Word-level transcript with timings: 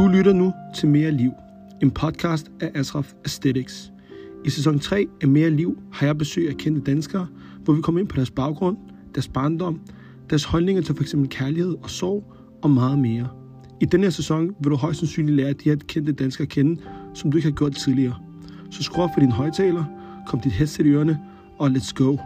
Du 0.00 0.08
lytter 0.08 0.32
nu 0.32 0.52
til 0.74 0.88
Mere 0.88 1.10
Liv, 1.10 1.32
en 1.82 1.90
podcast 1.90 2.50
af 2.60 2.70
Asraf 2.74 3.12
Aesthetics. 3.24 3.92
I 4.44 4.50
sæson 4.50 4.78
3 4.78 5.06
af 5.22 5.28
Mere 5.28 5.50
Liv 5.50 5.78
har 5.92 6.06
jeg 6.06 6.18
besøg 6.18 6.48
af 6.48 6.54
kendte 6.54 6.92
danskere, 6.92 7.26
hvor 7.64 7.74
vi 7.74 7.82
kommer 7.82 8.00
ind 8.00 8.08
på 8.08 8.16
deres 8.16 8.30
baggrund, 8.30 8.76
deres 9.14 9.28
barndom, 9.28 9.80
deres 10.30 10.44
holdninger 10.44 10.82
til 10.82 10.94
f.eks. 10.94 11.14
kærlighed 11.30 11.76
og 11.82 11.90
sorg 11.90 12.32
og 12.62 12.70
meget 12.70 12.98
mere. 12.98 13.28
I 13.80 13.84
denne 13.84 14.06
her 14.06 14.10
sæson 14.10 14.54
vil 14.60 14.70
du 14.70 14.76
højst 14.76 14.98
sandsynligt 14.98 15.36
lære 15.36 15.52
de 15.52 15.68
her 15.68 15.76
kendte 15.88 16.12
danskere 16.12 16.42
at 16.42 16.48
kende, 16.48 16.80
som 17.14 17.30
du 17.30 17.36
ikke 17.36 17.48
har 17.48 17.56
gjort 17.56 17.72
tidligere. 17.72 18.16
Så 18.70 18.82
skru 18.82 19.02
op 19.02 19.10
for 19.14 19.20
din 19.20 19.32
højtaler, 19.32 19.84
kom 20.26 20.40
dit 20.40 20.52
headset 20.52 20.86
i 20.86 20.88
ørerne, 20.88 21.18
og 21.58 21.66
let's 21.66 21.92
go. 21.94 22.16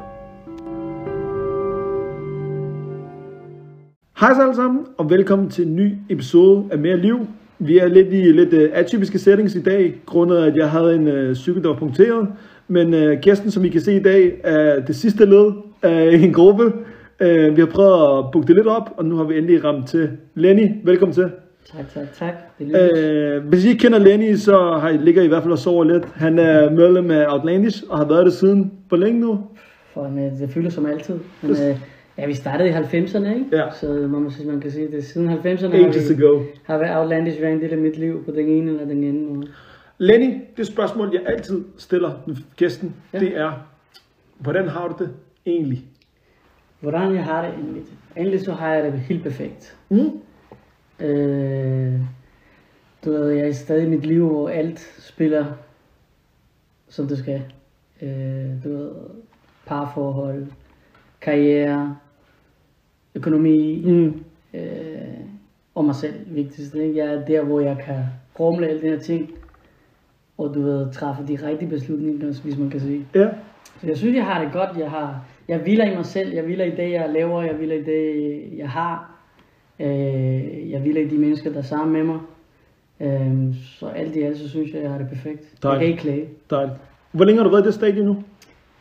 Hej 4.20 4.34
så 4.34 4.42
alle 4.42 4.55
sammen, 4.55 4.86
og 4.98 5.11
velkommen 5.11 5.50
til 5.50 5.66
en 5.66 5.77
ny 5.77 5.95
episode 6.09 6.69
af 6.72 6.78
Mere 6.78 7.00
Liv. 7.00 7.27
Vi 7.58 7.78
er 7.78 7.88
lidt 7.88 8.08
i 8.12 8.32
lidt 8.32 8.52
uh, 8.52 8.60
atypiske 8.72 9.18
settings 9.18 9.54
i 9.54 9.62
dag, 9.62 9.94
grundet 10.06 10.36
at 10.36 10.56
jeg 10.56 10.70
havde 10.70 10.94
en 10.94 11.08
uh, 11.08 11.34
cykel, 11.34 11.62
der 11.62 11.68
var 11.68 11.77
punkteret. 11.77 12.28
Men 12.68 12.94
uh, 12.94 13.12
gæsten, 13.20 13.50
som 13.50 13.64
I 13.64 13.68
kan 13.68 13.80
se 13.80 13.96
i 13.96 14.02
dag, 14.02 14.40
er 14.44 14.80
det 14.80 14.96
sidste 14.96 15.24
led 15.24 15.52
af 15.82 16.14
en 16.14 16.32
gruppe. 16.32 16.64
Uh, 17.20 17.56
vi 17.56 17.60
har 17.60 17.66
prøvet 17.66 18.18
at 18.18 18.30
booke 18.32 18.46
det 18.46 18.56
lidt 18.56 18.66
op, 18.66 18.90
og 18.96 19.04
nu 19.04 19.16
har 19.16 19.24
vi 19.24 19.38
endelig 19.38 19.64
ramt 19.64 19.88
til. 19.88 20.08
Lenny, 20.34 20.68
velkommen 20.84 21.14
til. 21.14 21.30
Tak, 21.77 21.94
tak, 21.94 22.12
tak. 22.18 22.34
Det. 22.58 23.38
Uh, 23.38 23.48
hvis 23.48 23.64
I 23.64 23.68
ikke 23.68 23.80
kender 23.80 23.98
Lenny, 23.98 24.34
så 24.34 24.56
har 24.80 24.88
I, 24.88 24.96
ligger 24.96 25.22
I 25.22 25.24
i 25.24 25.28
hvert 25.28 25.42
fald 25.42 25.52
og 25.52 25.58
sover 25.58 25.84
lidt. 25.84 26.05
Han 26.14 26.38
er 26.38 26.70
medlem 26.70 27.10
af 27.10 27.27
Outlandish, 27.28 27.82
og 27.88 27.98
har 27.98 28.08
været 28.08 28.27
det 28.27 28.32
siden, 28.32 28.72
hvor 28.88 28.96
længe 28.96 29.20
nu? 29.20 29.41
For 29.94 30.00
uh, 30.00 30.41
det 30.41 30.50
føles 30.50 30.74
som 30.74 30.86
altid. 30.86 31.14
Men 31.42 31.50
uh, 31.50 31.56
ja, 32.18 32.27
vi 32.27 32.34
startede 32.34 32.68
i 32.68 32.73
90'erne, 32.73 33.28
ikke? 33.34 33.46
Ja. 33.52 33.70
Så 33.70 33.86
man, 33.86 34.22
må, 34.22 34.30
sige, 34.30 34.47
man 34.47 34.61
kan 34.61 34.70
sige, 34.70 34.91
det 34.91 35.05
siden 35.05 35.28
90'erne 35.28 35.44
Ages 35.44 35.62
har, 35.62 36.16
vi, 36.16 36.22
ago. 36.22 36.42
har 36.64 36.78
været 36.78 36.97
Outlandish 36.97 37.41
været 37.41 37.52
en 37.52 37.61
del 37.61 37.72
af 37.72 37.78
mit 37.78 37.98
liv 37.98 38.25
på 38.25 38.30
den 38.30 38.48
ene 38.48 38.70
eller 38.70 38.84
den 38.84 39.05
anden 39.05 39.34
måde. 39.34 39.48
Lenny, 39.98 40.41
det 40.56 40.66
spørgsmål, 40.66 41.11
jeg 41.12 41.22
altid 41.27 41.64
stiller 41.77 42.12
gæsten. 42.56 42.94
Ja. 43.12 43.19
det 43.19 43.36
er, 43.36 43.52
hvordan 44.39 44.69
har 44.69 44.89
du 44.89 45.05
det 45.05 45.11
egentlig? 45.47 45.84
Hvordan 46.80 47.14
jeg 47.14 47.24
har 47.24 47.42
det 47.42 47.55
egentlig? 47.55 47.83
Egentlig 48.17 48.41
så 48.41 48.52
har 48.52 48.74
jeg 48.74 48.92
det 48.92 49.00
helt 49.00 49.22
perfekt. 49.22 49.77
Mm. 49.89 50.20
Øh, 51.00 52.00
du 53.05 53.11
ved, 53.11 53.30
jeg 53.30 53.48
er 53.48 53.52
stadig 53.52 53.86
i 53.86 53.91
mit 53.91 54.06
liv, 54.06 54.28
hvor 54.28 54.48
alt 54.48 54.94
spiller, 54.98 55.44
som 56.89 57.08
det 57.08 57.19
skal. 57.19 57.42
Øh, 58.02 58.64
du 58.64 58.69
ved, 58.69 58.91
parforhold, 59.67 60.46
karriere, 61.20 61.96
økonomi, 63.15 63.83
Mm. 63.84 64.15
øh, 64.55 64.61
og 65.75 65.84
mig 65.84 65.95
selv, 65.95 66.15
vigtigst. 66.27 66.75
Ikke? 66.75 66.97
Jeg 66.97 67.15
er 67.15 67.25
der, 67.25 67.43
hvor 67.45 67.61
jeg 67.61 67.77
kan 67.84 67.97
rumle 68.41 68.69
alle 68.69 68.83
de 68.83 68.87
her 68.89 68.98
ting, 68.98 69.31
og 70.39 70.55
du 70.55 70.62
ved, 70.62 70.93
træffe 70.93 71.23
de 71.29 71.39
rigtige 71.48 71.69
beslutninger, 71.69 72.41
hvis 72.42 72.59
man 72.59 72.70
kan 72.70 72.81
sige. 72.81 73.07
Ja. 73.15 73.29
Så 73.81 73.87
jeg 73.87 73.97
synes, 73.97 74.17
jeg 74.17 74.25
har 74.25 74.45
det 74.45 74.53
godt. 74.53 74.79
Jeg, 74.79 74.91
har, 74.91 75.25
jeg 75.48 75.59
hviler 75.59 75.85
i 75.92 75.95
mig 75.97 76.07
selv. 76.07 76.33
Jeg 76.35 76.45
hviler 76.45 76.65
i 76.65 76.70
det, 76.70 76.91
jeg 76.91 77.11
laver. 77.15 77.42
Jeg 77.42 77.55
hviler 77.55 77.75
i 77.75 77.83
det, 77.83 78.42
jeg 78.59 78.70
har. 78.70 79.11
Øh, 79.81 80.70
jeg 80.70 80.81
hviler 80.81 81.01
i 81.01 81.09
de 81.09 81.19
mennesker, 81.19 81.51
der 81.51 81.59
er 81.59 81.62
sammen 81.62 81.92
med 81.92 82.05
mig. 82.05 82.19
Øh, 83.01 83.55
så 83.79 83.87
alt 83.87 84.17
i 84.17 84.23
alt, 84.23 84.39
så 84.39 84.48
synes 84.48 84.73
jeg, 84.75 84.83
jeg 84.83 84.91
har 84.91 84.98
det 84.98 85.09
perfekt. 85.09 85.41
Jeg 85.53 85.62
Dejligt. 85.62 85.81
kan 85.81 85.89
ikke 85.89 86.01
klage. 86.03 86.29
Dejligt. 86.51 86.77
Hvor 87.12 87.25
længe 87.25 87.39
har 87.39 87.45
du 87.45 87.51
været 87.51 87.62
i 87.62 87.67
det 87.67 87.75
stadie 87.75 88.05
nu? 88.05 88.17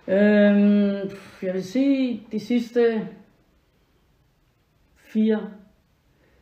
Øhm, 0.07 1.09
jeg 1.43 1.53
vil 1.53 1.63
sige, 1.63 2.21
de 2.31 2.39
sidste 2.39 3.01
fire, 5.13 5.39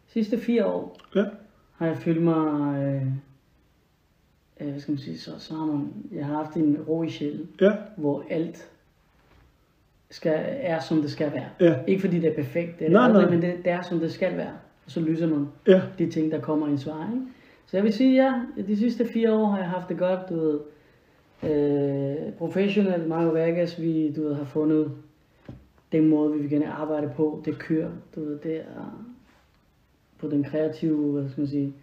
sidste 0.08 0.38
fire 0.40 0.66
år 0.66 0.98
Ja. 1.16 1.26
har 1.78 1.88
jeg 1.88 1.98
følt 1.98 2.22
mig, 2.24 2.76
øh, 2.84 3.06
øh, 4.62 4.70
hvad 4.72 4.80
skal 4.80 4.92
man 4.92 5.00
sige, 5.00 5.18
så, 5.18 5.32
så 5.40 5.54
har 5.56 5.66
man, 5.66 5.94
jeg 6.12 6.26
har 6.26 6.36
haft 6.36 6.56
en 6.56 6.78
ro 6.88 7.04
i 7.04 7.10
sjælen, 7.10 7.50
Ja. 7.62 7.72
hvor 7.98 8.24
alt 8.30 8.70
skal, 10.10 10.40
er, 10.46 10.80
som 10.80 11.02
det 11.02 11.12
skal 11.12 11.32
være. 11.32 11.50
Ja. 11.60 11.76
Ikke 11.88 12.02
fordi 12.02 12.20
det 12.20 12.30
er 12.30 12.36
perfekt, 12.36 12.80
det 12.80 12.88
er 12.88 12.92
Nej, 12.92 13.02
det 13.02 13.16
aldrig, 13.16 13.24
nej. 13.26 13.32
men 13.32 13.42
det, 13.58 13.66
det 13.66 13.72
er, 13.72 13.82
som 13.82 14.00
det 14.00 14.12
skal 14.12 14.38
være. 14.38 14.54
Og 14.86 14.92
så 14.92 15.00
lyser 15.00 15.28
man 15.28 15.48
Ja. 15.68 15.82
de 15.98 16.10
ting, 16.12 16.32
der 16.32 16.42
kommer 16.42 16.68
i 16.68 16.72
ens 16.72 16.88
vej. 16.88 17.12
Ikke? 17.14 17.26
Så 17.66 17.78
jeg 17.78 17.84
vil 17.84 17.94
sige, 17.94 18.24
ja, 18.24 18.34
de 18.68 18.78
sidste 18.78 19.06
fire 19.06 19.34
år 19.34 19.46
har 19.46 19.58
jeg 19.58 19.70
haft 19.70 19.90
det 19.90 19.98
godt, 19.98 20.20
du 20.30 20.36
ved, 20.36 20.60
øh, 21.52 22.34
professionelt, 22.34 23.08
Mario 23.08 23.30
Vegas, 23.34 23.82
vi, 23.82 24.12
du 24.16 24.24
ved, 24.24 24.34
har 24.36 24.44
fundet 24.46 24.92
den 25.92 26.08
måde, 26.08 26.34
vi 26.34 26.40
vil 26.40 26.50
gerne 26.50 26.72
arbejde 26.72 27.12
på, 27.16 27.42
det 27.46 27.60
kører, 27.60 27.92
du 28.16 28.20
ved, 28.26 28.40
det 28.40 28.56
er 28.56 29.06
på 30.20 30.28
den 30.28 30.44
kreative, 30.44 31.12
hvad 31.12 31.30
skal 31.30 31.42
man 31.42 31.48
sige, 31.48 31.74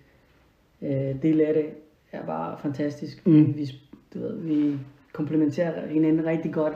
øh, 0.83 1.23
del 1.23 1.41
af 1.41 1.55
det, 1.55 1.67
er 2.13 2.27
bare 2.27 2.59
fantastisk. 2.63 3.27
Mm. 3.27 3.57
Vi, 3.57 3.71
du 4.15 4.19
ved, 4.19 4.39
vi 4.39 4.79
komplementerer 5.13 5.87
hinanden 5.87 6.27
rigtig 6.27 6.53
godt. 6.53 6.75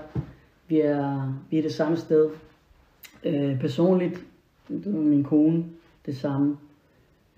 Vi 0.69 0.81
er, 0.81 1.34
vi 1.50 1.59
er 1.59 1.62
det 1.62 1.72
samme 1.72 1.97
sted. 1.97 2.31
Øh, 3.25 3.60
personligt, 3.60 4.25
du 4.69 4.91
ved, 4.91 5.03
min 5.03 5.25
kone, 5.25 5.65
det 6.06 6.16
samme. 6.16 6.56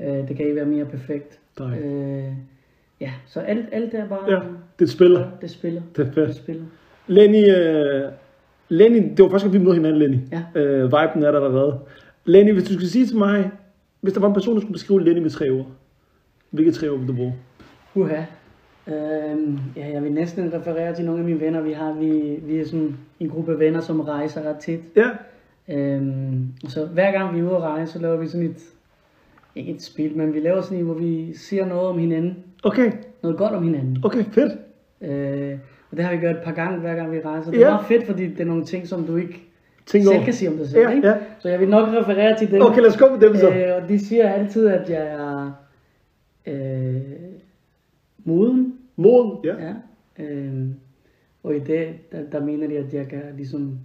Øh, 0.00 0.06
det 0.06 0.37
kan 0.37 0.38
ikke 0.38 0.56
være 0.56 0.66
mere 0.66 0.84
perfekt. 0.84 1.41
Dejligt. 1.59 1.84
Øh, 1.84 2.33
ja, 3.00 3.12
så 3.27 3.41
alt, 3.41 3.69
alt 3.72 3.94
er 3.94 4.09
bare... 4.09 4.33
Ja, 4.33 4.41
det 4.78 4.91
spiller. 4.91 5.31
Det 5.41 5.50
spiller. 5.50 5.83
Det. 5.97 6.12
Det 6.15 6.34
spiller. 6.34 6.65
Lenny, 7.06 7.44
uh, 7.44 8.12
Lenny, 8.74 9.12
det 9.16 9.22
var 9.22 9.28
første 9.30 9.48
gang, 9.48 9.52
vi 9.60 9.64
mødte 9.64 9.74
hinanden, 9.76 9.98
Lenny. 10.02 10.18
Ja. 10.32 10.82
Uh, 10.84 10.84
viben 10.84 11.22
er 11.22 11.30
der 11.30 11.40
allerede. 11.40 11.78
Lenny, 12.24 12.52
hvis 12.52 12.64
du 12.64 12.72
skulle 12.72 12.88
sige 12.88 13.06
til 13.06 13.16
mig, 13.16 13.50
hvis 14.00 14.12
der 14.12 14.20
var 14.20 14.28
en 14.28 14.34
person, 14.34 14.54
der 14.54 14.60
skulle 14.60 14.72
beskrive 14.72 15.04
Lenny 15.04 15.20
med 15.22 15.30
tre 15.30 15.50
ord, 15.50 15.66
hvilke 16.50 16.72
tre 16.72 16.88
ord 16.88 16.98
vil 16.98 17.08
du 17.08 17.12
bruge? 17.12 17.34
Uha. 17.94 18.22
Øhm, 18.88 19.58
ja, 19.76 19.86
jeg 19.92 20.02
vil 20.02 20.12
næsten 20.12 20.52
referere 20.54 20.94
til 20.94 21.04
nogle 21.04 21.20
af 21.20 21.24
mine 21.26 21.40
venner. 21.40 21.60
Vi 21.60 21.72
har 21.72 21.92
vi, 21.92 22.38
vi 22.42 22.56
er 22.60 22.64
sådan 22.64 22.96
en 23.20 23.28
gruppe 23.28 23.58
venner, 23.58 23.80
som 23.80 24.00
rejser 24.00 24.42
ret 24.48 24.56
tit. 24.56 24.80
Ja. 24.96 25.10
Øhm, 25.68 26.46
så 26.68 26.86
hver 26.86 27.12
gang 27.12 27.34
vi 27.34 27.41
er 27.41 27.44
ude 27.44 27.56
at 27.56 27.60
rejse, 27.62 27.92
så 27.92 27.98
laver 27.98 28.16
vi 28.16 28.26
sådan 28.26 28.46
et, 28.46 28.62
ikke 29.56 29.72
et 29.72 29.82
spil, 29.82 30.16
men 30.16 30.34
vi 30.34 30.41
laver 30.41 30.60
sådan 30.62 30.78
et, 30.78 30.84
hvor 30.84 30.94
vi 30.94 31.34
siger 31.36 31.66
noget 31.66 31.88
om 31.88 31.98
hinanden. 31.98 32.36
Okay, 32.62 32.92
Noget 33.22 33.38
godt 33.38 33.52
om 33.52 33.62
hinanden. 33.62 33.98
okay, 34.04 34.24
fedt. 34.24 34.52
Øh, 35.00 35.58
og 35.91 35.97
det 35.97 36.05
har 36.05 36.12
vi 36.15 36.19
gjort 36.21 36.37
et 36.37 36.43
par 36.43 36.53
gange, 36.53 36.78
hver 36.81 36.95
gang 36.95 37.12
vi 37.12 37.21
rejser. 37.21 37.50
Det 37.50 37.61
Ja. 37.61 37.65
er 37.67 37.71
meget 37.71 37.87
fedt, 37.87 38.06
fordi 38.06 38.27
det 38.27 38.41
er 38.41 38.45
nogle 38.45 38.65
ting, 38.65 38.87
som 38.89 39.05
du 39.06 39.17
ikke 39.17 39.43
Tænk 39.87 40.05
selv 40.05 40.15
over. 40.17 40.25
kan 40.25 40.33
sige 40.34 40.50
om 40.50 40.56
dig 40.56 40.69
selv. 40.69 40.83
Ja, 40.83 40.91
ikke? 40.91 41.09
ja. 41.09 41.15
Så 41.41 41.49
jeg 41.49 41.61
vil 41.61 41.69
nok 41.69 41.89
referere 41.89 42.39
til 42.39 42.50
dem. 42.50 42.62
Okay, 42.62 42.81
lad 42.81 42.91
os 42.91 42.97
gå 42.97 43.11
med 43.11 43.21
dem 43.21 43.37
så. 43.37 43.50
Øh, 43.50 43.83
og 43.83 43.89
de 43.89 43.99
siger 44.06 44.28
altid, 44.28 44.67
at 44.67 44.91
jeg 44.91 45.06
er 45.06 45.53
øh, 46.47 47.00
moden. 48.25 48.75
Moden. 48.97 49.33
Ja. 49.45 49.55
Ja. 49.67 49.72
Øh, 50.25 50.67
og 51.43 51.56
i 51.56 51.59
det, 51.59 51.89
der, 52.12 52.19
der 52.33 52.45
mener 52.45 52.69
de, 52.69 52.78
at 52.78 52.95
jeg 52.95 53.09
kan 53.09 53.22
ligesom 53.37 53.78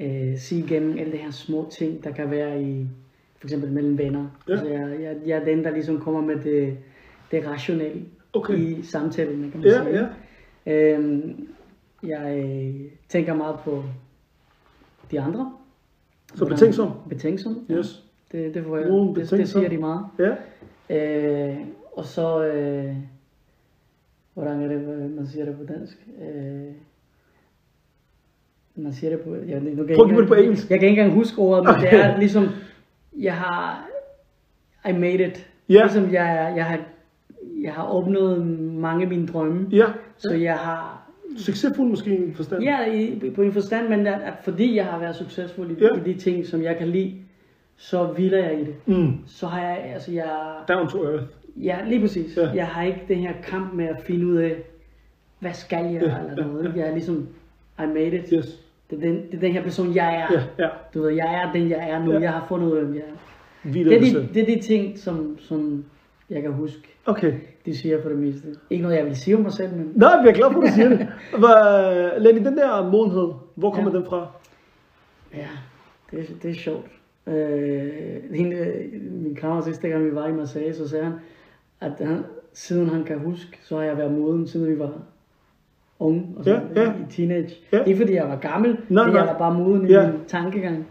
øh, 0.00 0.36
sige 0.38 0.64
igennem 0.64 0.98
alle 0.98 1.12
de 1.12 1.16
her 1.16 1.30
små 1.30 1.66
ting, 1.70 2.04
der 2.04 2.10
kan 2.12 2.30
være 2.30 2.62
i, 2.62 2.86
for 3.38 3.46
eksempel 3.46 3.72
mellem 3.72 3.98
venner. 3.98 4.26
Ja. 4.48 4.52
Altså, 4.52 4.68
jeg, 4.68 4.88
jeg, 5.02 5.16
jeg 5.26 5.38
er 5.38 5.44
den, 5.44 5.64
der 5.64 5.70
ligesom 5.70 6.00
kommer 6.00 6.20
med 6.20 6.36
det, 6.36 6.76
det 7.30 7.46
rationelle 7.46 8.02
Okay. 8.32 8.54
i 8.58 8.82
samtalen, 8.82 9.50
kan 9.50 9.60
man 9.60 9.68
Ja, 9.68 9.82
sige. 9.82 9.98
ja. 10.00 10.06
Øhm, 10.66 11.48
jeg 12.02 12.44
øh, 12.44 12.90
tænker 13.08 13.34
meget 13.34 13.56
på 13.64 13.82
de 15.10 15.20
andre. 15.20 15.52
Så 16.34 16.46
betænksom. 16.46 16.90
Betænksom, 17.08 17.66
ja. 17.68 17.74
Yes. 17.74 18.04
Det, 18.32 18.54
det, 18.54 18.64
får 18.64 18.76
jeg, 18.76 18.86
det, 19.16 19.30
det 19.30 19.48
siger 19.48 19.68
de 19.68 19.78
meget. 19.78 20.06
Ja. 20.18 20.34
Øh, 20.90 21.56
og 21.92 22.04
så, 22.04 22.46
øh, 22.46 22.96
hvordan 24.34 24.62
er 24.62 24.68
det, 24.68 24.78
hvad 24.78 25.08
man 25.08 25.26
siger 25.26 25.44
det 25.44 25.56
på 25.56 25.64
dansk? 25.72 26.06
Øh, 26.22 26.72
man 28.74 28.92
siger 28.92 29.10
det 29.10 29.20
på, 29.20 29.34
jeg, 29.34 29.60
nu 29.60 29.84
kan 29.84 29.96
Prøv 29.96 30.04
at 30.04 30.10
give 30.10 30.20
det 30.20 30.28
på 30.28 30.34
engelsk. 30.34 30.70
Jeg 30.70 30.80
kan 30.80 30.88
ikke 30.88 31.00
engang 31.00 31.18
huske 31.18 31.38
ordet, 31.38 31.64
men 31.64 31.74
Okay. 31.74 31.90
det 31.90 32.04
er 32.04 32.18
ligesom, 32.18 32.48
jeg 33.18 33.34
har, 33.36 33.88
I 34.88 34.92
made 34.92 35.26
it. 35.28 35.50
Ja. 35.68 35.82
Ligesom 35.82 36.12
jeg, 36.12 36.52
jeg 36.56 36.66
har, 36.66 36.80
jeg 37.62 37.74
har 37.74 37.82
opnået 37.82 38.46
mange 38.46 39.02
af 39.02 39.08
mine 39.08 39.26
drømme. 39.26 39.68
Ja. 39.72 39.86
Så 40.28 40.34
jeg 40.34 40.54
har 40.54 41.00
Succesfuld 41.36 41.88
måske 41.90 42.10
i 42.10 42.22
en 42.22 42.34
forstand. 42.34 42.62
Ja, 42.62 42.92
i, 42.92 43.32
på 43.34 43.42
en 43.42 43.52
forstand, 43.52 43.88
men 43.88 44.06
at, 44.06 44.14
at 44.22 44.32
fordi 44.42 44.76
jeg 44.76 44.84
har 44.84 44.98
været 44.98 45.16
succesfuld 45.16 45.70
i, 45.70 45.74
Ja. 45.80 45.88
i 46.06 46.12
de 46.12 46.18
ting, 46.18 46.46
som 46.46 46.62
jeg 46.62 46.76
kan 46.78 46.88
lide, 46.88 47.14
så 47.76 48.04
hviler 48.04 48.38
jeg 48.38 48.60
i 48.60 48.64
det. 48.64 48.74
Mm. 48.86 49.12
Så 49.26 49.46
har 49.46 49.60
jeg, 49.60 49.90
altså 49.94 50.12
jeg, 50.12 50.30
Down 50.68 50.88
to 50.88 51.04
earth. 51.04 51.22
ja, 51.62 51.76
lige 51.86 52.00
præcis. 52.00 52.36
Ja. 52.36 52.50
Jeg 52.54 52.66
har 52.66 52.82
ikke 52.84 53.00
den 53.08 53.16
her 53.18 53.32
kamp 53.42 53.74
med 53.74 53.84
at 53.84 53.96
finde 54.02 54.26
ud 54.26 54.36
af, 54.36 54.56
hvad 55.38 55.52
skal 55.52 55.84
jeg, 55.84 56.02
Ja, 56.02 56.18
eller 56.30 56.46
noget. 56.46 56.64
ja. 56.76 56.80
Jeg 56.80 56.88
er 56.88 56.92
ligesom, 56.92 57.28
I 57.78 57.86
made 57.86 58.06
it. 58.16 58.28
Yes. 58.34 58.60
Det, 58.90 58.96
er 58.96 59.00
den, 59.00 59.14
det 59.26 59.34
er 59.34 59.40
den 59.40 59.52
her 59.52 59.62
person, 59.62 59.94
jeg 59.94 60.14
er. 60.30 60.34
Ja, 60.58 60.64
ja. 60.64 60.68
Du 60.94 61.02
ved, 61.02 61.10
jeg 61.10 61.34
er 61.44 61.52
den, 61.52 61.70
jeg 61.70 61.90
er 61.90 62.04
nu. 62.04 62.12
Ja. 62.12 62.20
Jeg 62.20 62.30
har 62.32 62.44
fundet 62.48 62.72
ud 62.72 62.76
af, 62.76 62.82
jeg 62.94 62.96
er. 62.96 63.68
Hviler 63.70 63.98
Det 63.98 64.08
er, 64.08 64.20
de, 64.20 64.28
det 64.34 64.42
er 64.42 64.56
de 64.56 64.62
ting, 64.62 64.98
som, 64.98 65.36
som 65.40 65.84
jeg 66.30 66.42
kan 66.42 66.52
huske, 66.52 66.82
Okay. 67.06 67.32
de 67.66 67.76
siger 67.76 68.02
for 68.02 68.08
det 68.08 68.18
meste. 68.18 68.48
Ikke 68.70 68.82
noget, 68.82 68.96
jeg 68.96 69.04
vil 69.06 69.16
sige 69.16 69.36
om 69.36 69.42
mig 69.42 69.52
selv, 69.52 69.72
men 69.76 69.92
Nej, 69.94 70.22
vi 70.22 70.28
er 70.28 70.32
glad 70.32 70.52
for, 70.52 70.60
at 70.60 70.68
du 70.68 70.72
siger 70.74 70.88
det. 70.88 71.08
Hvad, 71.38 72.20
Lenny, 72.20 72.44
den 72.44 72.56
der 72.56 72.90
modenhed, 72.90 73.28
hvor 73.54 73.70
kommer 73.70 73.90
Ja. 73.90 73.96
den 73.98 74.06
fra? 74.06 74.26
Ja, 75.34 75.46
det, 76.10 76.18
er- 76.20 76.34
det 76.42 76.50
er 76.50 76.54
sjovt. 76.54 76.86
Øh, 77.26 77.88
hende, 78.34 78.74
min 79.10 79.34
kammerat 79.34 79.64
sidste 79.64 79.88
gang 79.88 80.04
vi 80.04 80.14
var 80.14 80.26
i 80.28 80.32
Marseille, 80.32 80.74
så 80.74 80.88
sagde 80.88 81.04
han, 81.04 81.14
at 81.80 81.92
han, 82.06 82.18
siden 82.52 82.88
han 82.88 83.04
kan 83.04 83.18
huske, 83.18 83.58
så 83.62 83.76
har 83.76 83.82
jeg 83.84 83.96
været 83.98 84.12
moden, 84.12 84.46
siden 84.46 84.72
vi 84.74 84.78
var 84.78 84.92
unge, 85.98 86.26
og 86.36 86.44
så 86.44 86.50
Ja, 86.50 86.82
ja. 86.82 86.92
i 86.92 87.12
teenage. 87.12 87.54
Ja. 87.72 87.84
Ikke 87.84 88.00
fordi 88.00 88.14
jeg 88.14 88.28
var 88.28 88.36
gammel, 88.36 88.76
Nej, 88.88 89.06
men 89.06 89.16
jeg 89.16 89.26
var 89.26 89.38
bare 89.38 89.54
moden 89.54 89.86
i 89.88 89.92
Ja. 89.92 90.10
min 90.10 90.20
tankegang. 90.26 90.86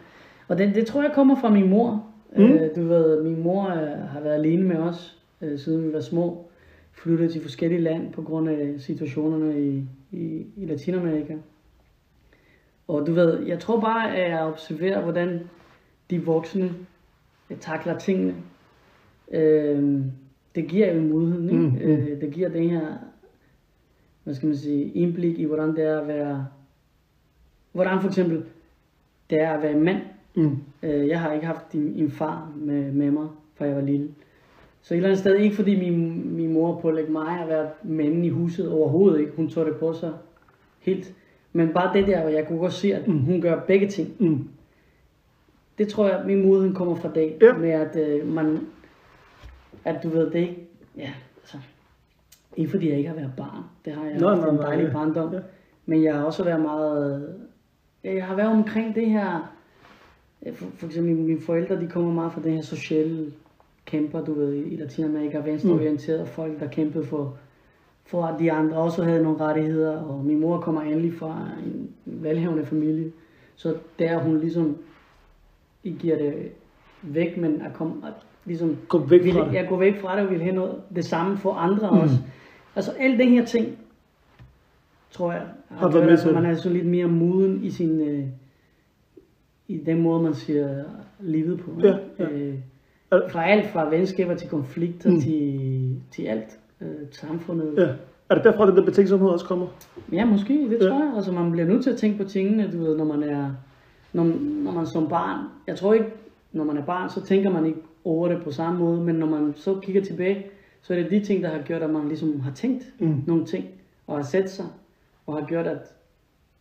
Og 0.47 0.57
det, 0.57 0.75
det 0.75 0.85
tror 0.85 1.01
jeg 1.01 1.11
kommer 1.15 1.35
fra 1.41 1.49
min 1.49 1.69
mor. 1.69 2.05
Mm. 2.37 2.43
Øh, 2.43 2.75
du 2.75 2.87
ved, 2.87 3.23
min 3.23 3.43
mor 3.43 3.63
øh, 3.69 4.09
har 4.09 4.19
været 4.23 4.33
alene 4.33 4.63
med 4.63 4.77
os, 4.77 5.22
øh, 5.43 5.59
siden 5.59 5.87
vi 5.87 5.93
var 5.93 6.01
små. 6.01 6.49
Flyttede 6.91 7.31
til 7.31 7.41
forskellige 7.41 7.81
lande 7.81 8.11
på 8.11 8.21
grund 8.21 8.49
af 8.49 8.75
situationerne 8.77 9.61
i, 9.61 9.85
i, 10.11 10.45
i 10.55 10.65
Latinamerika. 10.65 11.37
Og 12.87 13.07
du 13.07 13.13
ved, 13.13 13.39
jeg 13.39 13.59
tror 13.59 13.79
bare, 13.79 14.15
at 14.15 14.31
jeg 14.31 14.41
observerer, 14.41 15.01
hvordan 15.01 15.39
de 16.09 16.25
voksne 16.25 16.73
øh, 17.49 17.57
takler 17.57 17.99
tingene. 17.99 18.35
Øh, 19.31 20.01
det 20.55 20.67
giver 20.67 20.93
jo 20.93 20.99
en 20.99 21.09
modenhed, 21.09 21.49
ikke? 21.49 21.61
Mm, 21.61 21.69
mm. 21.69 21.77
Øh, 21.77 22.21
det 22.21 22.33
giver 22.33 22.49
den 22.49 22.69
her, 22.69 22.97
hvad 24.23 24.33
skal 24.33 24.47
man 24.47 24.57
sige, 24.57 24.91
indblik 24.91 25.39
i, 25.39 25.43
hvordan 25.43 25.75
det 25.75 25.83
er 25.83 25.99
at 25.99 26.07
være, 26.07 26.47
hvordan 27.71 28.01
for 28.01 28.07
eksempel 28.07 28.43
det 29.29 29.39
er 29.39 29.51
at 29.51 29.63
være 29.63 29.75
mand. 29.75 30.01
Mm. 30.35 30.57
Øh, 30.83 31.07
jeg 31.07 31.21
har 31.21 31.33
ikke 31.33 31.45
haft 31.45 31.73
en, 31.73 31.93
en 31.95 32.11
far 32.11 32.53
med, 32.55 32.91
med 32.91 33.11
mig, 33.11 33.27
fra 33.55 33.65
jeg 33.65 33.75
var 33.75 33.81
lille. 33.81 34.09
Så 34.83 34.93
et 34.93 34.97
eller 34.97 35.09
andet 35.09 35.19
sted, 35.19 35.35
ikke 35.35 35.55
fordi 35.55 35.79
min, 35.79 36.35
min 36.35 36.53
mor 36.53 36.79
pålægge 36.81 37.11
mig 37.11 37.39
at 37.39 37.47
være 37.47 37.69
manden 37.83 38.23
i 38.23 38.29
huset 38.29 38.71
overhovedet 38.71 39.19
ikke. 39.19 39.31
Hun 39.35 39.49
tog 39.49 39.65
det 39.65 39.75
på 39.75 39.93
sig 39.93 40.13
helt. 40.79 41.13
Men 41.53 41.73
bare 41.73 41.97
det 41.97 42.07
der, 42.07 42.21
hvor 42.21 42.29
jeg 42.29 42.47
kunne 42.47 42.59
godt 42.59 42.73
se, 42.73 42.95
at 42.95 43.05
hun 43.05 43.41
gør 43.41 43.59
begge 43.59 43.87
ting. 43.87 44.15
Mm. 44.19 44.47
Det 45.77 45.87
tror 45.87 46.07
jeg, 46.07 46.23
min 46.25 46.45
moden 46.45 46.73
kommer 46.73 46.95
fra 46.95 47.09
det. 47.15 47.37
Ja. 47.41 47.53
Med 47.53 47.69
at 47.69 47.95
øh, 47.95 48.27
man, 48.27 48.59
at 49.85 50.03
du 50.03 50.09
ved 50.09 50.31
det 50.31 50.39
ikke, 50.39 50.67
ja, 50.97 51.11
altså, 51.41 51.57
ikke 52.57 52.71
fordi 52.71 52.89
jeg 52.89 52.97
ikke 52.97 53.09
har 53.09 53.15
været 53.15 53.33
barn. 53.37 53.63
Det 53.85 53.93
har 53.93 54.05
jeg 54.05 54.19
Nej, 54.19 54.35
haft 54.35 54.49
en 54.49 54.57
dejlig 54.57 54.91
barndom. 54.91 55.33
Ja. 55.33 55.39
Men 55.85 56.03
jeg 56.03 56.15
har 56.15 56.23
også 56.23 56.43
været 56.43 56.61
meget, 56.61 57.35
jeg 58.03 58.25
har 58.25 58.35
været 58.35 58.49
omkring 58.49 58.95
det 58.95 59.09
her, 59.09 59.53
for, 60.53 60.65
for 60.77 60.85
eksempel 60.85 61.15
mine 61.15 61.41
forældre, 61.41 61.81
de 61.81 61.87
kommer 61.87 62.13
meget 62.13 62.33
fra 62.33 62.41
den 62.41 62.53
her 62.53 62.61
sociale 62.61 63.31
kæmper, 63.85 64.21
du 64.25 64.33
ved, 64.33 64.53
i 64.55 64.75
Latinamerika, 64.75 65.37
venstreorienterede 65.39 66.25
folk, 66.25 66.59
der 66.59 66.67
kæmpede 66.67 67.05
for, 67.05 67.37
for 68.05 68.23
at 68.25 68.39
de 68.39 68.51
andre 68.51 68.77
også 68.77 69.03
havde 69.03 69.23
nogle 69.23 69.39
rettigheder, 69.39 69.97
og 69.97 70.25
min 70.25 70.39
mor 70.39 70.59
kommer 70.61 70.81
endelig 70.81 71.13
fra 71.13 71.47
en 71.65 71.89
velhavende 72.05 72.65
familie, 72.65 73.11
så 73.55 73.75
der 73.99 74.17
hun 74.19 74.39
ligesom 74.39 74.77
ikke 75.83 75.99
giver 75.99 76.17
det 76.17 76.33
væk, 77.01 77.37
men 77.37 77.61
at 77.61 77.73
komme, 77.73 77.93
at 78.07 78.13
ligesom 78.45 78.77
Gå 78.87 78.97
væk 78.97 79.23
vil, 79.23 79.33
fra 79.33 79.47
det. 79.47 79.53
jeg 79.53 79.67
går 79.69 79.77
væk 79.77 80.01
fra 80.01 80.15
det 80.17 80.25
og 80.25 80.31
vil 80.31 80.41
have 80.41 80.55
noget, 80.55 80.75
det 80.95 81.05
samme 81.05 81.37
for 81.37 81.53
andre 81.53 81.89
Mm. 81.91 81.95
mm. 81.95 82.01
også. 82.01 82.15
Altså 82.75 82.91
alle 82.91 83.17
den 83.17 83.29
her 83.29 83.45
ting, 83.45 83.77
tror 85.11 85.31
jeg, 85.31 85.41
Har 85.69 85.89
været 85.89 86.05
med 86.05 86.13
at 86.13 86.19
til 86.19 86.33
man 86.33 86.45
er 86.45 86.55
sådan 86.55 86.77
lidt 86.77 86.87
mere 86.87 87.07
moden 87.07 87.63
i 87.63 87.69
sin, 87.69 88.01
øh, 88.01 88.25
i 89.67 89.77
den 89.77 90.01
måde, 90.01 90.23
man 90.23 90.33
ser 90.33 90.83
livet 91.19 91.59
på. 91.59 91.71
Ja, 91.83 91.97
ja. 92.19 92.29
Øh, 92.29 92.55
fra 93.29 93.49
alt 93.49 93.69
fra 93.69 93.89
venskaber 93.89 94.35
til 94.35 94.49
konflikter 94.49 95.09
Mm. 95.09 95.21
til, 95.21 96.01
til 96.11 96.23
alt. 96.23 96.59
Øh, 96.81 96.87
samfundet. 97.11 97.73
Ja. 97.77 97.87
Er 98.29 98.35
det 98.35 98.43
derfra, 98.43 98.67
den 98.69 98.75
der 98.77 98.85
betænksomhed 98.85 99.29
også 99.29 99.45
kommer? 99.45 99.67
Ja, 100.11 100.25
måske, 100.25 100.53
det 100.53 100.77
ja. 100.81 100.87
tror 100.89 100.99
jeg. 101.05 101.13
Altså, 101.15 101.31
man 101.31 101.51
bliver 101.51 101.67
nødt 101.67 101.83
til 101.83 101.89
at 101.89 101.97
tænke 101.97 102.17
på 102.17 102.29
tingene, 102.29 102.71
du 102.73 102.77
ved, 102.83 102.97
når 102.97 103.05
man 103.05 103.23
er, 103.23 103.51
når, 104.13 104.23
når 104.63 104.71
man 104.71 104.85
som 104.85 105.09
barn, 105.09 105.45
jeg 105.67 105.75
tror 105.77 105.93
ikke, 105.93 106.05
når 106.51 106.63
man 106.63 106.77
er 106.77 106.85
barn, 106.85 107.09
så 107.09 107.21
tænker 107.25 107.49
man 107.49 107.65
ikke 107.65 107.79
over 108.03 108.27
det 108.27 108.43
på 108.43 108.51
samme 108.51 108.79
måde, 108.79 109.01
men 109.01 109.15
når 109.15 109.27
man 109.27 109.53
så 109.55 109.79
kigger 109.81 110.01
tilbage, 110.03 110.45
så 110.81 110.93
er 110.93 110.97
det 110.97 111.11
de 111.11 111.19
ting, 111.25 111.43
der 111.43 111.49
har 111.49 111.61
gjort, 111.61 111.81
at 111.83 111.89
man 111.89 112.07
ligesom 112.07 112.39
har 112.39 112.51
tænkt 112.51 112.83
Mm. 112.99 113.23
nogle 113.27 113.45
ting, 113.45 113.65
og 114.07 114.15
har 114.15 114.23
sat 114.23 114.49
sig, 114.49 114.65
og 115.27 115.33
har 115.39 115.45
gjort, 115.47 115.67
at 115.67 115.79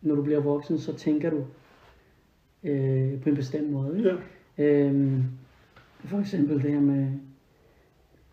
når 0.01 0.15
du 0.15 0.21
bliver 0.23 0.39
voksen, 0.39 0.79
så 0.79 0.93
tænker 0.95 1.29
du 1.29 1.37
øh, 2.63 3.21
på 3.21 3.29
en 3.29 3.35
bestemt 3.35 3.71
måde. 3.71 3.97
Ikke? 3.97 4.15
Ja. 4.57 4.63
Øhm, 4.63 5.23
for 6.05 6.19
eksempel 6.19 6.63
det 6.63 6.71
her 6.71 6.79
med, 6.79 7.07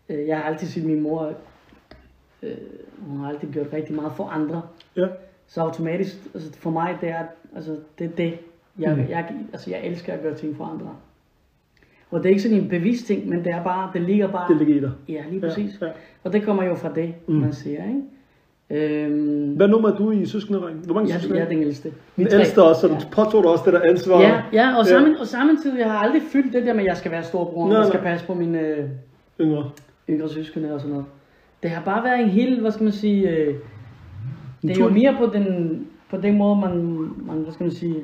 øh, 0.09 0.27
jeg 0.27 0.37
har 0.37 0.43
altid 0.43 0.67
set 0.67 0.85
min 0.85 1.01
mor, 1.01 1.33
øh, 2.43 2.57
hun 2.99 3.19
har 3.19 3.29
altid 3.29 3.51
gjort 3.51 3.67
rigtig 3.73 3.95
meget 3.95 4.11
for 4.15 4.25
andre. 4.27 4.61
Ja. 4.97 5.07
Så 5.47 5.61
automatisk, 5.61 6.15
altså 6.33 6.53
for 6.53 6.69
mig, 6.69 6.97
det 7.01 7.09
er, 7.09 7.25
altså, 7.55 7.77
det, 7.99 8.05
er 8.05 8.15
det. 8.15 8.39
Jeg, 8.79 8.95
Mm. 8.95 9.09
jeg, 9.09 9.33
altså, 9.53 9.69
jeg 9.71 9.85
elsker 9.85 10.13
at 10.13 10.21
gøre 10.21 10.35
ting 10.35 10.55
for 10.57 10.65
andre. 10.65 10.95
Og 12.11 12.19
det 12.19 12.25
er 12.25 12.29
ikke 12.29 12.41
sådan 12.41 12.57
en 12.57 12.69
bevidst 12.69 13.05
ting, 13.05 13.29
men 13.29 13.39
det 13.43 13.47
er 13.53 13.63
bare, 13.63 13.91
det 13.93 14.01
ligger 14.01 14.31
bare, 14.31 14.49
Det 14.49 14.57
ligger 14.57 14.75
i 14.75 14.79
dig. 14.79 14.91
ja, 15.09 15.23
lige 15.29 15.41
præcis. 15.41 15.81
Ja. 15.81 15.85
ja. 15.85 15.91
Og 16.23 16.33
det 16.33 16.43
kommer 16.43 16.63
jo 16.63 16.75
fra 16.75 16.93
det, 16.93 17.13
mm. 17.27 17.33
man 17.35 17.53
siger, 17.53 17.87
ikke? 17.87 18.01
Øhm, 18.71 19.53
Hvad 19.55 19.67
nummer 19.67 19.89
er 19.91 19.95
du 19.95 20.11
i 20.11 20.25
søskenderækken? 20.25 20.81
Hvor 20.85 20.93
mange 20.93 21.09
jeg, 21.09 21.19
søskende? 21.19 21.39
jeg 21.39 21.45
er 21.45 21.49
den 21.49 21.61
ældste. 21.61 21.91
Vi 22.15 22.23
Den 22.23 22.33
ældste 22.33 22.63
også, 22.63 22.81
så 22.81 22.87
du 22.87 22.93
Ja. 22.93 22.99
påtog 23.11 23.43
dig 23.43 23.51
også 23.51 23.63
det 23.65 23.73
der 23.73 23.81
ansvar. 23.81 24.21
Ja, 24.21 24.41
ja, 24.53 24.75
og, 24.77 24.85
Ja. 24.85 24.89
sammen, 24.91 25.15
og 25.17 25.27
samtidig, 25.27 25.79
jeg 25.79 25.91
har 25.91 25.97
aldrig 25.97 26.21
fyldt 26.31 26.53
det 26.53 26.65
der 26.65 26.73
med, 26.73 26.81
at 26.81 26.87
jeg 26.87 26.97
skal 26.97 27.11
være 27.11 27.23
storbror, 27.23 27.67
Nej, 27.67 27.77
og 27.77 27.81
jeg 27.83 27.87
skal 27.87 27.99
passe 27.99 28.25
på 28.25 28.33
mine 28.33 28.59
øh, 28.59 28.85
Yngre. 29.41 29.69
yngre 30.09 30.29
søskende 30.29 30.73
og 30.73 30.79
sådan 30.79 30.91
noget. 30.91 31.05
Det 31.63 31.71
har 31.71 31.81
bare 31.85 32.03
været 32.03 32.19
en 32.23 32.29
helt, 32.29 32.61
hvad 32.61 32.71
skal 32.71 32.83
man 32.83 32.93
sige, 32.93 33.29
øh, 33.29 33.55
det 34.61 34.71
er 34.71 34.75
jo 34.83 34.89
mere 34.89 35.15
på 35.19 35.25
den, 35.33 35.77
på 36.09 36.17
den 36.17 36.37
måde, 36.37 36.59
man, 36.59 36.77
man 37.27 37.37
hvad 37.37 37.53
skal 37.53 37.63
man 37.63 37.71
sige, 37.73 37.95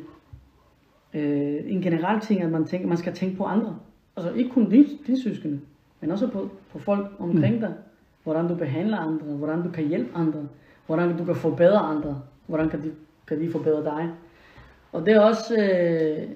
øh, 1.13 1.55
en 1.67 1.81
generel 1.81 2.19
ting, 2.21 2.41
at 2.41 2.51
man, 2.51 2.65
tænker, 2.65 2.87
man 2.87 2.97
skal 2.97 3.13
tænke 3.13 3.37
på 3.37 3.43
andre. 3.43 3.75
Altså 4.17 4.31
ikke 4.33 4.49
kun 4.49 4.69
dine, 4.69 4.85
dine 5.07 5.21
søskende, 5.23 5.59
men 6.01 6.11
også 6.11 6.27
på, 6.27 6.49
på 6.71 6.79
folk 6.79 7.07
omkring 7.19 7.53
mm. 7.55 7.59
dig. 7.61 7.73
Hvordan 8.27 8.47
du 8.47 8.55
behandler 8.55 8.97
andre, 8.97 9.25
hvordan 9.25 9.63
du 9.63 9.71
kan 9.71 9.87
hjælpe 9.87 10.09
andre, 10.15 10.47
hvordan 10.85 11.17
du 11.17 11.25
kan 11.25 11.35
forbedre 11.35 11.79
andre, 11.79 12.21
hvordan 12.47 12.69
kan 12.69 12.83
de, 12.83 12.91
kan 13.27 13.39
de 13.41 13.51
forbedre 13.51 13.83
dig. 13.83 14.09
Og 14.91 15.05
det 15.05 15.13
er 15.13 15.19
også, 15.19 15.53
øh, 15.55 16.29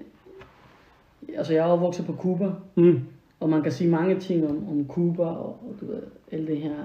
altså 1.37 1.53
jeg 1.53 1.65
er 1.65 1.69
jo 1.69 1.75
vokset 1.75 2.05
på 2.05 2.13
Cuba, 2.15 2.51
Mm. 2.75 2.99
og 3.39 3.49
man 3.49 3.63
kan 3.63 3.71
sige 3.71 3.89
mange 3.89 4.19
ting 4.19 4.49
om, 4.49 4.69
om 4.69 4.87
Cuba 4.87 5.23
og, 5.23 5.45
og 5.45 5.75
du 5.81 5.85
ved, 5.85 6.01
alt 6.31 6.47
det 6.47 6.57
her 6.57 6.75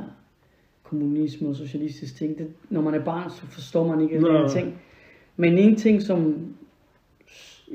kommunisme 0.82 1.48
og 1.48 1.56
socialistisk 1.56 2.16
ting. 2.16 2.38
Det, 2.38 2.52
når 2.70 2.80
man 2.80 2.94
er 2.94 3.04
barn, 3.04 3.30
så 3.30 3.46
forstår 3.46 3.86
man 3.86 4.00
ikke 4.00 4.16
alle 4.16 4.28
de 4.28 4.38
her 4.38 4.48
ting. 4.48 4.80
Men 5.36 5.58
en 5.58 5.76
ting, 5.76 6.02
som 6.02 6.46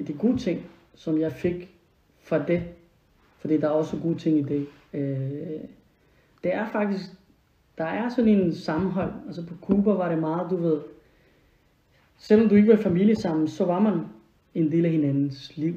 det 0.08 0.18
gode 0.20 0.38
ting, 0.38 0.66
som 0.96 1.20
jeg 1.20 1.32
fik 1.32 1.76
fra 2.24 2.40
det, 2.46 2.64
fordi 3.40 3.58
der 3.58 3.68
er 3.68 3.72
også 3.72 3.98
gode 4.04 4.18
ting 4.18 4.38
i 4.38 4.44
det, 4.44 4.68
øh, 4.94 5.60
det 6.44 6.54
er 6.54 6.68
faktisk, 6.72 7.04
der 7.82 7.88
er 7.88 8.10
sådan 8.10 8.32
en 8.40 8.54
sammenhold. 8.56 9.12
Altså 9.28 9.46
på 9.46 9.54
Cuba 9.62 9.92
var 9.92 10.10
det 10.10 10.18
meget, 10.18 10.48
du 10.52 10.56
ved, 10.56 10.78
selvom 12.18 12.50
du 12.50 12.56
ikke 12.56 12.70
var 12.72 12.76
familie 12.78 13.16
sammen, 13.16 13.48
så 13.48 13.66
var 13.66 13.80
man 13.80 13.94
en 14.56 14.72
del 14.72 14.86
af 14.86 14.92
hinandens 14.92 15.58
liv. 15.58 15.74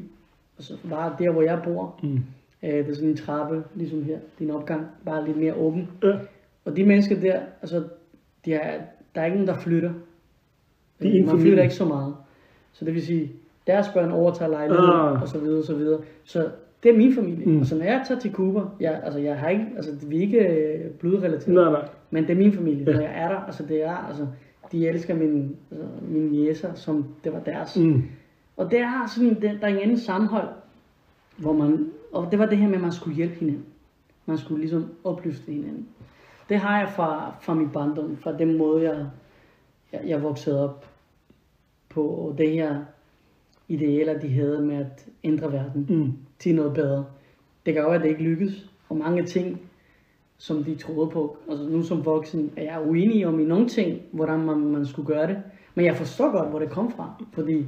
Og 0.56 0.62
så 0.62 0.74
var 0.84 1.16
der, 1.18 1.30
hvor 1.30 1.42
jeg 1.42 1.60
bor, 1.64 2.00
Mm. 2.02 2.20
Øh, 2.62 2.70
det 2.72 2.88
er 2.88 2.94
sådan 2.94 3.08
en 3.10 3.16
trappe, 3.16 3.64
ligesom 3.74 4.02
her, 4.04 4.18
din 4.38 4.50
opgang, 4.50 4.86
bare 5.04 5.26
lidt 5.26 5.36
mere 5.36 5.54
åben. 5.54 5.88
Ja. 6.02 6.16
Og 6.64 6.76
de 6.76 6.84
mennesker 6.84 7.20
der, 7.20 7.40
altså, 7.62 7.84
de 8.44 8.54
er, 8.54 8.80
der 9.14 9.20
er 9.20 9.24
ikke 9.24 9.36
nogen, 9.36 9.48
der 9.48 9.58
flytter. 9.58 9.92
De 11.02 11.08
Øh, 11.08 11.14
Man 11.14 11.24
familie. 11.28 11.40
flytter 11.46 11.62
ikke 11.62 11.74
så 11.74 11.84
meget. 11.84 12.14
Så 12.72 12.84
det 12.84 12.94
vil 12.94 13.06
sige, 13.06 13.32
deres 13.66 13.88
børn 13.94 14.10
overtager 14.10 14.50
lejligheden, 14.50 14.90
Ah. 14.90 15.22
og 15.22 15.28
så 15.28 15.38
videre, 15.38 15.58
og 15.58 15.64
så 15.64 15.74
videre. 15.74 16.00
Så 16.24 16.50
det 16.84 16.92
er 16.92 16.96
min 16.96 17.14
familie. 17.14 17.46
Mm. 17.46 17.60
Og 17.60 17.66
så 17.66 17.76
når 17.76 17.84
jeg 17.84 18.04
tager 18.08 18.20
til 18.20 18.32
Cuba, 18.32 18.60
jeg, 18.80 19.00
altså, 19.04 19.18
jeg 19.18 19.38
har 19.38 19.48
ikke, 19.48 19.66
altså, 19.76 20.06
vi 20.06 20.16
er 20.16 20.20
ikke 20.20 20.38
øh, 20.38 20.90
blodrelateret. 20.90 21.54
Nej, 21.54 21.70
nej. 21.70 21.88
Men 22.10 22.24
det 22.24 22.30
er 22.30 22.36
min 22.36 22.52
familie, 22.52 22.84
Ja. 22.86 22.92
når 22.92 23.00
jeg 23.00 23.12
er 23.14 23.28
der. 23.28 23.36
Altså, 23.36 23.62
det 23.66 23.82
er, 23.84 23.96
altså, 23.96 24.26
de 24.72 24.88
elsker 24.88 25.14
mine, 25.14 25.50
altså, 25.70 25.86
mine 26.08 26.36
jæser, 26.36 26.74
som 26.74 27.06
det 27.24 27.32
var 27.32 27.40
deres. 27.40 27.76
Mm. 27.78 28.02
Og 28.56 28.70
der 28.70 28.84
er 28.84 29.06
sådan 29.06 29.30
en, 29.30 29.42
der, 29.42 29.52
der 29.60 29.66
er 29.66 29.70
en 29.70 29.78
anden 29.78 29.98
sammenhold, 29.98 30.48
hvor 31.36 31.52
man, 31.52 31.90
og 32.12 32.28
det 32.30 32.38
var 32.38 32.46
det 32.46 32.58
her 32.58 32.68
med, 32.68 32.76
at 32.76 32.82
man 32.82 32.92
skulle 32.92 33.16
hjælpe 33.16 33.34
hinanden. 33.34 33.64
Man 34.26 34.38
skulle 34.38 34.60
ligesom 34.60 34.84
opløfte 35.04 35.52
hinanden. 35.52 35.88
Det 36.48 36.56
har 36.58 36.78
jeg 36.78 36.88
fra, 36.88 37.34
fra 37.40 37.54
min 37.54 37.68
barndom, 37.70 38.16
fra 38.16 38.36
den 38.38 38.58
måde, 38.58 38.82
jeg, 38.82 39.06
jeg, 39.92 40.00
jeg 40.06 40.22
voksede 40.22 40.64
op 40.64 40.86
på, 41.88 42.02
og 42.06 42.38
det 42.38 42.50
her 42.50 42.76
idealer, 43.68 44.18
de 44.18 44.28
havde 44.28 44.62
med 44.62 44.76
at 44.76 45.06
ændre 45.24 45.52
verden 45.52 45.86
Mm. 45.88 46.12
til 46.38 46.54
noget 46.54 46.74
bedre. 46.74 47.04
Det 47.66 47.74
kan 47.74 47.82
jo 47.82 47.88
at 47.88 48.00
det 48.00 48.08
ikke 48.08 48.22
lykkes, 48.22 48.70
og 48.88 48.96
mange 48.96 49.24
ting, 49.24 49.60
som 50.38 50.64
de 50.64 50.74
troede 50.74 51.10
på. 51.10 51.36
Altså 51.50 51.68
nu 51.68 51.82
som 51.82 52.04
voksen 52.04 52.50
er 52.56 52.62
jeg 52.62 52.88
uenig 52.88 53.26
om 53.26 53.40
i 53.40 53.44
nogle 53.44 53.68
ting, 53.68 54.00
hvordan 54.12 54.40
man, 54.40 54.58
man 54.58 54.86
skulle 54.86 55.06
gøre 55.06 55.26
det. 55.26 55.42
Men 55.74 55.84
jeg 55.84 55.96
forstår 55.96 56.30
godt, 56.32 56.48
hvor 56.50 56.58
det 56.58 56.70
kom 56.70 56.90
fra. 56.90 57.24
Fordi 57.32 57.66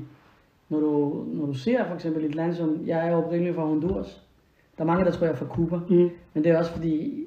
når 0.68 0.80
du, 0.80 1.24
når 1.26 1.46
du 1.46 1.54
ser 1.54 1.84
for 1.88 1.94
eksempel 1.94 2.24
et 2.24 2.34
land 2.34 2.54
som, 2.54 2.82
jeg 2.86 3.06
er 3.06 3.10
jo 3.10 3.16
oprindelig 3.18 3.54
fra 3.54 3.66
Honduras. 3.66 4.22
Der 4.76 4.82
er 4.82 4.86
mange, 4.86 5.04
der 5.04 5.10
tror, 5.10 5.26
jeg 5.26 5.32
er 5.32 5.36
fra 5.36 5.46
Cuba. 5.46 5.76
Mm. 5.88 6.10
Men 6.34 6.44
det 6.44 6.46
er 6.46 6.58
også 6.58 6.72
fordi, 6.72 7.24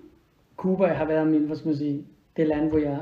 Cuba 0.58 0.86
har 0.88 1.06
været 1.06 1.28
min, 1.28 1.42
hvad 1.44 1.56
skal 1.56 1.68
man 1.68 1.78
sige, 1.78 2.06
det 2.38 2.48
land, 2.48 2.70
hvor 2.70 2.78
jeg, 2.78 3.00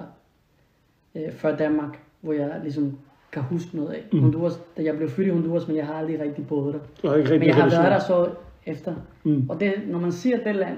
øh, 1.16 1.32
før 1.32 1.56
Danmark, 1.56 2.00
hvor 2.22 2.34
jeg 2.34 2.60
ligesom 2.64 2.98
kan 3.32 3.42
huske 3.44 3.76
noget 3.76 3.90
af. 3.90 4.04
Mm. 4.14 4.20
Honduras, 4.20 4.60
da 4.78 4.84
jeg 4.84 4.98
blev 4.98 5.10
født 5.10 5.28
i 5.28 5.32
Honduras, 5.32 5.68
men 5.68 5.78
jeg 5.78 5.86
har 5.86 5.94
aldrig 5.94 6.20
rigtig 6.20 6.48
boet 6.48 6.74
der. 6.74 6.80
Du 7.02 7.08
har 7.08 7.16
ikke 7.16 7.30
rigtig 7.30 7.40
Men 7.40 7.48
jeg 7.48 7.56
har 7.56 7.70
været 7.70 7.92
der 7.92 8.00
så 8.00 8.30
efter. 8.66 8.96
Mm. 9.24 9.50
Og 9.50 9.60
det, 9.60 9.74
når 9.88 10.00
man 10.00 10.12
siger 10.12 10.44
det 10.44 10.56
land, 10.56 10.78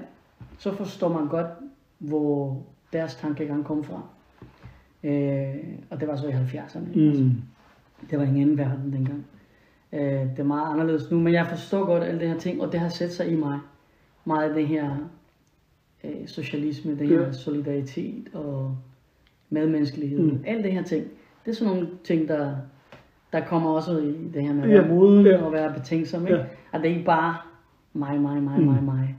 så 0.58 0.72
forstår 0.76 1.10
man 1.14 1.28
godt, 1.28 1.48
hvor 1.98 2.62
deres 2.94 3.16
tankegang 3.16 3.66
kom 3.66 3.84
fra. 3.84 4.02
Øh, 5.04 5.56
og 5.90 6.00
det 6.00 6.08
var 6.08 6.16
så 6.16 6.28
i 6.28 6.32
70'erne. 6.32 7.00
Mm. 7.00 7.32
Det 8.10 8.20
var 8.20 8.24
ingen 8.26 8.42
anden 8.42 8.58
verden 8.58 8.94
dengang. 8.94 9.26
Øh, 9.94 10.02
det 10.02 10.40
er 10.40 10.44
meget 10.44 10.74
anderledes 10.74 11.12
nu, 11.12 11.20
men 11.20 11.34
jeg 11.34 11.48
forstår 11.48 11.86
godt 11.86 12.04
alle 12.04 12.20
de 12.22 12.28
her 12.28 12.38
ting, 12.38 12.62
og 12.62 12.72
det 12.72 12.80
har 12.80 12.90
sat 12.90 13.14
sig 13.14 13.32
i 13.32 13.36
mig. 13.36 13.60
Meget 14.26 14.50
af 14.50 14.56
det 14.56 14.68
her 14.68 14.96
øh, 16.04 16.28
socialisme, 16.28 16.98
det 17.00 17.08
her 17.08 17.22
Ja. 17.22 17.32
solidaritet 17.32 18.30
og 18.34 18.78
medmenneskelighed. 19.50 20.20
Mm. 20.20 20.44
Alle 20.48 20.64
de 20.64 20.70
her 20.70 20.84
ting. 20.84 21.06
Det 21.50 21.56
er 21.56 21.60
sådan 21.60 21.74
nogle 21.74 21.88
ting, 22.04 22.28
der, 22.28 22.52
der 23.34 23.40
kommer 23.46 23.70
også 23.70 23.98
i 23.98 24.14
det 24.34 24.44
her 24.44 24.54
med 24.54 24.64
at 24.64 24.70
Ja. 24.70 24.76
være 24.82 24.90
moden 24.90 25.26
Ja. 25.26 25.44
og 25.44 25.52
være 25.52 25.74
betænksom. 25.74 26.22
Ikke? 26.28 26.36
Ja. 26.38 26.44
At 26.74 26.82
det 26.82 26.86
er 26.86 26.94
ikke 26.94 27.06
bare 27.06 27.36
mig, 27.94 28.22
mig, 28.22 28.44
mig, 28.44 28.60
Mm. 28.60 28.66
mig, 28.66 28.84
mig. 28.84 29.16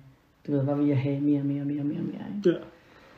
Du 0.47 0.53
ved, 0.53 0.61
hvad 0.63 0.75
vil 0.77 0.87
jeg 0.87 0.99
have 0.99 1.21
mere, 1.21 1.43
mere, 1.43 1.65
mere, 1.65 1.85
mere, 1.85 1.85
mere. 1.85 2.25
Ikke? 2.37 2.51
Ja. 2.51 2.55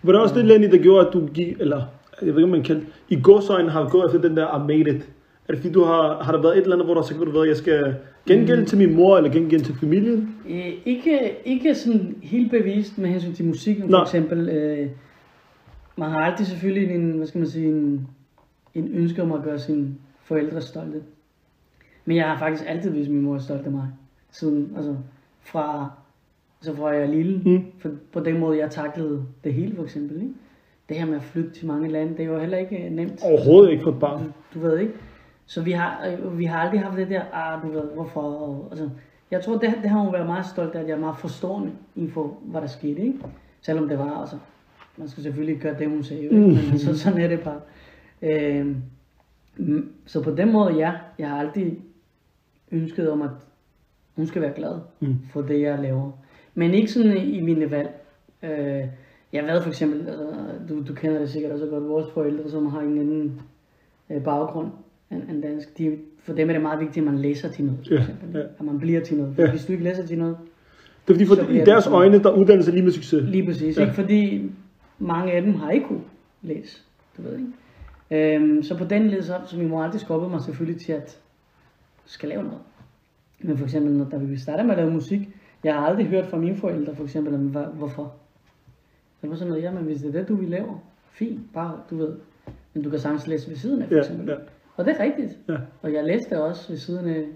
Var 0.02 0.12
det 0.12 0.20
også 0.20 0.34
det, 0.34 0.44
Lenny, 0.44 0.70
der 0.70 0.78
gjorde, 0.82 1.06
at 1.06 1.12
du 1.12 1.26
gik, 1.26 1.56
eller 1.60 1.82
jeg 2.22 2.28
ved 2.28 2.34
ikke, 2.36 2.44
om 2.44 2.48
man 2.50 2.62
kan 2.62 2.86
i 3.08 3.18
godsøjne 3.22 3.70
har 3.70 3.88
gået 3.88 4.06
efter 4.14 4.28
den 4.28 4.36
der 4.36 4.56
I 4.64 4.66
made 4.66 4.96
it? 4.96 5.08
Er 5.48 5.52
det 5.52 5.58
fordi, 5.58 5.72
du 5.72 5.84
har, 5.84 6.22
har 6.22 6.32
der 6.32 6.42
været 6.42 6.56
et 6.58 6.62
eller 6.62 6.76
andet, 6.76 6.86
hvor 6.86 6.94
der 6.94 7.02
så 7.02 7.14
kunne 7.14 7.26
du 7.26 7.32
været, 7.32 7.48
jeg 7.48 7.56
skal 7.56 7.94
gengælde 8.28 8.60
Mm. 8.60 8.66
til 8.66 8.78
min 8.78 8.96
mor, 8.96 9.16
eller 9.16 9.30
gengælde 9.30 9.64
til 9.64 9.74
familien? 9.74 10.34
Øh, 10.50 10.72
ikke, 10.86 11.36
ikke 11.44 11.74
sådan 11.74 12.16
helt 12.22 12.50
bevidst 12.50 12.98
med 12.98 13.08
hensyn 13.10 13.32
til 13.32 13.44
musikken 13.44 13.84
for 13.84 13.90
Nej. 13.90 14.02
eksempel. 14.02 14.48
Øh, 14.48 14.88
man 15.96 16.10
har 16.10 16.20
altid 16.20 16.44
selvfølgelig 16.44 16.94
en, 16.94 17.10
hvad 17.12 17.26
skal 17.26 17.38
man 17.38 17.48
sige, 17.48 17.68
en, 17.68 18.08
en 18.74 18.88
ønske 18.92 19.22
om 19.22 19.32
at 19.32 19.42
gøre 19.42 19.58
sine 19.58 19.94
forældre 20.20 20.60
stolte. 20.60 21.02
Men 22.04 22.16
jeg 22.16 22.28
har 22.28 22.38
faktisk 22.38 22.64
altid 22.66 22.90
vist 22.90 23.10
min 23.10 23.22
mor 23.22 23.38
stolt 23.38 23.66
af 23.66 23.72
mig. 23.72 23.88
Siden, 24.30 24.72
altså, 24.76 24.96
fra, 25.40 25.90
altså 26.60 26.76
fra 26.76 26.88
jeg 26.88 27.02
er 27.02 27.06
lille. 27.06 27.42
Mm. 27.44 27.64
For, 27.78 27.90
på 28.12 28.20
den 28.20 28.38
måde, 28.38 28.58
jeg 28.58 28.70
taklede 28.70 29.24
det 29.44 29.54
hele 29.54 29.76
for 29.76 29.82
eksempel. 29.82 30.16
Ikke? 30.16 30.34
Det 30.88 30.96
her 30.96 31.06
med 31.06 31.16
at 31.16 31.22
flytte 31.22 31.50
til 31.50 31.66
mange 31.66 31.88
lande, 31.88 32.16
det 32.16 32.26
jo 32.26 32.38
heller 32.38 32.58
ikke 32.58 32.86
øh, 32.86 32.92
nemt. 32.92 33.22
Overhovedet 33.22 33.70
ikke 33.70 33.82
for 33.82 33.90
et 33.90 34.00
barn. 34.00 34.32
Du 34.54 34.60
ved 34.60 34.78
ikke? 34.78 34.92
Så 35.46 35.62
vi 35.62 35.72
har, 35.72 36.06
øh, 36.06 36.38
vi 36.38 36.44
har 36.44 36.58
aldrig 36.58 36.80
haft 36.80 36.96
det 36.96 37.08
der, 37.08 37.22
ah, 37.32 37.62
du 37.62 37.70
ved, 37.72 37.84
hvorfor, 37.94 38.20
og, 38.20 38.68
altså, 38.70 38.90
jeg 39.30 39.44
tror, 39.44 39.58
det, 39.58 39.74
det 39.82 39.90
har 39.90 40.00
hun 40.00 40.12
været 40.12 40.26
meget 40.26 40.46
stolt 40.46 40.74
af, 40.74 40.80
at 40.80 40.88
jeg 40.88 40.94
er 40.94 41.00
meget 41.00 41.18
forstående 41.18 41.70
inden 41.96 42.10
for, 42.10 42.38
hvad 42.42 42.60
der 42.60 42.66
skete, 42.66 43.02
ikke? 43.02 43.18
Selvom 43.60 43.88
det 43.88 43.98
var, 43.98 44.20
altså, 44.20 44.36
man 44.96 45.08
skal 45.08 45.22
selvfølgelig 45.22 45.60
gøre 45.62 45.78
det, 45.78 45.88
hun 45.88 46.04
sagde, 46.04 46.22
ikke? 46.22 46.36
Mm. 46.36 46.42
men 46.42 46.56
altså, 46.72 46.98
sådan 46.98 47.20
er 47.20 47.28
det 47.28 47.40
bare. 47.40 47.60
Mm, 49.56 49.88
så 50.06 50.22
på 50.22 50.30
den 50.30 50.52
måde, 50.52 50.74
ja, 50.74 50.92
jeg 51.18 51.28
har 51.28 51.40
altid 51.40 51.70
ønsket 52.72 53.10
om, 53.10 53.22
at 53.22 53.30
hun 54.16 54.26
skal 54.26 54.42
være 54.42 54.52
glad 54.56 54.74
Mm. 55.00 55.16
for 55.32 55.42
det, 55.42 55.60
jeg 55.60 55.78
laver. 55.82 56.10
Men 56.54 56.74
ikke 56.74 56.92
sådan 56.92 57.16
i, 57.16 57.40
mine 57.40 57.70
valg. 57.70 57.90
Øh, 58.42 58.84
jeg 59.32 59.44
ved 59.44 59.62
for 59.62 59.68
eksempel, 59.68 60.08
altså, 60.08 60.26
du, 60.68 60.82
du 60.88 60.94
kender 60.94 61.18
det 61.18 61.30
sikkert 61.30 61.52
også 61.52 61.66
godt, 61.66 61.88
vores 61.88 62.06
forældre, 62.14 62.50
som 62.50 62.66
har 62.66 62.80
en 62.80 62.98
anden 62.98 63.40
øh, 64.10 64.22
baggrund 64.24 64.68
end, 65.10 65.22
end 65.30 65.42
dansk. 65.42 65.78
De, 65.78 65.98
for 66.22 66.32
dem 66.32 66.48
er 66.48 66.52
det 66.52 66.62
meget 66.62 66.80
vigtigt, 66.80 67.06
at 67.06 67.12
man 67.12 67.20
læser 67.22 67.48
til 67.48 67.64
noget, 67.64 67.80
for 67.88 67.94
Ja, 67.94 68.00
eksempel. 68.00 68.40
ja. 68.40 68.46
At 68.58 68.64
man 68.64 68.78
bliver 68.78 69.00
til 69.00 69.16
noget. 69.16 69.34
For 69.34 69.42
Ja. 69.42 69.50
Hvis 69.50 69.64
du 69.66 69.72
ikke 69.72 69.84
læser 69.84 70.06
til 70.06 70.18
noget, 70.18 70.36
Det 71.08 71.14
er 71.14 71.14
fordi, 71.14 71.26
for, 71.26 71.52
i 71.52 71.58
det 71.58 71.66
deres 71.66 71.84
sådan- 71.84 71.96
øjne, 71.96 72.22
der 72.22 72.30
er 72.30 72.36
uddannelse 72.36 72.70
lige 72.70 72.82
med 72.82 72.92
succes. 72.92 73.22
Lige 73.28 73.46
præcis, 73.46 73.76
ja. 73.76 73.82
ikke? 73.82 73.94
Fordi 73.94 74.50
mange 74.98 75.32
af 75.32 75.42
dem 75.42 75.54
har 75.54 75.70
ikke 75.70 75.86
kunne 75.86 76.00
læse, 76.42 76.82
du 77.16 77.22
ved 77.22 77.32
ikke. 77.32 77.46
Øhm, 78.10 78.62
så 78.62 78.78
på 78.78 78.84
den 78.84 79.08
led, 79.08 79.22
så, 79.22 79.40
så 79.46 79.58
min 79.58 79.68
mor 79.68 79.82
altid 79.84 79.98
skubbede 79.98 80.30
mig 80.30 80.40
selvfølgelig 80.42 80.80
til 80.80 80.92
at 80.92 81.20
skal 82.04 82.28
lave 82.28 82.42
noget. 82.42 82.60
Men 83.40 83.58
for 83.58 83.64
eksempel, 83.64 83.92
når, 83.92 84.04
da 84.04 84.16
vi 84.16 84.36
startede 84.36 84.66
med 84.66 84.74
at 84.74 84.78
lave 84.78 84.90
musik, 84.92 85.36
jeg 85.64 85.74
har 85.74 85.86
aldrig 85.86 86.06
hørt 86.06 86.26
fra 86.26 86.36
mine 86.36 86.56
forældre, 86.56 86.96
for 86.96 87.04
eksempel, 87.04 87.34
om, 87.34 87.46
hvorfor. 87.72 88.14
Det 89.22 89.30
var 89.30 89.36
sådan 89.36 89.48
noget, 89.48 89.62
jamen 89.62 89.84
hvis 89.84 90.00
det 90.00 90.08
er 90.14 90.18
det, 90.18 90.28
du 90.28 90.34
vil 90.36 90.48
lave, 90.48 90.80
fint, 91.10 91.40
bare, 91.54 91.80
du 91.90 91.96
ved. 91.96 92.16
Men 92.74 92.82
du 92.82 92.90
kan 92.90 92.98
sagtens 92.98 93.26
læse 93.26 93.48
ved 93.48 93.56
siden 93.56 93.82
af, 93.82 93.88
for 93.88 93.94
eksempel. 93.98 94.28
ja. 94.28 94.34
Og 94.76 94.84
det 94.84 94.96
er 95.00 95.04
rigtigt. 95.04 95.38
Ja. 95.48 95.56
Og 95.82 95.92
jeg 95.92 96.04
læste 96.04 96.42
også 96.42 96.68
ved 96.68 96.78
siden 96.78 97.06
af 97.08 97.26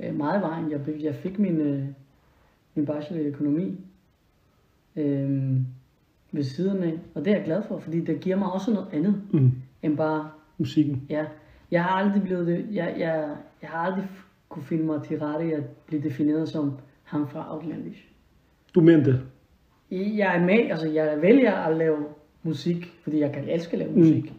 øh, 0.00 0.16
meget 0.16 0.42
vejen. 0.42 0.70
Jeg, 0.70 0.80
jeg 1.02 1.14
fik 1.14 1.38
min, 1.38 1.60
øh, 1.60 1.84
min 2.74 2.86
bachelor 2.86 3.20
i 3.20 3.26
økonomi 3.26 3.80
øh, 4.96 5.56
ved 6.32 6.42
siden 6.42 6.82
af. 6.82 6.98
Og 7.14 7.24
det 7.24 7.32
er 7.32 7.36
jeg 7.36 7.44
glad 7.44 7.62
for, 7.62 7.78
fordi 7.78 8.00
det 8.00 8.20
giver 8.20 8.36
mig 8.36 8.52
også 8.52 8.70
noget 8.72 8.86
andet 8.92 9.22
Mm. 9.32 9.52
End 9.86 9.96
bare, 9.96 10.28
Musikken. 10.58 11.02
ja. 11.10 11.24
Jeg 11.70 11.84
har 11.84 11.90
aldrig 11.90 12.22
blevet 12.22 12.46
det, 12.46 12.66
jeg, 12.72 12.94
jeg, 12.98 13.28
jeg 13.62 13.70
har 13.70 13.78
aldrig 13.78 14.04
kunne 14.48 14.62
finde 14.62 14.84
mig 14.84 15.02
til 15.02 15.18
rette 15.18 15.54
at 15.56 15.62
blive 15.86 16.02
defineret 16.02 16.48
som 16.48 16.72
ham 17.04 17.28
fra 17.28 17.54
Outlandish. 17.54 18.04
Du 18.74 18.80
mente 18.80 19.12
det. 19.12 19.20
Jeg 19.90 20.36
er 20.36 20.44
med, 20.44 20.70
altså 20.70 20.88
jeg 20.88 21.18
vælger 21.22 21.52
at 21.54 21.76
lave 21.76 21.96
musik, 22.42 22.92
fordi 23.02 23.20
jeg 23.20 23.32
kan 23.32 23.48
elske 23.48 23.72
at 23.72 23.78
lave 23.78 23.90
Mm. 23.92 23.98
musik. 23.98 24.32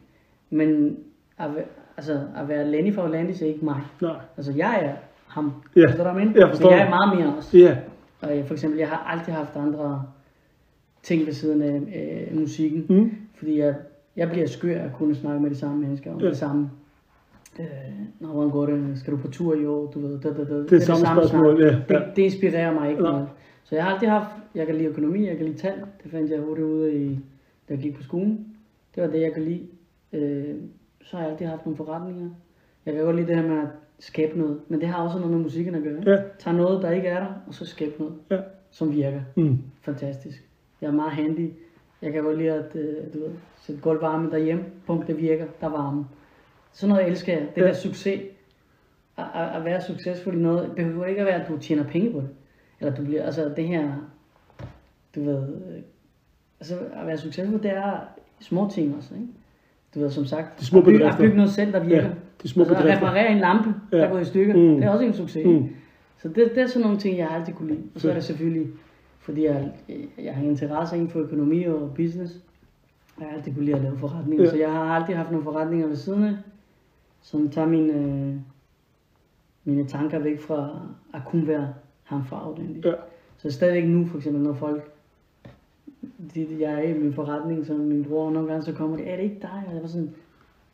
Men 0.50 0.98
at, 1.38 1.50
altså, 1.98 2.22
at 2.38 2.48
være 2.50 2.72
Lenny 2.72 2.94
fra 2.94 3.02
Outlandish 3.04 3.44
er 3.44 3.48
ikke 3.48 3.66
mig. 3.66 3.82
Nej. 4.02 4.16
Altså, 4.38 4.54
jeg 4.58 4.80
er 4.84 4.96
ham. 5.28 5.52
Ja. 5.76 5.82
Forstår 5.88 6.04
du, 6.04 6.10
hvad 6.12 6.22
jeg 6.22 6.28
mener? 6.28 6.40
Jeg 6.40 6.50
forstår. 6.50 6.70
Men 6.70 6.80
jeg 6.80 6.86
er 6.86 6.90
meget 6.90 7.18
mere 7.20 7.36
også. 7.38 7.58
Ja. 7.58 7.78
Og 8.22 8.38
jeg, 8.38 8.46
for 8.46 8.54
eksempel, 8.54 8.80
jeg 8.80 8.90
har 8.90 8.98
aldrig 8.98 9.36
haft 9.36 9.56
andre 9.56 10.04
ting 11.04 11.26
ved 11.26 11.34
siden 11.34 11.62
af 11.62 12.28
øh, 12.32 12.40
musikken. 12.40 12.86
Mm. 12.90 13.12
Fordi 13.36 13.60
jeg, 13.60 13.76
jeg 14.18 14.30
bliver 14.30 14.48
skør 14.48 14.82
at 14.82 14.94
kunne 14.94 15.16
snakke 15.16 15.42
med 15.42 15.50
de 15.50 15.56
samme 15.56 15.82
mennesker 15.82 16.12
om 16.14 16.20
Ja. 16.20 16.24
ja. 16.26 16.30
det 16.30 16.38
samme. 16.38 16.70
Øh, 17.60 17.66
når 18.20 18.28
hvordan 18.32 18.50
går 18.52 18.66
det? 18.66 19.00
Skal 19.00 19.14
du 19.14 19.18
på 19.18 19.28
tur 19.28 19.56
i 19.56 19.66
år? 19.66 19.92
Du 19.92 20.00
ved, 20.00 20.20
da, 20.20 20.34
da, 20.34 20.44
da. 20.44 20.56
Det 20.64 20.72
er 20.74 20.80
samme 20.80 21.06
spørgsmål, 21.06 21.62
ja, 21.62 21.68
Det, 21.68 21.86
ja. 21.90 22.00
det 22.16 22.22
inspirerer 22.22 22.74
mig 22.74 22.90
ikke 22.90 23.02
Nej. 23.02 23.12
noget. 23.12 23.28
Så 23.64 23.76
jeg 23.76 23.84
har 23.84 23.92
altid 23.94 24.08
haft, 24.08 24.28
jeg 24.56 24.66
kan 24.66 24.76
lide 24.76 24.88
økonomi, 24.90 25.28
jeg 25.28 25.38
kan 25.38 25.46
lide 25.46 25.58
tal. 25.58 25.74
Det 26.04 26.12
fandt 26.12 26.32
jeg 26.32 26.40
hurtigt 26.40 26.68
ud 26.68 26.82
af, 26.84 26.94
i, 26.94 27.20
da 27.70 27.74
jeg 27.74 27.80
gik 27.80 27.96
på 27.96 28.04
skolen. 28.04 28.46
Det 28.96 29.04
var 29.04 29.10
det, 29.10 29.22
jeg 29.22 29.34
kan 29.34 29.44
lide. 29.44 29.62
Øh, 30.14 30.56
så 31.02 31.18
har 31.18 31.24
jeg 31.24 31.32
altid 31.32 31.46
haft 31.46 31.66
nogle 31.66 31.78
forretninger. 31.78 32.30
Jeg 32.86 32.94
kan 32.94 33.04
godt 33.04 33.16
lide 33.16 33.28
det 33.28 33.36
her 33.36 33.48
med 33.48 33.58
at 33.58 33.68
skabe 34.00 34.40
noget. 34.40 34.60
Men 34.68 34.80
det 34.82 34.88
har 34.88 35.04
også 35.04 35.18
noget 35.18 35.32
med 35.34 35.40
musikken 35.44 35.76
at 35.76 35.84
gøre. 35.84 36.02
Ja. 36.06 36.18
Tag 36.40 36.54
noget, 36.54 36.82
der 36.82 36.92
ikke 36.92 37.08
er 37.08 37.20
der, 37.20 37.28
og 37.48 37.54
så 37.54 37.66
skabe 37.66 37.94
noget, 38.00 38.14
Ja. 38.32 38.38
som 38.72 38.92
virker. 38.92 39.22
Mm. 39.36 39.58
Fantastisk. 39.82 40.44
Jeg 40.82 40.88
er 40.88 40.92
meget 40.92 41.12
handy. 41.12 41.50
Jeg 42.02 42.14
kan 42.14 42.24
godt 42.24 42.38
lide 42.38 42.52
at 42.52 42.76
øh, 42.76 42.96
du 43.14 43.20
ved, 43.20 43.30
sætte 43.62 43.82
gulvvarme 43.82 44.32
derhjemme. 44.32 44.64
Punkt, 44.88 45.08
det 45.08 45.18
virker. 45.18 45.46
Der 45.62 45.68
er 45.68 45.72
varme. 45.72 46.06
Sådan 46.72 46.96
noget 46.96 47.08
elsker 47.08 47.34
jeg. 47.34 47.48
Det 47.56 47.62
Ja. 47.62 47.68
der 47.68 47.74
succes. 47.74 48.22
At, 49.18 49.26
at, 49.36 49.56
at 49.56 49.66
være 49.66 49.82
succesfuld 49.82 50.36
i 50.36 50.40
noget. 50.42 50.68
Det 50.68 50.76
behøver 50.76 51.06
ikke 51.06 51.20
at 51.22 51.26
være, 51.28 51.42
at 51.44 51.48
du 51.50 51.58
tjener 51.58 51.84
penge 51.84 52.12
på 52.12 52.18
det. 52.22 52.30
Eller 52.80 52.96
du 52.96 53.04
bliver, 53.06 53.24
altså 53.24 53.54
det 53.56 53.68
her, 53.68 53.92
du 55.16 55.24
ved, 55.24 55.38
øh, 55.48 55.82
altså 56.60 56.76
at 57.02 57.08
være 57.08 57.18
succesfuld, 57.18 57.62
det 57.62 57.72
er 57.72 58.00
små 58.40 58.70
ting 58.74 58.96
også, 58.98 59.14
ikke? 59.14 59.28
Du 59.96 60.00
ved, 60.00 60.10
som 60.10 60.26
sagt, 60.26 60.60
De 60.60 60.66
små 60.66 60.80
at, 60.80 60.86
bygge, 60.86 61.06
at 61.06 61.16
bygge 61.20 61.36
noget 61.36 61.52
selv, 61.52 61.74
der 61.74 61.80
virker. 61.84 62.04
Ja, 62.08 62.10
de 62.44 62.48
små 62.50 62.64
altså, 62.64 62.78
at 62.78 62.98
reparere 62.98 63.32
en 63.32 63.38
lampe, 63.40 63.74
der 63.92 63.98
Ja. 63.98 64.06
er 64.06 64.10
gået 64.10 64.22
i 64.22 64.26
stykker, 64.26 64.54
Mm. 64.56 64.76
det 64.76 64.84
er 64.84 64.90
også 64.90 65.06
en 65.06 65.14
succes. 65.14 65.46
Mm. 65.46 65.70
Så 66.18 66.28
det, 66.28 66.36
det 66.56 66.58
er 66.58 66.68
sådan 66.68 66.82
nogle 66.82 66.98
ting, 66.98 67.18
jeg 67.18 67.30
altid 67.32 67.54
kunne 67.54 67.68
lide. 67.70 67.84
Og 67.96 68.02
så 68.02 68.10
er 68.10 68.14
det 68.14 68.24
selvfølgelig, 68.24 68.68
fordi 69.28 69.46
jeg, 69.46 69.72
jeg 70.24 70.36
har 70.36 70.44
interesse 70.44 70.96
inden 70.96 71.10
for 71.10 71.20
økonomi 71.20 71.64
og 71.64 71.92
business. 71.96 72.34
Jeg 73.20 73.28
har 73.28 73.38
altid 73.38 73.54
kunne 73.54 73.66
lide 73.66 73.76
at 73.76 73.82
lave 73.84 73.98
forretninger, 73.98 74.44
Ja. 74.46 74.50
så 74.50 74.58
jeg 74.58 74.72
har 74.72 74.96
altid 74.96 75.14
haft 75.14 75.32
nogle 75.32 75.44
forretninger 75.44 75.88
ved 75.88 75.96
siden 75.96 76.24
af, 76.24 76.34
som 77.22 77.50
tager 77.50 77.68
mine, 77.68 78.42
mine 79.64 79.86
tanker 79.86 80.20
væk 80.20 80.42
fra 80.42 80.80
at 81.14 81.22
kun 81.26 81.48
være 81.48 81.74
ham 82.04 82.26
fra 82.26 82.48
Outlandish. 82.50 82.88
Ja. 82.88 82.94
Så 83.38 83.52
stadigvæk 83.52 83.90
nu, 83.90 84.06
for 84.06 84.18
eksempel, 84.18 84.42
når 84.44 84.54
folk, 84.54 84.92
de, 86.36 86.48
jeg 86.60 86.74
er 86.74 86.80
i 86.80 86.94
min 86.98 87.14
forretning, 87.14 87.66
som 87.66 87.76
min 87.76 88.04
bror, 88.06 88.32
nogle 88.32 88.48
gange 88.48 88.64
så 88.66 88.74
kommer 88.74 88.98
de, 88.98 89.04
er 89.04 89.16
det 89.16 89.24
ikke 89.24 89.40
dig? 89.42 89.64
Og 89.68 89.74
jeg 89.74 89.82
var 89.82 89.88
sådan, 89.88 90.14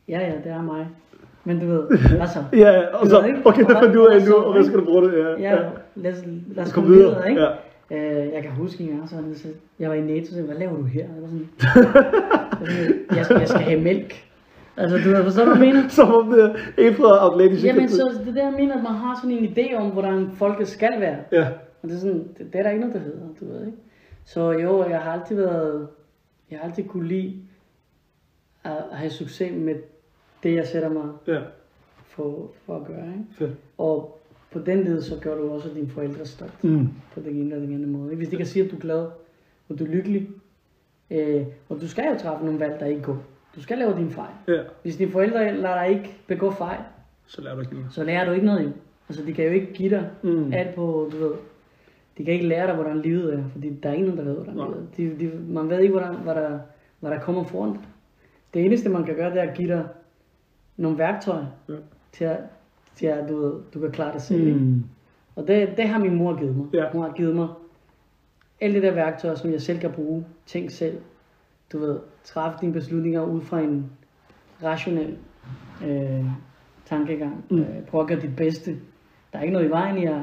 ja 0.07 0.19
ja, 0.19 0.33
det 0.43 0.51
er 0.51 0.61
mig. 0.61 0.87
Men 1.43 1.59
du 1.59 1.65
ved, 1.67 1.87
hvad 2.17 2.27
så? 2.27 2.43
Ja, 2.53 2.97
og 2.97 3.07
så, 3.07 3.17
okay, 3.45 3.63
der 3.63 3.75
og 3.75 3.81
fandt 3.83 3.93
du 3.95 4.07
hvad- 4.07 4.21
af 4.21 4.27
nu, 4.29 4.35
og 4.35 4.53
hvad 4.53 4.63
skal 4.63 4.79
du 4.79 4.85
bruge 4.85 5.01
det? 5.11 5.13
Ja, 5.19 5.29
Ja, 5.55 5.69
lad 5.95 6.11
os, 6.13 6.23
lad 6.55 6.63
os 6.65 6.71
Kom 6.73 6.83
komme 6.83 6.95
videre, 6.95 7.09
videre. 7.15 7.29
ikke? 7.29 7.41
Ja. 7.41 7.49
Øh, 7.91 8.33
jeg 8.33 8.41
kan 8.41 8.51
huske 8.51 8.83
en 8.83 8.89
gang, 8.89 9.09
så, 9.09 9.15
så 9.35 9.47
jeg 9.79 9.89
var 9.89 9.95
i 9.95 10.01
Netto, 10.01 10.31
så 10.31 10.37
jeg, 10.37 10.45
hvad 10.45 10.55
laver 10.55 10.77
du 10.77 10.83
her? 10.83 11.01
Jeg 11.01 11.21
var 11.21 11.27
sådan, 11.27 11.49
jeg, 13.17 13.25
skal, 13.25 13.39
jeg 13.39 13.47
skal 13.47 13.61
have 13.61 13.81
mælk. 13.81 14.25
Altså, 14.77 14.97
du 14.97 15.09
ved, 15.09 15.23
forstår 15.23 15.45
du, 15.45 15.55
hvad 15.55 15.67
jeg 15.67 15.75
mener? 15.75 15.89
Som 15.97 16.13
om 16.13 16.29
det 16.29 16.43
er 16.43 16.89
en 16.89 16.93
fra 16.93 17.31
Atlantic 17.31 17.63
Jamen, 17.63 17.89
så 17.89 18.19
det 18.25 18.35
der, 18.35 18.43
jeg 18.43 18.53
mener, 18.57 18.77
at 18.77 18.83
man 18.83 18.91
har 18.91 19.19
sådan 19.23 19.37
en 19.37 19.53
idé 19.57 19.75
om, 19.75 19.89
hvordan 19.89 20.31
folket 20.31 20.67
skal 20.67 20.99
være. 20.99 21.17
Ja, 21.31 21.47
Og 21.81 21.89
det 21.89 21.95
er 21.95 21.99
sådan, 21.99 22.27
det, 22.37 22.53
det 22.53 22.59
er 22.59 22.63
der 22.63 22.69
ikke 22.69 22.81
noget, 22.81 22.95
der 22.95 23.01
hedder, 23.01 23.27
du 23.39 23.45
ved 23.45 23.65
ikke. 23.65 23.77
Så 24.25 24.51
jo, 24.51 24.89
jeg 24.89 24.99
har 24.99 25.11
altid 25.11 25.35
været, 25.35 25.87
jeg 26.51 26.59
har 26.59 26.67
altid 26.69 26.83
kunne 26.83 27.07
lide 27.07 27.35
at, 28.63 28.71
at 28.91 28.97
have 28.97 29.09
succes 29.09 29.51
med 29.51 29.75
det, 30.43 30.55
jeg 30.55 30.67
sætter 30.67 30.89
mig 30.89 31.09
ja, 31.27 31.39
for, 32.05 32.51
for 32.65 32.75
at 32.75 32.85
gøre, 32.85 33.07
ikke? 33.07 33.25
fedt. 33.31 33.51
Og 33.77 34.21
på 34.53 34.59
den 34.59 34.83
led, 34.83 35.01
så 35.01 35.19
gør 35.21 35.35
du 35.37 35.51
også 35.51 35.69
dine 35.75 35.89
forældre 35.89 36.25
stolt 36.25 36.63
Mm. 36.63 36.89
på 37.13 37.19
den 37.19 37.29
ene 37.29 37.39
eller 37.55 37.65
den 37.65 37.73
anden 37.75 37.91
måde. 37.91 38.15
Hvis 38.15 38.29
de 38.29 38.37
kan 38.37 38.45
sige, 38.45 38.65
at 38.65 38.71
du 38.71 38.75
er 38.75 38.79
glad, 38.79 39.07
og 39.69 39.79
du 39.79 39.83
er 39.83 39.87
lykkelig, 39.89 40.29
øh, 41.11 41.43
og 41.69 41.81
du 41.81 41.87
skal 41.87 42.05
jo 42.13 42.19
træffe 42.19 42.45
nogle 42.45 42.59
valg, 42.59 42.79
der 42.79 42.85
ikke 42.85 43.01
går. 43.01 43.17
Du 43.55 43.61
skal 43.61 43.77
lave 43.77 43.97
dine 43.97 44.11
fejl. 44.11 44.33
Ja, 44.47 44.61
Hvis 44.81 44.95
dine 44.97 45.11
forældre 45.11 45.57
lader 45.57 45.75
dig 45.83 45.89
ikke 45.89 46.15
begå 46.27 46.51
fejl, 46.51 46.79
så 47.25 47.41
lærer 47.41 47.55
du 47.55 47.61
ikke 47.61 47.73
noget. 47.73 47.87
så 47.93 48.03
lærer 48.03 48.25
du 48.25 48.31
ikke 48.31 48.45
noget. 48.45 48.73
Altså, 49.09 49.25
de 49.25 49.33
kan 49.33 49.45
jo 49.45 49.51
ikke 49.51 49.73
give 49.73 49.89
dig 49.89 50.09
Mm. 50.23 50.53
alt 50.53 50.75
på, 50.75 51.09
du 51.11 51.17
ved, 51.17 51.31
de 52.17 52.25
kan 52.25 52.33
ikke 52.33 52.47
lære 52.47 52.67
dig, 52.67 52.75
hvordan 52.75 53.01
livet 53.01 53.33
er, 53.33 53.43
fordi 53.51 53.69
der 53.83 53.89
er 53.89 53.93
ingen, 53.93 54.17
der 54.17 54.23
ved, 54.23 54.33
hvordan 54.35 54.55
Nej. 54.55 54.67
livet 54.67 55.13
er. 55.13 55.17
De, 55.19 55.31
de, 55.31 55.53
man 55.53 55.69
ved 55.69 55.79
ikke, 55.79 55.91
hvordan, 55.91 56.15
hvad, 56.15 56.35
der, 56.35 56.59
hvad 56.99 57.11
der 57.11 57.19
kommer 57.19 57.43
foran 57.43 57.71
dig. 57.71 57.81
Det 58.53 58.65
eneste, 58.65 58.89
man 58.89 59.03
kan 59.03 59.15
gøre, 59.15 59.29
det 59.31 59.37
er 59.43 59.49
at 59.51 59.57
give 59.57 59.67
dig 59.67 59.87
nogle 60.77 60.97
værktøjer 60.97 61.45
Ja. 61.69 61.73
til 62.11 62.25
at, 62.25 62.37
til 62.95 63.05
at 63.05 63.29
du, 63.29 63.37
ved, 63.37 63.53
du 63.73 63.79
kan 63.79 63.91
klare 63.91 64.13
dig 64.13 64.21
selv. 64.21 64.55
Mm. 64.55 64.83
Og 65.35 65.47
det, 65.47 65.73
det 65.77 65.87
har 65.87 65.99
min 65.99 66.15
mor 66.15 66.39
givet 66.39 66.55
mig. 66.55 66.67
Ja. 66.73 66.91
Hun 66.91 67.01
har 67.01 67.11
givet 67.11 67.35
mig 67.35 67.47
alle 68.61 68.81
de 68.81 68.85
der 68.85 68.93
værktøjer, 68.93 69.35
som 69.35 69.51
jeg 69.51 69.61
selv 69.61 69.79
kan 69.79 69.91
bruge. 69.91 70.25
Tænk 70.45 70.69
selv. 70.69 70.97
Du 71.71 71.79
ved, 71.79 71.99
træffe 72.23 72.57
dine 72.61 72.73
beslutninger 72.73 73.23
ud 73.23 73.41
fra 73.41 73.61
en 73.61 73.91
rationel 74.63 75.17
øh, 75.85 76.25
tankegang. 76.85 77.45
Mm. 77.49 77.59
Øh, 77.59 77.85
prøv 77.87 78.01
at 78.01 78.07
gøre 78.07 78.21
dit 78.21 78.35
bedste. 78.35 78.71
Der 79.33 79.39
er 79.39 79.41
ikke 79.41 79.53
noget 79.53 79.67
i 79.67 79.71
vejen 79.71 79.97
i 79.97 80.05
at, 80.05 80.21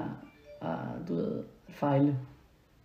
at 0.62 1.08
du 1.08 1.14
ved, 1.14 1.38
at 1.68 1.74
fejle. 1.74 2.16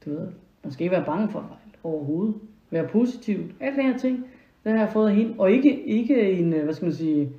Du 0.06 0.10
ved, 0.10 0.28
man 0.64 0.72
skal 0.72 0.84
ikke 0.84 0.96
være 0.96 1.06
bange 1.06 1.30
for 1.30 1.40
at 1.40 1.46
fejle 1.46 1.72
overhovedet. 1.84 2.36
Være 2.72 2.88
positiv. 2.88 3.40
Alle 3.60 3.78
de 3.78 3.84
her 3.84 3.98
ting, 3.98 4.26
det 4.64 4.72
har 4.72 4.80
jeg 4.80 4.90
fået 4.90 5.10
af 5.10 5.16
hende. 5.16 5.36
Og 5.38 5.52
ikke, 5.52 5.86
ikke 5.86 6.32
en, 6.32 6.54
øh, 6.54 6.64
hvad 6.64 6.74
skal 6.74 6.86
man 6.86 6.94
sige, 6.94 7.30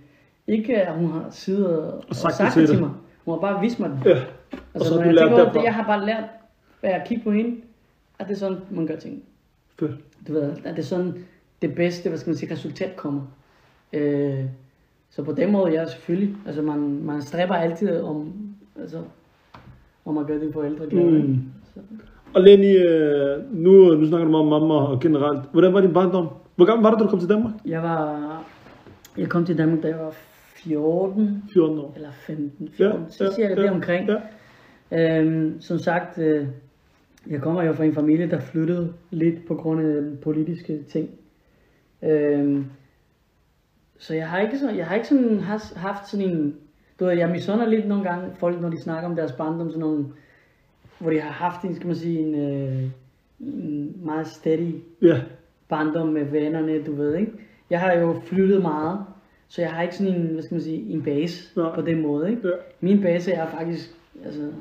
ikke 0.48 0.82
at 0.82 0.94
hun 0.94 1.10
har 1.10 1.26
siddet 1.30 1.78
og, 1.78 2.04
og 2.08 2.16
sagt 2.16 2.34
sagt, 2.34 2.54
det 2.54 2.60
det 2.60 2.68
til 2.68 2.80
mig. 2.80 2.90
Hun 3.24 3.34
har 3.34 3.40
bare 3.40 3.60
vist 3.60 3.80
mig 3.80 3.90
det. 3.90 4.10
Ja. 4.10 4.18
Altså, 4.74 4.88
så 4.88 5.00
har 5.00 5.04
når 5.04 5.12
du 5.12 5.18
jeg 5.18 5.28
tænker 5.28 5.42
over 5.44 5.52
det, 5.52 5.62
jeg 5.62 5.74
har 5.74 5.84
bare 5.84 6.06
lært 6.06 6.24
at 6.82 7.08
kigge 7.08 7.24
på 7.24 7.30
hende, 7.30 7.56
at 8.18 8.28
det 8.28 8.34
er 8.34 8.38
sådan, 8.38 8.58
man 8.70 8.86
gør 8.86 8.96
ting. 8.96 9.22
Fedt. 9.78 9.92
Du 10.28 10.32
ved, 10.32 10.42
at 10.64 10.76
det 10.76 10.78
er 10.78 10.82
sådan, 10.82 11.14
det 11.62 11.74
bedste, 11.74 12.08
hvad 12.08 12.18
skal 12.18 12.30
man 12.30 12.36
sige, 12.36 12.52
resultat 12.52 12.96
kommer. 12.96 13.22
Øh, 13.92 14.44
så 15.10 15.22
på 15.22 15.32
den 15.32 15.52
måde, 15.52 15.72
ja, 15.72 15.86
selvfølgelig. 15.86 16.36
Altså, 16.46 16.62
man, 16.62 16.78
man 17.04 17.22
stræber 17.22 17.54
altid 17.54 18.00
om, 18.00 18.32
altså, 18.80 18.98
om 20.04 20.18
at 20.18 20.26
gøre 20.26 20.40
dine 20.40 20.52
forældre 20.52 20.86
glade. 20.86 21.10
Mm. 21.10 21.42
Så, 21.74 21.80
Og 22.34 22.42
Lenny, 22.42 22.88
øh, 22.88 23.54
nu, 23.54 23.94
nu 23.94 24.06
snakker 24.06 24.24
du 24.24 24.30
meget 24.30 24.44
om 24.44 24.48
mamma 24.48 24.74
og 24.74 25.00
generelt. 25.00 25.40
Hvordan 25.52 25.74
var 25.74 25.80
din 25.80 25.92
barndom? 25.92 26.28
Hvor 26.56 26.64
gammel 26.64 26.82
var 26.82 26.90
du, 26.90 26.98
da 26.98 27.04
du 27.04 27.10
kom 27.10 27.18
til 27.18 27.28
Danmark? 27.28 27.52
jeg 27.64 27.82
var, 27.82 28.44
jeg 29.16 29.28
kom 29.28 29.44
til 29.44 29.58
Danmark, 29.58 29.82
da 29.82 29.88
jeg 29.88 29.98
var 29.98 30.12
14 30.66 31.42
14 31.52 31.78
år. 31.78 31.92
eller 31.96 32.10
15, 32.12 32.68
14, 32.68 33.00
ja, 33.02 33.08
så 33.08 33.24
ja, 33.24 33.30
cirka 33.32 33.54
ja, 33.54 33.62
det 33.62 33.70
omkring. 33.70 34.08
Ja. 34.90 35.20
Øhm, 35.20 35.60
som 35.60 35.78
sagt, 35.78 36.18
øh, 36.18 36.46
jeg 37.30 37.40
kommer 37.40 37.62
jo 37.62 37.72
fra 37.72 37.84
en 37.84 37.94
familie, 37.94 38.30
der 38.30 38.40
flyttede 38.40 38.92
lidt 39.10 39.46
på 39.46 39.54
grund 39.54 39.80
af 39.80 40.02
den 40.02 40.18
politiske 40.22 40.82
ting. 40.82 41.10
Øhm, 42.02 42.64
så 43.98 44.14
jeg 44.14 44.28
har 44.28 44.38
ikke, 44.40 44.58
så, 44.58 44.70
jeg 44.70 44.86
har 44.86 44.94
ikke 44.94 45.08
sådan 45.08 45.38
has- 45.40 45.74
haft 45.76 46.08
sådan 46.08 46.26
en... 46.28 46.56
Du 47.00 47.04
ved, 47.04 47.12
jeg 47.12 47.30
misunder 47.30 47.66
lidt 47.66 47.88
nogle 47.88 48.04
gange 48.04 48.28
folk, 48.34 48.60
når 48.60 48.68
de 48.70 48.80
snakker 48.82 49.08
om 49.08 49.16
deres 49.16 49.32
barndom, 49.32 49.68
sådan 49.68 49.80
nogle, 49.80 50.04
hvor 50.98 51.10
de 51.10 51.20
har 51.20 51.30
haft 51.30 51.62
en, 51.64 51.74
skal 51.74 51.86
man 51.86 51.96
sige, 51.96 52.18
en, 52.20 52.34
øh, 52.34 52.82
en 53.40 53.92
meget 54.04 54.26
steady 54.26 54.74
Ja. 55.02 55.20
barndom 55.68 56.08
med 56.08 56.24
vennerne, 56.24 56.82
du 56.82 56.94
ved, 56.94 57.14
ikke? 57.14 57.32
Jeg 57.70 57.80
har 57.80 57.92
jo 57.92 58.20
flyttet 58.24 58.62
meget, 58.62 58.98
så 59.48 59.62
jeg 59.62 59.70
har 59.72 59.82
ikke 59.82 59.96
sådan 59.96 60.14
en, 60.14 60.26
hvad 60.26 60.42
skal 60.42 60.54
man 60.54 60.62
sige, 60.62 60.92
en 60.92 61.02
base 61.02 61.60
Nej. 61.60 61.74
på 61.74 61.80
den 61.80 62.02
måde, 62.02 62.30
ikke? 62.30 62.48
Ja. 62.48 62.54
Min 62.80 63.02
base 63.02 63.32
er 63.32 63.46
faktisk, 63.50 63.90
altså, 64.24 64.52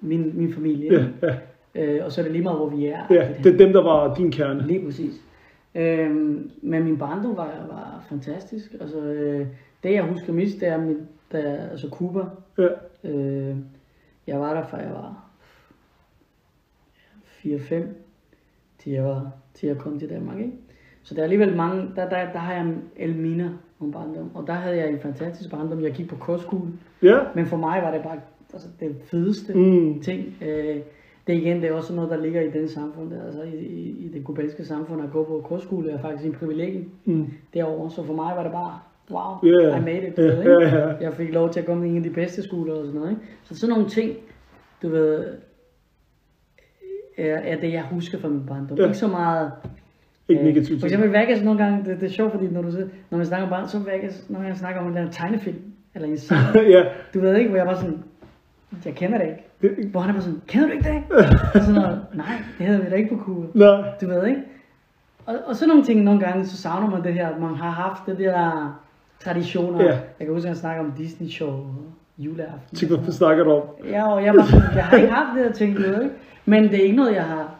min, 0.00 0.32
min 0.38 0.52
familie, 0.52 0.92
Ja, 1.22 1.26
ja, 1.28 1.36
Øh, 1.74 2.04
og 2.04 2.12
så 2.12 2.20
er 2.20 2.22
det 2.22 2.32
lige 2.32 2.42
meget, 2.42 2.58
hvor 2.58 2.68
vi 2.68 2.86
er. 2.86 3.02
ja. 3.10 3.28
Det 3.44 3.54
er 3.54 3.58
dem, 3.58 3.72
der 3.72 3.82
var 3.82 4.14
din 4.14 4.32
kerne. 4.32 4.66
Lige 4.66 4.84
præcis. 4.84 5.14
Øhm, 5.74 6.50
men 6.62 6.84
min 6.84 6.98
barndom 6.98 7.36
var, 7.36 7.66
var 7.68 8.04
fantastisk. 8.08 8.72
Altså, 8.80 9.00
øh, 9.00 9.46
det 9.82 9.92
jeg 9.92 10.02
husker 10.04 10.32
mest, 10.32 10.60
det 10.60 10.68
er 10.68 10.78
min, 10.78 10.96
da, 11.32 11.38
altså 11.70 11.88
Cuba. 11.90 12.24
Ja. 12.58 12.68
Øh, 13.04 13.56
jeg 14.26 14.40
var 14.40 14.54
der 14.54 14.66
fra 14.66 14.76
jeg 14.76 14.90
var 14.90 15.24
4-5, 17.44 17.74
til 18.78 18.92
jeg, 18.92 19.04
var, 19.04 19.30
til 19.54 19.66
jeg 19.66 19.78
kom 19.78 19.98
til 19.98 20.10
Danmark. 20.10 20.38
Ikke? 20.38 20.52
Så 21.08 21.14
der 21.14 21.20
er 21.20 21.24
alligevel 21.24 21.56
mange, 21.56 21.82
der, 21.96 22.08
der, 22.08 22.32
der 22.32 22.38
har 22.38 22.52
jeg 22.52 22.74
Elmina 22.96 23.48
om 23.80 23.92
barndom. 23.92 24.30
Og 24.34 24.46
der 24.46 24.52
havde 24.52 24.76
jeg 24.76 24.88
en 24.90 24.98
fantastisk 25.00 25.50
barndom. 25.50 25.82
Jeg 25.82 25.92
gik 25.92 26.08
på 26.08 26.16
kostskole. 26.16 26.70
Ja. 27.02 27.18
Men 27.34 27.46
for 27.46 27.56
mig 27.56 27.82
var 27.82 27.90
det 27.92 28.02
bare 28.02 28.20
altså, 28.52 28.68
det 28.80 28.96
fedeste 29.04 29.54
Mm. 29.54 30.00
ting. 30.00 30.34
Øh, 30.42 30.76
det 31.26 31.34
igen, 31.34 31.56
det 31.62 31.68
er 31.68 31.72
også 31.72 31.94
noget, 31.94 32.10
der 32.10 32.16
ligger 32.16 32.40
i 32.40 32.50
den 32.50 32.68
samfund, 32.68 33.10
der, 33.10 33.24
altså 33.26 33.42
i, 33.42 33.56
i, 33.56 33.88
i 34.06 34.08
det 34.14 34.24
kubanske 34.24 34.64
samfund, 34.64 35.02
at 35.02 35.10
gå 35.12 35.24
på 35.24 35.44
kostskole 35.48 35.90
er 35.90 35.98
faktisk 36.00 36.26
en 36.26 36.32
privilegie 36.34 36.84
Mm. 37.04 37.26
derovre. 37.54 37.90
Så 37.90 38.02
for 38.04 38.14
mig 38.14 38.36
var 38.36 38.42
det 38.42 38.52
bare, 38.52 38.78
wow, 39.10 39.50
Ja. 39.52 39.76
I 39.76 39.80
made 39.80 40.06
it, 40.08 40.16
du 40.16 40.22
ved, 40.22 40.38
ikke? 40.40 40.76
Jeg 41.00 41.14
fik 41.14 41.32
lov 41.34 41.50
til 41.50 41.60
at 41.60 41.66
komme 41.66 41.86
i 41.86 41.90
en 41.90 41.96
af 41.96 42.02
de 42.02 42.10
bedste 42.10 42.42
skoler 42.42 42.74
og 42.74 42.84
sådan 42.86 43.00
noget, 43.00 43.10
ikke? 43.10 43.22
Så 43.44 43.54
sådan 43.58 43.74
nogle 43.74 43.88
ting, 43.88 44.16
du 44.82 44.88
ved, 44.88 45.24
er, 47.18 47.34
er 47.36 47.60
det, 47.60 47.72
jeg 47.72 47.84
husker 47.92 48.18
fra 48.18 48.28
min 48.28 48.46
barndom. 48.46 48.78
Ja. 48.78 48.84
Ikke 48.84 48.98
så 48.98 49.08
meget... 49.08 49.52
Ikke 50.28 50.40
øh, 50.40 50.46
negativt. 50.46 50.80
For 50.80 50.86
eksempel 50.86 51.12
Vegas 51.12 51.42
nogle 51.42 51.64
gange, 51.64 51.84
det, 51.84 52.00
det 52.00 52.06
er 52.08 52.12
sjovt, 52.12 52.32
fordi 52.32 52.46
når, 52.46 52.62
du, 52.62 52.70
når 53.10 53.18
man 53.18 53.26
snakker 53.26 53.46
om 53.46 53.50
barn, 53.50 53.68
så 53.68 53.78
Vegas, 53.78 54.26
nogle 54.28 54.44
gange 54.44 54.58
snakker 54.58 54.80
om 54.80 54.86
en 54.86 54.96
anden 54.96 55.12
tegnefilm, 55.12 55.62
eller 55.94 56.08
en 56.08 56.18
sang. 56.18 56.56
ja. 56.74 56.84
Du 57.14 57.20
ved 57.20 57.36
ikke, 57.36 57.48
hvor 57.48 57.58
jeg 57.58 57.66
var 57.66 57.74
sådan, 57.74 57.98
jeg 58.84 58.94
kender 58.94 59.18
det 59.18 59.26
ikke. 59.26 59.44
Det, 59.62 59.90
Hvor 59.90 60.00
han 60.00 60.10
er 60.10 60.14
bare 60.14 60.22
sådan, 60.22 60.40
kender 60.46 60.66
du 60.66 60.72
ikke 60.72 60.88
det? 60.88 61.02
og 61.54 61.60
sådan 61.60 61.74
noget, 61.74 62.00
nej, 62.14 62.42
det 62.58 62.66
hedder 62.66 62.84
vi 62.84 62.90
da 62.90 62.94
ikke 62.94 63.16
på 63.16 63.22
Cuba. 63.22 63.46
nej. 63.54 63.90
Du 64.00 64.06
ved 64.06 64.26
ikke? 64.26 64.40
Og, 65.26 65.34
og 65.46 65.56
sådan 65.56 65.68
nogle 65.68 65.84
ting, 65.84 66.02
nogle 66.02 66.20
gange, 66.20 66.46
så 66.46 66.56
savner 66.56 66.90
man 66.90 67.04
det 67.04 67.14
her, 67.14 67.28
at 67.28 67.40
man 67.40 67.54
har 67.54 67.70
haft 67.70 68.02
det 68.06 68.18
der 68.18 68.80
traditioner. 69.20 69.84
Ja. 69.84 69.90
Jeg 69.90 70.26
kan 70.26 70.28
huske, 70.28 70.46
at 70.46 70.48
han 70.48 70.56
snakker 70.56 70.84
om 70.84 70.92
Disney 70.92 71.28
Show 71.28 71.50
og 71.50 71.74
juleaften. 72.18 72.76
Tænk, 72.76 72.92
hvad 72.92 73.12
snakker 73.12 73.44
du 73.44 73.50
om? 73.52 73.62
Ja, 73.90 74.12
og 74.12 74.24
jeg, 74.24 74.34
var 74.34 74.72
jeg 74.74 74.84
har 74.84 74.96
ikke 74.96 75.12
haft 75.12 75.36
det 75.36 75.44
her 75.44 75.52
ting, 75.52 75.76
du 75.76 75.82
ved 75.82 76.02
ikke? 76.02 76.14
Men 76.44 76.64
det 76.64 76.74
er 76.74 76.82
ikke 76.82 76.96
noget, 76.96 77.14
jeg 77.14 77.24
har, 77.24 77.54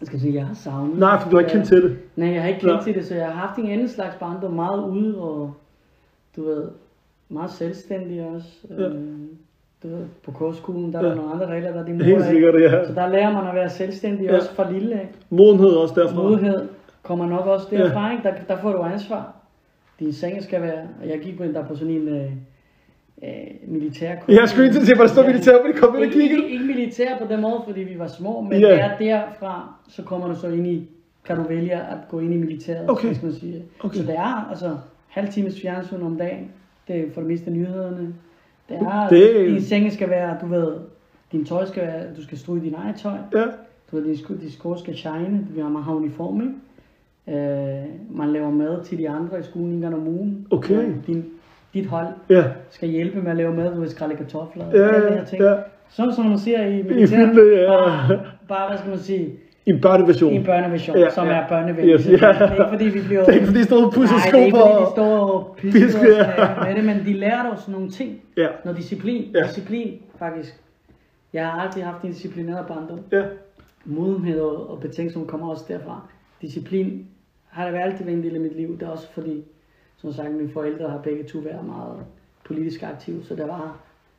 jeg 0.00 0.06
skal 0.06 0.20
sige, 0.20 0.34
jeg 0.34 0.46
har 0.46 0.54
savnet. 0.54 0.98
Nej, 0.98 1.20
for 1.20 1.30
du 1.30 1.36
har 1.36 1.40
ikke 1.40 1.52
kendt 1.52 1.66
til 1.66 1.82
det. 1.82 1.98
Nej, 2.16 2.28
jeg 2.28 2.42
har 2.42 2.48
ikke 2.48 2.60
kendt 2.60 2.74
Nej. 2.74 2.84
til 2.84 2.94
det, 2.94 3.06
så 3.06 3.14
jeg 3.14 3.26
har 3.26 3.32
haft 3.46 3.58
en 3.58 3.70
anden 3.70 3.88
slags 3.88 4.16
barndom, 4.16 4.52
meget 4.52 4.82
ude 4.88 5.20
og, 5.22 5.52
du 6.36 6.44
ved, 6.44 6.68
meget 7.28 7.50
selvstændig 7.50 8.22
også. 8.34 8.48
Ja. 8.70 8.74
Øh, 8.74 8.94
du 9.82 9.88
ved, 9.88 10.04
på 10.24 10.30
kostskolen, 10.30 10.92
der 10.92 10.98
er 10.98 11.02
Ja. 11.02 11.08
der 11.08 11.14
nogle 11.16 11.32
andre 11.32 11.46
regler, 11.46 11.72
der 11.72 11.80
er 11.80 11.84
din 11.84 11.98
mor 11.98 12.04
Helt 12.04 12.24
sikkert, 12.24 12.54
ikke. 12.54 12.66
ja. 12.76 12.86
Så 12.86 12.92
der 12.94 13.08
lærer 13.08 13.32
man 13.32 13.46
at 13.46 13.54
være 13.54 13.70
selvstændig 13.70 14.24
Ja. 14.24 14.30
ja. 14.32 14.36
også 14.36 14.54
fra 14.54 14.70
lille 14.72 14.94
af. 14.94 15.08
Modenhed 15.30 15.68
også 15.68 15.94
derfra. 15.94 16.22
Modighed 16.22 16.68
kommer 17.02 17.26
nok 17.26 17.46
også 17.46 17.66
derfra, 17.70 18.12
ikke? 18.12 18.22
Der, 18.28 18.34
der 18.48 18.56
får 18.62 18.72
du 18.72 18.78
ansvar. 18.82 19.34
Din 20.00 20.12
seng 20.12 20.42
skal 20.42 20.62
være, 20.62 20.80
og 21.02 21.08
jeg 21.08 21.20
gik 21.20 21.36
på 21.36 21.42
en, 21.42 21.54
der 21.54 21.60
er 21.62 21.66
på 21.66 21.74
sådan 21.76 21.94
en 21.94 22.08
øh, 22.08 22.30
øh, 23.24 23.70
militær 23.72 24.14
Jeg 24.28 24.48
skulle 24.48 24.64
ikke 24.64 24.74
til 24.74 24.80
at 24.80 24.86
se, 24.86 24.94
hvor 24.94 25.04
der 25.04 25.10
står 25.10 25.26
militær, 25.26 25.62
men 25.62 25.72
det 25.72 25.80
kom 25.80 25.96
ind 25.96 26.04
og 26.04 26.10
kiggede. 26.10 26.42
ikke, 26.42 26.50
ikke 26.52 26.64
militær 26.64 27.18
på 27.18 27.24
den 27.32 27.40
måde, 27.40 27.60
fordi 27.66 27.80
vi 27.80 27.98
var 27.98 28.06
små, 28.06 28.40
men 28.40 28.52
yeah. 28.62 28.78
der, 28.78 28.96
derfra, 28.98 29.74
så 29.88 30.02
kommer 30.02 30.28
du 30.28 30.34
så 30.34 30.48
ind 30.48 30.66
i, 30.66 30.88
kan 31.24 31.36
du 31.36 31.42
vælge 31.42 31.72
at 31.74 31.98
gå 32.08 32.20
ind 32.20 32.34
i 32.34 32.36
militæret, 32.36 32.90
Okay. 32.90 33.12
skal 33.14 33.26
man 33.26 33.34
sige. 33.34 33.62
Okay. 33.80 33.96
Så 33.96 34.02
det 34.02 34.14
er 34.14 34.48
altså 34.50 34.76
halv 35.08 35.28
times 35.28 35.60
fjernsyn 35.60 36.02
om 36.02 36.16
dagen. 36.16 36.50
Det 36.88 37.00
er 37.00 37.04
for 37.14 37.20
det 37.20 37.30
meste 37.30 37.50
nyhederne. 37.50 38.14
Det 38.68 38.76
er, 38.80 39.08
Det 39.08 39.48
din 39.48 39.62
seng 39.62 39.92
skal 39.92 40.10
være, 40.10 40.36
du 40.40 40.46
ved, 40.46 40.72
din 41.32 41.44
tøj 41.44 41.66
skal 41.66 41.82
være, 41.82 42.02
du 42.16 42.22
skal 42.22 42.38
stryge 42.38 42.60
din 42.64 42.74
eget 42.74 42.96
tøj. 42.96 43.16
Ja. 43.34 43.44
Du 43.90 43.96
ved, 43.96 44.04
de 44.04 44.18
sko, 44.18 44.34
de 44.34 44.52
sko 44.52 44.76
skal 44.76 44.96
shine, 44.96 45.46
vi 45.54 45.60
har, 45.60 45.68
man 45.68 45.82
har 45.82 45.94
uniform, 45.94 46.40
ikke? 46.40 46.54
Øh, 47.28 47.84
man 48.10 48.32
laver 48.32 48.50
mad 48.50 48.84
til 48.84 48.98
de 48.98 49.08
andre 49.08 49.40
i 49.40 49.42
skolen 49.42 49.72
en 49.72 49.80
gang 49.80 49.94
om 49.94 50.08
ugen. 50.08 50.46
Okay. 50.50 50.92
Din, 51.06 51.24
dit 51.74 51.86
hold 51.86 52.06
Ja. 52.30 52.44
skal 52.70 52.88
hjælpe 52.88 53.20
med 53.22 53.30
at 53.30 53.36
lave 53.36 53.54
mad, 53.54 53.80
vil 53.80 53.90
skrælle 53.90 54.16
kartofler 54.16 54.64
og 54.66 54.72
Ja, 54.74 54.88
alle 54.88 55.06
de 55.06 55.12
ja, 55.12 55.18
her 55.18 55.24
ting. 55.24 55.42
ja. 55.42 55.54
Sådan 55.90 56.12
som 56.14 56.24
man 56.24 56.38
ser 56.38 56.66
i 56.66 56.82
militæret. 56.82 57.52
ja. 57.62 57.66
Bare, 57.66 58.20
bare, 58.48 58.68
hvad 58.68 58.78
skal 58.78 58.90
man 58.90 58.98
sige, 58.98 59.28
I 59.66 59.70
en 59.70 59.80
børneversion. 59.80 60.32
i 60.32 60.36
en 60.36 60.44
børneversion, 60.44 60.98
Ja, 60.98 61.10
som 61.10 61.26
ja. 61.26 61.32
er 61.32 61.48
børnevenlig. 61.48 61.94
Yes, 61.94 62.04
Det 62.06 62.22
ja. 62.22 62.26
er 62.26 62.50
ikke 62.52 62.64
fordi, 62.68 62.84
vi 62.84 63.00
bliver... 63.06 63.20
Det 63.24 63.28
er 63.28 63.34
ikke 63.34 63.46
fordi, 63.46 63.58
de 63.58 63.64
står 63.64 63.84
og 63.86 63.92
pusser 63.92 64.16
Nej, 64.16 64.22
det 64.24 64.28
sko 64.30 64.38
er 64.38 64.44
ikke 64.44 64.56
for... 64.58 64.66
fordi, 64.66 64.84
de 64.84 64.90
står 64.90 65.18
og 65.18 65.56
Piske, 65.58 65.80
pisker 65.80 66.16
ja. 66.16 66.64
med 66.66 66.74
det, 66.74 66.84
men 66.84 67.06
de 67.06 67.12
lærer 67.12 67.52
os 67.52 67.68
nogle 67.68 67.90
ting. 67.90 68.20
Ja. 68.36 68.46
Noget 68.64 68.78
disciplin. 68.78 69.24
Ja. 69.34 69.42
Disciplin, 69.42 69.92
faktisk. 70.18 70.54
Jeg 71.32 71.46
har 71.46 71.60
altid 71.62 71.82
haft 71.82 72.02
en 72.02 72.10
disciplineret 72.10 72.66
barndom. 72.66 73.00
Ja. 73.12 73.22
Modenhed 73.84 74.40
og, 74.40 74.70
og 74.70 74.80
betænksomhed 74.80 75.28
kommer 75.28 75.50
også 75.50 75.64
derfra. 75.68 76.00
Disciplin 76.42 77.06
har 77.48 77.70
det 77.70 77.78
altid 77.78 78.04
været 78.04 78.16
en 78.16 78.22
del 78.24 78.34
af 78.34 78.40
mit 78.40 78.56
liv. 78.56 78.78
Det 78.80 78.86
er 78.88 78.90
også 78.90 79.08
fordi, 79.12 79.44
som 79.98 80.12
sagt, 80.12 80.34
mine 80.34 80.50
forældre 80.52 80.90
har 80.90 80.98
begge 80.98 81.24
to 81.24 81.38
været 81.38 81.64
meget 81.66 81.96
politisk 82.44 82.82
aktive, 82.82 83.24
så 83.24 83.34
der 83.36 83.46
var, 83.46 83.76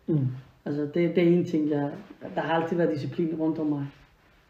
Mm. 0.08 0.28
altså 0.66 0.82
det, 0.82 1.16
det 1.16 1.18
er 1.18 1.28
en 1.38 1.46
ting, 1.46 1.70
jeg, 1.70 1.92
der 2.36 2.42
har 2.42 2.62
altid 2.62 2.78
været 2.78 2.94
disciplin 2.96 3.36
rundt 3.40 3.60
om 3.60 3.66
mig. 3.68 3.88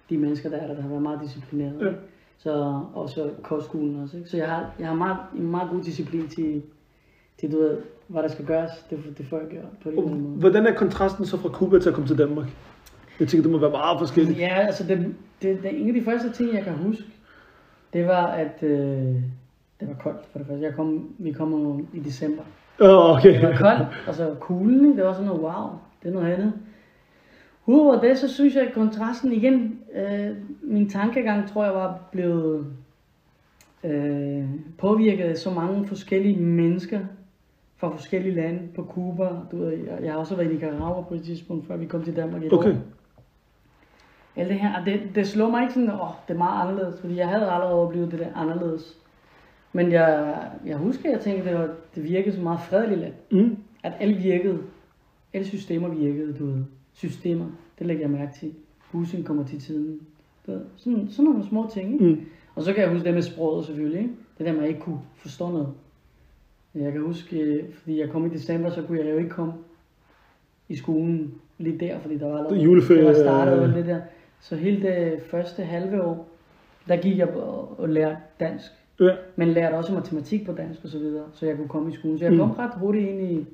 De 0.10 0.18
mennesker, 0.18 0.50
der 0.50 0.58
er 0.58 0.68
der, 0.68 0.74
der 0.74 0.82
har 0.82 0.89
været 0.89 1.02
meget 1.02 1.20
disciplineret. 1.24 1.86
Ja. 1.86 1.92
Så, 2.38 2.82
og 2.94 3.10
så 3.10 3.30
kostskolen 3.44 4.04
også. 4.04 4.18
Ikke? 4.18 4.30
Så 4.30 4.38
jeg 4.38 4.48
har, 4.50 4.72
jeg 4.80 4.88
har 4.88 4.96
meget, 4.96 5.18
en 5.38 5.52
meget 5.52 5.70
god 5.70 5.82
disciplin 5.82 6.28
til, 6.28 6.62
til 7.39 7.52
du 7.52 7.58
ved, 7.58 7.78
hvad 8.08 8.24
der 8.24 8.30
skal 8.30 8.46
gøres. 8.46 8.72
Det, 8.89 9.00
det 9.18 9.26
får 9.26 9.39
jeg 9.39 9.48
gjort 9.48 9.63
på 9.84 9.89
en 9.89 9.98
eller 9.98 10.10
anden 10.12 10.24
måde. 10.24 10.39
Hvordan 10.39 10.68
er 10.68 10.74
kontrasten 10.74 11.26
så 11.26 11.38
fra 11.38 11.50
Cuba 11.50 11.80
til 11.80 11.89
at 11.89 11.96
komme 11.96 12.08
til 12.08 12.18
Danmark? 12.18 12.48
Jeg 13.20 13.28
tænker, 13.28 13.42
det 13.44 13.52
må 13.52 13.58
være 13.58 13.72
meget 13.72 14.00
forskelligt. 14.00 14.39
Ja, 14.39 14.56
altså 14.56 14.84
det, 14.84 15.15
det, 15.42 15.63
det, 15.63 15.82
en 15.82 15.88
af 15.88 15.94
de 15.94 16.02
første 16.04 16.32
ting, 16.32 16.54
jeg 16.54 16.63
kan 16.63 16.74
huske, 16.74 17.04
det 17.94 18.08
var, 18.08 18.28
at 18.28 18.63
øh, 18.63 19.15
det 19.80 19.88
var 19.88 19.94
koldt 19.94 20.26
for 20.32 20.39
det 20.39 20.48
første. 20.48 20.63
Jeg 20.63 20.74
kom, 20.74 21.13
vi 21.18 21.32
kom 21.32 21.88
i 21.94 22.00
december. 22.00 22.44
Åh, 22.82 23.15
okay. 23.15 23.34
Det 23.34 23.50
var 23.50 23.58
koldt, 23.58 23.88
og 24.08 24.15
så 24.15 24.36
kulden, 24.39 24.86
ikke? 24.86 24.98
det 24.98 25.06
var 25.06 25.13
sådan 25.13 25.28
noget, 25.28 25.42
wow, 25.42 25.70
det 26.04 26.10
er 26.10 26.13
noget 26.13 26.34
andet. 26.34 26.54
Udover 27.65 28.02
det, 28.02 28.18
så 28.18 28.34
synes 28.34 28.56
jeg, 28.56 28.63
at 28.68 28.74
kontrasten 28.74 29.32
igen, 29.32 29.80
øh, 29.96 30.36
min 30.62 30.89
tankegang 30.89 31.50
tror 31.50 31.63
jeg 31.63 31.74
var 31.74 32.00
blevet 32.12 32.65
øh, 33.84 34.46
påvirket 34.78 35.24
af 35.24 35.38
så 35.38 35.52
mange 35.52 35.88
forskellige 35.88 36.39
mennesker 36.39 37.00
fra 37.78 37.89
forskellige 37.89 38.36
lande 38.36 38.60
på 38.76 38.84
Cuba. 38.84 39.30
Du 39.52 39.58
ved, 39.58 39.70
jeg, 39.70 40.00
jeg 40.04 40.12
har 40.12 40.20
også 40.20 40.36
været 40.36 40.52
i 40.52 40.54
Nicaragua 40.54 41.02
på 41.02 41.13
et 41.13 41.24
tidspunkt, 41.24 41.68
før 41.68 41.78
vi 41.78 41.86
kom 41.86 42.04
til 42.04 42.15
Danmark 42.15 42.44
i 42.44 42.50
Okay. 42.52 42.74
år. 42.74 42.78
Alt 44.36 44.50
det 44.50 44.60
her, 44.60 44.80
og 44.80 44.86
det, 44.86 45.02
det 45.15 45.28
slår 45.28 45.50
mig 45.50 45.62
ikke 45.62 45.74
sådan, 45.74 45.89
åh, 45.89 46.08
det 46.28 46.34
er 46.34 46.38
meget 46.38 46.62
anderledes, 46.70 47.02
fordi 47.02 47.15
jeg 47.15 47.28
havde 47.28 47.52
allerede 47.52 47.74
oplevet 47.74 48.12
det 48.12 48.20
der 48.20 48.28
anderledes. 48.36 48.98
Men 49.73 49.91
jeg, 49.91 50.38
jeg 50.65 50.77
husker, 50.77 51.10
jeg 51.10 51.19
tænkte, 51.19 51.49
det, 51.49 51.58
var, 51.58 51.69
det 51.95 52.03
virkede 52.03 52.36
så 52.36 52.41
meget 52.41 52.60
fredeligt 52.60 52.99
land. 52.99 53.13
Mm. 53.32 53.58
At 53.84 53.93
alle 53.99 54.15
virkede, 54.15 54.60
alle 55.34 55.47
systemer 55.47 55.89
virkede, 55.89 56.34
du 56.34 56.45
ved. 56.45 56.63
Systemer, 56.93 57.45
det 57.79 57.88
lægger 57.88 58.03
jeg 58.03 58.10
mærke 58.10 58.32
til. 58.39 58.53
Bussen 58.91 59.23
kommer 59.23 59.43
til 59.45 59.60
tiden. 59.60 60.01
Ved, 60.45 60.62
sådan, 60.75 61.08
sådan 61.10 61.32
nogle 61.32 61.47
små 61.47 61.69
ting, 61.73 61.93
ikke? 61.93 62.05
Mm. 62.05 62.25
Og 62.55 62.63
så 62.63 62.73
kan 62.73 62.84
jeg 62.84 62.91
huske 62.91 63.05
det 63.05 63.13
med 63.13 63.21
sproget 63.21 63.65
selvfølgelig, 63.65 64.01
ikke? 64.01 64.13
Det 64.38 64.45
der, 64.45 64.53
man 64.53 64.65
ikke 64.65 64.79
kunne 64.79 64.99
forstå 65.15 65.49
noget. 65.49 65.73
Jeg 66.75 66.91
kan 66.91 67.01
huske, 67.01 67.65
fordi 67.73 67.99
jeg 67.99 68.10
kom 68.10 68.25
i 68.25 68.29
december, 68.29 68.69
så 68.69 68.82
kunne 68.82 68.99
jeg 68.99 69.12
jo 69.12 69.17
ikke 69.17 69.29
komme 69.29 69.53
i 70.69 70.75
skolen 70.75 71.34
lige 71.58 71.79
der, 71.79 71.99
fordi 71.99 72.17
der 72.17 72.25
var 72.25 72.38
allerede, 72.38 72.60
juleferie, 72.60 72.99
det 72.99 73.08
var 73.08 73.13
startet 73.13 73.60
og 73.60 73.69
det 73.69 73.86
der. 73.86 74.01
Så 74.39 74.55
hele 74.55 74.82
det 74.82 75.21
første 75.21 75.63
halve 75.63 76.03
år, 76.03 76.29
der 76.88 76.97
gik 76.97 77.17
jeg 77.17 77.29
og 77.77 77.89
lærte 77.89 78.17
dansk. 78.39 78.71
Ja. 78.99 79.15
Men 79.35 79.47
lærte 79.47 79.73
også 79.75 79.93
matematik 79.93 80.45
på 80.45 80.51
dansk 80.51 80.79
og 80.83 80.89
så 80.89 80.99
videre, 80.99 81.23
så 81.33 81.45
jeg 81.45 81.55
kunne 81.55 81.67
komme 81.67 81.91
i 81.91 81.95
skolen. 81.95 82.17
Så 82.17 82.25
jeg 82.25 82.31
Mm. 82.33 82.39
kom 82.39 82.51
ret 82.51 82.71
hurtigt 82.75 83.09
ind 83.09 83.21
i, 83.31 83.45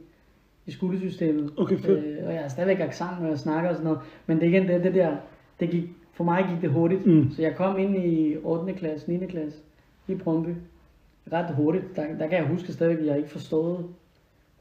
i 0.65 0.71
skolesystemet. 0.71 1.51
Okay, 1.57 1.77
fedt. 1.77 2.05
Øh, 2.05 2.27
og 2.27 2.33
jeg 2.33 2.41
har 2.41 2.47
stadigvæk 2.49 2.79
accent, 2.79 3.21
når 3.21 3.27
jeg 3.27 3.39
snakker 3.39 3.69
og 3.69 3.75
sådan 3.75 3.85
noget. 3.85 3.99
Men 4.27 4.37
det 4.39 4.43
er 4.45 4.49
igen 4.49 4.67
det, 4.67 4.83
det 4.83 4.93
der, 4.93 5.15
det 5.59 5.69
gik, 5.69 5.83
for 6.13 6.23
mig 6.23 6.45
gik 6.53 6.61
det 6.61 6.69
hurtigt. 6.69 7.05
Mm. 7.05 7.31
Så 7.31 7.41
jeg 7.41 7.55
kom 7.55 7.79
ind 7.79 7.97
i 8.05 8.35
8. 8.43 8.73
klasse, 8.73 9.11
9. 9.11 9.25
klasse 9.25 9.59
i 10.07 10.15
Brøndby 10.15 10.49
ret 11.33 11.55
hurtigt. 11.55 11.95
Der, 11.95 12.03
der 12.19 12.27
kan 12.27 12.37
jeg 12.37 12.47
huske 12.47 12.73
stadigvæk, 12.73 12.99
at 12.99 13.05
jeg 13.05 13.17
ikke 13.17 13.29
forstod 13.29 13.77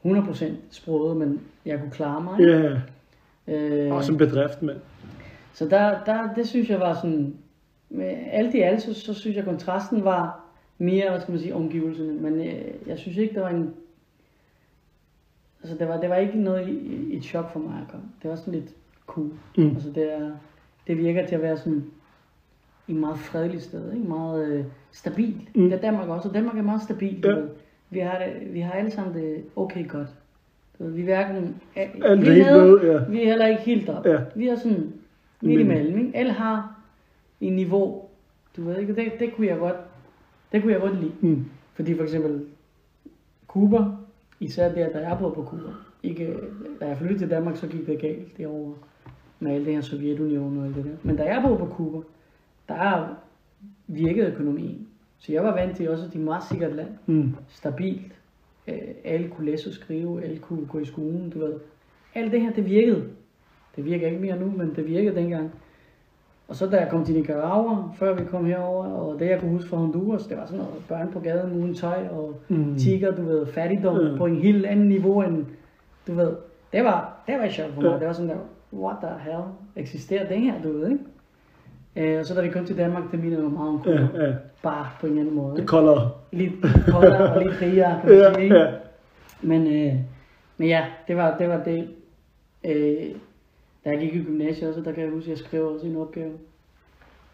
100% 0.05 0.45
sproget, 0.71 1.17
men 1.17 1.41
jeg 1.65 1.79
kunne 1.79 1.91
klare 1.91 2.21
mig. 2.23 2.39
Ja, 2.39 2.71
Øh, 3.47 3.93
og 3.93 4.03
som 4.03 4.17
bedrift, 4.17 4.61
mand. 4.61 4.77
så 5.53 5.65
der, 5.69 5.95
der, 6.05 6.33
det 6.35 6.47
synes 6.47 6.69
jeg 6.69 6.79
var 6.79 6.93
sådan, 6.93 7.33
med 7.89 8.15
alt 8.31 8.55
i 8.55 8.59
alt, 8.61 8.81
så, 8.81 8.93
så 8.93 9.13
synes 9.13 9.35
jeg, 9.37 9.43
kontrasten 9.45 10.03
var 10.03 10.44
mere, 10.77 11.09
hvad 11.09 11.21
skal 11.21 11.31
man 11.31 11.41
sige, 11.41 11.55
omgivelserne. 11.55 12.13
Men 12.13 12.33
øh, 12.33 12.87
jeg 12.87 12.97
synes 12.97 13.17
ikke, 13.17 13.35
der 13.35 13.41
var 13.41 13.49
en, 13.49 13.73
altså 15.63 15.77
det 15.77 15.87
var, 15.87 16.01
det 16.01 16.09
var 16.09 16.15
ikke 16.15 16.39
noget 16.39 16.67
i, 16.67 17.17
et 17.17 17.23
chok 17.23 17.53
for 17.53 17.59
mig 17.59 17.81
at 17.81 17.91
komme. 17.91 18.05
Det 18.21 18.29
var 18.29 18.35
sådan 18.35 18.53
lidt 18.53 18.75
cool. 19.07 19.31
Mm. 19.57 19.69
Altså 19.69 19.89
det, 19.89 20.13
er, 20.13 20.31
det 20.87 20.97
virker 20.97 21.27
til 21.27 21.35
at 21.35 21.41
være 21.41 21.57
sådan 21.57 21.85
en 22.87 22.99
meget 22.99 23.19
fredelig 23.19 23.61
sted, 23.61 23.93
ikke? 23.93 24.07
meget 24.07 24.47
øh, 24.47 24.65
stabil. 24.91 25.49
Mm. 25.55 25.63
Det 25.63 25.73
er 25.73 25.81
Danmark 25.81 26.09
også, 26.09 26.27
og 26.27 26.35
Danmark 26.35 26.57
er 26.57 26.61
meget 26.61 26.81
stabil. 26.81 27.23
du 27.23 27.29
Ja. 27.29 27.35
Vi 27.89 27.99
har, 27.99 28.19
det, 28.19 28.53
vi 28.53 28.59
har 28.59 28.71
alle 28.71 28.91
sammen 28.91 29.13
det 29.13 29.43
okay 29.55 29.87
godt. 29.87 30.07
Vi 30.79 31.01
er 31.01 31.05
hverken 31.05 31.61
vi 31.75 31.81
er 31.81 32.09
er 32.09 32.15
helt 32.15 32.45
nede, 32.45 32.91
ja. 32.91 32.99
vi 33.09 33.21
er 33.21 33.25
heller 33.25 33.47
ikke 33.47 33.61
helt 33.61 33.89
op. 33.89 34.05
Ja. 34.05 34.17
Vi 34.35 34.47
er 34.47 34.55
sådan 34.55 34.93
midt 35.41 35.59
imellem. 35.59 35.99
Ikke? 35.99 36.17
Alle 36.17 36.31
har 36.31 36.79
en 37.41 37.53
niveau, 37.53 38.03
du 38.57 38.63
ved 38.63 38.77
ikke, 38.77 38.95
det, 38.95 39.11
det 39.19 39.35
kunne 39.35 39.47
jeg 39.47 39.57
godt, 39.57 39.75
det 40.51 40.61
kunne 40.61 40.73
jeg 40.73 40.81
godt 40.81 40.99
lide. 40.99 41.13
Mm. 41.21 41.45
Fordi 41.73 41.95
for 41.95 42.03
eksempel 42.03 42.45
Cuba, 43.47 43.85
især 44.39 44.73
der, 44.73 44.89
da 44.89 45.09
jeg 45.09 45.17
boede 45.19 45.33
på 45.33 45.43
Cuba, 45.43 45.69
ikke, 46.03 46.37
da 46.79 46.87
jeg 46.87 46.97
flyttede 46.97 47.19
til 47.19 47.29
Danmark, 47.29 47.57
så 47.57 47.67
gik 47.67 47.87
det 47.87 47.99
galt 47.99 48.37
derovre 48.37 48.73
med 49.39 49.51
alt 49.51 49.65
det 49.65 49.73
her 49.73 49.81
Sovjetunionen 49.81 50.59
og 50.59 50.65
alt 50.65 50.75
det 50.75 50.85
der. 50.85 50.95
Men 51.03 51.17
da 51.17 51.23
jeg 51.23 51.41
boede 51.41 51.57
på 51.57 51.67
Cuba, 51.67 51.97
der 52.67 53.15
virkede 53.87 54.31
økonomien. 54.31 54.87
Så 55.19 55.33
jeg 55.33 55.43
var 55.43 55.53
vant 55.53 55.77
til 55.77 55.89
også, 55.89 56.05
at 56.05 56.09
det 56.09 56.15
er 56.15 56.19
et 56.19 56.25
meget 56.25 56.43
sikkert 56.49 56.75
land. 56.75 56.89
Mm. 57.05 57.35
Stabilt. 57.47 58.11
Øh, 58.67 58.77
alle 59.03 59.27
kunne 59.27 59.45
læse 59.51 59.69
og 59.69 59.73
skrive, 59.73 60.23
alle 60.23 60.37
kunne 60.37 60.65
gå 60.65 60.79
i 60.79 60.85
skolen, 60.85 61.29
du 61.29 61.39
ved. 61.39 61.53
Alt 62.15 62.31
det 62.31 62.41
her, 62.41 62.53
det 62.53 62.65
virkede. 62.65 63.09
Det 63.75 63.85
virker 63.85 64.07
ikke 64.07 64.19
mere 64.19 64.39
nu, 64.39 64.53
men 64.57 64.75
det 64.75 64.87
virkede 64.87 65.15
dengang. 65.15 65.51
Og 66.47 66.55
så 66.55 66.65
da 66.69 66.77
jeg 66.77 66.89
kom 66.89 67.05
til 67.05 67.15
Nicaragua, 67.15 67.77
før 67.97 68.13
vi 68.13 68.23
kom 68.25 68.45
herover, 68.45 68.85
og 68.85 69.19
det 69.19 69.29
jeg 69.29 69.39
kunne 69.39 69.51
huske 69.51 69.69
fra 69.69 69.77
Honduras, 69.77 70.23
det 70.23 70.37
var 70.37 70.45
sådan 70.45 70.57
noget 70.57 70.73
børn 70.89 71.11
på 71.13 71.19
gaden 71.19 71.51
uden 71.61 71.73
tøj, 71.75 72.07
og 72.11 72.33
Mm. 72.47 72.55
mm. 72.57 72.75
tigger, 72.77 73.15
du 73.15 73.21
ved, 73.25 73.45
fattigdom 73.45 73.97
ja. 73.99 74.17
på 74.17 74.25
en 74.25 74.35
helt 74.35 74.65
anden 74.65 74.87
niveau 74.89 75.21
end, 75.21 75.45
du 76.07 76.13
ved, 76.13 76.31
det 76.73 76.83
var, 76.83 77.23
det 77.27 77.35
var 77.39 77.47
chok 77.49 77.69
for 77.73 77.81
mig. 77.81 77.91
Ja. 77.91 77.99
Det 77.99 78.07
var 78.07 78.13
sådan 78.13 78.29
der, 78.29 78.35
what 78.73 78.95
the 79.03 79.09
hell, 79.23 79.43
eksisterer 79.75 80.27
det 80.27 80.39
her, 80.41 80.53
du 80.63 80.71
ved, 80.71 80.87
ikke? 80.91 81.03
Øh, 82.13 82.19
og 82.19 82.25
så 82.25 82.33
da 82.35 82.41
vi 82.41 82.49
kom 82.49 82.65
til 82.65 82.77
Danmark, 82.77 83.03
det 83.11 83.19
mindede 83.19 83.41
mig 83.41 83.51
meget 83.51 83.69
om 83.69 83.79
Cuba. 83.83 84.07
Ja, 84.23 84.25
ja. 84.27 84.33
Bare 84.63 84.85
på 84.99 85.05
en 85.05 85.11
eller 85.11 85.21
anden 85.23 85.35
måde. 85.35 85.51
Det 85.51 85.57
Ikke? 85.59 85.67
kolder. 85.67 86.15
Lidt 86.31 86.51
koldere 86.87 87.33
og 87.35 87.41
lidt 87.43 87.61
rigere, 87.61 87.99
kan 88.01 88.09
man 88.09 88.17
Ja, 88.19 88.33
sige. 88.33 88.43
Ikke? 88.43 88.55
ja. 88.55 88.67
Men, 89.41 89.67
øh, 89.67 89.93
men 90.57 90.67
ja, 90.67 90.85
det 91.07 91.17
var 91.17 91.37
det. 91.37 91.49
Var 91.49 91.63
det. 91.63 91.87
Øh, 92.65 93.15
da 93.85 93.89
jeg 93.89 93.99
gik 93.99 94.13
i 94.15 94.23
gymnasiet 94.23 94.69
også, 94.69 94.81
der 94.81 94.91
kan 94.91 95.03
jeg 95.03 95.11
huske, 95.11 95.31
at 95.31 95.37
jeg 95.39 95.45
skrev 95.47 95.67
også 95.67 95.87
en 95.87 95.95
opgave. 95.95 96.31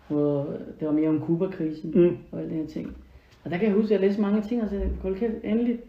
Hvor 0.08 0.54
det 0.80 0.88
var 0.88 0.92
mere 0.94 1.10
om 1.10 1.20
Kuba-krisen 1.22 1.92
Mm. 1.96 2.18
og 2.32 2.40
alle 2.40 2.52
de 2.52 2.56
her 2.56 2.68
ting. 2.68 2.98
Og 3.44 3.52
der 3.52 3.58
kan 3.58 3.68
jeg 3.68 3.76
huske, 3.76 3.86
at 3.96 4.02
jeg 4.02 4.08
læste 4.10 4.22
mange 4.22 4.42
ting, 4.42 4.62
og 4.64 4.70
så 4.70 4.76
tænkte 4.80 5.02
hold 5.02 5.16
kæft, 5.16 5.34
endelig, 5.44 5.80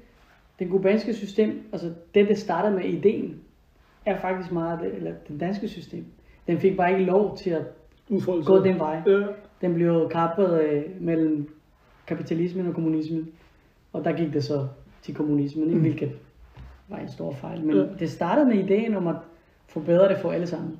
det 0.59 0.71
kubanske 0.71 1.15
system, 1.15 1.63
altså 1.73 1.91
det, 2.15 2.29
det 2.29 2.39
startede 2.39 2.75
med 2.77 2.85
ideen, 2.85 3.37
er 4.07 4.21
faktisk 4.21 4.53
meget, 4.53 4.81
det, 4.81 4.95
eller 4.95 5.13
det 5.29 5.41
danske 5.41 5.69
system. 5.69 6.05
Den 6.47 6.59
fik 6.59 6.77
bare 6.77 6.93
ikke 6.93 7.05
lov 7.05 7.37
til 7.37 7.51
at 7.51 7.63
Udfoldelse. 8.11 8.51
gå 8.53 8.65
den 8.65 8.79
vej. 8.79 9.03
Ja. 9.07 9.23
Den 9.61 9.75
blev 9.75 10.09
kappet 10.13 10.63
øh, 10.63 10.83
mellem 11.01 11.49
kapitalismen 12.07 12.67
og 12.67 12.75
kommunismen. 12.75 13.29
Og 13.93 14.05
der 14.05 14.13
gik 14.17 14.33
det 14.33 14.45
så 14.45 14.67
til 15.03 15.15
kommunismen? 15.15 15.75
Mm. 15.75 15.81
hvilket 15.81 16.13
var 16.89 16.97
en 16.99 17.09
stor 17.09 17.33
fejl. 17.33 17.65
Men 17.65 17.77
Ja. 17.77 17.83
det 17.99 18.11
startede 18.11 18.47
med 18.47 18.55
ideen 18.65 18.95
om 18.95 19.07
at 19.07 19.17
forbedre 19.69 20.09
det 20.09 20.17
for 20.23 20.31
alle 20.33 20.47
sammen. 20.47 20.79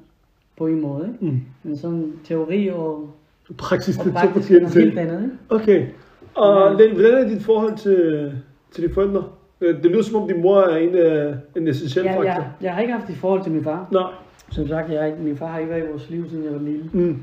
På 0.59 0.67
en 0.67 0.81
måde. 0.81 1.07
Ikke? 1.23 1.25
Mm. 1.35 1.41
Men 1.63 1.77
sådan 1.77 2.13
teori 2.25 2.69
og, 2.69 3.11
Praksis, 3.59 3.99
og 3.99 4.05
det 4.05 4.15
er 4.17 4.23
to 4.23 4.31
forskellige 4.31 4.71
ting. 4.71 4.99
andet. 4.99 5.23
Ikke? 5.23 5.37
Okay. 5.49 5.87
Og 6.35 6.81
Ja. 6.81 6.87
Hvordan 6.95 7.15
er 7.25 7.29
dit 7.29 7.43
forhold 7.43 7.77
til, 7.77 8.33
til 8.71 8.83
dine 8.83 8.95
forældre? 8.95 9.25
Øh, 9.61 9.83
Det 9.83 9.91
lyder 9.91 10.03
som 10.03 10.23
om 10.23 10.29
din 10.29 10.43
mor 10.43 10.61
er 10.61 10.77
en, 10.77 10.95
øh, 10.95 11.37
en 11.57 11.69
essentiel 11.69 12.05
Jeg, 12.05 12.15
faktor. 12.15 12.31
jeg, 12.33 12.51
jeg 12.61 12.75
har 12.75 12.81
ikke 12.81 12.93
haft 12.93 13.11
et 13.11 13.17
forhold 13.17 13.43
til 13.43 13.53
min 13.53 13.65
far. 13.65 13.89
Nej. 13.93 14.13
Som 14.51 14.69
sagt, 14.69 14.91
jeg, 14.93 15.07
ikke- 15.09 15.23
min 15.23 15.37
far 15.37 15.47
har 15.47 15.59
ikke 15.59 15.71
været 15.71 15.85
i 15.85 15.91
vores 15.91 16.11
liv, 16.11 16.29
siden 16.29 16.45
jeg 16.45 16.53
var 16.53 16.59
lille. 16.59 16.91
Mm. 16.93 17.23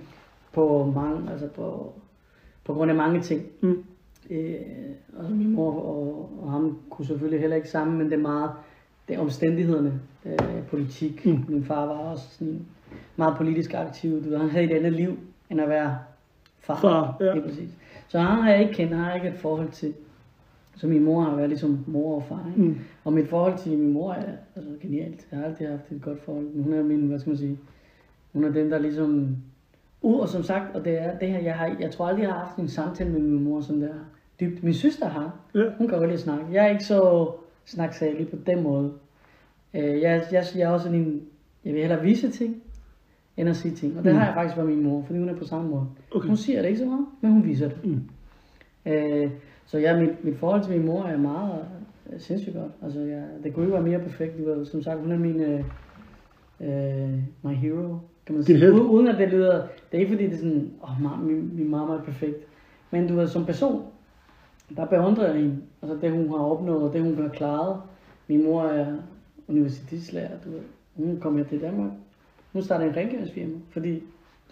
På, 0.53 0.91
mange, 0.95 1.31
altså 1.31 1.47
på, 1.47 1.93
på 2.65 2.73
grund 2.73 2.91
af 2.91 2.97
mange 2.97 3.21
ting. 3.21 3.41
Mm. 3.61 3.83
Øh, 4.29 4.55
og 5.17 5.31
min 5.31 5.51
mor 5.53 5.71
og, 5.81 6.29
og 6.43 6.51
ham 6.51 6.77
kunne 6.89 7.05
selvfølgelig 7.05 7.39
heller 7.39 7.55
ikke 7.55 7.69
sammen, 7.69 7.97
men 7.97 8.05
det 8.09 8.13
er 8.13 8.21
meget 8.21 8.49
det 9.09 9.15
er 9.15 9.19
omstændighederne, 9.19 9.99
øh, 10.25 10.63
politik. 10.69 11.25
Mm. 11.25 11.45
Min 11.47 11.65
far 11.65 11.85
var 11.85 11.93
også 11.93 12.25
sådan 12.29 12.65
meget 13.15 13.37
politisk 13.37 13.73
aktiv. 13.73 14.23
Du 14.23 14.29
ved, 14.29 14.37
han 14.37 14.49
havde 14.49 14.65
et 14.65 14.77
andet 14.77 14.93
liv, 14.93 15.17
end 15.49 15.61
at 15.61 15.69
være 15.69 15.97
far. 16.59 16.75
Far, 16.81 17.17
ja. 17.19 17.33
Lige 17.33 17.43
præcis. 17.43 17.69
Så 18.07 18.19
han 18.19 18.41
har 18.43 18.51
jeg 18.51 18.61
ikke 18.61 18.73
kendt, 18.73 18.93
han 18.93 19.03
har 19.03 19.11
jeg 19.11 19.15
ikke 19.15 19.35
et 19.35 19.41
forhold 19.41 19.69
til. 19.69 19.93
Så 20.75 20.87
min 20.87 21.03
mor 21.03 21.21
har 21.21 21.35
været 21.35 21.49
ligesom 21.49 21.83
mor 21.87 22.15
og 22.15 22.23
far. 22.23 22.45
Ikke? 22.47 22.69
Mm. 22.69 22.79
Og 23.03 23.13
mit 23.13 23.27
forhold 23.27 23.57
til 23.57 23.77
min 23.77 23.93
mor 23.93 24.13
er 24.13 24.31
altså, 24.55 24.71
genialt. 24.81 25.27
Jeg 25.31 25.39
har 25.39 25.45
altid 25.45 25.67
haft 25.67 25.91
et 25.91 26.01
godt 26.01 26.21
forhold. 26.21 26.63
Hun 26.63 26.73
er 26.73 26.83
min, 26.83 27.07
hvad 27.07 27.19
skal 27.19 27.29
man 27.29 27.37
sige, 27.37 27.57
hun 28.33 28.43
er 28.43 28.51
den, 28.51 28.71
der 28.71 28.79
ligesom... 28.79 29.37
Uh, 30.01 30.19
og 30.19 30.29
som 30.29 30.43
sagt, 30.43 30.75
og 30.75 30.85
det 30.85 31.01
er 31.01 31.17
det 31.17 31.29
her, 31.29 31.39
jeg, 31.39 31.55
har, 31.55 31.75
jeg 31.79 31.91
tror 31.91 32.07
aldrig, 32.07 32.23
jeg 32.23 32.31
har 32.31 32.39
haft 32.39 32.57
en 32.57 32.67
samtale 32.67 33.11
med 33.11 33.19
min 33.19 33.43
mor, 33.43 33.61
som 33.61 33.79
der 33.79 33.87
er 33.87 34.05
dybt. 34.39 34.63
Min 34.63 34.73
søster 34.73 35.07
har. 35.07 35.35
Ja. 35.55 35.63
Hun 35.77 35.87
kan 35.87 35.97
godt 35.97 36.09
lide 36.09 36.13
at 36.13 36.19
snakke. 36.19 36.45
Jeg 36.51 36.65
er 36.65 36.69
ikke 36.69 36.83
så 36.83 37.31
snaksalig 37.71 38.29
på 38.29 38.35
den 38.45 38.63
måde. 38.63 38.91
Øh, 39.73 40.01
jeg, 40.01 40.23
jeg, 40.31 40.43
jeg 40.55 40.61
er 40.61 40.69
også 40.69 40.83
sådan 40.83 40.99
en, 40.99 41.21
jeg 41.65 41.73
vil 41.73 41.81
hellere 41.81 42.01
vise 42.01 42.29
ting, 42.31 42.55
end 43.37 43.49
at 43.49 43.55
sige 43.55 43.75
ting. 43.75 43.97
Og 43.97 44.03
det 44.03 44.11
Mm. 44.13 44.17
har 44.19 44.25
jeg 44.25 44.33
faktisk 44.35 44.57
med 44.57 44.65
min 44.65 44.83
mor, 44.83 45.03
fordi 45.05 45.19
hun 45.19 45.29
er 45.29 45.35
på 45.35 45.43
samme 45.45 45.69
måde. 45.69 45.85
Okay. 46.15 46.27
Hun 46.27 46.37
siger 46.37 46.61
det 46.61 46.67
ikke 46.67 46.79
så 46.79 46.85
meget, 46.85 47.05
men 47.21 47.31
hun 47.31 47.43
viser 47.43 47.69
det. 47.69 47.85
Mm. 47.85 48.01
Øh, 48.91 49.29
så 49.65 49.77
ja, 49.77 49.99
mit, 49.99 50.23
mit 50.23 50.37
forhold 50.37 50.63
til 50.63 50.71
min 50.77 50.85
mor 50.85 51.03
er 51.03 51.17
meget 51.17 51.65
øh, 52.13 52.19
sindssygt 52.19 52.55
godt. 52.55 52.71
Altså, 52.83 52.99
jeg, 52.99 53.23
det 53.43 53.53
kunne 53.53 53.65
ikke 53.65 53.73
være 53.73 53.83
mere 53.83 53.99
perfekt. 53.99 54.37
Du 54.37 54.43
ved, 54.45 54.65
som 54.65 54.81
sagt, 54.81 54.99
hun 54.99 55.11
er 55.11 55.17
min 55.17 55.41
øh, 55.41 55.63
øh, 56.61 57.13
my 57.43 57.53
hero, 57.55 57.97
kan 58.25 58.35
man 58.35 58.43
sige. 58.43 58.73
Uden, 58.73 58.87
uden 58.87 59.07
at 59.07 59.17
det 59.17 59.29
lyder, 59.29 59.53
det 59.91 59.97
er 59.97 59.99
ikke 59.99 60.11
fordi 60.11 60.23
det 60.25 60.33
er 60.33 60.37
sådan, 60.37 60.71
åh, 60.83 61.11
oh, 61.13 61.23
min, 61.27 61.51
min 61.55 61.69
mamma 61.69 61.93
er 61.93 62.01
perfekt. 62.01 62.37
Men 62.91 63.07
du 63.07 63.15
ved, 63.15 63.27
som 63.27 63.45
person, 63.45 63.83
der 64.75 64.85
beundrer 64.85 65.25
jeg 65.27 65.35
hende. 65.35 65.57
Altså 65.81 65.97
det, 66.01 66.11
hun 66.11 66.29
har 66.29 66.37
opnået, 66.37 66.83
og 66.83 66.93
det, 66.93 67.01
hun 67.01 67.15
har 67.21 67.27
klaret. 67.29 67.81
Min 68.27 68.43
mor 68.43 68.63
er 68.63 68.95
universitetslærer, 69.47 70.39
du 70.45 70.49
ved. 70.51 70.61
Hun 70.95 71.19
kom 71.19 71.37
her 71.37 71.43
til 71.43 71.61
Danmark. 71.61 71.91
Hun 72.53 72.61
startede 72.61 72.89
en 72.89 72.95
rengøringsfirma, 72.95 73.53
fordi 73.69 74.03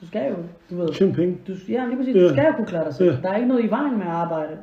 du 0.01 0.08
skal 0.08 0.30
jo, 0.32 0.38
du 0.69 0.77
ved, 0.82 0.93
Tjene 0.93 1.13
penge. 1.13 1.38
du, 1.47 1.53
ja, 1.69 1.86
lige 1.86 1.97
præcis. 1.97 2.15
Ja. 2.15 2.23
Du 2.23 2.30
skal 2.30 2.45
jo 2.45 2.51
kunne 2.56 2.67
klare 2.67 2.86
dig 2.86 2.93
selv. 2.93 3.12
Ja. 3.15 3.21
Der 3.21 3.30
er 3.30 3.36
ikke 3.36 3.47
noget 3.47 3.63
i 3.63 3.69
vejen 3.69 3.97
med 3.97 4.06
at 4.06 4.12
arbejde. 4.12 4.58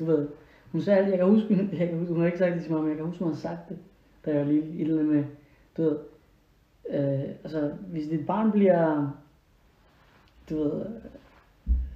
Du 0.00 0.04
ved. 0.04 0.28
Hun 0.72 0.80
sagde 0.80 0.98
altid, 0.98 1.12
jeg 1.12 1.18
kan 1.18 1.28
huske, 1.28 1.68
jeg 1.78 1.88
kan 1.88 1.98
huske 1.98 2.12
hun 2.12 2.20
har 2.20 2.26
ikke 2.26 2.38
sagt 2.38 2.54
det 2.54 2.62
til 2.62 2.72
mig, 2.72 2.80
men 2.80 2.88
jeg 2.88 2.96
kan 2.96 3.06
huske, 3.06 3.24
hun 3.24 3.32
har 3.32 3.40
sagt 3.40 3.68
det, 3.68 3.78
da 4.26 4.30
jeg 4.30 4.40
var 4.40 4.46
lille. 4.52 4.74
Et 4.74 4.80
eller 4.80 5.00
andet 5.00 5.14
med, 5.14 5.24
du 5.76 5.82
ved, 5.82 5.96
øh, 6.90 7.28
altså, 7.44 7.70
hvis 7.92 8.08
dit 8.08 8.26
barn 8.26 8.52
bliver, 8.52 9.16
du 10.50 10.56
ved, 10.62 10.86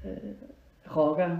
øh, 0.04 0.32
rocker, 0.96 1.36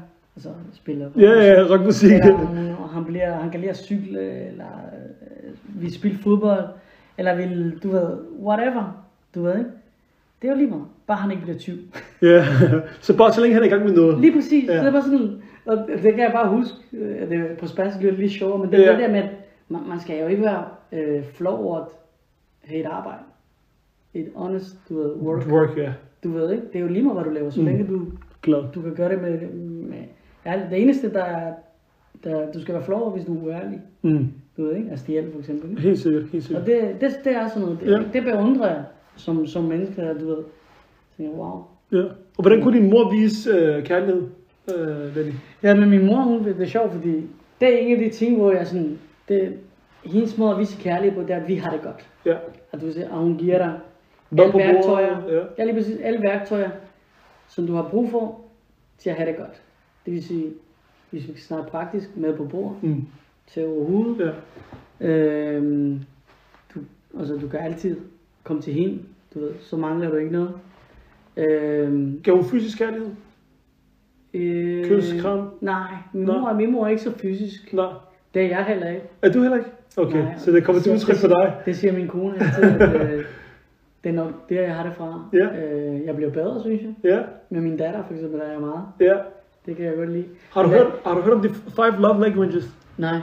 altså 0.47 0.75
spiller 0.75 1.11
Ja, 1.17 1.31
ja, 1.53 1.63
rockmusik. 1.71 2.13
eller 2.13 2.37
han, 2.37 2.75
og 2.83 2.89
han, 2.89 3.05
bliver, 3.05 3.33
han 3.35 3.51
kan 3.51 3.61
lide 3.61 3.71
at 3.71 3.77
cykle, 3.77 4.21
eller 4.49 4.65
øh, 4.93 5.83
vil 5.83 5.95
spille 5.95 6.19
fodbold, 6.19 6.65
eller 7.19 7.35
vil, 7.37 7.79
du 7.83 7.91
ved, 7.91 8.09
whatever, 8.43 9.05
du 9.35 9.43
ved 9.43 9.59
ikke? 9.59 9.71
Det 10.43 10.49
er 10.49 10.53
jo 10.53 10.59
lige 10.59 10.71
meget, 10.71 10.85
bare 11.07 11.17
han 11.17 11.31
ikke 11.31 11.43
bliver 11.43 11.59
20. 11.59 11.79
Ja, 12.23 12.45
så 13.01 13.17
bare 13.17 13.33
så 13.33 13.41
længe 13.41 13.55
han 13.55 13.63
er 13.63 13.67
i 13.67 13.71
gang 13.71 13.85
med 13.85 13.93
noget. 13.95 14.21
Lige 14.21 14.33
præcis, 14.33 14.69
Ja. 14.69 14.73
ja. 14.75 14.81
det 14.81 14.87
er 14.87 14.93
bare 14.93 15.03
sådan, 15.03 15.43
og 15.67 15.77
det 15.89 16.03
kan 16.15 16.19
jeg 16.19 16.31
bare 16.33 16.49
huske, 16.57 16.77
øh, 16.93 17.23
at 17.23 17.31
det 17.31 17.47
på 17.59 17.67
spansk 17.67 17.99
bliver 17.99 18.11
det 18.13 18.19
lige 18.21 18.31
sjovere, 18.31 18.59
men 18.59 18.71
det 18.73 18.79
er 18.81 18.85
Ja. 18.85 18.93
det 18.93 18.99
der 19.01 19.09
med, 19.11 19.19
at 19.23 19.29
man, 19.69 19.81
man 19.89 20.01
skal 20.01 20.21
jo 20.21 20.27
ikke 20.27 20.43
være 20.43 20.65
øh, 20.93 21.25
flov 21.35 21.65
over 21.65 21.79
at 21.79 21.85
have 22.65 22.81
et 22.81 22.87
arbejde. 22.87 23.19
Et 24.15 24.29
honest, 24.37 24.77
du 24.89 24.99
ved, 25.03 25.13
work. 25.15 25.47
Work, 25.47 25.77
ja. 25.77 25.93
Du 26.25 26.31
ved 26.33 26.51
ikke, 26.53 26.65
det 26.73 26.77
er 26.77 26.81
jo 26.81 26.89
lige 26.89 27.03
meget, 27.03 27.17
hvad 27.17 27.25
du 27.25 27.31
laver, 27.31 27.51
så 27.51 27.61
Mm. 27.61 27.67
længe 27.67 27.87
du, 27.87 28.07
Glad. 28.43 28.63
du 28.75 28.81
kan 28.83 28.95
gøre 28.95 29.09
det 29.09 29.23
med, 29.23 29.39
med 30.45 30.53
ærligt. 30.53 30.71
Det 30.71 30.83
eneste, 30.83 31.13
der 31.13 31.25
er, 31.25 31.53
der, 32.25 32.53
du 32.53 32.61
skal 32.61 32.75
være 32.75 32.85
flov 32.85 33.01
over, 33.03 33.11
hvis 33.11 33.25
du 33.25 33.39
er 33.39 33.43
uærlig. 33.47 33.81
Mm. 34.03 34.33
Du 34.57 34.63
ved 34.65 34.77
ikke, 34.77 34.91
at 34.91 34.99
stjæle 34.99 35.33
for 35.33 35.39
eksempel. 35.39 35.71
ikke? 35.71 35.83
Helt 35.83 35.99
sikkert, 35.99 36.23
helt 36.33 36.45
sikkert. 36.45 36.63
Og 36.63 36.67
det, 36.69 37.01
det, 37.01 37.21
det 37.25 37.37
er 37.37 37.49
sådan 37.49 37.63
noget, 37.63 37.81
det, 37.81 37.91
Ja. 37.91 38.03
det 38.13 38.23
beundrer 38.25 38.67
jeg 38.69 38.85
som, 39.17 39.47
som 39.47 39.65
menneske, 39.65 40.03
at 40.03 40.21
du 40.21 40.27
ved, 40.27 40.39
tænker, 41.17 41.33
wow. 41.33 41.63
Ja. 41.93 42.03
Og 42.39 42.43
hvordan 42.43 42.63
kunne 42.63 42.79
din 42.79 42.91
mor 42.91 43.11
vise 43.11 43.51
øh, 43.51 43.85
kærlighed, 43.85 44.23
øh, 44.77 45.17
Lenny? 45.17 45.33
Ja, 45.63 45.75
men 45.75 45.91
min 45.91 46.07
mor, 46.07 46.17
hun, 46.23 46.45
det 46.45 46.61
er 46.61 46.67
sjovt, 46.67 46.93
fordi 46.93 47.27
det 47.61 47.75
er 47.75 47.79
en 47.79 47.93
af 47.93 47.99
de 47.99 48.17
ting, 48.17 48.37
hvor 48.37 48.53
jeg 48.53 48.67
sådan, 48.67 48.99
det, 49.29 49.59
hendes 50.05 50.39
måde 50.39 50.53
at 50.53 50.59
vise 50.59 50.77
kærlighed 50.83 51.17
på, 51.17 51.23
det 51.23 51.31
er, 51.31 51.41
at 51.41 51.49
vi 51.49 51.55
har 51.55 51.71
det 51.71 51.83
godt. 51.83 52.09
Ja. 52.27 52.37
At, 52.73 52.81
du 52.81 52.93
siger, 52.93 53.09
at 53.13 53.19
hun 53.19 53.37
giver 53.37 53.59
dig 53.59 53.79
Mad 54.31 54.45
alle 54.45 54.59
værktøjer, 54.59 55.23
ja. 55.29 55.41
ja. 55.59 55.65
lige 55.65 55.75
præcis, 55.75 56.01
alle 56.01 56.23
værktøjer, 56.23 56.71
som 57.49 57.67
du 57.67 57.75
har 57.75 57.89
brug 57.91 58.11
for, 58.11 58.41
til 58.99 59.11
at 59.11 59.17
have 59.17 59.29
det 59.29 59.37
godt. 59.37 59.63
Det 60.07 60.13
vil 60.15 60.25
sige, 60.25 60.53
hvis 61.11 61.23
vi 61.29 61.33
skal 61.33 61.43
snakke 61.43 61.71
praktisk, 61.71 62.17
med 62.17 62.37
på 62.37 62.45
bordet, 62.45 62.83
Mm. 62.83 63.07
til 63.47 63.67
overhovedet. 63.67 64.33
Ja. 65.01 65.07
Øhm, 65.09 66.01
du, 66.75 66.81
altså, 67.19 67.37
du 67.37 67.49
kan 67.49 67.61
altid 67.61 67.97
komme 68.45 68.63
til 68.63 68.73
hende, 68.73 68.99
du 69.35 69.41
ved, 69.41 69.51
så 69.61 69.77
mangler 69.77 70.11
du 70.11 70.17
ikke 70.17 70.33
noget. 70.33 70.53
Øhm, 71.37 72.21
Gav 72.25 72.35
hun 72.35 72.45
fysisk 72.45 72.79
kærlighed? 72.79 73.09
øh, 74.35 74.85
Kys, 74.85 75.21
kram? 75.23 75.49
Nej, 75.61 75.93
min 76.13 76.27
mor, 76.27 76.53
min 76.53 76.73
mor 76.73 76.85
er 76.85 76.89
ikke 76.89 77.03
så 77.03 77.13
fysisk. 77.19 77.73
Nej. 77.73 77.93
Det 78.35 78.43
er 78.43 78.49
jeg 78.49 78.65
heller 78.65 78.89
ikke. 78.89 79.03
Er 79.23 79.33
du 79.33 79.41
heller 79.41 79.57
ikke? 79.57 79.71
Okay, 79.97 80.19
Nej, 80.23 80.35
så 80.39 80.53
det 80.53 80.65
kommer 80.65 80.83
til 80.83 80.93
udtryk 80.93 81.17
for 81.17 81.29
dig. 81.29 81.55
Det 81.65 81.77
siger 81.77 81.93
min 81.93 82.09
kone 82.09 82.35
altid, 82.35 82.63
at 82.81 83.13
øh, 83.13 83.25
det 84.05 84.09
er 84.11 84.13
nok 84.13 84.49
der, 84.49 84.63
jeg 84.63 84.75
har 84.77 84.83
det 84.87 84.93
fra. 84.95 85.29
Ja. 85.33 85.67
Øh, 85.67 86.05
jeg 86.05 86.17
bliver 86.17 86.31
bedre, 86.31 86.61
synes 86.63 86.83
jeg. 86.83 86.95
Ja, 87.05 87.23
Med 87.51 87.61
min 87.61 87.77
datter 87.77 88.03
for 88.07 88.15
eksempel, 88.15 88.41
der 88.41 88.47
er 88.47 88.53
jeg 88.53 88.61
meget. 88.61 88.85
ja. 89.01 89.15
Det 89.67 89.77
kan 89.77 89.85
jeg 89.85 89.95
godt 89.97 90.13
lide. 90.13 90.25
Har 90.51 90.63
du, 90.63 90.69
Men- 90.69 90.79
hørt, 90.79 90.87
har 91.05 91.15
du 91.15 91.21
hørt 91.21 91.33
om 91.35 91.43
de 91.43 91.49
five 91.49 92.01
love 92.01 92.21
languages? 92.21 92.69
Nej. 92.99 93.21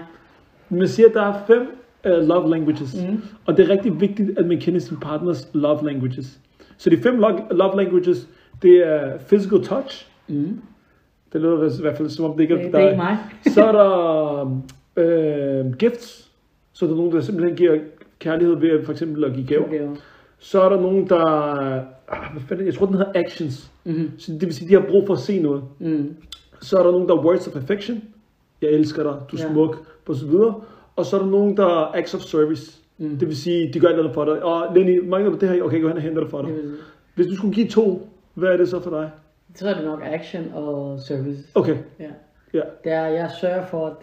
Man 0.69 0.87
siger, 0.87 1.07
at 1.07 1.13
der 1.13 1.21
er 1.21 1.33
fem 1.47 1.61
uh, 2.05 2.27
love 2.27 2.49
languages. 2.49 2.95
Mm. 3.09 3.21
Og 3.45 3.57
det 3.57 3.65
er 3.65 3.69
rigtig 3.69 4.01
vigtigt, 4.01 4.39
at 4.39 4.45
man 4.45 4.59
kender 4.59 4.79
sin 4.79 4.97
partners 4.97 5.49
love 5.53 5.85
languages. 5.85 6.39
Så 6.77 6.89
de 6.89 6.97
fem 6.97 7.19
lo- 7.19 7.39
love 7.51 7.77
languages, 7.77 8.27
det 8.61 8.87
er 8.87 9.17
physical 9.17 9.63
touch. 9.63 10.07
Mm. 10.27 10.61
Det 11.33 11.41
lyder 11.41 11.79
i 11.79 11.81
hvert 11.81 11.97
fald 11.97 12.09
som 12.09 12.25
om 12.25 12.31
det 12.33 12.41
ikke 12.41 12.53
er 12.53 12.57
Det, 12.61 12.71
for 12.71 12.77
det 12.77 12.85
er 12.85 12.89
dig. 12.89 12.91
ikke 12.91 13.03
mig. 13.03 13.17
Så 13.53 13.65
er 13.65 13.71
der 13.71 14.61
øh, 14.97 15.73
gifts. 15.73 16.29
Så 16.73 16.85
er 16.85 16.89
der 16.89 16.95
nogen, 16.97 17.11
der 17.11 17.21
simpelthen 17.21 17.55
giver 17.57 17.77
kærlighed 18.19 18.55
ved 18.55 18.85
for 18.85 18.91
eksempel 18.91 19.23
at 19.23 19.33
give 19.33 19.47
gaver. 19.47 19.65
Okay. 19.65 19.87
Så 20.39 20.61
er 20.61 20.69
der 20.69 20.81
nogen, 20.81 21.09
der... 21.09 21.81
Ah, 22.07 22.31
hvad 22.31 22.41
fanden, 22.41 22.65
jeg 22.65 22.73
tror, 22.73 22.85
den 22.85 22.95
hedder 22.95 23.11
actions. 23.15 23.71
Mm. 23.85 24.11
Så 24.17 24.31
det 24.31 24.41
vil 24.41 24.53
sige, 24.55 24.69
de 24.69 24.73
har 24.81 24.89
brug 24.89 25.07
for 25.07 25.13
at 25.13 25.19
se 25.19 25.39
noget. 25.41 25.63
Mm. 25.79 26.15
Så 26.61 26.77
er 26.77 26.83
der 26.83 26.91
nogen, 26.91 27.07
der 27.09 27.15
er 27.15 27.23
words 27.25 27.47
of 27.47 27.55
affection. 27.55 28.03
Jeg 28.61 28.69
elsker 28.69 29.03
dig, 29.03 29.13
du 29.31 29.35
er 29.37 29.41
Ja. 29.41 29.51
smuk, 29.51 29.85
og 30.07 30.15
så 30.15 30.25
videre. 30.27 30.61
Og 30.95 31.05
så 31.05 31.17
er 31.17 31.21
der 31.21 31.29
nogen, 31.29 31.57
der 31.57 31.65
er 31.65 31.91
acts 31.95 32.13
of 32.13 32.21
service. 32.21 32.79
Mm. 32.97 33.17
Det 33.17 33.27
vil 33.27 33.37
sige, 33.37 33.73
de 33.73 33.79
gør 33.79 33.87
andet 33.87 34.11
for 34.13 34.25
dig. 34.25 34.43
Og 34.43 34.75
Lenny, 34.75 35.07
mangler 35.07 35.31
du 35.31 35.37
det 35.37 35.49
her? 35.49 35.63
Okay, 35.63 35.81
gå 35.81 35.87
hen 35.87 35.97
og 35.97 36.03
hente 36.03 36.21
det 36.21 36.29
for 36.29 36.41
dig. 36.41 36.53
Vil- 36.53 36.75
Hvis 37.15 37.27
du 37.27 37.35
skulle 37.35 37.53
give 37.53 37.67
to, 37.67 38.09
hvad 38.33 38.49
er 38.49 38.57
det 38.57 38.69
så 38.69 38.79
for 38.81 38.89
dig? 38.89 39.11
Så 39.55 39.69
er 39.69 39.73
det 39.73 39.83
nok 39.85 40.01
action 40.03 40.51
og 40.53 40.99
service. 40.99 41.39
Okay, 41.55 41.77
Ja. 41.99 42.09
ja. 42.53 42.61
Det 42.83 42.91
er, 42.91 43.05
jeg 43.05 43.31
sørger 43.41 43.65
for, 43.65 43.87
at 43.87 43.93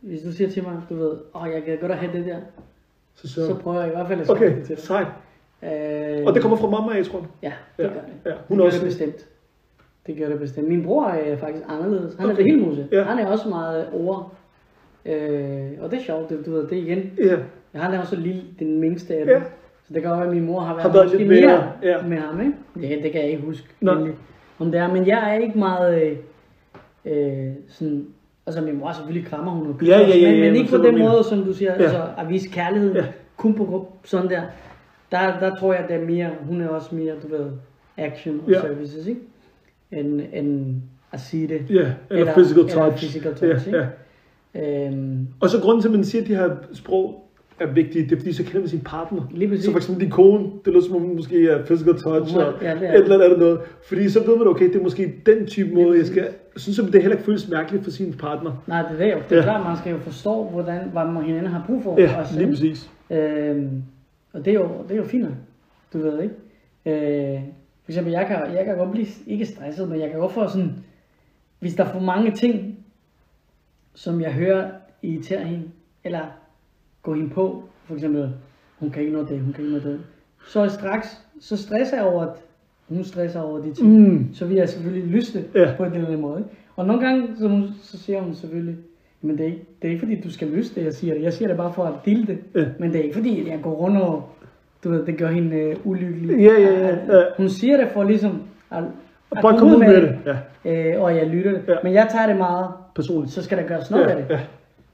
hvis 0.00 0.20
du 0.22 0.32
siger 0.32 0.50
til 0.50 0.62
mig, 0.62 0.82
du 0.90 0.94
ved, 0.96 1.10
åh, 1.34 1.42
oh, 1.42 1.48
jeg 1.54 1.62
kan 1.64 1.78
godt 1.80 1.94
have 1.94 2.12
det 2.12 2.24
der, 2.26 2.36
Så, 3.14 3.28
så 3.28 3.54
prøver 3.62 3.80
jeg 3.80 3.88
i 3.88 3.94
hvert 3.94 4.08
fald 4.08 4.20
at 4.20 4.30
Okay, 4.30 4.56
det 4.56 4.64
til 4.66 4.76
dig. 4.76 4.84
sejt. 4.84 5.06
Øh, 5.62 6.26
Og 6.26 6.34
det 6.34 6.42
kommer 6.42 6.56
fra 6.58 6.70
mamma, 6.70 6.92
jeg 6.92 7.06
tror. 7.06 7.26
Ja, 7.42 7.52
det 7.76 7.84
Ja, 7.84 7.88
gør 7.88 7.94
det. 8.00 8.30
ja. 8.30 8.30
Hun 8.48 8.58
det 8.58 8.64
er 8.64 8.64
gør 8.64 8.64
også- 8.64 8.78
det 8.78 8.86
bestemt. 8.86 9.26
Det 10.06 10.16
gør 10.16 10.28
det 10.28 10.38
bestemt. 10.38 10.68
Min 10.68 10.82
bror 10.82 11.04
er 11.06 11.36
faktisk 11.36 11.64
anderledes. 11.68 12.14
Han 12.14 12.26
er 12.28 12.32
Okay. 12.32 12.42
det 12.44 12.52
hele 12.52 12.64
muse. 12.66 12.88
Ja. 12.92 13.02
Han 13.02 13.18
er 13.18 13.26
også 13.26 13.48
meget 13.48 13.86
over. 13.92 14.34
Øh, 15.06 15.70
og 15.80 15.90
det 15.90 15.98
er 15.98 16.02
sjovt, 16.02 16.30
det, 16.30 16.46
du 16.46 16.50
ved, 16.52 16.66
det 16.68 16.78
er 16.78 16.82
igen. 16.82 17.10
Ja, 17.24 17.36
Han 17.80 17.94
er 17.94 18.00
også 18.00 18.16
lille, 18.16 18.42
den 18.58 18.80
mindste 18.80 19.14
af 19.14 19.26
Ja. 19.26 19.34
dem. 19.34 19.42
Så 19.88 19.94
det 19.94 20.02
kan 20.02 20.10
godt 20.10 20.20
være, 20.20 20.28
at 20.28 20.34
min 20.34 20.46
mor 20.46 20.60
har 20.60 20.74
været, 20.74 20.82
Har 20.82 20.92
været 20.92 21.10
lidt 21.18 21.28
mere, 21.28 21.40
mere, 21.40 21.72
ja. 21.82 22.02
med 22.02 22.16
ham, 22.18 22.40
ikke? 22.40 22.52
Det, 22.94 23.02
det 23.02 23.12
kan 23.12 23.20
jeg 23.20 23.30
ikke 23.30 23.42
huske, 23.42 23.68
Nå. 23.80 23.92
om 24.58 24.70
det 24.72 24.80
er. 24.80 24.92
Men 24.92 25.06
jeg 25.06 25.30
er 25.34 25.38
ikke 25.42 25.58
meget 25.58 26.02
øh, 26.02 26.16
øh, 27.04 27.52
sådan... 27.68 28.06
Altså, 28.46 28.62
min 28.62 28.78
mor 28.78 28.92
selvfølgelig 28.92 29.30
krammer 29.30 29.52
hun 29.52 29.66
og 29.66 29.82
Ja, 29.82 29.98
ja, 30.00 30.16
ja, 30.16 30.30
men, 30.30 30.38
ja, 30.38 30.44
men 30.50 30.56
ikke 30.56 30.70
på 30.70 30.76
den 30.76 30.98
måde, 30.98 31.24
som 31.24 31.44
du 31.44 31.52
siger, 31.52 31.72
Ja. 31.74 31.82
altså 31.82 32.02
at 32.18 32.28
vise 32.28 32.48
kærlighed 32.48 32.94
Ja. 32.94 33.04
kun 33.36 33.54
på 33.54 33.88
sådan 34.04 34.30
der. 34.30 34.42
Der, 35.12 35.38
der 35.40 35.54
tror 35.56 35.72
jeg, 35.74 35.84
det 35.88 35.96
er 35.96 36.04
mere, 36.06 36.30
hun 36.48 36.60
er 36.60 36.68
også 36.68 36.94
mere, 36.94 37.12
du 37.22 37.28
ved, 37.36 37.46
action 37.96 38.40
og 38.46 38.50
Ja. 38.50 38.60
services, 38.60 39.06
ikke? 39.06 39.20
End, 39.92 40.20
end 40.32 40.74
at 41.12 41.20
sige 41.20 41.48
det. 41.48 41.60
ja. 41.70 41.92
Eller, 42.10 42.32
physical 42.32 42.62
touch. 42.62 42.76
Eller 42.76 42.90
physical 42.96 43.34
touch, 43.34 43.68
ja, 43.72 43.76
ja. 43.78 44.86
Øhm, 44.86 45.26
Og 45.40 45.50
så 45.50 45.60
grunden 45.60 45.82
til, 45.82 45.88
at 45.88 45.94
man 45.94 46.04
siger, 46.04 46.22
at 46.22 46.28
de 46.28 46.34
her 46.36 46.50
sprog 46.72 47.22
er 47.60 47.66
vigtige, 47.66 48.04
det 48.04 48.12
er 48.12 48.16
fordi, 48.16 48.32
så 48.32 48.42
kender 48.44 48.58
man 48.58 48.68
sin 48.68 48.80
partner. 48.80 49.22
Lige 49.30 49.48
præcis. 49.48 49.64
Så 49.64 49.70
for 49.70 49.78
eksempel 49.78 50.02
din 50.04 50.10
kone, 50.10 50.44
det 50.64 50.72
lyder 50.72 50.84
som 50.84 50.96
om 50.96 51.02
hun 51.02 51.16
måske 51.16 51.48
er 51.48 51.64
physical 51.64 51.94
touch, 51.98 52.36
og 52.36 52.52
ja, 52.62 52.72
et 52.72 52.94
eller 52.94 53.24
andet 53.24 53.38
noget. 53.38 53.60
Fordi 53.88 54.08
så 54.08 54.24
ved 54.26 54.36
man, 54.36 54.46
okay, 54.46 54.68
det 54.68 54.76
er 54.76 54.82
måske 54.82 55.14
den 55.26 55.46
type 55.46 55.74
måde, 55.74 55.98
jeg 55.98 56.06
skal... 56.06 56.22
Jeg 56.22 56.60
synes, 56.60 56.78
at 56.78 56.84
det 56.92 57.00
heller 57.02 57.16
ikke 57.16 57.24
føles 57.24 57.48
mærkeligt 57.50 57.84
for 57.84 57.90
sin 57.90 58.12
partner. 58.12 58.62
nej, 58.66 58.82
det 58.82 58.90
er 58.90 58.96
det 59.04 59.12
jo. 59.12 59.18
Det 59.28 59.32
er 59.32 59.36
Ja. 59.36 59.42
klart, 59.42 59.66
man 59.66 59.76
skal 59.76 59.92
jo 59.92 59.98
forstå, 59.98 60.44
hvordan, 60.44 60.80
hvad 60.92 61.04
man 61.04 61.22
hinanden 61.24 61.52
har 61.52 61.64
brug 61.66 61.82
for. 61.82 62.00
Ja, 62.00 62.20
også, 62.20 62.38
lige 62.38 62.48
præcis. 62.50 62.90
Øhm, 63.10 63.82
og 64.36 64.44
det 64.44 64.50
er, 64.50 64.54
jo, 64.54 64.68
det 64.82 64.90
er 64.90 64.96
jo 64.96 65.04
fint, 65.04 65.28
du 65.92 65.98
ved 65.98 66.22
ikke. 66.22 66.34
Øh, 66.86 67.40
for 67.84 67.90
eksempel, 67.92 68.12
jeg 68.12 68.26
kan, 68.26 68.54
jeg 68.56 68.64
kan 68.64 68.76
godt 68.76 68.90
blive, 68.90 69.06
ikke 69.26 69.46
stresset, 69.46 69.88
men 69.88 70.00
jeg 70.00 70.10
kan 70.10 70.18
godt 70.20 70.32
få 70.32 70.48
sådan, 70.48 70.72
hvis 71.58 71.74
der 71.74 71.84
er 71.84 71.88
for 71.92 72.00
mange 72.00 72.30
ting, 72.30 72.78
som 73.94 74.20
jeg 74.20 74.32
hører 74.32 74.70
irriterer 75.02 75.44
hende, 75.44 75.64
eller 76.04 76.20
gå 77.02 77.14
hende 77.14 77.30
på, 77.30 77.64
for 77.84 77.94
eksempel, 77.94 78.32
hun 78.78 78.90
kan 78.90 79.02
ikke 79.02 79.14
nå 79.14 79.24
det, 79.24 79.40
hun 79.40 79.52
kan 79.52 79.64
ikke 79.64 79.76
nå 79.76 79.90
det, 79.90 80.00
så 80.46 80.60
er 80.60 80.68
straks, 80.68 81.22
så 81.40 81.56
stresser 81.56 81.96
jeg 81.96 82.06
over, 82.06 82.22
at 82.22 82.36
hun 82.88 83.04
stresser 83.04 83.40
over 83.40 83.58
de 83.58 83.74
ting. 83.74 83.88
Mm. 84.12 84.34
Så 84.34 84.46
vil 84.46 84.56
jeg 84.56 84.68
selvfølgelig 84.68 85.10
lyste 85.10 85.44
Ja. 85.54 85.74
på 85.76 85.84
en 85.84 85.92
eller 85.92 86.06
anden 86.06 86.20
måde. 86.20 86.44
Og 86.76 86.86
nogle 86.86 87.06
gange, 87.06 87.36
så, 87.38 87.48
hun, 87.48 87.68
så 87.82 87.98
siger 87.98 88.20
hun 88.20 88.34
selvfølgelig, 88.34 88.76
men 89.26 89.38
det 89.38 89.44
er, 89.44 89.48
ikke, 89.50 89.64
det 89.82 89.88
er 89.88 89.92
ikke 89.92 90.00
fordi, 90.06 90.20
du 90.20 90.30
skal 90.32 90.48
lyste 90.48 90.80
det, 90.80 90.84
jeg 90.86 90.92
siger 90.94 91.14
det. 91.14 91.22
Jeg 91.22 91.32
siger 91.32 91.48
det 91.48 91.56
bare 91.56 91.72
for 91.72 91.84
at 91.84 91.92
dele 92.04 92.26
det. 92.26 92.38
Ja. 92.54 92.64
Men 92.78 92.92
det 92.92 92.98
er 93.00 93.02
ikke 93.04 93.16
fordi, 93.16 93.48
jeg 93.50 93.58
går 93.62 93.70
rundt 93.70 93.96
og, 94.02 94.28
du 94.84 94.90
ved, 94.90 95.06
det 95.06 95.18
gør 95.18 95.28
hende 95.28 95.56
øh, 95.56 95.76
ulykkelig. 95.84 96.38
Ja, 96.38 96.52
ja, 96.60 96.80
ja, 96.80 96.96
ja. 97.16 97.22
Hun 97.36 97.48
siger 97.48 97.76
det 97.76 97.88
for 97.92 98.04
ligesom 98.04 98.42
at, 98.72 98.84
at 99.36 99.38
bare 99.42 99.58
komme 99.58 99.74
ud 99.76 99.80
med 99.80 100.02
det. 100.02 100.18
Ja, 100.26 100.36
Øh, 100.64 101.02
og 101.02 101.16
jeg 101.16 101.26
lytter 101.26 101.50
det. 101.50 101.62
Ja. 101.68 101.74
Men 101.84 101.92
jeg 101.92 102.08
tager 102.12 102.26
det 102.26 102.36
meget, 102.36 102.66
personligt. 102.94 103.32
så 103.32 103.42
skal 103.42 103.58
der 103.58 103.64
gøres 103.64 103.90
noget 103.90 104.04
Ja, 104.04 104.10
af 104.10 104.16
det. 104.16 104.26
ja. 104.30 104.40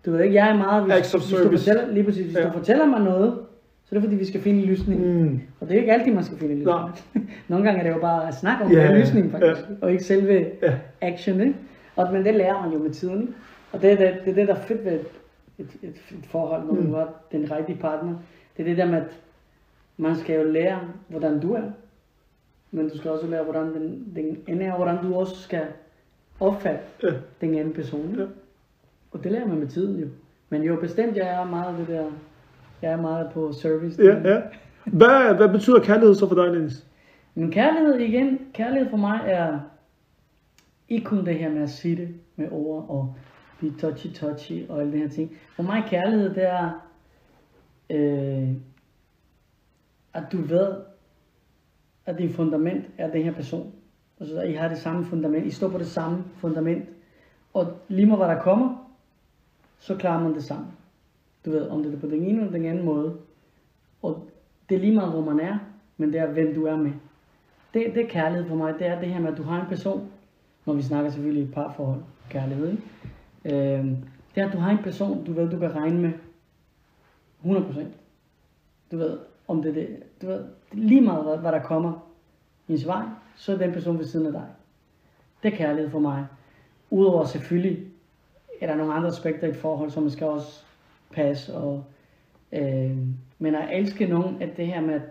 Du 0.07 0.11
ved 0.11 0.21
ikke, 0.21 0.35
jeg 0.35 0.51
er 0.51 0.57
meget, 0.57 0.83
hvis, 0.85 0.95
Acts 0.95 1.15
of 1.15 1.21
hvis 1.21 1.41
du 1.41 1.51
fortæller, 1.51 1.83
lige 1.93 2.05
præcis, 2.05 2.25
hvis 2.27 2.37
Ja. 2.37 2.45
du 2.47 2.53
fortæller 2.53 2.87
mig 2.87 3.01
noget, 3.01 3.35
så 3.85 3.95
er 3.97 4.01
det 4.01 4.03
fordi, 4.03 4.17
vi 4.17 4.25
skal 4.25 4.41
finde 4.41 4.61
en 4.61 4.67
løsning. 4.67 5.21
Mm. 5.23 5.41
Og 5.61 5.69
det 5.69 5.75
er 5.77 5.81
ikke 5.81 5.93
altid, 5.93 6.13
man 6.15 6.25
skal 6.25 6.39
finde 6.39 6.53
en 6.53 6.59
løsning. 6.59 6.77
Nej. 7.15 7.23
Nogle 7.49 7.65
gange 7.65 7.81
er 7.81 7.85
det 7.89 7.95
jo 7.95 8.01
bare 8.01 8.29
at 8.29 8.35
snakke 8.35 8.65
om 8.65 8.73
yeah, 8.73 8.91
en 8.91 8.97
løsning, 8.97 9.31
faktisk. 9.33 9.61
ja. 9.69 9.75
Og 9.81 9.91
ikke 9.93 10.05
selve 10.05 10.47
Ja. 10.63 10.73
action, 11.01 11.41
ikke? 11.41 11.55
Og, 11.97 12.13
men 12.13 12.25
det 12.25 12.35
lærer 12.35 12.63
man 12.63 12.73
jo 12.73 12.79
med 12.79 12.91
tiden, 12.91 13.21
ikke? 13.21 13.33
Og 13.73 13.83
det 13.83 13.93
er 13.93 13.97
det, 13.97 14.21
det, 14.25 14.31
er 14.31 14.35
det 14.35 14.49
der 14.49 14.55
er 14.55 14.61
fedt 14.61 14.85
ved 14.85 14.93
et, 14.93 15.07
et, 15.59 15.69
et, 15.83 15.95
et 16.19 16.27
forhold, 16.27 16.65
når 16.67 16.73
Mm. 16.75 16.87
du 16.87 16.95
har 16.95 17.13
den 17.33 17.51
rigtige 17.51 17.79
partner. 17.79 18.15
Det 18.57 18.63
er 18.63 18.67
det 18.67 18.77
der 18.77 18.87
med, 18.87 18.97
at 18.99 19.21
man 19.97 20.17
skal 20.17 20.37
jo 20.41 20.51
lære, 20.53 20.81
hvordan 21.09 21.41
du 21.41 21.53
er. 21.55 21.63
Men 22.71 22.89
du 22.89 22.99
skal 22.99 23.11
også 23.11 23.27
lære, 23.27 23.43
hvordan 23.45 23.75
den, 23.75 24.13
den 24.17 24.39
anden 24.49 24.67
er, 24.69 24.73
og 24.73 24.77
hvordan 24.85 25.05
du 25.05 25.15
også 25.15 25.37
skal 25.37 25.63
opfatte 26.41 26.81
Ja. 27.03 27.13
den 27.41 27.55
anden 27.59 27.75
person. 27.75 28.15
Ja. 28.19 28.25
Og 29.13 29.25
det 29.25 29.33
lærer 29.33 29.47
man 29.47 29.59
med 29.59 29.69
tiden 29.69 30.01
jo. 30.01 30.07
Men 30.49 30.63
jo, 30.63 30.77
bestemt, 30.77 31.17
jeg 31.17 31.29
er 31.29 31.45
meget 31.45 31.79
det 31.79 31.89
der, 31.89 32.05
jeg 32.83 32.93
er 32.93 33.01
meget 33.01 33.31
på 33.35 33.53
service. 33.53 34.03
Ja, 34.05 34.29
ja. 34.35 34.41
Hvad, 34.87 35.35
hvad 35.37 35.49
betyder 35.49 35.81
kærlighed 35.81 36.15
så 36.15 36.29
for 36.29 36.35
dig, 36.35 36.55
Dennis? 36.55 36.87
Men 37.35 37.51
kærlighed 37.51 37.95
igen, 37.95 38.39
kærlighed 38.55 38.91
for 38.91 38.97
mig 38.97 39.21
er 39.27 39.61
ikke 40.89 41.05
kun 41.05 41.25
det 41.27 41.35
her 41.35 41.51
med 41.51 41.63
at 41.63 41.71
sige 41.71 41.97
det 41.97 42.09
med 42.37 42.49
ord 42.51 42.87
og 42.89 43.15
blive 43.63 43.75
touchy-touchy 43.79 44.71
og 44.71 44.81
alle 44.81 44.93
de 44.93 44.99
her 44.99 45.09
ting. 45.09 45.37
For 45.57 45.63
mig 45.63 45.85
kærlighed, 45.87 46.35
det 46.35 46.45
er, 46.45 46.71
øh, 47.91 48.49
at 50.15 50.23
du 50.33 50.37
ved, 50.37 50.77
at 52.07 52.19
din 52.19 52.33
fundament 52.33 52.85
er 52.99 53.11
den 53.11 53.23
her 53.23 53.33
person. 53.33 53.73
Altså, 54.21 54.41
at 54.41 54.51
I 54.51 54.53
har 54.53 54.69
det 54.69 54.79
samme 54.79 55.05
fundament. 55.05 55.47
I 55.47 55.51
står 55.51 55.69
på 55.69 55.79
det 55.79 55.87
samme 55.87 56.25
fundament. 56.37 56.89
Og 57.55 57.77
lige 57.89 58.07
med 58.07 58.17
hvad 58.17 58.29
der 58.29 58.43
kommer, 58.43 58.91
så 59.79 59.97
klarer 59.97 60.23
man 60.23 60.35
det 60.35 60.45
sammen. 60.45 60.69
Du 61.45 61.51
ved, 61.51 61.69
om 61.69 61.83
det 61.83 61.95
er 61.95 62.01
på 62.01 62.07
den 62.07 62.23
ene 62.23 62.41
eller 62.41 62.53
den 62.53 62.65
anden 62.65 62.85
måde. 62.85 63.17
Og 64.03 64.29
det 64.69 64.75
er 64.75 64.81
lige 64.81 64.95
meget, 64.95 65.13
hvor 65.13 65.25
man 65.25 65.41
er, 65.41 65.59
men 65.97 66.13
det 66.13 66.21
er, 66.21 66.27
hvem 66.27 66.55
du 66.55 66.67
er 66.67 66.77
med. 66.77 66.93
Det, 67.75 67.95
det 67.95 68.05
er 68.05 68.09
kærlighed 68.09 68.49
for 68.49 68.57
mig. 68.57 68.75
Det 68.79 68.87
er 68.87 69.01
det 69.01 69.09
her 69.09 69.21
med, 69.21 69.33
at 69.33 69.39
du 69.39 69.43
har 69.43 69.61
en 69.61 69.67
person, 69.67 70.11
når 70.67 70.75
vi 70.75 70.83
snakker 70.83 71.11
selvfølgelig 71.11 71.45
et 71.45 71.55
parforhold, 71.55 72.01
kærlighed, 72.31 72.71
ikke? 72.71 72.83
Øh, 73.45 73.85
det 74.35 74.43
er, 74.43 74.47
at 74.47 74.53
du 74.53 74.59
har 74.59 74.71
en 74.71 74.83
person, 74.85 75.25
du 75.25 75.33
ved, 75.33 75.51
du 75.51 75.59
kan 75.59 75.75
regne 75.75 76.01
med 76.01 76.13
100%. 77.45 77.85
Du 78.93 78.97
ved, 78.97 79.19
om 79.49 79.63
det 79.63 79.71
er 79.71 79.75
det, 79.75 80.03
du 80.23 80.27
ved, 80.27 80.45
lige 80.73 81.01
meget 81.01 81.25
hvad, 81.25 81.39
hvad 81.39 81.53
der 81.53 81.63
kommer 81.63 82.09
i 82.69 82.73
ens 82.73 82.87
vej, 82.87 83.05
så 83.37 83.53
er 83.53 83.59
den 83.59 83.73
person 83.73 83.99
ved 83.99 84.05
siden 84.05 84.27
af 84.27 84.33
dig. 84.33 84.47
Det 85.43 85.53
er 85.53 85.57
kærlighed 85.57 85.91
for 85.91 85.99
mig. 85.99 86.27
Udover 86.91 87.25
selvfølgelig, 87.25 87.87
er 88.61 88.67
der 88.67 88.75
nogle 88.75 88.95
andre 88.95 89.09
aspekter 89.09 89.47
i 89.47 89.51
et 89.51 89.57
forhold, 89.57 89.91
som 89.91 90.03
man 90.03 90.13
skal 90.13 90.27
også 90.27 90.65
passe. 91.13 91.55
Og, 91.55 91.85
øh, 92.53 92.97
men 93.39 93.55
at 93.55 93.79
elske 93.79 94.07
nogen, 94.07 94.43
at 94.43 94.57
det 94.57 94.67
her 94.67 94.81
med, 94.81 94.95
at 94.95 95.03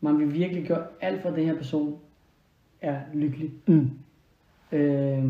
man 0.00 0.18
vil 0.18 0.34
virkelig 0.34 0.66
gøre 0.66 0.86
alt 1.00 1.22
for 1.22 1.30
den 1.30 1.44
her 1.44 1.56
person, 1.56 1.98
er 2.80 3.00
lykkelig. 3.14 3.52
Mm. 3.66 3.90
Øh, 4.72 5.24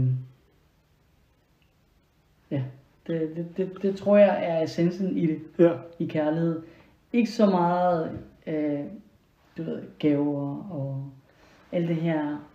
ja, 2.51 2.63
det, 3.07 3.37
det, 3.37 3.47
det, 3.57 3.83
det 3.83 3.97
tror 3.97 4.17
jeg 4.17 4.39
er 4.43 4.63
essensen 4.63 5.17
i 5.17 5.27
det, 5.27 5.41
Ja. 5.59 5.73
i 5.99 6.07
kærlighed. 6.07 6.63
Ikke 7.13 7.31
så 7.31 7.47
meget, 7.47 8.19
øh, 8.47 8.81
du 9.59 9.63
ved, 9.63 9.83
gaver 9.99 10.73
og 10.73 11.11
alt 11.73 11.89
det 11.89 11.97
her. 11.97 12.47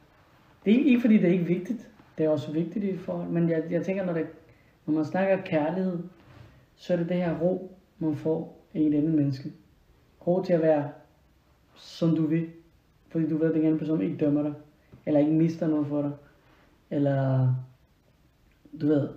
Det 0.65 0.73
er 0.73 0.85
ikke 0.85 1.01
fordi, 1.01 1.17
det 1.17 1.25
er 1.29 1.33
ikke 1.33 1.45
vigtigt. 1.45 1.89
Det 2.17 2.25
er 2.25 2.29
også 2.29 2.51
vigtigt 2.51 2.85
i 2.85 2.89
et 2.89 2.99
forhold. 2.99 3.29
Men 3.29 3.49
jeg, 3.49 3.63
jeg 3.69 3.85
tænker, 3.85 4.05
når, 4.05 4.13
det, 4.13 4.27
når 4.85 4.93
man 4.93 5.05
snakker 5.05 5.41
kærlighed, 5.41 5.99
så 6.75 6.93
er 6.93 6.97
det 6.97 7.09
det 7.09 7.17
her 7.17 7.39
ro, 7.39 7.71
man 7.99 8.15
får 8.15 8.65
i 8.73 8.85
et 8.87 8.93
andet 8.95 9.13
menneske. 9.13 9.51
Ro 10.27 10.43
til 10.43 10.53
at 10.53 10.61
være, 10.61 10.89
som 11.75 12.15
du 12.15 12.25
vil. 12.25 12.49
Fordi 13.09 13.29
du 13.29 13.37
ved, 13.37 13.49
at 13.49 13.55
den 13.55 13.63
anden 13.65 13.79
person 13.79 14.01
ikke 14.01 14.17
dømmer 14.17 14.43
dig. 14.43 14.53
Eller 15.05 15.19
ikke 15.19 15.31
mister 15.31 15.67
noget 15.67 15.87
for 15.87 16.01
dig. 16.01 16.11
Eller, 16.91 17.53
du 18.81 18.87
ved, 18.87 19.09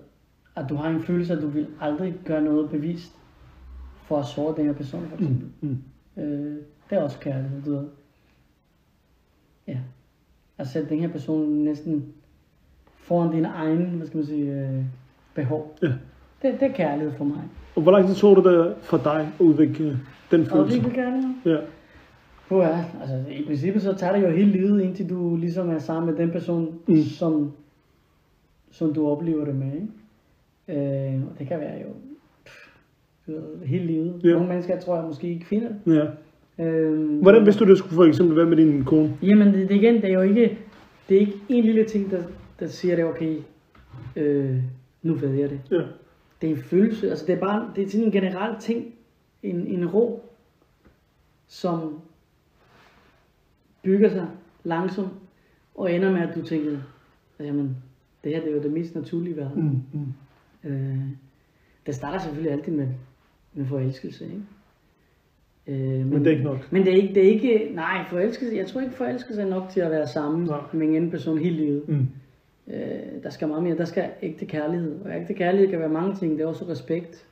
at 0.58 0.68
du 0.68 0.74
har 0.74 0.88
en 0.88 1.02
følelse, 1.02 1.32
at 1.32 1.42
du 1.42 1.48
vil 1.48 1.66
aldrig 1.80 2.14
gøre 2.24 2.42
noget 2.42 2.70
bevist 2.70 3.12
for 4.04 4.18
at 4.18 4.26
såre 4.26 4.56
den 4.56 4.66
her 4.66 4.72
person, 4.72 5.06
for 5.08 5.16
eksempel. 5.16 5.48
Mm. 5.60 5.78
Mm. 6.16 6.22
Øh, 6.22 6.56
det 6.90 6.98
er 6.98 7.02
også 7.02 7.18
kærlighed, 7.18 7.62
du 7.62 7.70
ved. 7.70 7.84
Ja. 9.66 9.78
At 10.58 10.68
sætte 10.68 10.88
den 10.88 11.00
her 11.00 11.08
person 11.08 11.48
næsten 11.48 12.12
foran 12.96 13.32
din 13.32 13.44
egen, 13.44 13.84
hvad 13.86 14.06
skal 14.06 14.16
man 14.16 14.26
sige, 14.26 14.52
øh, 14.52 14.84
behov. 15.34 15.76
Ja. 15.82 15.92
Det, 16.42 16.60
det 16.60 16.62
er 16.62 16.72
kærlighed 16.72 17.12
for 17.12 17.24
mig. 17.24 17.42
Og 17.76 17.82
hvor 17.82 17.92
lang 17.92 18.06
tid 18.06 18.14
tog 18.14 18.36
det 18.36 18.44
der 18.44 18.74
for 18.82 18.96
dig 18.96 19.20
at 19.20 19.40
udvikle 19.40 20.00
den 20.30 20.40
Og 20.40 20.46
følelse? 20.46 20.78
er 20.78 20.94
kærlighed. 20.94 21.30
Ja. 21.44 21.58
Puh, 22.48 22.58
ja. 22.58 22.84
Altså, 23.00 23.24
i 23.30 23.44
princippet 23.46 23.82
så 23.82 23.94
tager 23.94 24.12
det 24.12 24.22
jo 24.22 24.30
hele 24.30 24.50
livet, 24.50 24.82
indtil 24.82 25.10
du 25.10 25.36
ligesom 25.36 25.70
er 25.70 25.78
sammen 25.78 26.10
med 26.10 26.22
den 26.22 26.30
person, 26.30 26.78
mm. 26.86 27.02
som, 27.02 27.52
som 28.70 28.94
du 28.94 29.08
oplever 29.08 29.44
det 29.44 29.54
med. 29.54 29.74
Ikke? 29.74 29.88
Øh, 30.68 31.22
og 31.30 31.38
det 31.38 31.46
kan 31.48 31.60
være 31.60 31.80
jo 31.82 31.88
pff, 32.44 32.68
hele 33.64 33.84
livet. 33.86 34.20
Ja. 34.24 34.28
Nogle 34.32 34.48
mennesker 34.48 34.80
tror 34.80 34.96
jeg 34.96 35.04
måske 35.04 35.28
ikke 35.28 35.46
finder 35.46 35.68
det. 35.68 35.94
ja. 35.96 36.06
Øh, 36.64 37.20
Hvordan 37.22 37.46
vidste 37.46 37.64
du, 37.64 37.70
det 37.70 37.78
skulle 37.78 37.94
for 37.94 38.04
eksempel 38.04 38.36
være 38.36 38.46
med 38.46 38.56
din 38.56 38.84
kone? 38.84 39.16
Jamen, 39.22 39.46
det, 39.54 39.68
det, 39.68 39.74
igen, 39.74 39.94
det 39.94 40.04
er 40.04 40.12
jo 40.12 40.20
ikke, 40.20 40.58
det 41.08 41.16
er 41.16 41.20
ikke 41.20 41.34
en 41.48 41.64
lille 41.64 41.84
ting, 41.84 42.10
der, 42.10 42.22
der 42.60 42.66
siger 42.66 42.96
det, 42.96 43.04
okay, 43.04 43.36
øh, 44.16 44.56
nu 45.02 45.14
ved 45.14 45.30
jeg 45.34 45.50
det. 45.50 45.60
Ja. 45.70 45.82
Det 46.40 46.50
er 46.50 46.54
en 46.56 46.62
følelse, 46.62 47.10
altså 47.10 47.26
det 47.26 47.34
er 47.34 47.40
bare, 47.40 47.70
det 47.76 47.84
er 47.84 47.88
sådan 47.88 48.06
en 48.06 48.12
generel 48.12 48.60
ting, 48.60 48.94
en, 49.42 49.66
en 49.66 49.88
ro, 49.88 50.24
som 51.46 52.00
bygger 53.82 54.08
sig 54.08 54.26
langsomt, 54.64 55.12
og 55.74 55.92
ender 55.92 56.12
med, 56.12 56.20
at 56.20 56.34
du 56.34 56.42
tænker, 56.42 56.70
jamen, 57.40 57.76
det 58.24 58.32
her 58.34 58.40
det 58.40 58.50
er 58.50 58.54
jo 58.56 58.62
det 58.62 58.72
mest 58.72 58.94
naturlige 58.94 59.36
verden. 59.36 59.62
Mm. 59.92 60.00
Mm. 60.00 60.06
Øh, 60.64 60.98
det 61.86 61.94
starter 61.94 62.18
selvfølgelig 62.18 62.52
altid 62.52 62.72
med, 62.72 62.88
med 63.54 63.66
forelskelse, 63.66 64.24
ikke? 64.24 64.42
Øh, 65.66 66.06
Men 66.06 66.18
det 66.18 66.26
er 66.26 66.30
ikke 66.30 66.44
nok. 66.44 66.72
Men 66.72 66.84
det 66.84 66.92
er 66.92 66.96
ikke, 66.96 67.14
det 67.14 67.24
er 67.24 67.30
ikke, 67.30 67.70
nej, 67.74 68.04
forelskelse, 68.08 68.56
jeg 68.56 68.66
tror 68.66 68.80
ikke 68.80 68.94
forelskelse 68.94 69.42
er 69.42 69.48
nok 69.48 69.68
til 69.70 69.80
at 69.80 69.90
være 69.90 70.06
sammen 70.06 70.44
Nej. 70.44 70.60
med 70.72 70.88
en 70.88 71.10
person 71.10 71.38
hele 71.38 71.56
livet. 71.56 71.88
Mm. 71.88 72.06
Øh, 72.68 73.22
der 73.22 73.30
skal 73.30 73.48
meget 73.48 73.62
mere, 73.62 73.76
der 73.76 73.84
skal 73.84 74.10
ægte 74.22 74.46
kærlighed. 74.46 75.00
Og 75.00 75.20
ægte 75.20 75.34
kærlighed 75.34 75.70
kan 75.70 75.80
være 75.80 75.88
mange 75.88 76.14
ting, 76.14 76.32
det 76.32 76.42
er 76.42 76.46
også 76.46 76.64
respekt. 76.68 77.26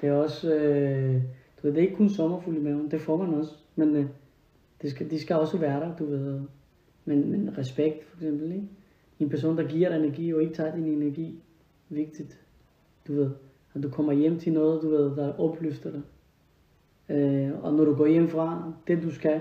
Det 0.00 0.08
er 0.08 0.12
også, 0.12 0.54
øh, 0.54 1.14
du 1.14 1.66
ved, 1.66 1.70
det 1.72 1.78
er 1.78 1.82
ikke 1.82 1.96
kun 1.96 2.10
sommerfuld 2.10 2.56
i 2.56 2.60
maven, 2.60 2.90
det 2.90 3.00
får 3.00 3.16
man 3.16 3.34
også. 3.34 3.52
Men 3.76 3.96
øh, 3.96 4.04
det 4.82 4.90
skal, 4.90 5.10
de 5.10 5.20
skal 5.20 5.36
også 5.36 5.58
være 5.58 5.80
der, 5.80 5.96
du 5.96 6.06
ved. 6.06 6.40
Men, 7.04 7.30
men 7.30 7.58
respekt 7.58 8.04
for 8.04 8.16
eksempel, 8.16 8.52
ikke? 8.52 8.68
En 9.18 9.28
person, 9.28 9.56
der 9.56 9.68
giver 9.68 9.88
dig 9.88 9.98
energi 9.98 10.34
og 10.34 10.42
ikke 10.42 10.54
tager 10.54 10.74
din 10.74 10.84
energi, 10.84 11.42
vigtigt. 11.90 12.40
Du 13.08 13.12
ved, 13.14 13.30
at 13.74 13.82
du 13.82 13.90
kommer 13.90 14.12
hjem 14.12 14.38
til 14.38 14.52
noget, 14.52 14.82
du 14.82 14.88
ved, 14.90 15.16
der 15.16 15.40
opløfter 15.40 15.90
dig. 15.90 16.02
Øh, 17.16 17.64
og 17.64 17.74
når 17.74 17.84
du 17.84 17.94
går 17.94 18.06
hjem 18.06 18.28
fra 18.28 18.72
det, 18.86 19.02
du 19.02 19.10
skal, 19.10 19.40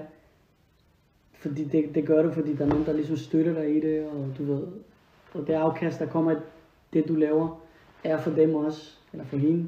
fordi 1.33 1.63
det, 1.63 1.95
det 1.95 2.07
gør 2.07 2.21
du, 2.21 2.31
fordi 2.31 2.55
der 2.55 2.65
er 2.65 2.69
nogen, 2.69 2.85
der 2.85 2.93
ligesom 2.93 3.17
støtter 3.17 3.53
dig 3.53 3.77
i 3.77 3.79
det, 3.79 4.05
og 4.07 4.27
du 4.37 4.43
ved, 4.43 4.63
og 5.33 5.47
det 5.47 5.53
afkast, 5.53 5.99
der 5.99 6.05
kommer, 6.05 6.31
af 6.31 6.37
det 6.93 7.07
du 7.07 7.15
laver, 7.15 7.61
er 8.03 8.17
for 8.17 8.31
dem 8.31 8.55
også, 8.55 8.97
eller 9.13 9.25
for 9.25 9.37
hende, 9.37 9.65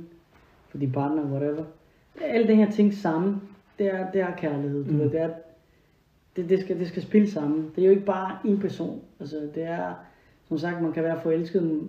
for 0.69 0.77
din 0.77 0.91
partner, 0.91 1.23
whatever. 1.31 1.63
Alle 2.21 2.47
de 2.47 2.55
her 2.55 2.71
ting 2.71 2.93
sammen, 2.93 3.41
det 3.79 3.93
er, 3.93 4.11
det 4.11 4.21
er 4.21 4.35
kærlighed, 4.35 4.85
du 4.85 4.91
Mm. 4.91 4.99
ved, 4.99 5.09
det 5.09 5.21
er, 5.21 5.29
det, 6.35 6.49
det, 6.49 6.59
skal, 6.59 6.79
det 6.79 6.87
skal 6.87 7.01
spille 7.01 7.31
sammen. 7.31 7.71
Det 7.75 7.81
er 7.81 7.85
jo 7.85 7.91
ikke 7.91 8.05
bare 8.05 8.37
en 8.45 8.59
person, 8.59 9.01
altså 9.19 9.49
det 9.55 9.63
er, 9.63 9.93
som 10.47 10.57
sagt, 10.57 10.81
man 10.81 10.91
kan 10.93 11.03
være 11.03 11.21
forelsket, 11.21 11.81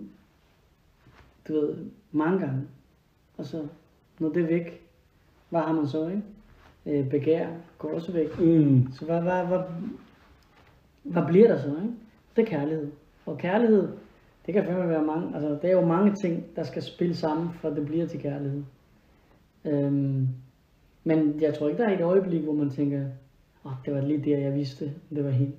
du 1.47 1.53
ved, 1.53 1.75
mange 2.11 2.39
gange, 2.39 2.61
og 3.37 3.45
så, 3.45 3.67
når 4.19 4.29
det 4.29 4.43
er 4.43 4.47
væk, 4.47 4.81
hvad 5.49 5.61
har 5.61 5.73
man 5.73 5.87
så, 5.87 6.07
ikke? 6.07 6.23
Øh, 6.85 7.09
begær 7.09 7.47
går 7.77 7.93
også 7.93 8.11
væk. 8.11 8.39
Mm. 8.39 8.91
Så 8.91 9.05
hvad, 9.05 9.21
hvad, 9.21 9.45
hvad, 9.45 9.59
hvad 11.03 11.23
bliver 11.27 11.47
der 11.47 11.57
så, 11.57 11.67
ikke? 11.67 11.93
Det 12.35 12.41
er 12.41 12.45
kærlighed. 12.45 12.91
Og 13.25 13.37
kærlighed, 13.37 13.89
det 14.45 14.53
kan 14.53 14.65
fandme 14.65 14.89
være 14.89 15.03
mange, 15.03 15.35
altså 15.35 15.49
det 15.49 15.63
er 15.63 15.71
jo 15.71 15.85
mange 15.85 16.15
ting, 16.15 16.45
der 16.55 16.63
skal 16.63 16.81
spille 16.83 17.15
sammen, 17.15 17.49
for 17.53 17.69
det 17.69 17.85
bliver 17.85 18.07
til 18.07 18.19
kærlighed. 18.19 18.63
Øhm, 19.65 20.27
men 21.03 21.41
jeg 21.41 21.53
tror 21.53 21.67
ikke, 21.67 21.81
der 21.81 21.89
er 21.89 21.95
et 21.95 22.01
øjeblik, 22.01 22.41
hvor 22.41 22.53
man 22.53 22.69
tænker, 22.69 23.05
åh, 23.65 23.71
oh, 23.71 23.77
det 23.85 23.93
var 23.93 24.01
lige 24.01 24.31
der, 24.31 24.37
jeg 24.37 24.53
vidste, 24.53 24.93
det 25.09 25.23
var 25.23 25.29
hende. 25.29 25.51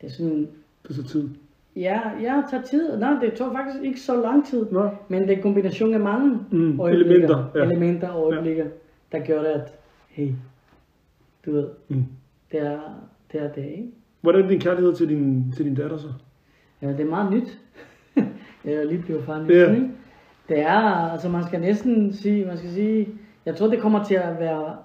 Det 0.00 0.06
er 0.06 0.10
sådan, 0.10 0.48
Det 0.88 0.96
tager 0.96 1.08
tid. 1.08 1.30
Ja, 1.76 2.00
jeg 2.22 2.44
tager 2.50 2.62
tid. 2.62 2.98
Nej, 2.98 3.12
det 3.20 3.32
tog 3.34 3.52
faktisk 3.52 3.84
ikke 3.84 4.00
så 4.00 4.20
lang 4.22 4.46
tid. 4.46 4.66
Nå. 4.70 4.88
Men 5.08 5.22
det 5.22 5.30
er 5.30 5.36
en 5.36 5.42
kombination 5.42 5.94
af 5.94 6.00
mange 6.00 6.38
Mm, 6.50 6.80
elementer, 6.80 7.44
ja. 7.54 7.62
elementer 7.64 8.08
og 8.08 8.32
øjeblikker, 8.32 8.64
der 9.12 9.18
gør 9.26 9.38
det, 9.38 9.46
at 9.48 9.74
hey, 10.08 10.28
du 11.46 11.52
ved, 11.52 11.68
Mm. 11.88 12.04
det 12.52 12.60
er 12.66 12.78
det, 13.32 13.42
er 13.42 13.52
det 13.52 13.64
ikke? 13.64 13.88
Hvordan 14.20 14.44
er 14.44 14.48
din 14.48 14.60
kærlighed 14.60 14.94
til 14.94 15.08
din, 15.08 15.52
til 15.56 15.64
din 15.64 15.74
datter 15.74 15.96
så? 15.96 16.08
Ja, 16.82 16.88
det 16.88 17.00
er 17.00 17.04
meget 17.04 17.32
nyt. 17.32 17.58
jeg 18.64 18.74
er 18.74 18.84
lige 18.84 19.02
blevet 19.02 19.24
far 19.24 19.38
Ja. 19.48 19.54
yeah. 19.54 19.82
Det 20.48 20.60
er, 20.60 20.78
altså 21.12 21.28
man 21.28 21.44
skal 21.44 21.60
næsten 21.60 22.12
sige, 22.12 22.44
man 22.46 22.56
skal 22.58 22.70
sige, 22.70 23.08
jeg 23.46 23.56
tror 23.56 23.66
det 23.66 23.78
kommer 23.80 24.04
til 24.04 24.14
at 24.14 24.38
være, 24.38 24.76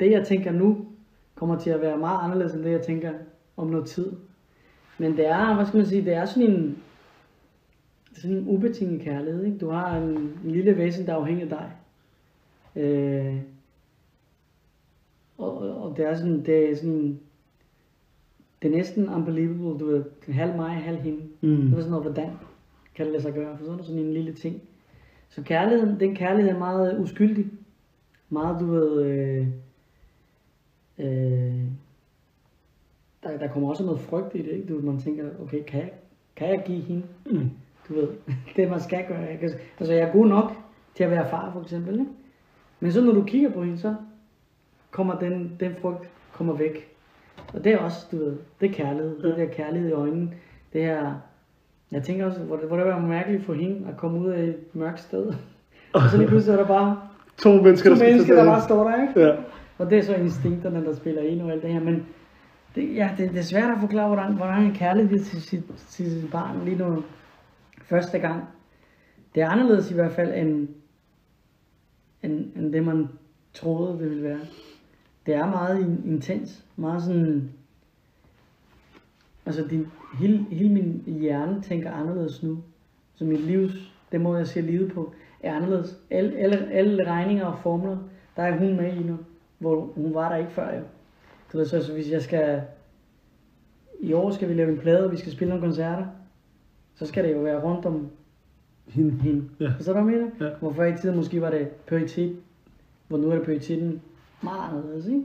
det 0.00 0.10
jeg 0.10 0.26
tænker 0.26 0.52
nu, 0.52 0.86
kommer 1.34 1.58
til 1.58 1.70
at 1.70 1.80
være 1.80 1.98
meget 1.98 2.18
anderledes 2.22 2.54
end 2.54 2.64
det 2.64 2.70
jeg 2.70 2.80
tænker 2.82 3.10
om 3.56 3.66
noget 3.66 3.86
tid. 3.86 4.12
Men 5.00 5.16
det 5.16 5.26
er, 5.26 5.54
hvad 5.54 5.66
skal 5.66 5.76
man 5.76 5.86
sige, 5.86 6.04
det 6.04 6.14
er 6.14 6.24
sådan 6.24 6.50
en, 6.50 6.82
sådan 8.12 8.36
en 8.36 8.48
ubetinget 8.48 9.00
kærlighed, 9.00 9.44
ikke? 9.44 9.58
Du 9.58 9.70
har 9.70 9.96
en, 9.96 10.08
en 10.44 10.50
lille 10.50 10.76
væsen, 10.76 11.06
der 11.06 11.12
er 11.12 11.16
afhængig 11.16 11.42
af 11.42 11.48
dig. 11.48 11.72
Øh, 12.82 13.36
og, 15.38 15.58
og, 15.58 15.96
det 15.96 16.04
er 16.04 16.14
sådan, 16.16 16.44
det 16.46 16.70
er 16.70 16.76
sådan, 16.76 17.20
det 18.62 18.72
er 18.72 18.76
næsten 18.76 19.08
unbelievable, 19.08 19.78
du 19.78 19.86
ved, 19.86 20.04
halv 20.28 20.56
mig, 20.56 20.70
halv 20.70 20.98
hende. 20.98 21.22
Mm. 21.40 21.56
Det 21.56 21.72
er 21.72 21.76
sådan 21.76 21.90
noget, 21.90 22.04
hvordan 22.04 22.30
kan 22.94 23.04
det 23.04 23.12
lade 23.12 23.22
sig 23.22 23.34
gøre? 23.34 23.58
For 23.58 23.64
sådan, 23.64 23.84
sådan 23.84 24.00
en 24.00 24.12
lille 24.12 24.32
ting. 24.32 24.62
Så 25.28 25.42
kærligheden, 25.42 26.00
den 26.00 26.14
kærlighed 26.14 26.52
er 26.52 26.58
meget 26.58 26.98
uskyldig. 26.98 27.46
Meget, 28.28 28.60
du 28.60 28.66
ved, 28.66 29.02
øh, 29.04 29.46
øh, 30.98 31.64
der, 33.30 33.38
der 33.38 33.48
kommer 33.48 33.68
også 33.68 33.84
noget 33.84 34.00
frygt 34.00 34.34
i 34.34 34.38
det, 34.38 34.52
ikke? 34.52 34.74
Du, 34.74 34.80
man 34.86 34.98
tænker, 34.98 35.24
okay, 35.42 35.62
kan 35.66 35.80
jeg, 35.80 35.90
kan 36.36 36.48
jeg 36.48 36.62
give 36.66 36.80
hende? 36.80 37.02
Mm. 37.26 37.50
Du 37.88 37.94
ved, 37.94 38.08
det 38.56 38.70
man 38.70 38.80
skal 38.80 39.04
gøre. 39.08 39.18
Jeg 39.18 39.38
kan, 39.40 39.50
altså, 39.78 39.94
jeg 39.94 40.08
er 40.08 40.12
god 40.12 40.26
nok 40.26 40.52
til 40.94 41.04
at 41.04 41.10
være 41.10 41.28
far, 41.30 41.50
for 41.52 41.60
eksempel, 41.60 41.92
ikke? 41.92 42.10
Men 42.80 42.92
så 42.92 43.00
når 43.00 43.12
du 43.12 43.22
kigger 43.22 43.50
på 43.50 43.62
hende, 43.62 43.78
så 43.78 43.94
kommer 44.90 45.18
den, 45.18 45.56
den 45.60 45.74
frygt 45.80 46.10
kommer 46.32 46.54
væk. 46.54 46.88
Og 47.54 47.64
det 47.64 47.72
er 47.72 47.78
også, 47.78 48.06
du 48.12 48.16
ved, 48.16 48.36
det 48.60 48.70
er 48.70 48.74
kærlighed. 48.74 49.22
Det 49.22 49.36
der 49.36 49.46
kærlighed 49.46 49.88
i 49.88 49.92
øjnene. 49.92 50.30
Det 50.72 50.82
her, 50.82 51.14
jeg 51.92 52.02
tænker 52.02 52.26
også, 52.26 52.40
hvor 52.40 52.56
det, 52.56 52.66
hvor 52.66 52.76
det 52.76 52.86
var 52.86 53.00
mærkeligt 53.00 53.44
for 53.44 53.54
hende 53.54 53.88
at 53.88 53.96
komme 53.96 54.18
ud 54.18 54.28
af 54.28 54.42
et 54.42 54.56
mørkt 54.72 55.00
sted. 55.00 55.32
Og 55.94 56.00
så 56.10 56.16
lige 56.16 56.28
pludselig 56.28 56.52
er 56.52 56.56
der 56.56 56.66
bare 56.66 57.00
To 57.36 57.52
mennesker, 57.52 57.90
to 57.90 57.94
der 57.94 58.04
mennesker, 58.04 58.34
der 58.34 58.44
bare 58.44 58.62
står 58.62 58.90
der, 58.90 59.02
ikke? 59.02 59.20
Ja. 59.20 59.36
Og 59.78 59.90
det 59.90 59.98
er 59.98 60.02
så 60.02 60.14
instinkterne, 60.14 60.84
der 60.84 60.94
spiller 60.94 61.22
ind 61.22 61.42
og 61.42 61.52
alt 61.52 61.62
det 61.62 61.72
her. 61.72 61.80
Men 61.80 62.06
det, 62.74 62.96
ja, 62.96 63.14
det, 63.18 63.30
det 63.30 63.38
er 63.38 63.42
svært 63.42 63.70
at 63.70 63.80
forklare, 63.80 64.06
hvordan, 64.06 64.36
hvordan 64.36 64.62
en 64.62 64.74
kærlighed 64.74 65.24
til 65.24 65.42
sit, 65.42 65.64
til 65.88 66.20
sit 66.20 66.30
barn 66.30 66.64
lige 66.64 66.76
nu 66.76 67.02
første 67.82 68.18
gang. 68.18 68.44
Det 69.34 69.42
er 69.42 69.48
anderledes 69.48 69.90
i 69.90 69.94
hvert 69.94 70.12
fald, 70.12 70.34
end, 70.34 70.68
end, 72.22 72.56
end 72.56 72.72
det, 72.72 72.84
man 72.84 73.08
troede, 73.54 73.92
det 73.98 74.10
ville 74.10 74.22
være. 74.22 74.40
Det 75.26 75.34
er 75.34 75.46
meget 75.46 75.80
in- 75.80 76.10
intens. 76.12 76.64
Meget 76.76 77.02
sådan... 77.02 77.50
Altså, 79.46 79.66
din, 79.70 79.86
hele, 80.18 80.46
hele 80.50 80.72
min 80.72 81.02
hjerne 81.06 81.62
tænker 81.62 81.92
anderledes 81.92 82.42
nu. 82.42 82.58
Så 83.14 83.24
mit 83.24 83.40
livs, 83.40 83.92
det 84.12 84.20
måde 84.20 84.38
jeg 84.38 84.46
ser 84.46 84.62
livet 84.62 84.92
på, 84.92 85.12
er 85.40 85.54
anderledes. 85.54 85.96
Alle, 86.10 86.38
alle, 86.38 86.70
alle 86.72 87.06
regninger 87.10 87.44
og 87.44 87.58
formler, 87.58 87.98
der 88.36 88.42
er 88.42 88.58
hun 88.58 88.76
med 88.76 88.94
i 88.94 89.02
nu, 89.02 89.18
hvor 89.58 89.80
hun 89.80 90.14
var 90.14 90.28
der 90.28 90.36
ikke 90.36 90.52
før 90.52 90.76
jo. 90.76 90.82
Du 91.52 91.58
ved, 91.58 91.66
så, 91.66 91.82
så 91.82 91.92
hvis 91.92 92.10
jeg 92.10 92.22
skal... 92.22 92.62
I 94.00 94.12
år 94.12 94.30
skal 94.30 94.48
vi 94.48 94.54
lave 94.54 94.72
en 94.72 94.78
plade, 94.78 95.04
og 95.04 95.12
vi 95.12 95.16
skal 95.16 95.32
spille 95.32 95.48
nogle 95.48 95.66
koncerter, 95.66 96.06
så 96.94 97.06
skal 97.06 97.24
det 97.24 97.32
jo 97.32 97.38
være 97.38 97.60
rundt 97.62 97.86
om 97.86 98.10
Hende. 98.86 99.22
hende. 99.22 99.44
Ja. 99.60 99.68
Forstår 99.76 99.92
du, 99.92 100.00
hvad 100.00 100.12
jeg 100.12 100.22
mener? 100.22 100.48
Ja. 100.48 100.54
Hvor 100.60 100.72
før 100.72 100.84
i 100.84 100.96
tiden 100.96 101.16
måske 101.16 101.40
var 101.40 101.50
det 101.50 101.68
prioritet, 101.68 102.36
hvor 103.08 103.18
nu 103.18 103.30
er 103.30 103.34
det 103.34 103.44
prioriteten 103.44 104.02
meget 104.42 104.68
anderledes, 104.70 105.06
ikke? 105.06 105.22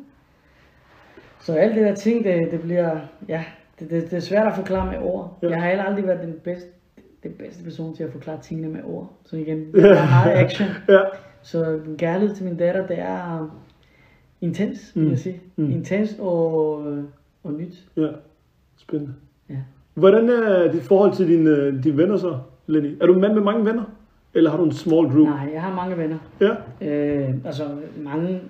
Så 1.39 1.53
alt 1.53 1.76
det 1.76 1.86
der 1.86 1.95
ting, 1.95 2.23
det, 2.23 2.51
det 2.51 2.61
bliver, 2.61 2.99
ja, 3.28 3.45
det, 3.80 3.89
det, 3.89 4.03
det 4.03 4.13
er 4.13 4.19
svært 4.19 4.47
at 4.47 4.55
forklare 4.55 4.91
med 4.91 5.09
ord. 5.09 5.39
Ja. 5.41 5.49
Jeg 5.49 5.61
har 5.61 5.67
heller 5.67 5.84
aldrig 5.84 6.07
været 6.07 6.21
den 6.21 6.39
bedste, 6.43 6.69
den 7.23 7.32
bedste 7.32 7.63
person 7.63 7.95
til 7.95 8.03
at 8.03 8.11
forklare 8.11 8.41
tingene 8.41 8.69
med 8.69 8.82
ord. 8.84 9.13
Så 9.26 9.36
igen, 9.38 9.67
jeg 9.76 10.07
har 10.07 10.26
meget 10.26 10.45
action. 10.45 10.67
Ja. 10.89 10.99
Så 11.41 11.80
kærlighed 11.97 12.36
til 12.36 12.45
min 12.45 12.57
datter, 12.57 12.88
det 12.88 12.99
er 12.99 13.49
intens, 14.45 14.91
vil 14.95 15.03
Mm. 15.03 15.09
jeg 15.09 15.19
sige. 15.19 15.41
Mm. 15.55 15.71
Intens 15.71 16.15
og, 16.19 16.77
og 17.43 17.53
nyt. 17.53 17.87
Ja. 17.97 18.07
Spændende. 18.77 19.13
Ja. 19.49 19.57
Hvordan 19.93 20.29
er 20.29 20.71
dit 20.71 20.81
forhold 20.81 21.13
til 21.13 21.27
dine, 21.27 21.49
øh, 21.49 21.83
dine 21.83 21.97
venner 21.97 22.17
så, 22.17 22.39
Lenny? 22.67 22.97
Er 23.01 23.05
du 23.05 23.13
en 23.13 23.21
mand 23.21 23.33
med 23.33 23.41
mange 23.41 23.65
venner? 23.65 23.83
Eller 24.33 24.49
har 24.49 24.57
du 24.57 24.63
en 24.63 24.71
small 24.71 25.07
group? 25.07 25.27
Nej, 25.27 25.49
jeg 25.53 25.61
har 25.61 25.75
mange 25.75 25.97
venner. 25.97 26.17
Ja. 26.41 26.55
Øh, 26.81 27.35
altså 27.45 27.77
mange, 27.97 28.41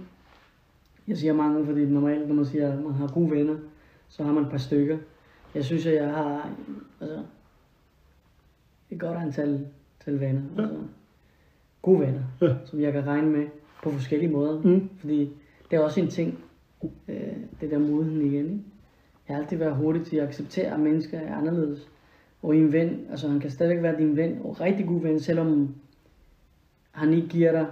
jeg 1.08 1.18
siger 1.18 1.34
mange, 1.34 1.66
fordi 1.66 1.86
normalt, 1.86 2.28
når 2.28 2.36
man 2.36 2.46
siger, 2.46 2.72
at 2.74 2.84
man 2.84 2.94
har 2.94 3.08
gode 3.08 3.32
venner, 3.32 3.56
så 4.10 4.24
har 4.24 4.34
man 4.34 4.44
et 4.44 4.50
par 4.50 4.58
stykker. 4.58 4.98
Jeg 5.56 5.64
synes, 5.66 5.86
at 5.86 5.96
jeg 5.96 6.08
har 6.14 6.50
altså, 7.02 7.18
et 8.92 9.00
godt 9.00 9.18
antal, 9.18 9.66
antal 10.00 10.20
venner. 10.20 10.42
Ja. 10.58 10.62
Altså, 10.62 10.76
gode 11.82 12.00
venner, 12.00 12.22
Ja. 12.42 12.54
som 12.66 12.80
jeg 12.82 12.94
kan 12.94 13.08
regne 13.08 13.30
med 13.30 13.46
på 13.84 13.90
forskellige 13.90 14.32
måder. 14.32 14.62
Mm. 14.62 14.90
Fordi 15.00 15.30
det 15.76 15.82
er 15.82 15.86
også 15.86 16.02
en 16.02 16.08
ting, 16.08 16.44
øh, 17.08 17.38
det 17.62 17.72
der 17.72 17.80
moden 17.80 18.22
igen. 18.22 18.46
Ikke? 18.46 18.64
Jeg 19.28 19.36
har 19.36 19.44
altid 19.44 19.58
været 19.58 19.76
hurtig 19.76 20.06
til 20.06 20.18
at 20.18 20.28
acceptere, 20.28 20.74
at 20.74 20.80
mennesker 20.80 21.20
er 21.20 21.36
anderledes. 21.36 21.90
Og 22.44 22.56
en 22.56 22.74
ven, 22.74 23.08
altså 23.10 23.30
han 23.30 23.40
kan 23.40 23.50
stadigvæk 23.50 23.84
være 23.84 23.98
din 23.98 24.18
ven, 24.18 24.42
og 24.44 24.62
rigtig 24.62 24.88
god 24.88 25.02
ven, 25.02 25.20
selvom 25.20 25.76
han 26.92 27.14
ikke 27.14 27.28
giver 27.28 27.52
dig, 27.52 27.66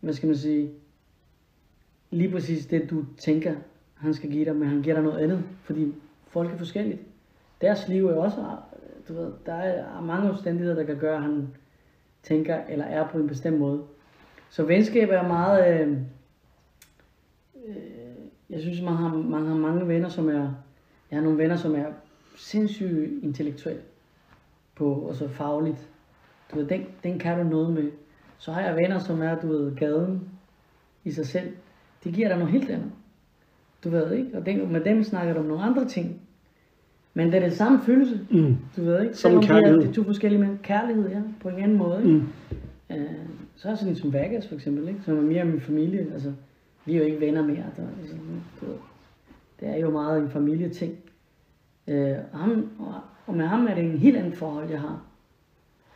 hvad 0.00 0.14
skal 0.14 0.26
man 0.26 0.36
sige, 0.36 0.70
lige 2.10 2.30
præcis 2.30 2.66
det 2.66 2.90
du 2.90 3.04
tænker, 3.18 3.54
han 3.94 4.14
skal 4.14 4.30
give 4.30 4.44
dig, 4.44 4.56
men 4.56 4.68
han 4.68 4.82
giver 4.82 4.94
dig 4.94 5.04
noget 5.04 5.18
andet, 5.18 5.44
fordi 5.62 5.94
folk 6.26 6.52
er 6.52 6.56
forskellige. 6.56 7.00
Deres 7.60 7.88
liv 7.88 8.06
er 8.06 8.14
også, 8.14 8.40
øh, 8.40 9.08
du 9.08 9.14
ved, 9.14 9.32
der 9.46 9.54
er 9.54 10.00
mange 10.00 10.30
omstændigheder, 10.30 10.76
der 10.76 10.84
kan 10.84 10.98
gøre, 10.98 11.16
at 11.16 11.22
han 11.22 11.48
tænker 12.22 12.60
eller 12.68 12.84
er 12.84 13.08
på 13.08 13.18
en 13.18 13.28
bestemt 13.28 13.58
måde. 13.58 13.82
Så 14.50 14.64
venskab 14.64 15.08
er 15.10 15.28
meget, 15.28 15.80
øh, 15.80 15.98
jeg 18.50 18.60
synes, 18.60 18.82
man 18.82 18.94
har, 18.94 19.16
man 19.16 19.46
har 19.46 19.54
mange 19.54 19.88
venner, 19.88 20.08
som 20.08 20.28
er, 20.28 20.54
jeg 21.10 21.18
har 21.18 21.20
nogle 21.20 21.38
venner, 21.38 21.56
som 21.56 21.74
er 21.74 21.84
sindssygt 22.36 23.24
intellektuelle 23.24 23.82
på, 24.74 24.94
og 24.94 25.14
så 25.14 25.28
fagligt. 25.28 25.88
Du 26.52 26.58
ved, 26.58 26.66
den, 26.66 26.86
den 27.02 27.18
kan 27.18 27.38
du 27.38 27.44
noget 27.44 27.72
med. 27.72 27.90
Så 28.38 28.52
har 28.52 28.60
jeg 28.60 28.76
venner, 28.76 28.98
som 28.98 29.22
er, 29.22 29.40
du 29.40 29.48
ved, 29.48 29.76
gaden 29.76 30.28
i 31.04 31.10
sig 31.10 31.26
selv. 31.26 31.48
De 32.04 32.12
giver 32.12 32.28
dig 32.28 32.36
noget 32.38 32.52
helt 32.52 32.70
andet. 32.70 32.90
Du 33.84 33.90
ved 33.90 34.12
ikke? 34.12 34.38
Og 34.38 34.46
den, 34.46 34.72
med 34.72 34.80
dem 34.80 35.02
snakker 35.04 35.34
du 35.34 35.40
om 35.40 35.46
nogle 35.46 35.62
andre 35.62 35.88
ting. 35.88 36.20
Men 37.14 37.26
det 37.26 37.34
er 37.34 37.40
det 37.40 37.52
samme 37.52 37.80
følelse. 37.86 38.20
Mm. 38.30 38.56
Du 38.76 38.84
ved 38.84 39.02
ikke? 39.02 39.14
Som 39.14 39.30
Selvom 39.30 39.42
de 39.42 39.48
er 39.48 39.70
kærlighed. 39.70 39.94
to 39.94 40.04
forskellige 40.04 40.40
men 40.40 40.58
kærlighed, 40.62 41.08
ja, 41.08 41.22
på 41.40 41.48
en 41.48 41.58
anden 41.62 41.78
måde. 41.78 41.98
Ikke? 42.04 42.24
Mm. 42.90 42.96
Øh, 42.96 43.06
så 43.56 43.68
er 43.68 43.74
sådan 43.74 43.92
en 43.92 43.96
som 43.96 44.12
Vegas 44.12 44.48
for 44.48 44.54
eksempel, 44.54 44.88
ikke? 44.88 45.00
som 45.04 45.18
er 45.18 45.22
mere 45.22 45.44
min 45.44 45.60
familie. 45.60 46.06
Altså, 46.12 46.32
vi 46.84 46.94
er 46.94 46.98
jo 46.98 47.04
ikke 47.04 47.20
venner 47.20 47.42
mere. 47.42 47.64
Der, 47.76 47.82
altså, 48.00 48.16
det 49.60 49.68
er 49.68 49.76
jo 49.76 49.90
meget 49.90 50.22
en 50.22 50.30
familieting. 50.30 50.98
Øh, 51.88 52.16
og, 52.32 52.38
ham, 52.38 52.70
og, 52.78 52.94
og 53.26 53.34
med 53.34 53.46
ham 53.46 53.66
er 53.66 53.74
det 53.74 53.84
en 53.84 53.98
helt 53.98 54.16
andet 54.16 54.34
forhold, 54.34 54.70
jeg 54.70 54.80
har. 54.80 55.02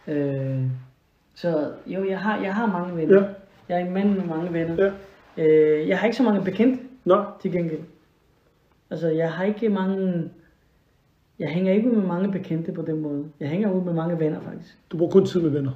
Øh, 0.08 0.62
så 1.34 1.72
jo, 1.86 2.08
jeg 2.08 2.20
har, 2.20 2.42
jeg 2.42 2.54
har 2.54 2.66
mange 2.66 2.96
venner. 2.96 3.22
Ja. 3.22 3.28
Jeg 3.68 3.80
er 3.80 3.86
en 3.86 3.92
mand 3.92 4.14
med 4.14 4.24
mange 4.24 4.52
venner. 4.52 4.84
Ja. 4.84 4.92
Øh, 5.44 5.88
jeg 5.88 5.98
har 5.98 6.06
ikke 6.06 6.16
så 6.16 6.22
mange 6.22 6.44
bekendte 6.44 6.82
Nå. 7.04 7.24
til 7.40 7.52
gengæld. 7.52 7.80
Altså, 8.90 9.08
jeg 9.08 9.32
har 9.32 9.44
ikke 9.44 9.68
mange... 9.68 10.30
Jeg 11.38 11.48
hænger 11.48 11.72
ikke 11.72 11.90
ud 11.90 11.96
med 11.96 12.06
mange 12.06 12.32
bekendte 12.32 12.72
på 12.72 12.82
den 12.82 13.00
måde. 13.00 13.24
Jeg 13.40 13.48
hænger 13.48 13.70
ud 13.70 13.84
med 13.84 13.92
mange 13.92 14.18
venner, 14.18 14.40
faktisk. 14.40 14.78
Du 14.90 14.96
bruger 14.96 15.12
kun 15.12 15.26
tid 15.26 15.42
med 15.42 15.50
venner. 15.50 15.72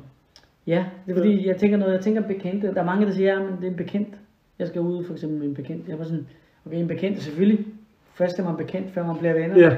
Ja, 0.67 0.87
det 1.07 1.13
er 1.13 1.17
fordi, 1.17 1.49
jeg 1.49 1.57
tænker 1.57 1.77
noget, 1.77 1.93
jeg 1.93 2.01
tænker 2.01 2.21
bekendte. 2.21 2.75
Der 2.75 2.81
er 2.81 2.85
mange, 2.85 3.07
der 3.07 3.13
siger, 3.13 3.33
ja, 3.33 3.43
men 3.43 3.57
det 3.57 3.65
er 3.65 3.71
en 3.71 3.77
bekendt. 3.77 4.20
Jeg 4.61 4.69
skal 4.69 4.81
ud 4.81 5.05
for 5.05 5.13
eksempel 5.13 5.39
med 5.39 5.47
en 5.49 5.55
bekendt. 5.55 5.89
Jeg 5.89 5.99
var 5.99 6.05
sådan, 6.05 6.27
okay, 6.67 6.77
en 6.77 6.89
bekendt, 6.89 7.23
selvfølgelig. 7.23 7.67
Først 8.15 8.39
er 8.39 8.45
man 8.45 8.57
bekendt, 8.57 8.91
før 8.91 9.07
man 9.07 9.19
bliver 9.19 9.33
venner. 9.35 9.59
Ja, 9.59 9.77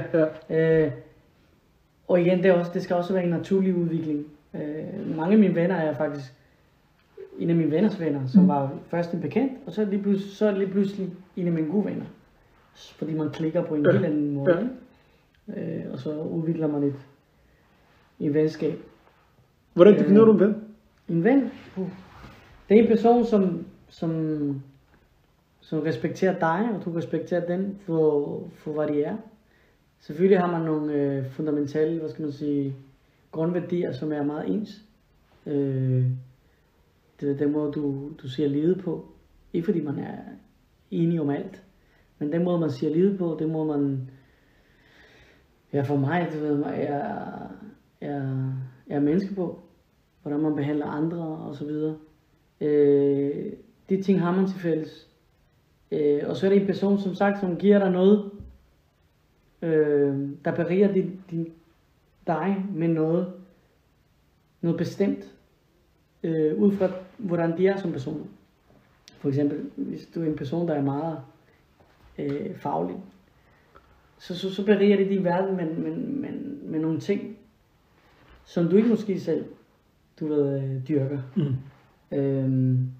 ja. 0.49 0.85
Øh, 0.85 0.91
og 2.07 2.21
igen, 2.21 2.37
det, 2.37 2.45
er 2.45 2.53
også, 2.53 2.71
det 2.73 2.81
skal 2.83 2.95
også 2.95 3.13
være 3.13 3.23
en 3.23 3.29
naturlig 3.29 3.75
udvikling. 3.75 4.25
Øh, 4.53 5.17
mange 5.17 5.33
af 5.33 5.39
mine 5.39 5.55
venner 5.55 5.75
er 5.75 5.93
faktisk 5.95 6.33
en 7.39 7.49
af 7.49 7.55
mine 7.55 7.71
venners 7.71 7.99
venner, 7.99 8.27
som 8.27 8.47
var 8.47 8.73
først 8.87 9.11
en 9.13 9.21
bekendt, 9.21 9.53
og 9.65 9.71
så 9.71 9.81
er 9.81 9.85
lige 9.85 10.01
pludselig, 10.01 10.33
så 10.35 10.45
er 10.47 10.51
lige 10.57 10.67
pludselig 10.71 11.09
en 11.37 11.47
af 11.47 11.53
mine 11.53 11.67
gode 11.67 11.85
venner. 11.85 12.05
Fordi 12.75 13.13
man 13.13 13.29
klikker 13.29 13.63
på 13.63 13.75
en 13.75 13.85
Ja. 13.85 13.91
helt 13.91 14.05
anden 14.05 14.33
måde. 14.33 14.69
Ja. 15.55 15.61
Øh, 15.61 15.91
og 15.93 15.99
så 15.99 16.21
udvikler 16.21 16.67
man 16.67 16.83
et, 16.83 16.95
et 18.19 18.33
venskab. 18.33 18.79
Hvordan 19.73 19.93
definerer 19.99 20.21
Øh. 20.23 20.27
du 20.27 20.33
en 20.33 20.39
ven? 20.39 20.55
En 21.09 21.23
ven, 21.23 21.51
uh, 21.77 21.87
det 22.69 22.77
er 22.77 22.81
en 22.81 22.87
person, 22.87 23.25
som, 23.25 23.65
som, 23.89 24.61
som 25.63 25.79
respekterer 25.79 26.39
dig, 26.39 26.75
og 26.75 26.85
du 26.85 26.91
respekterer 26.91 27.45
den 27.45 27.77
for, 27.85 28.47
for 28.53 28.73
hvad 28.73 28.87
de 28.87 29.03
er. 29.03 29.17
Selvfølgelig 29.99 30.39
har 30.39 30.51
man 30.51 30.61
nogle 30.61 30.93
øh, 30.93 31.29
fundamentale, 31.29 31.99
hvad 31.99 32.09
skal 32.09 32.21
man 32.21 32.31
sige, 32.31 32.75
grundværdier, 33.31 33.91
som 33.91 34.11
er 34.11 34.23
meget 34.23 34.49
ens. 34.49 34.69
Øh, 35.45 36.05
det 37.21 37.31
er 37.31 37.37
den 37.37 37.51
måde, 37.51 37.71
du, 37.71 38.11
du 38.21 38.27
ser 38.27 38.47
livet 38.47 38.81
på. 38.83 39.05
Ikke 39.53 39.65
fordi 39.65 39.81
man 39.81 39.99
er 39.99 40.17
enig 40.91 41.21
om 41.21 41.29
alt, 41.29 41.63
men 42.19 42.31
den 42.31 42.43
måde, 42.43 42.59
man 42.59 42.69
ser 42.69 42.89
livet 42.89 43.17
på, 43.17 43.37
den 43.39 43.51
måde, 43.51 43.67
man... 43.67 44.09
Ja, 45.73 45.81
for 45.81 45.95
mig, 45.95 46.29
du 46.33 46.39
ved, 46.39 46.63
er, 46.63 47.47
er, 48.01 48.53
er 48.89 48.99
menneske 48.99 49.35
på 49.35 49.63
hvordan 50.21 50.41
man 50.41 50.55
behandler 50.55 50.85
andre 50.85 51.37
og 51.37 51.55
så 51.55 51.65
videre. 51.65 51.97
Øh, 52.61 53.53
de 53.89 54.01
ting 54.01 54.19
har 54.19 54.35
man 54.35 54.47
til 54.47 54.59
fælles. 54.59 55.12
Øh, 55.93 56.29
og 56.29 56.35
så 56.35 56.45
er 56.45 56.49
det 56.49 56.61
en 56.61 56.67
person, 56.67 56.99
som 56.99 57.15
sagt, 57.15 57.39
som 57.39 57.57
giver 57.57 57.79
dig 57.79 57.91
noget, 57.91 58.31
øh, 59.61 60.29
der 60.45 60.55
beriger 60.55 60.93
din, 60.93 61.21
din, 61.31 61.53
dig 62.27 62.65
med 62.73 62.87
noget, 62.87 63.33
noget 64.61 64.77
bestemt, 64.77 65.31
øh, 66.23 66.61
ud 66.61 66.71
fra 66.71 66.89
hvordan 67.17 67.57
de 67.57 67.67
er 67.67 67.77
som 67.77 67.91
personer. 67.91 68.25
For 69.17 69.27
eksempel, 69.27 69.69
hvis 69.75 70.09
du 70.15 70.21
er 70.21 70.25
en 70.25 70.35
person, 70.35 70.67
der 70.67 70.73
er 70.73 70.81
meget 70.81 71.19
øh, 72.17 72.55
faglig, 72.55 72.95
så, 74.17 74.37
så, 74.37 74.53
så 74.53 74.65
beriger 74.65 74.97
det 74.97 75.09
din 75.09 75.23
verden 75.23 75.55
med, 75.55 75.65
med, 75.65 75.95
med, 75.95 76.31
med 76.61 76.79
nogle 76.79 76.99
ting, 76.99 77.37
som 78.45 78.67
du 78.67 78.75
ikke 78.75 78.89
måske 78.89 79.19
selv 79.19 79.45
du 80.19 80.27
ved, 80.27 80.61
øh, 80.61 80.87
dyrker. 80.87 81.19
Mm. 81.35 81.55
Øhm, 82.17 82.91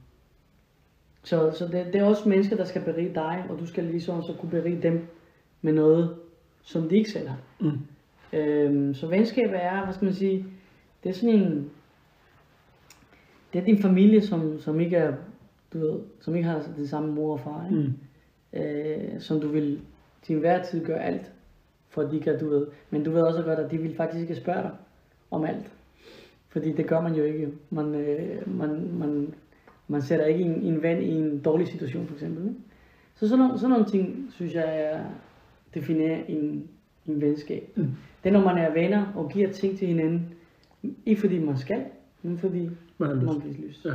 så 1.23 1.51
så 1.51 1.67
det, 1.67 1.85
det 1.93 1.95
er 1.95 2.03
også 2.03 2.29
mennesker, 2.29 2.55
der 2.55 2.65
skal 2.65 2.81
berige 2.81 3.13
dig, 3.15 3.45
og 3.49 3.59
du 3.59 3.67
skal 3.67 3.83
ligesom 3.83 4.23
så 4.23 4.33
kunne 4.39 4.51
berige 4.51 4.81
dem 4.81 5.07
med 5.61 5.73
noget, 5.73 6.15
som 6.61 6.89
de 6.89 6.95
ikke 6.95 7.11
selv 7.11 7.27
har. 7.27 7.37
Mm. 7.59 7.79
Øhm, 8.33 8.93
så 8.93 9.07
venskab 9.07 9.49
er, 9.53 9.83
hvad 9.83 9.93
skal 9.93 10.05
man 10.05 10.13
sige, 10.13 10.45
det 11.03 11.09
er 11.09 11.13
sådan 11.13 11.35
en, 11.35 11.71
det 13.53 13.61
er 13.61 13.65
din 13.65 13.81
familie, 13.81 14.21
som, 14.21 14.59
som 14.59 14.79
ikke 14.79 14.95
er, 14.95 15.13
du 15.73 15.79
ved, 15.79 15.99
som 16.21 16.35
ikke 16.35 16.49
har 16.49 16.63
det 16.77 16.89
samme 16.89 17.11
mor 17.11 17.33
og 17.33 17.39
far. 17.39 17.65
Ikke? 17.71 17.93
Mm. 18.53 18.59
øh, 18.59 19.21
som 19.21 19.41
du 19.41 19.47
vil 19.47 19.81
til 20.21 20.33
enhver 20.33 20.63
tid 20.63 20.85
gøre 20.85 21.03
alt, 21.03 21.31
for 21.89 22.01
at 22.01 22.11
de 22.11 22.19
kan, 22.19 22.39
du 22.39 22.49
ved. 22.49 22.67
Men 22.89 23.03
du 23.03 23.11
ved 23.11 23.21
også 23.21 23.41
godt, 23.41 23.59
at 23.59 23.71
de 23.71 23.77
vil 23.77 23.95
faktisk 23.95 24.21
ikke 24.21 24.35
spørge 24.35 24.61
dig 24.61 24.71
om 25.31 25.43
alt. 25.43 25.71
Fordi 26.49 26.71
det 26.71 26.87
gør 26.87 27.01
man 27.01 27.15
jo 27.15 27.23
ikke. 27.23 27.51
Man, 27.69 27.95
øh, 27.95 28.57
man, 28.57 28.91
man, 28.93 29.33
man 29.93 30.01
sætter 30.01 30.25
ikke 30.25 30.43
en, 30.43 30.61
en 30.61 30.81
ven 30.83 31.01
i 31.01 31.11
en 31.11 31.39
dårlig 31.39 31.67
situation, 31.67 32.07
for 32.07 32.13
eksempel. 32.13 32.43
Ikke? 32.43 32.59
Så 33.15 33.27
sådan 33.29 33.45
nogle, 33.45 33.59
sådan 33.59 33.69
nogle 33.69 33.85
ting, 33.85 34.27
synes 34.31 34.53
jeg, 34.53 34.79
er 34.81 34.99
definerer 35.73 36.19
en, 36.27 36.67
en 37.07 37.21
venskab. 37.21 37.69
Mm. 37.75 37.83
Det 38.23 38.29
er, 38.29 38.33
når 38.33 38.43
man 38.43 38.57
er 38.57 38.73
venner 38.73 39.05
og 39.15 39.29
giver 39.29 39.51
ting 39.51 39.77
til 39.77 39.87
hinanden. 39.87 40.27
Ikke 41.05 41.21
fordi 41.21 41.39
man 41.39 41.57
skal, 41.57 41.83
men 42.21 42.37
fordi 42.37 42.69
Man 42.97 43.09
har 43.09 43.15
lyst. 43.15 43.25
man 43.25 43.39
bliver 43.41 43.67
lyst. 43.67 43.85
Ja. 43.85 43.91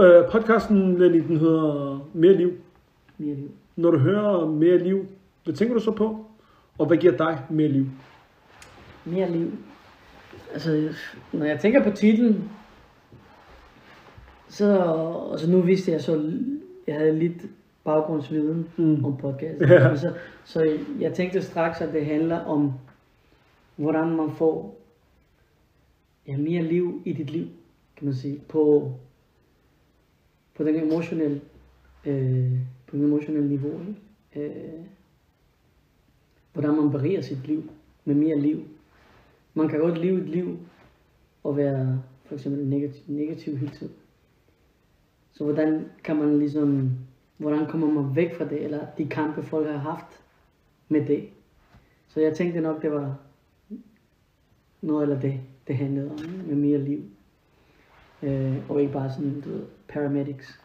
Øh, 0.00 0.30
Podcasten, 0.32 0.98
Lenny, 0.98 1.22
den 1.28 1.36
hedder 1.36 2.08
Mere 2.14 2.34
Liv. 2.34 2.52
Mere 3.18 3.34
liv. 3.34 3.50
Når 3.76 3.90
du 3.90 3.98
hører 3.98 4.46
Mere 4.46 4.78
Liv, 4.78 5.06
hvad 5.44 5.54
tænker 5.54 5.74
du 5.74 5.80
så 5.80 5.90
på? 5.90 6.26
Og 6.78 6.86
hvad 6.86 6.96
giver 6.96 7.16
dig 7.16 7.38
mere 7.50 7.68
liv? 7.68 7.86
Mere 9.04 9.30
liv. 9.30 9.50
Altså, 10.52 10.88
når 11.32 11.46
jeg 11.46 11.60
tænker 11.60 11.84
på 11.84 11.90
titlen, 11.90 12.50
så, 14.52 14.82
altså 15.32 15.50
nu 15.50 15.60
vidste 15.60 15.92
jeg 15.92 16.00
så, 16.00 16.32
jeg 16.86 16.94
havde 16.94 17.18
lidt 17.18 17.46
baggrundsviden 17.84 18.68
Mm. 18.76 19.04
om 19.04 19.16
podcast. 19.16 19.60
Ja. 19.60 19.96
Så, 19.96 20.12
så 20.44 20.78
jeg 21.00 21.14
tænkte 21.14 21.42
straks, 21.42 21.80
at 21.80 21.92
det 21.92 22.06
handler 22.06 22.38
om, 22.38 22.72
hvordan 23.76 24.16
man 24.16 24.30
får 24.30 24.78
ja, 26.28 26.36
mere 26.36 26.62
liv 26.62 27.02
i 27.04 27.12
dit 27.12 27.30
liv, 27.30 27.46
kan 27.96 28.04
man 28.04 28.14
sige, 28.14 28.40
på, 28.48 28.92
på 30.54 30.64
den 30.64 30.76
emotionelle, 30.82 31.40
øh, 32.06 32.52
på 32.86 32.96
den 32.96 33.04
emotionelle 33.04 33.48
niveau. 33.48 33.80
Ikke? 34.34 34.48
Øh, 34.48 34.80
hvordan 36.52 36.74
man 36.76 36.90
beriger 36.90 37.20
sit 37.20 37.46
liv 37.46 37.62
med 38.04 38.14
mere 38.14 38.38
liv. 38.40 38.62
Man 39.54 39.68
kan 39.68 39.78
godt 39.80 39.98
leve 39.98 40.20
et 40.22 40.28
liv 40.28 40.58
og 41.44 41.56
være 41.56 42.02
for 42.24 42.34
eksempel 42.34 42.66
negativ, 42.66 43.02
negativ 43.06 43.56
hele 43.56 43.72
tiden. 43.72 43.92
Så 45.32 45.44
hvordan 45.44 45.84
kan 46.04 46.16
man 46.16 46.38
ligesom, 46.38 46.90
hvordan 47.36 47.66
kommer 47.66 47.90
man 47.90 48.16
væk 48.16 48.34
fra 48.34 48.44
det, 48.44 48.64
eller 48.64 48.80
de 48.98 49.06
kampe 49.06 49.42
folk 49.42 49.66
har 49.66 49.78
haft 49.78 50.20
med 50.88 51.06
det. 51.06 51.28
Så 52.08 52.20
jeg 52.20 52.34
tænkte 52.34 52.60
nok, 52.60 52.82
det 52.82 52.92
var 52.92 53.16
noget 54.80 55.02
eller 55.02 55.20
det, 55.20 55.40
det 55.68 55.76
handlede 55.76 56.10
om, 56.10 56.18
med 56.46 56.56
mere 56.56 56.78
liv. 56.78 57.02
Øh, 58.22 58.70
og 58.70 58.80
ikke 58.80 58.92
bare 58.92 59.10
sådan, 59.10 59.40
du 59.40 59.48
ved, 59.48 59.62
paramedics. 59.88 60.60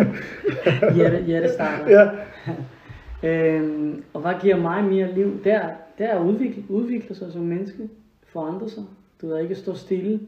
Hjerte, 0.96 1.24
hjertestarter. 1.26 1.90
Ja. 1.90 2.10
Øhm, 3.22 4.04
og 4.12 4.20
hvad 4.20 4.34
giver 4.42 4.56
mig 4.56 4.84
mere 4.84 5.14
liv? 5.14 5.44
Det 5.44 5.52
er, 5.52 5.70
det 5.98 6.06
er 6.06 6.18
at 6.18 6.26
udvikle, 6.26 6.64
udvikle 6.68 7.14
sig 7.14 7.32
som 7.32 7.42
menneske, 7.42 7.88
forandre 8.22 8.68
sig. 8.68 8.84
Du 9.20 9.28
ved 9.28 9.38
ikke 9.38 9.54
stå 9.54 9.74
stille, 9.74 10.20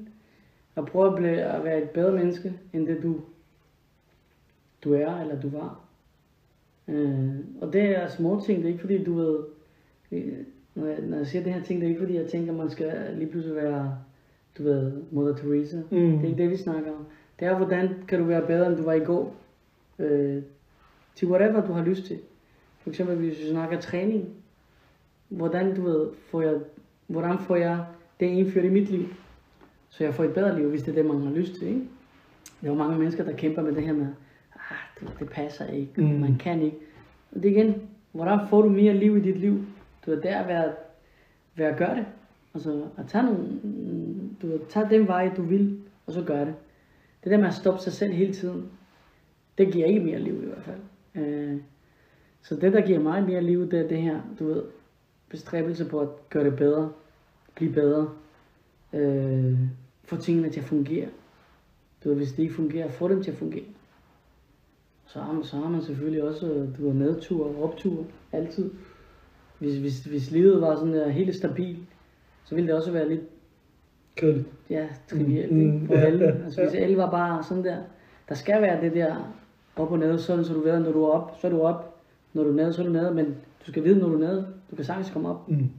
og 0.74 0.86
prøve 0.86 1.08
at, 1.08 1.14
blive, 1.14 1.40
at 1.40 1.64
være 1.64 1.82
et 1.82 1.90
bedre 1.90 2.12
menneske, 2.12 2.52
end 2.72 2.86
det 2.86 3.02
du, 3.02 3.20
du 4.85 4.95
er, 4.95 5.20
eller 5.20 5.41
du 5.41 5.49
var. 5.49 5.80
Øh, 6.89 7.35
og 7.61 7.72
det 7.72 7.83
er 7.83 8.09
små 8.09 8.41
ting, 8.45 8.59
det 8.59 8.64
er 8.64 8.72
ikke 8.72 8.80
fordi 8.80 9.05
du 9.05 9.14
ved, 9.14 9.39
øh, 10.12 10.33
når 10.74 10.87
jeg, 10.87 11.01
når 11.01 11.16
jeg 11.16 11.26
siger 11.26 11.45
det 11.45 11.53
her 11.53 11.62
ting, 11.62 11.80
det 11.80 11.87
er 11.87 11.91
ikke 11.91 12.01
fordi 12.01 12.16
jeg 12.16 12.26
tænker, 12.26 12.53
at 12.53 12.59
man 12.59 12.70
skal 12.70 13.14
lige 13.16 13.30
pludselig 13.30 13.57
være, 13.57 13.99
du 14.59 14.62
ved, 14.62 14.93
Mother 15.11 15.35
Teresa. 15.35 15.76
Mm. 15.76 15.83
Det 15.91 16.20
er 16.22 16.28
ikke 16.28 16.43
det, 16.43 16.51
vi 16.51 16.57
snakker 16.57 16.91
om. 16.91 17.07
Det 17.41 17.49
er, 17.49 17.57
hvordan 17.57 17.89
kan 18.09 18.18
du 18.18 18.24
være 18.24 18.47
bedre, 18.47 18.66
end 18.66 18.76
du 18.76 18.83
var 18.83 18.93
i 18.93 19.05
går. 19.05 19.37
Øh, 19.99 20.43
til 21.14 21.28
whatever 21.28 21.66
du 21.66 21.72
har 21.72 21.85
lyst 21.85 22.05
til. 22.05 22.18
For 22.80 22.91
eksempel, 22.91 23.16
hvis 23.16 23.39
vi 23.39 23.51
snakker 23.51 23.80
træning. 23.80 24.28
Hvordan, 25.28 25.74
du 25.74 25.83
ved, 25.83 26.09
får 26.30 26.43
jeg, 26.43 26.55
hvordan 27.07 27.39
får 27.39 27.57
jeg 27.57 27.85
det 28.20 28.26
indført 28.26 28.64
i 28.64 28.68
mit 28.68 28.91
liv? 28.91 29.07
Så 29.89 30.05
jeg 30.05 30.14
får 30.14 30.24
et 30.24 30.35
bedre 30.35 30.59
liv, 30.59 30.68
hvis 30.68 30.83
det 30.83 30.89
er 30.89 31.03
det, 31.03 31.07
man 31.07 31.22
har 31.22 31.30
lyst 31.30 31.55
til. 31.55 31.68
Ikke? 31.68 31.80
Der 32.61 32.68
er 32.68 32.72
jo 32.72 32.78
mange 32.78 32.99
mennesker, 32.99 33.24
der 33.24 33.33
kæmper 33.33 33.62
med 33.62 33.72
det 33.72 33.83
her 33.83 33.93
med, 33.93 34.07
det, 35.18 35.28
passer 35.30 35.66
ikke, 35.66 35.92
Mm. 35.96 36.09
man 36.20 36.36
kan 36.38 36.62
ikke. 36.62 36.76
Og 37.32 37.42
det 37.42 37.50
igen, 37.50 37.74
hvordan 38.12 38.38
får 38.50 38.62
du 38.62 38.68
mere 38.68 38.94
liv 38.94 39.16
i 39.16 39.20
dit 39.20 39.36
liv? 39.36 39.64
Du 40.07 40.11
er 40.12 40.16
ved 40.16 40.55
at, 40.55 40.70
ved 41.55 41.64
at 41.66 41.78
gøre 41.78 41.96
det. 41.96 42.07
Altså 42.55 42.84
at 42.96 43.05
tage, 43.09 43.24
nogle, 43.24 43.48
du 44.42 44.46
ved, 44.46 44.61
tage 44.68 44.86
den 44.90 45.07
vej, 45.07 45.30
du 45.36 45.42
vil, 45.42 45.78
og 46.07 46.12
så 46.12 46.22
gøre 46.22 46.44
det. 46.44 46.55
Det 47.24 47.32
der 47.32 47.38
med 47.38 47.46
at 47.46 47.55
stoppe 47.55 47.80
sig 47.80 47.92
selv 47.92 48.12
hele 48.12 48.32
tiden, 48.34 48.68
det 49.59 49.72
giver 49.72 49.86
ikke 49.86 50.00
mere 50.00 50.18
liv 50.18 50.42
i 50.42 50.46
hvert 50.46 50.62
fald. 50.62 50.80
Øh, 51.24 51.57
så 52.42 52.57
det, 52.57 52.72
der 52.72 52.86
giver 52.86 52.98
mig 53.00 53.22
mere 53.22 53.42
liv, 53.42 53.70
det 53.70 53.80
er 53.80 53.88
det 53.88 54.03
her, 54.03 54.20
du 54.38 54.46
ved, 54.46 54.62
bestræbelse 55.28 55.84
på 55.84 56.00
at 56.00 56.09
gøre 56.30 56.44
det 56.44 56.57
bedre, 56.57 56.92
blive 57.55 57.72
bedre, 57.72 58.09
øh, 58.92 59.59
få 60.05 60.16
tingene 60.16 60.50
til 60.50 60.61
at 60.61 60.66
fungere. 60.66 61.09
Du 62.05 62.09
ved, 62.09 62.16
hvis 62.16 62.32
det 62.32 62.42
ikke 62.42 62.55
fungerer, 62.55 62.88
få 62.88 63.09
dem 63.09 63.22
til 63.22 63.30
at 63.30 63.36
fungere. 63.36 63.64
Så 65.12 65.20
har 65.20 65.32
man, 65.32 65.44
så 65.44 65.56
har 65.56 65.68
man 65.68 65.82
selvfølgelig 65.82 66.22
også, 66.22 66.46
du 66.78 66.86
ved, 66.86 66.94
nedtur 66.94 67.46
og 67.46 67.62
optur, 67.62 68.04
altid. 68.32 68.70
Hvis, 69.58 69.76
hvis, 69.76 70.04
hvis 70.04 70.30
livet 70.30 70.60
var 70.60 70.76
sådan 70.76 70.94
der 70.94 71.08
helt 71.08 71.34
stabilt, 71.34 71.88
så 72.44 72.54
ville 72.54 72.68
det 72.68 72.76
også 72.76 72.92
være 72.92 73.08
lidt 73.08 73.20
Kedeligt. 74.16 74.48
ja, 74.70 74.88
trivielt 75.08 75.52
Mm, 75.52 75.58
mm, 75.58 75.86
for 75.86 75.94
ja, 75.94 76.00
alle. 76.00 76.44
Altså 76.44 76.62
hvis 76.62 76.74
ja. 76.74 76.78
alle 76.78 76.96
var 76.96 77.10
bare 77.10 77.42
sådan 77.44 77.64
der, 77.64 77.76
der 78.28 78.34
skal 78.34 78.62
være 78.62 78.80
det 78.80 78.92
der 78.94 79.34
op 79.76 79.92
og 79.92 79.98
ned, 79.98 80.18
sådan 80.18 80.44
så 80.44 80.54
du 80.54 80.60
ved, 80.60 80.80
når 80.80 80.92
du 80.92 81.04
er 81.04 81.08
op, 81.10 81.36
så 81.40 81.46
er 81.46 81.50
du 81.50 81.60
op. 81.60 82.00
Når 82.32 82.42
du 82.42 82.50
er 82.50 82.54
nede, 82.54 82.72
så 82.72 82.82
er 82.82 82.86
du 82.86 82.92
nede, 82.92 83.14
men 83.14 83.26
du 83.66 83.70
skal 83.70 83.84
vide, 83.84 83.98
når 83.98 84.08
du 84.08 84.14
er 84.14 84.18
nede. 84.18 84.46
Du 84.70 84.76
kan 84.76 84.84
sagtens 84.84 85.10
komme 85.10 85.28
op. 85.28 85.48
Mm. 85.48 85.70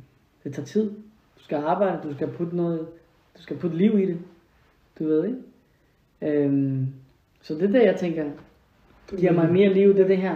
Det 0.44 0.54
tager 0.54 0.66
tid. 0.66 0.90
Du 1.38 1.44
skal 1.44 1.56
arbejde, 1.56 2.10
du 2.10 2.14
skal 2.14 2.28
putte 2.28 2.56
noget, 2.56 2.80
du 3.38 3.42
skal 3.42 3.58
putte 3.58 3.78
liv 3.78 4.00
i 4.00 4.06
det. 4.06 4.18
Du 5.00 5.04
ved, 5.04 5.26
ikke? 5.26 6.44
Øhm, 6.44 6.88
så 7.42 7.54
det 7.54 7.64
er 7.64 7.68
det, 7.72 7.84
jeg 7.84 7.96
tænker, 7.96 8.26
giver 9.10 9.32
mig 9.32 9.54
mere 9.54 9.74
liv, 9.74 9.94
det 9.94 10.00
er 10.00 10.08
det 10.08 10.18
her 10.18 10.36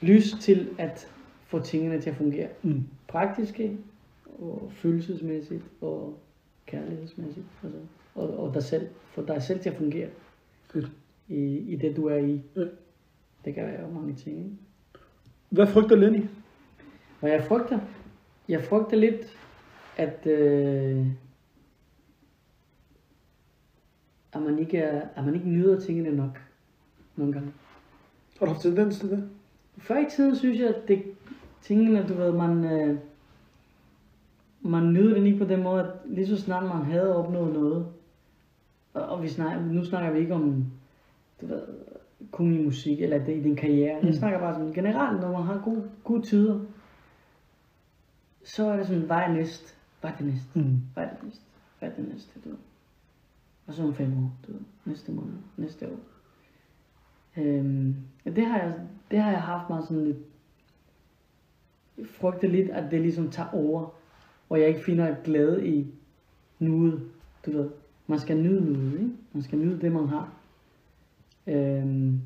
lyst 0.00 0.40
til 0.40 0.68
at 0.78 1.08
få 1.46 1.60
tingene 1.60 2.00
til 2.00 2.10
at 2.10 2.16
fungere. 2.16 2.48
Mm. 2.62 2.84
Praktiske 3.08 3.76
og 4.38 4.72
følelsesmæssigt 4.74 5.64
og 5.80 6.18
kærlighedsmæssigt. 6.66 7.46
Altså, 7.64 7.78
og, 8.14 8.38
og 8.38 8.54
dig 8.54 8.62
selv, 8.62 8.88
få 9.10 9.24
dig 9.26 9.42
selv 9.42 9.60
til 9.60 9.70
at 9.70 9.76
fungere 9.76 10.08
Fedt. 10.70 10.92
i, 11.28 11.58
i 11.58 11.76
det, 11.76 11.96
du 11.96 12.06
er 12.06 12.16
i. 12.16 12.42
Ja. 12.56 12.64
Det 13.44 13.54
kan 13.54 13.66
være 13.66 13.80
jo 13.80 13.90
mange 13.90 14.14
ting. 14.14 14.38
Ikke? 14.38 14.50
Hvad 15.48 15.66
frygter 15.66 15.96
Lenny? 15.96 16.24
Og 17.20 17.28
jeg 17.28 17.44
frygter, 17.44 17.78
jeg 18.48 18.62
frygter 18.64 18.96
lidt, 18.96 19.38
at, 19.96 20.26
øh, 20.26 21.06
at, 24.32 24.42
man 24.42 24.58
ikke 24.58 24.78
er, 24.78 25.08
at 25.16 25.24
man 25.24 25.34
ikke 25.34 25.48
nyder 25.48 25.80
tingene 25.80 26.16
nok 26.16 26.45
nogle 27.16 27.32
gange. 27.32 27.52
Har 28.38 28.46
du 28.46 28.52
haft 28.52 28.62
tendens 28.62 28.98
til 28.98 29.10
det? 29.10 29.28
Før 29.78 29.98
i 29.98 30.10
tiden 30.10 30.36
synes 30.36 30.60
jeg, 30.60 30.68
at 30.68 30.88
det, 30.88 31.02
tingene, 31.62 32.06
du 32.08 32.14
ved, 32.14 32.32
man, 32.32 32.64
øh, 32.64 32.98
man 34.60 34.92
nyder 34.92 35.18
det 35.18 35.26
ikke 35.26 35.38
på 35.38 35.44
den 35.44 35.62
måde, 35.62 35.80
at 35.80 35.90
lige 36.04 36.26
så 36.26 36.40
snart 36.40 36.62
man 36.62 36.84
havde 36.84 37.16
opnået 37.16 37.52
noget, 37.52 37.86
og, 38.94 39.02
og 39.02 39.22
vi 39.22 39.28
snakker, 39.28 39.62
nu 39.64 39.84
snakker 39.84 40.10
vi 40.10 40.18
ikke 40.18 40.34
om, 40.34 40.64
du 41.40 41.46
ved, 41.46 41.62
kun 42.30 42.54
i 42.54 42.64
musik, 42.64 43.00
eller 43.00 43.24
det, 43.24 43.36
i 43.36 43.42
din 43.42 43.56
karriere. 43.56 44.00
Mm. 44.00 44.06
Jeg 44.06 44.14
snakker 44.14 44.38
bare 44.38 44.54
sådan 44.54 44.72
generelt, 44.72 45.20
når 45.20 45.32
man 45.32 45.42
har 45.42 45.62
gode, 45.64 45.90
gode 46.04 46.22
tider, 46.22 46.60
så 48.44 48.66
er 48.66 48.76
det 48.76 48.86
sådan, 48.86 49.02
hvad 49.02 49.16
er 49.16 49.32
næst? 49.32 49.76
Hvad 50.00 50.10
er 50.10 50.16
det 50.16 50.26
næste? 50.26 50.58
Mm. 50.58 50.80
Hvad 50.94 51.04
er 51.04 51.08
det 51.08 51.22
næste? 51.24 51.42
Hvad 51.78 51.88
er 51.88 51.94
det 51.94 52.08
næste, 52.08 52.40
du 52.44 52.48
ved? 52.48 52.58
Og 53.66 53.74
så 53.74 53.82
om 53.82 53.94
fem 53.94 54.12
år, 54.12 54.30
du 54.46 54.52
ved. 54.52 54.60
Næste 54.84 55.12
måned, 55.12 55.34
næste 55.56 55.86
år. 55.88 55.98
Øhm, 57.36 57.94
ja, 58.26 58.30
det, 58.30 58.46
har 58.46 58.58
jeg, 58.58 58.74
det 59.10 59.18
har 59.18 59.30
jeg 59.30 59.42
haft 59.42 59.70
mig 59.70 59.82
sådan 59.82 60.04
lidt 60.04 60.18
frygtet 62.04 62.50
lidt, 62.50 62.70
at 62.70 62.90
det 62.90 63.00
ligesom 63.00 63.30
tager 63.30 63.48
over, 63.52 63.94
og 64.50 64.60
jeg 64.60 64.68
ikke 64.68 64.84
finder 64.84 65.14
glæde 65.24 65.66
i 65.66 65.86
nuet, 66.58 67.00
du 67.46 67.50
ved. 67.50 67.70
Man 68.06 68.18
skal 68.18 68.36
nyde 68.36 68.72
nuet, 68.72 68.92
ikke? 68.92 69.10
Man 69.32 69.42
skal 69.42 69.58
nyde 69.58 69.80
det, 69.80 69.92
man 69.92 70.08
har. 70.08 70.32
Øhm, 71.46 72.20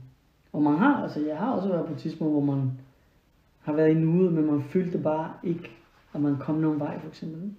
og 0.52 0.62
man 0.62 0.78
har, 0.78 1.02
altså 1.02 1.20
jeg 1.26 1.38
har 1.38 1.52
også 1.52 1.68
været 1.68 1.86
på 1.86 1.92
et 1.92 1.98
tidspunkt, 1.98 2.32
hvor 2.32 2.54
man 2.54 2.70
har 3.60 3.72
været 3.72 3.90
i 3.90 3.94
nuet, 3.94 4.32
men 4.32 4.46
man 4.46 4.62
følte 4.62 4.98
bare 4.98 5.32
ikke, 5.42 5.70
at 6.14 6.20
man 6.20 6.36
kom 6.36 6.54
nogen 6.54 6.80
vej, 6.80 7.00
for 7.00 7.08
eksempel. 7.08 7.42
ikke? 7.42 7.54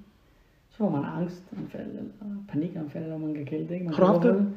Så 0.69 0.77
får 0.77 0.89
man 0.89 1.03
angstanfald, 1.03 1.89
eller 1.89 2.11
panikanfald, 2.49 3.03
eller 3.03 3.17
man 3.17 3.33
kan 3.33 3.45
kalde 3.45 3.67
det. 3.67 3.73
Ikke? 3.73 3.85
Man 3.85 3.93
Har 3.93 4.05
du 4.05 4.11
haft 4.11 4.23
det? 4.23 4.53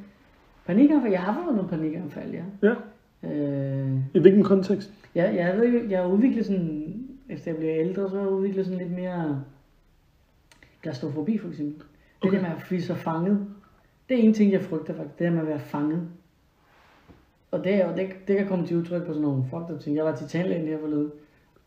Panikanfald? 0.67 1.13
Jeg 1.13 1.21
har 1.21 1.43
fået 1.45 1.55
noget 1.57 1.71
panikanfald, 1.71 2.33
ja. 2.35 2.43
Ja. 2.63 2.75
Øh, 3.33 3.97
I 4.15 4.19
hvilken 4.19 4.43
kontekst? 4.43 4.93
Ja, 5.15 5.35
jeg 5.35 5.57
ved 5.57 5.65
ikke, 5.65 5.87
jeg 5.91 6.01
har 6.03 6.09
udviklet 6.09 6.47
sådan, 6.47 6.95
efter 7.29 7.51
jeg 7.51 7.59
bliver 7.59 7.75
ældre, 7.79 8.11
så 8.11 8.17
har 8.17 8.23
jeg 8.23 8.33
udviklet 8.33 8.65
sådan 8.67 8.79
lidt 8.79 8.93
mere 8.93 9.43
gastrofobi 10.83 11.39
for 11.39 11.49
eksempel. 11.49 11.75
Det 12.23 12.29
Okay. 12.29 12.37
der 12.37 12.43
med 12.43 12.51
at 12.51 12.65
blive 12.69 12.83
så 12.83 12.95
fanget. 12.95 13.47
Det 14.09 14.19
er 14.19 14.23
en 14.23 14.35
ting, 14.35 14.53
jeg 14.53 14.63
frygter 14.63 14.95
faktisk, 14.95 15.19
det 15.19 15.25
der 15.25 15.31
med 15.33 15.41
at 15.41 15.47
være 15.47 15.59
fanget. 15.59 16.01
og 17.51 17.65
det, 17.65 17.85
og 17.85 17.97
det, 17.97 18.07
det 18.29 18.37
kan 18.39 18.47
komme 18.47 18.67
til 18.67 18.77
udtryk 18.77 19.03
på 19.03 19.13
sådan 19.13 19.23
nogle 19.23 19.45
fucked 19.51 19.75
up 19.75 19.81
ting. 19.81 19.97
Jeg 19.97 20.05
var 20.05 20.15
til 20.17 20.27
tandlægen 20.29 20.67
her 20.69 20.79
forleden, 20.81 21.11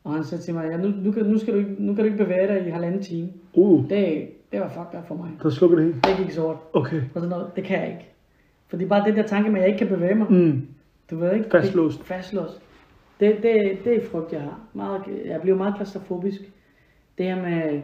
og 0.04 0.14
han 0.14 0.24
sagde 0.24 0.44
til 0.44 0.54
mig, 0.54 0.70
ja, 0.72 0.78
nu, 0.78 0.88
nu, 0.88 1.12
kan, 1.12 1.26
nu, 1.26 1.38
skal 1.38 1.54
du 1.54 1.60
ikke, 1.60 1.76
nu 1.80 1.96
kan 1.96 2.04
du 2.04 2.12
ikke 2.12 2.24
bevæge 2.24 2.48
dig 2.48 2.68
i 2.68 2.70
halvanden 2.70 3.02
time. 3.04 3.30
Uh, 3.54 3.90
Det, 3.90 4.30
det 4.52 4.60
var 4.60 4.68
fucked 4.70 5.00
up 5.00 5.08
for 5.08 5.16
mig. 5.16 5.30
der 5.44 5.50
slukker 5.50 5.78
det 5.78 5.86
hele. 5.86 6.00
Det 6.04 6.18
gik 6.26 6.32
sort. 6.32 6.58
Okay. 6.74 6.98
Og 6.98 7.22
sådan 7.22 7.30
noget, 7.30 7.48
det 7.56 7.64
kan 7.64 7.80
jeg 7.80 7.88
ikke. 7.88 8.10
Fordi 8.68 8.86
bare 8.86 9.06
det 9.06 9.16
der 9.16 9.28
tanke 9.28 9.50
med, 9.50 9.60
at 9.60 9.62
jeg 9.62 9.74
ikke 9.74 9.88
kan 9.88 9.98
bevæge 9.98 10.16
mig. 10.16 10.32
Mm. 10.32 10.68
Du 11.10 11.18
ved 11.18 11.34
ikke? 11.34 11.50
Fastlåst. 11.50 11.98
Det, 11.98 12.06
fastlåst. 12.06 12.62
Det, 13.20 13.36
det, 13.44 13.80
det 13.84 13.96
er 13.96 14.06
frygt, 14.06 14.34
jeg 14.34 14.42
har. 14.42 14.60
Meget, 14.74 15.04
jeg 15.26 15.42
bliver 15.42 15.58
meget 15.58 15.76
klaustrofobisk. 15.76 16.42
Det 17.18 17.26
her 17.26 17.42
med, 17.42 17.82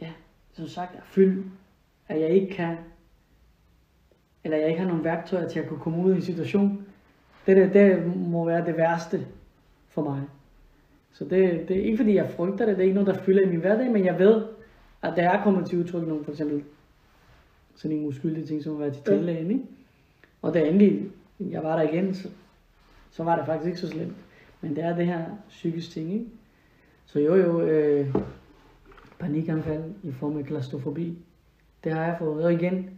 ja, 0.00 0.10
som 0.52 0.66
sagt, 0.66 0.96
at 0.96 1.02
fylde, 1.04 1.44
at 2.08 2.20
jeg 2.20 2.30
ikke 2.30 2.54
kan, 2.54 2.76
eller 4.44 4.58
jeg 4.58 4.68
ikke 4.68 4.80
har 4.80 4.88
nogen 4.88 5.04
værktøjer 5.04 5.48
til 5.48 5.60
at 5.60 5.68
kunne 5.68 5.80
komme 5.80 6.04
ud 6.04 6.12
i 6.12 6.16
en 6.16 6.22
situation. 6.22 6.86
Det, 7.46 7.56
det, 7.56 7.74
det 7.74 8.16
må 8.16 8.44
være 8.44 8.66
det 8.66 8.76
værste 8.76 9.26
for 9.88 10.02
mig. 10.02 10.22
Så 11.12 11.24
det, 11.24 11.68
det 11.68 11.78
er 11.78 11.84
ikke 11.84 11.96
fordi, 11.96 12.14
jeg 12.14 12.30
frygter 12.30 12.66
det. 12.66 12.76
Det 12.76 12.82
er 12.82 12.86
ikke 12.86 13.02
noget, 13.02 13.14
der 13.14 13.22
fylder 13.22 13.42
i 13.42 13.50
min 13.50 13.60
hverdag, 13.60 13.90
men 13.90 14.04
jeg 14.04 14.18
ved, 14.18 14.44
at 15.02 15.12
der 15.16 15.30
er 15.30 15.42
kommet 15.42 15.66
til 15.66 15.78
udtryk 15.78 16.06
nogle, 16.06 16.24
for 16.24 16.30
eksempel 16.30 16.64
sådan 17.74 17.96
en 17.96 18.06
uskyldig 18.06 18.48
ting, 18.48 18.62
som 18.62 18.72
at 18.72 18.80
være 18.80 18.90
til 18.90 19.02
tandlægen, 19.02 19.50
ikke? 19.50 19.64
Og 20.42 20.54
da 20.54 20.68
endelig 20.68 21.02
jeg 21.40 21.62
var 21.62 21.76
der 21.82 21.88
igen, 21.92 22.14
så, 22.14 22.28
så 23.10 23.24
var 23.24 23.36
det 23.36 23.46
faktisk 23.46 23.66
ikke 23.66 23.80
så 23.80 23.88
slemt. 23.88 24.16
Men 24.60 24.76
det 24.76 24.84
er 24.84 24.96
det 24.96 25.06
her 25.06 25.24
psykisk 25.48 25.90
ting, 25.90 26.12
ikke? 26.12 26.26
Så 27.06 27.20
jo 27.20 27.34
jo, 27.34 27.60
øh, 27.60 28.14
panikanfald 29.18 29.82
i 30.02 30.12
form 30.12 30.36
af 30.38 30.44
klaustrofobi, 30.44 31.18
det 31.84 31.92
har 31.92 32.04
jeg 32.04 32.16
fået. 32.18 32.44
Og 32.44 32.52
igen, 32.52 32.90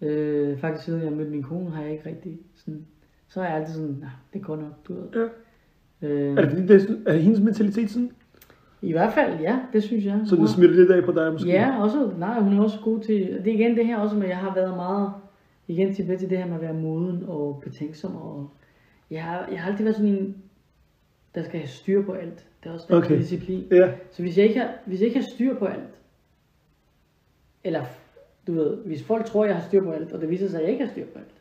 øh, 0.00 0.58
faktisk 0.58 0.84
siden 0.84 1.02
jeg 1.02 1.12
mødte 1.12 1.30
min 1.30 1.42
kone, 1.42 1.70
har 1.70 1.82
jeg 1.82 1.92
ikke 1.92 2.08
rigtig 2.08 2.38
sådan, 2.56 2.86
så 3.28 3.40
er 3.40 3.44
jeg 3.44 3.56
altid 3.56 3.74
sådan, 3.74 3.96
nej, 4.00 4.10
det 4.32 4.42
går 4.42 4.56
nok, 4.56 4.86
du 4.88 4.94
ved. 4.94 5.08
Ja. 5.14 6.08
Øh, 6.08 6.36
Er 6.36 6.40
det 6.40 6.50
fordi, 6.50 6.66
det 6.66 7.02
er, 7.06 7.12
er 7.12 7.16
hendes 7.16 7.40
mentalitet 7.40 7.90
sådan? 7.90 8.10
I 8.82 8.92
hvert 8.92 9.12
fald, 9.12 9.40
ja, 9.40 9.58
det 9.72 9.82
synes 9.82 10.04
jeg. 10.04 10.20
Så 10.26 10.36
det 10.36 10.48
smitter 10.48 10.76
lidt 10.76 10.90
af 10.90 11.04
på 11.04 11.12
dig 11.12 11.32
måske? 11.32 11.48
Ja, 11.48 11.82
også, 11.82 12.10
nej, 12.18 12.40
hun 12.40 12.58
er 12.58 12.62
også 12.62 12.78
god 12.84 13.00
til, 13.00 13.40
det 13.44 13.48
er 13.48 13.54
igen 13.54 13.76
det 13.76 13.86
her 13.86 13.98
også 13.98 14.16
med, 14.16 14.22
at 14.24 14.28
jeg 14.28 14.36
har 14.38 14.54
været 14.54 14.76
meget, 14.76 15.12
igen 15.70 15.94
tilbage 15.94 16.18
til 16.18 16.30
det 16.30 16.38
her 16.38 16.46
med 16.46 16.54
at 16.54 16.60
være 16.60 16.74
moden 16.74 17.24
og 17.28 17.60
betænksom, 17.64 18.16
og 18.16 18.50
jeg 19.10 19.24
har, 19.24 19.46
jeg 19.48 19.60
har 19.62 19.70
altid 19.70 19.84
været 19.84 19.96
sådan 19.96 20.12
en, 20.12 20.42
der 21.34 21.42
skal 21.42 21.60
have 21.60 21.68
styr 21.68 22.02
på 22.04 22.12
alt. 22.12 22.46
Det 22.62 22.68
er 22.68 22.72
også 22.74 22.86
den 22.88 22.96
Okay. 22.96 23.18
disciplin. 23.18 23.66
Ja. 23.70 23.92
Så 24.10 24.22
hvis 24.22 24.38
jeg, 24.38 24.46
ikke 24.46 24.60
har, 24.60 24.74
hvis 24.86 25.00
jeg 25.00 25.06
ikke 25.08 25.20
har 25.20 25.26
styr 25.34 25.58
på 25.58 25.64
alt, 25.64 26.00
eller 27.64 27.84
du 28.46 28.52
ved, 28.52 28.76
hvis 28.76 29.02
folk 29.04 29.24
tror, 29.26 29.44
jeg 29.44 29.56
har 29.56 29.68
styr 29.68 29.82
på 29.84 29.90
alt, 29.90 30.12
og 30.12 30.20
det 30.20 30.30
viser 30.30 30.48
sig, 30.48 30.58
at 30.60 30.64
jeg 30.64 30.72
ikke 30.72 30.84
har 30.84 30.92
styr 30.92 31.06
på 31.06 31.18
alt, 31.18 31.34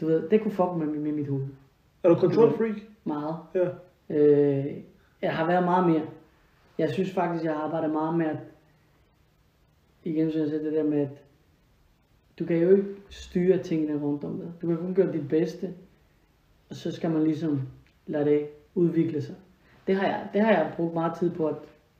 du 0.00 0.06
ved, 0.06 0.28
det 0.28 0.40
kunne 0.42 0.52
fuck 0.52 0.70
med, 0.78 0.86
med 0.86 1.12
mit 1.12 1.28
hoved 1.28 1.46
Er 2.02 2.08
du 2.08 2.14
control 2.14 2.56
freak? 2.56 2.76
meget. 3.04 3.36
Ja. 3.54 3.68
Øh, 4.16 4.76
jeg 5.22 5.34
har 5.36 5.46
været 5.46 5.64
meget 5.64 5.86
mere. 5.90 6.02
Jeg 6.78 6.90
synes 6.90 7.10
faktisk, 7.12 7.44
jeg 7.44 7.52
har 7.52 7.60
arbejdet 7.62 7.90
meget 7.90 8.18
med 8.18 8.26
at, 8.26 8.36
igen 10.04 10.30
synes 10.30 10.52
jeg 10.52 10.60
det 10.60 10.72
der 10.72 10.82
med, 10.84 11.00
at 11.00 11.08
du 12.42 12.46
kan 12.46 12.56
jo 12.56 12.70
ikke 12.70 12.88
styre 13.10 13.58
tingene 13.58 14.02
rundt 14.02 14.24
om 14.24 14.36
dig. 14.38 14.52
Du 14.62 14.66
kan 14.66 14.76
kun 14.76 14.94
gøre 14.94 15.12
dit 15.12 15.28
bedste, 15.28 15.74
og 16.70 16.76
så 16.76 16.92
skal 16.92 17.10
man 17.10 17.24
ligesom 17.24 17.60
lade 18.06 18.24
det 18.24 18.46
udvikle 18.74 19.22
sig. 19.22 19.34
Det 19.86 19.96
har 19.96 20.06
jeg, 20.06 20.28
det 20.32 20.40
har 20.40 20.50
jeg 20.50 20.72
brugt 20.76 20.94
meget 20.94 21.18
tid 21.18 21.30
på 21.30 21.46
at 21.46 21.54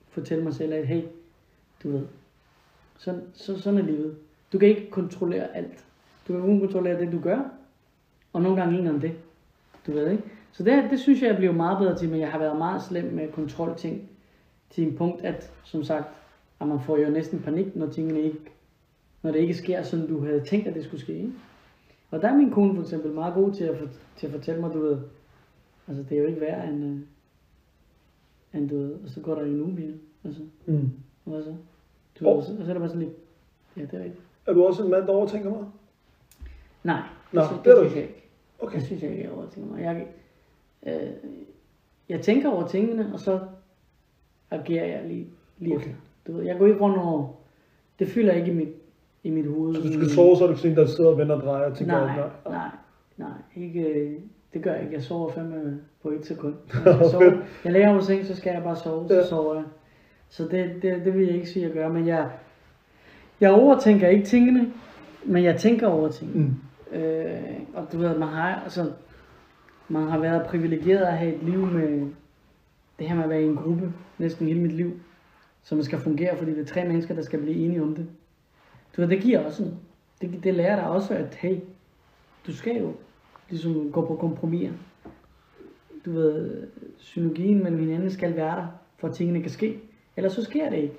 fortælle 0.09 0.45
mig 0.45 0.55
selv, 0.55 0.72
at 0.72 0.86
hey, 0.86 1.03
du 1.82 1.90
ved, 1.90 2.03
sådan, 2.99 3.22
så, 3.32 3.61
sådan 3.61 3.78
er 3.78 3.82
livet. 3.82 4.16
Du 4.53 4.59
kan 4.59 4.68
ikke 4.68 4.90
kontrollere 4.90 5.57
alt. 5.57 5.84
Du 6.28 6.32
kan 6.32 6.43
kun 6.43 6.61
kontrollere 6.61 7.01
det, 7.01 7.12
du 7.12 7.20
gør, 7.20 7.40
og 8.32 8.43
nogle 8.43 8.61
gange 8.61 8.74
ligner 8.74 9.01
det. 9.01 9.12
Du 9.86 9.93
ved 9.93 10.11
ikke? 10.11 10.22
Så 10.53 10.62
det, 10.62 10.90
det 10.90 11.01
synes 11.01 11.22
jeg, 11.22 11.28
jeg 11.28 11.36
bliver 11.36 11.53
meget 11.53 11.78
bedre 11.78 11.99
til, 11.99 12.09
men 12.09 12.20
jeg 12.20 12.30
har 12.30 12.38
været 12.38 12.59
meget 12.59 12.82
slem 12.82 13.05
med 13.05 13.32
kontrolting 13.32 14.11
til 14.70 14.86
en 14.86 14.97
punkt, 14.97 15.24
at 15.24 15.53
som 15.64 15.84
sagt, 15.84 16.09
at 16.61 16.66
man 16.66 16.80
får 16.80 16.97
jo 16.97 17.11
næsten 17.11 17.38
panik, 17.38 17.76
når 17.76 17.86
tingene 17.86 18.20
ikke, 18.20 18.38
når 19.23 19.31
det 19.33 19.39
ikke 19.39 19.55
sker, 19.55 19.83
som 19.83 20.07
du 20.07 20.25
havde 20.25 20.41
tænkt, 20.41 20.66
at 20.68 20.75
det 20.75 20.85
skulle 20.85 21.01
ske. 21.01 21.12
Ikke? 21.14 21.33
Og 22.11 22.23
der 22.23 22.29
er 22.29 22.37
min 22.37 22.51
kone 22.51 22.75
for 22.75 22.83
eksempel 22.83 23.12
meget 23.12 23.35
god 23.35 23.53
til 23.53 23.64
at, 23.64 23.79
for, 23.79 23.89
til 24.16 24.27
at 24.27 24.33
fortælle 24.33 24.61
mig, 24.61 24.73
du 24.73 24.81
ved, 24.81 24.99
altså 25.89 26.03
det 26.09 26.18
er 26.18 26.23
jo 26.23 26.29
ikke 26.29 26.41
værd 26.41 26.68
end, 26.68 26.85
øh, 26.85 26.99
end 28.61 28.68
du 28.68 28.77
ved, 28.79 28.93
og 29.05 29.09
så 29.11 29.20
går 29.20 29.35
der 29.35 29.43
en 29.43 29.61
uge 29.62 29.73
mere, 29.73 29.93
altså, 30.25 30.41
Mm. 30.66 30.91
og 31.25 31.33
hvad 31.33 31.43
så? 31.43 31.55
Du 32.20 32.25
ved, 32.25 32.33
og, 32.33 32.43
så, 32.45 32.53
og 32.53 32.64
så 32.64 32.70
er 32.70 32.75
det 32.75 32.81
bare 32.81 32.89
sådan 32.89 33.03
lidt, 33.03 33.12
ja, 33.77 33.81
det 33.83 33.95
er 33.95 33.99
rigtigt. 34.05 34.23
Er 34.47 34.53
du 34.53 34.64
også 34.64 34.85
en 34.85 34.91
mand, 34.91 35.07
der 35.07 35.12
overtænker 35.12 35.51
mig? 35.51 35.64
Nej, 36.85 37.03
Nå, 37.33 37.41
det, 37.41 37.51
det 37.64 37.70
er 37.70 37.75
det 37.75 37.85
du 37.85 37.91
synes 37.91 37.95
jeg 37.95 38.03
ikke. 38.03 38.23
Okay. 38.59 38.79
Det 38.79 38.87
synes 38.87 39.03
jeg 39.03 39.11
ikke, 39.11 39.23
jeg 39.25 39.33
overtænker 39.33 39.70
mig. 39.75 39.83
Jeg, 39.83 40.07
øh, 40.87 41.11
jeg 42.09 42.20
tænker 42.20 42.51
over 42.51 42.66
tingene, 42.68 43.11
og 43.12 43.20
så 43.20 43.41
agerer 44.51 44.87
jeg 44.87 45.09
lige, 45.09 45.27
lige 45.59 45.75
Okay. 45.77 45.85
efter. 45.87 45.97
Du 46.27 46.33
ved, 46.33 46.45
jeg 46.45 46.59
går 46.59 46.66
ikke 46.66 46.81
rundt 46.81 46.99
over... 46.99 47.29
Det 47.99 48.09
fylder 48.09 48.33
ikke 48.33 48.51
i 48.53 48.55
mit, 48.55 48.68
i 49.23 49.31
mit 49.31 49.47
hoved. 49.47 49.75
Så 49.75 49.81
hvis 49.81 49.93
du 49.97 49.99
skal 50.01 50.11
sove, 50.14 50.37
så 50.37 50.45
er 50.45 50.49
du 50.49 50.57
sådan 50.57 50.77
der 50.77 50.87
sidder 50.87 51.11
og 51.11 51.18
vender 51.18 51.35
og 51.37 51.43
drejer 51.43 51.75
tænker, 51.75 51.93
Nej, 51.93 52.16
nej. 52.16 52.29
nej, 52.49 52.68
nej. 53.16 53.29
Ikke, 53.57 53.81
øh, 53.81 54.12
det 54.55 54.62
gør 54.62 54.73
jeg 54.73 54.83
ikke. 54.83 54.95
Jeg 54.95 55.03
sover 55.03 55.31
fandme 55.33 55.81
på 56.03 56.09
et 56.09 56.27
sekund. 56.27 56.55
Jeg, 56.85 56.95
skal 56.95 57.11
sove. 57.11 57.43
jeg 57.64 57.73
lægger 57.73 57.93
mig 57.93 58.03
seng, 58.03 58.27
så 58.27 58.37
skal 58.37 58.53
jeg 58.53 58.62
bare 58.62 58.77
sove, 58.77 59.09
så 59.09 59.14
Ja. 59.14 59.27
sover 59.27 59.55
jeg. 59.55 59.64
Så 60.29 60.43
det, 60.43 60.70
det, 60.83 61.05
det 61.05 61.14
vil 61.14 61.27
jeg 61.27 61.35
ikke 61.35 61.49
sige, 61.49 61.66
at 61.66 61.73
gøre. 61.73 61.91
Men 61.93 62.07
jeg, 62.07 62.31
jeg 63.41 63.51
overtænker 63.51 64.09
ikke 64.09 64.25
tingene, 64.25 64.73
men 65.25 65.45
jeg 65.45 65.57
tænker 65.57 65.87
over 65.87 66.09
tingene. 66.09 66.55
Mm. 66.93 66.97
Øh, 66.99 67.33
og 67.75 67.87
du 67.93 67.99
ved, 67.99 68.18
man 68.18 68.29
har, 68.29 68.61
altså, 68.64 68.91
man 69.89 70.03
har 70.03 70.18
været 70.18 70.47
privilegeret 70.47 71.01
at 71.03 71.12
have 71.18 71.35
et 71.35 71.43
liv 71.43 71.66
med 71.66 72.07
det 72.99 73.09
her 73.09 73.14
med 73.14 73.25
at 73.25 73.31
være 73.31 73.43
i 73.43 73.47
en 73.47 73.57
gruppe 73.57 73.93
næsten 74.18 74.47
hele 74.47 74.61
mit 74.61 74.73
liv, 74.73 74.93
som 75.62 75.83
skal 75.83 75.99
fungere, 75.99 76.37
fordi 76.37 76.51
det 76.51 76.61
er 76.61 76.64
tre 76.64 76.85
mennesker, 76.85 77.14
der 77.14 77.23
skal 77.23 77.41
blive 77.41 77.57
enige 77.57 77.83
om 77.83 77.95
det. 77.95 78.07
Du 78.97 79.01
ved, 79.01 79.09
det 79.09 79.22
giver 79.22 79.45
også 79.45 79.62
noget. 79.62 79.78
Det, 80.20 80.45
det 80.45 80.55
lærer 80.55 80.76
dig 80.76 80.88
også, 80.88 81.14
at 81.14 81.34
hey, 81.34 81.57
du 82.47 82.57
skal 82.57 82.76
jo 82.76 82.95
ligesom 83.51 83.93
gå 83.93 84.07
på 84.07 84.16
kompromis. 84.16 84.70
Du 86.05 86.12
ved, 86.12 86.66
synergien 86.97 87.62
mellem 87.62 87.80
hinanden 87.80 88.11
skal 88.11 88.36
være 88.36 88.57
der, 88.57 88.66
for 88.99 89.09
at 89.09 89.14
tingene 89.14 89.43
kan 89.43 89.51
ske. 89.51 89.80
Ellers 90.16 90.32
så 90.32 90.45
sker 90.45 90.70
det 90.70 90.78
ikke. 90.78 90.95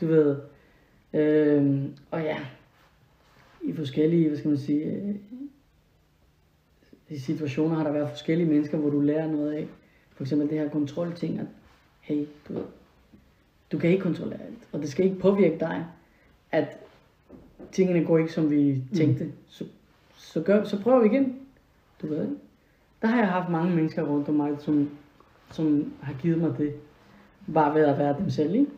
Du 0.00 0.06
ved, 0.06 0.36
øh, 1.12 1.84
og 2.10 2.22
ja, 2.22 2.38
i 3.62 3.72
forskellige, 3.72 4.28
hvad 4.28 4.38
skal 4.38 4.48
man 4.48 4.58
sige, 4.58 4.84
øh, 4.84 5.14
i 7.08 7.18
situationer 7.18 7.76
har 7.76 7.84
der 7.84 7.92
været 7.92 8.10
forskellige 8.10 8.48
mennesker, 8.48 8.78
hvor 8.78 8.90
du 8.90 9.00
lærer 9.00 9.30
noget 9.30 9.52
af. 9.52 9.68
For 10.10 10.24
eksempel 10.24 10.48
det 10.50 10.58
her 10.58 10.68
kontrolting, 10.68 11.38
at 11.38 11.46
hey, 12.00 12.26
du 12.48 12.52
ved, 12.52 12.64
du 13.72 13.78
kan 13.78 13.90
ikke 13.90 14.02
kontrollere 14.02 14.42
alt, 14.42 14.68
og 14.72 14.80
det 14.80 14.88
skal 14.88 15.04
ikke 15.04 15.18
påvirke 15.18 15.58
dig, 15.60 15.86
at 16.50 16.78
tingene 17.72 18.04
går 18.04 18.18
ikke 18.18 18.32
som 18.32 18.50
vi 18.50 18.82
tænkte. 18.96 19.24
Mm. 19.24 19.32
Så, 19.48 19.64
så, 20.16 20.40
gør, 20.42 20.64
så 20.64 20.82
prøv 20.82 21.04
igen. 21.04 21.36
Du 22.02 22.06
ved 22.06 22.22
ikke? 22.22 22.34
Der 23.02 23.08
har 23.08 23.18
jeg 23.18 23.28
haft 23.28 23.50
mange 23.50 23.76
mennesker 23.76 24.02
rundt 24.02 24.28
om 24.28 24.34
mig, 24.34 24.56
som, 24.58 24.90
som 25.50 25.92
har 26.02 26.14
givet 26.22 26.38
mig 26.38 26.58
det, 26.58 26.72
bare 27.54 27.74
ved 27.74 27.82
at 27.84 27.98
være 27.98 28.16
dem 28.18 28.30
selv, 28.30 28.54
ikke? 28.54 28.70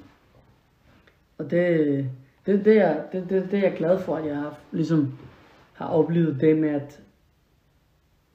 Og 1.39 1.51
det, 1.51 2.09
det, 2.47 2.65
det, 2.65 2.79
er, 2.79 3.03
det, 3.13 3.27
det, 3.31 3.49
det 3.51 3.59
er 3.59 3.63
jeg 3.69 3.75
glad 3.77 3.99
for, 3.99 4.17
at 4.17 4.27
jeg 4.27 4.37
har, 4.37 4.59
ligesom, 4.73 5.13
har 5.73 5.87
oplevet 5.87 6.41
det 6.41 6.57
med 6.59 6.69
at, 6.69 7.01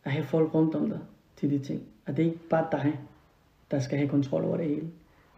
at 0.03 0.11
have 0.11 0.25
folk 0.25 0.53
rundt 0.53 0.75
om 0.75 0.89
dig 0.89 0.99
til 1.37 1.49
de 1.49 1.59
ting. 1.59 1.81
Og 2.05 2.17
det 2.17 2.23
er 2.25 2.29
ikke 2.29 2.49
bare 2.49 2.67
dig, 2.71 2.99
der 3.71 3.79
skal 3.79 3.97
have 3.97 4.09
kontrol 4.09 4.43
over 4.43 4.57
det 4.57 4.65
hele. 4.65 4.87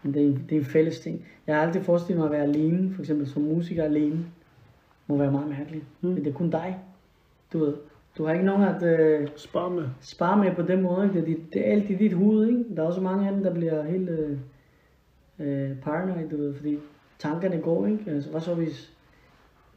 Men 0.04 0.14
det 0.14 0.22
er, 0.22 0.26
en- 0.26 0.46
det 0.50 0.56
er 0.56 0.60
en 0.60 0.66
fælles 0.66 1.00
ting. 1.00 1.26
Jeg 1.48 1.56
har 1.56 1.64
altid 1.64 1.82
forestillet 1.84 2.18
mig 2.20 2.26
at 2.26 2.32
være 2.32 2.44
alene, 2.56 2.94
for 2.94 3.02
eksempel 3.02 3.28
som 3.28 3.42
musiker 3.42 3.84
alene, 3.84 4.26
må 5.08 5.18
være 5.18 5.32
meget 5.32 5.50
mærkeligt. 5.50 5.84
Mm. 6.02 6.10
Men 6.10 6.18
det 6.18 6.28
er 6.28 6.34
kun 6.34 6.50
dig. 6.50 6.80
Du 7.54 7.60
ved, 7.60 7.74
du 8.18 8.26
har 8.26 8.34
ikke 8.34 8.46
nogen 8.46 8.64
at 8.64 8.84
øh, 8.84 9.28
Spar 9.36 9.70
med. 9.70 9.84
spare 10.02 10.44
med 10.44 10.56
på 10.56 10.62
den 10.62 10.82
måde. 10.82 11.04
Ikke? 11.04 11.14
Det, 11.14 11.22
er 11.22 11.26
dit, 11.26 11.54
det 11.54 11.68
er 11.68 11.72
alt 11.72 11.90
i 11.90 11.96
dit 11.96 12.14
hoved. 12.14 12.48
Ikke? 12.48 12.76
Der 12.76 12.82
er 12.82 12.88
også 12.88 13.02
mange 13.02 13.28
af 13.28 13.34
dem, 13.34 13.44
der 13.44 13.54
bliver 13.54 13.84
helt 13.84 14.10
øh, 14.10 14.38
øh, 15.40 15.78
paranoid, 15.82 16.30
du 16.30 16.38
ved, 16.38 16.54
fordi 16.54 16.78
tankerne 17.20 17.58
går. 17.58 17.86
Ikke? 17.88 18.04
Altså, 18.08 18.30
hvad 18.32 18.42
så 18.42 18.54
hvis, 18.54 18.94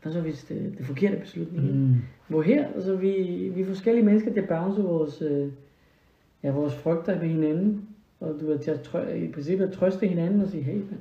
hvad 0.03 0.13
så 0.13 0.21
hvis 0.21 0.45
det, 0.45 0.75
det 0.79 0.87
forkerte 0.87 1.17
beslutning? 1.17 1.67
Mm. 1.67 1.81
Mm. 1.81 1.95
Hvor 2.29 2.43
her, 2.43 2.67
altså 2.75 2.97
vi, 2.97 3.13
vi 3.55 3.61
er 3.61 3.67
forskellige 3.67 4.05
mennesker, 4.05 4.33
der 4.33 4.47
bouncer 4.47 4.83
vores, 4.83 5.23
øh, 5.23 5.49
ja, 6.43 6.51
vores 6.51 6.75
frygter 6.75 7.19
ved 7.19 7.29
hinanden. 7.29 7.89
Og 8.21 8.37
du 8.41 8.47
ved, 8.47 8.59
til 8.59 8.71
at 8.71 8.79
trø- 8.79 9.11
i 9.13 9.33
princippet 9.33 9.67
at 9.67 9.73
trøste 9.73 10.07
hinanden 10.07 10.41
og 10.41 10.49
sige, 10.49 10.63
hey, 10.63 10.77
man, 10.77 10.99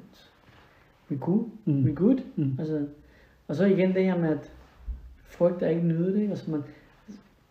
we 1.11 1.17
cool, 1.17 1.45
mm. 1.65 1.83
we 1.85 1.95
good. 1.95 2.17
Mm. 2.35 2.55
Altså, 2.59 2.85
og 3.49 3.55
så 3.55 3.65
igen 3.65 3.93
det 3.93 4.05
her 4.05 4.17
med, 4.17 4.29
at 4.29 4.53
frygt 5.23 5.63
er 5.63 5.69
ikke 5.69 5.87
nyde 5.87 6.13
det. 6.13 6.29
Altså 6.29 6.51
man, 6.51 6.63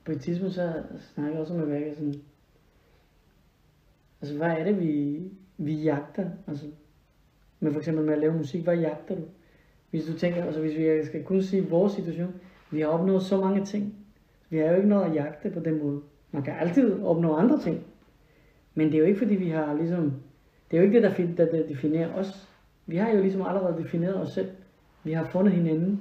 på 0.04 0.12
et 0.12 0.20
tidspunkt 0.20 0.54
så 0.54 0.72
snakker 1.14 1.32
jeg 1.32 1.40
også 1.40 1.54
med 1.54 1.66
Værker 1.66 1.94
sådan, 1.94 2.14
altså 4.20 4.36
hvad 4.36 4.50
er 4.50 4.64
det, 4.64 4.80
vi, 4.80 5.20
vi 5.56 5.74
jagter? 5.74 6.30
Altså, 6.46 6.66
med 7.60 7.72
for 7.72 7.78
eksempel 7.78 8.04
med 8.04 8.14
at 8.14 8.20
lave 8.20 8.38
musik, 8.38 8.64
hvad 8.64 8.76
jagter 8.76 9.14
du? 9.14 9.22
Hvis 9.90 10.04
du 10.04 10.12
tænker, 10.12 10.44
altså 10.44 10.60
hvis 10.60 10.78
vi 10.78 11.04
skal 11.04 11.24
kun 11.24 11.42
sige 11.42 11.68
vores 11.68 11.92
situation, 11.92 12.34
vi 12.70 12.80
har 12.80 12.88
opnået 12.88 13.22
så 13.22 13.40
mange 13.40 13.64
ting. 13.64 13.94
Vi 14.50 14.58
har 14.58 14.66
jo 14.66 14.76
ikke 14.76 14.88
noget 14.88 15.04
at 15.04 15.14
jagte 15.14 15.50
på 15.50 15.60
den 15.60 15.82
måde. 15.82 16.00
Man 16.32 16.42
kan 16.42 16.54
altid 16.60 17.02
opnå 17.02 17.34
andre 17.34 17.60
ting. 17.60 17.84
Men 18.74 18.86
det 18.86 18.94
er 18.94 18.98
jo 18.98 19.04
ikke 19.04 19.18
fordi 19.18 19.34
vi 19.34 19.48
har 19.48 19.74
ligesom, 19.74 20.12
det 20.70 20.76
er 20.76 20.80
jo 20.80 20.86
ikke 20.86 21.02
det, 21.02 21.36
der, 21.36 21.44
der, 21.44 21.50
der 21.58 21.68
definerer 21.68 22.14
os. 22.14 22.48
Vi 22.86 22.96
har 22.96 23.10
jo 23.10 23.20
ligesom 23.20 23.42
allerede 23.42 23.82
defineret 23.82 24.16
os 24.16 24.32
selv. 24.32 24.50
Vi 25.04 25.12
har 25.12 25.24
fundet 25.24 25.52
hinanden. 25.52 26.00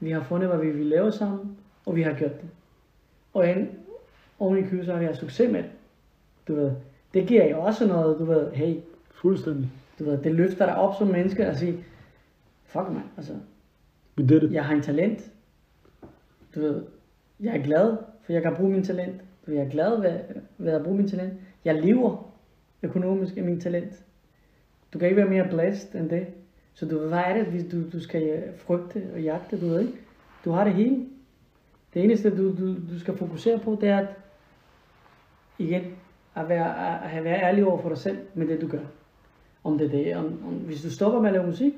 Vi 0.00 0.10
har 0.10 0.22
fundet, 0.22 0.48
hvad 0.48 0.58
vi 0.58 0.70
vil 0.70 0.86
lave 0.86 1.12
sammen. 1.12 1.56
Og 1.86 1.96
vi 1.96 2.02
har 2.02 2.12
gjort 2.12 2.40
det. 2.40 2.50
Og 3.34 3.48
en, 3.50 3.68
oven 4.38 4.58
i 4.58 4.62
købet, 4.62 4.86
så 4.86 4.92
har 4.92 4.98
vi 4.98 5.04
haft 5.06 5.18
succes 5.18 5.50
med 5.52 5.62
det. 5.62 5.70
Du 6.48 6.54
ved, 6.54 6.72
det 7.14 7.26
giver 7.28 7.48
jo 7.50 7.60
også 7.60 7.86
noget, 7.86 8.18
du 8.18 8.24
ved, 8.24 8.50
hey, 8.52 8.76
Fuldstændig. 9.10 9.70
du 9.98 10.04
ved, 10.04 10.18
det 10.18 10.34
løfter 10.34 10.66
dig 10.66 10.76
op 10.76 10.94
som 10.98 11.08
menneske 11.08 11.48
og 11.48 11.56
sige, 11.56 11.84
fuck 12.64 12.88
man, 12.88 13.02
altså, 13.16 13.32
We 14.18 14.26
did 14.26 14.42
it. 14.42 14.52
jeg 14.52 14.64
har 14.64 14.74
en 14.74 14.82
talent. 14.82 15.30
Du 16.54 16.60
ved, 16.60 16.84
jeg 17.40 17.56
er 17.56 17.62
glad, 17.62 17.96
for 18.22 18.32
jeg 18.32 18.42
kan 18.42 18.54
bruge 18.56 18.70
min 18.70 18.84
talent. 18.84 19.20
Du 19.46 19.50
ved, 19.50 19.58
Jeg 19.58 19.66
er 19.66 19.70
glad 19.70 20.00
ved, 20.00 20.20
ved 20.58 20.72
at 20.72 20.82
bruge 20.82 20.96
min 20.96 21.08
talent. 21.08 21.32
Jeg 21.64 21.82
lever 21.82 22.30
økonomisk 22.82 23.36
af 23.36 23.42
min 23.42 23.60
talent. 23.60 24.04
Du 24.92 24.98
kan 24.98 25.08
ikke 25.08 25.16
være 25.16 25.30
mere 25.30 25.48
blessed 25.50 25.94
end 26.00 26.10
det. 26.10 26.26
Så 26.74 26.86
du 26.86 26.98
ved, 26.98 27.08
hvad 27.08 27.18
er 27.18 27.34
det, 27.34 27.46
hvis 27.46 27.64
du, 27.72 27.90
du 27.92 28.00
skal 28.00 28.22
øh, 28.22 28.58
frygte 28.58 29.02
og 29.14 29.22
jagte, 29.22 29.60
du 29.60 29.66
ved 29.66 29.80
ikke? 29.80 29.92
Du 30.44 30.50
har 30.50 30.64
det 30.64 30.74
hele. 30.74 31.06
Det 31.94 32.04
eneste, 32.04 32.36
du, 32.36 32.56
du, 32.58 32.74
du 32.74 32.98
skal 33.00 33.16
fokusere 33.16 33.58
på, 33.58 33.78
det 33.80 33.88
er 33.88 33.98
at, 33.98 34.08
igen, 35.58 35.82
at 36.34 36.48
være, 36.48 36.68
at 37.04 37.10
have- 37.10 37.24
være 37.24 37.42
ærlig 37.42 37.66
over 37.66 37.82
for 37.82 37.88
dig 37.88 37.98
selv 37.98 38.18
med 38.34 38.48
det, 38.48 38.60
du 38.60 38.68
gør. 38.68 38.82
Om 39.64 39.78
det 39.78 39.86
er 39.86 39.90
det. 40.04 40.16
Om, 40.16 40.24
om, 40.24 40.54
hvis 40.54 40.82
du 40.82 40.90
stopper 40.90 41.20
med 41.20 41.28
at 41.28 41.34
lave 41.34 41.46
musik, 41.46 41.72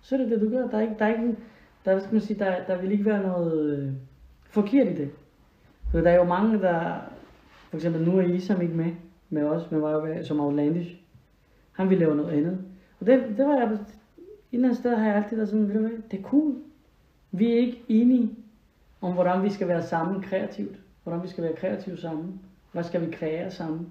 så 0.00 0.14
er 0.14 0.18
det 0.18 0.30
det, 0.30 0.40
du 0.40 0.50
gør. 0.50 0.68
Der 0.68 0.76
er 0.76 0.82
ikke, 0.82 0.94
der 0.98 1.04
er 1.04 1.08
ikke, 1.08 1.36
der, 1.84 1.98
skal 1.98 2.12
man 2.12 2.20
sige, 2.20 2.38
der, 2.38 2.64
der 2.64 2.80
vil 2.80 2.92
ikke 2.92 3.04
være 3.04 3.22
noget 3.22 3.78
øh, 3.78 3.92
forkert 4.50 4.86
i 4.88 4.94
det. 4.94 5.10
Så 5.92 6.00
der 6.00 6.10
er 6.10 6.16
jo 6.16 6.24
mange, 6.24 6.58
der, 6.60 6.94
for 7.70 7.76
eksempel 7.76 8.02
nu 8.04 8.18
er 8.18 8.22
Isam 8.22 8.60
ikke 8.60 8.74
med, 8.74 8.92
med 9.30 9.42
os, 9.44 9.70
men 9.70 9.82
var 9.82 9.92
jo 9.92 10.24
som 10.24 10.40
Outlandish. 10.40 10.96
Han 11.72 11.90
ville 11.90 12.04
lave 12.04 12.16
noget 12.16 12.32
andet. 12.32 12.58
Og 13.00 13.06
det, 13.06 13.24
det 13.36 13.46
var 13.46 13.58
jeg, 13.58 13.78
eller 14.52 14.68
andet 14.68 14.78
sted 14.78 14.96
har 14.96 15.06
jeg 15.06 15.16
altid 15.16 15.36
været 15.36 15.48
sådan, 15.48 15.68
ved 15.68 15.74
du 15.74 15.80
hvad, 15.80 15.98
det 16.10 16.18
er 16.18 16.22
cool. 16.22 16.54
Vi 17.30 17.52
er 17.52 17.56
ikke 17.56 17.82
enige 17.88 18.30
om, 19.00 19.12
hvordan 19.12 19.42
vi 19.42 19.50
skal 19.50 19.68
være 19.68 19.82
sammen 19.82 20.22
kreativt. 20.22 20.76
Hvordan 21.02 21.22
vi 21.22 21.28
skal 21.28 21.44
være 21.44 21.56
kreative 21.56 21.96
sammen. 21.96 22.40
Hvad 22.72 22.84
skal 22.84 23.06
vi 23.06 23.12
kreere 23.12 23.50
sammen. 23.50 23.90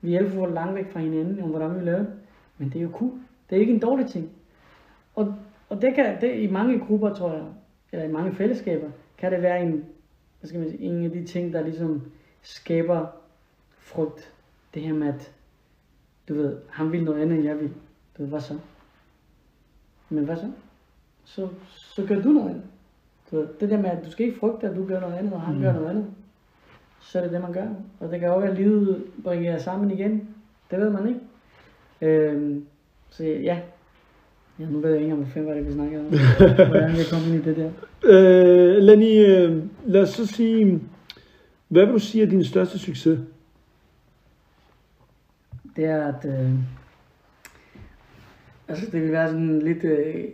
Vi 0.00 0.14
er 0.14 0.18
alt 0.18 0.32
for 0.32 0.46
langt 0.46 0.74
væk 0.74 0.92
fra 0.92 1.00
hinanden, 1.00 1.40
om 1.40 1.50
hvordan 1.50 1.80
vi 1.80 1.84
laver 1.84 1.98
det. 1.98 2.12
Men 2.58 2.68
det 2.68 2.78
er 2.78 2.82
jo 2.82 2.90
cool. 2.92 3.12
Det 3.50 3.56
er 3.56 3.60
ikke 3.60 3.72
en 3.72 3.80
dårlig 3.80 4.06
ting. 4.06 4.30
Og, 5.14 5.34
og 5.68 5.82
det 5.82 5.94
kan, 5.94 6.20
det, 6.20 6.38
i 6.38 6.46
mange 6.46 6.78
grupper, 6.78 7.14
tror 7.14 7.32
jeg, 7.32 7.44
eller 7.92 8.04
i 8.04 8.12
mange 8.12 8.34
fællesskaber, 8.34 8.90
kan 9.18 9.32
det 9.32 9.42
være 9.42 9.62
en, 9.62 9.84
hvad 10.40 10.48
skal 10.48 10.60
man 10.60 10.70
sige, 10.70 10.82
en 10.82 11.04
af 11.04 11.10
de 11.10 11.24
ting, 11.24 11.52
der 11.52 11.62
ligesom 11.62 12.02
skaber 12.42 13.06
frygt. 13.78 14.32
Det 14.74 14.82
her 14.82 14.92
med, 14.92 15.08
at 15.08 15.32
du 16.28 16.34
ved, 16.34 16.56
han 16.70 16.92
vil 16.92 17.04
noget 17.04 17.22
andet, 17.22 17.36
end 17.36 17.46
jeg 17.46 17.58
vil. 17.60 17.68
Du 18.18 18.22
ved, 18.22 18.28
hvad 18.28 18.40
så? 18.40 18.58
Men 20.08 20.24
hvad 20.24 20.36
så? 20.36 20.50
Så, 21.24 21.48
så 21.68 22.06
gør 22.06 22.22
du 22.22 22.28
noget 22.28 22.48
andet. 22.48 22.62
Du 23.30 23.36
ved, 23.36 23.48
det 23.60 23.70
der 23.70 23.76
med, 23.76 23.90
at 23.90 24.04
du 24.06 24.10
skal 24.10 24.26
ikke 24.26 24.38
frygte, 24.38 24.68
at 24.68 24.76
du 24.76 24.86
gør 24.86 25.00
noget 25.00 25.14
andet, 25.14 25.32
og 25.32 25.40
han 25.40 25.54
mm. 25.54 25.62
gør 25.62 25.72
noget 25.72 25.90
andet. 25.90 26.06
Så 27.00 27.18
er 27.18 27.22
det 27.22 27.32
det, 27.32 27.40
man 27.40 27.52
gør. 27.52 27.66
Og 28.00 28.10
det 28.10 28.20
kan 28.20 28.28
også 28.28 28.40
være, 28.40 28.50
at 28.50 28.56
livet 28.58 29.04
bringer 29.24 29.52
jer 29.52 29.58
sammen 29.58 29.90
igen. 29.90 30.28
Det 30.70 30.80
ved 30.80 30.90
man 30.90 31.08
ikke. 31.08 31.20
Øhm, 32.00 32.66
så 33.10 33.24
ja. 33.24 33.60
Ja, 34.58 34.64
nu 34.64 34.78
ved 34.78 34.90
jeg 34.90 35.00
ikke 35.00 35.12
engang, 35.12 35.32
hvad 35.32 35.42
var 35.42 35.54
det, 35.54 35.66
vi 35.66 35.72
snakkede 35.72 36.00
om. 36.00 36.06
Hvordan 36.70 36.92
vi 36.92 37.02
kom 37.10 37.34
ind 37.34 37.46
i 37.46 37.48
det 37.48 37.56
der. 37.56 37.70
Øh, 38.04 38.76
Lenny, 38.82 39.26
øh, 39.26 39.62
lad 39.86 40.02
os 40.02 40.08
så 40.08 40.26
sige, 40.26 40.80
hvad 41.68 41.84
vil 41.84 41.94
du 41.94 41.98
sige 41.98 42.24
er 42.24 42.30
din 42.30 42.44
største 42.44 42.78
succes? 42.78 43.18
det 45.76 45.84
er, 45.84 46.06
at 46.06 46.24
øh, 46.24 46.50
altså 48.68 48.90
det 48.90 49.02
vil 49.02 49.12
være 49.12 49.28
sådan 49.28 49.58
lidt, 49.58 49.84
øh, 49.84 50.24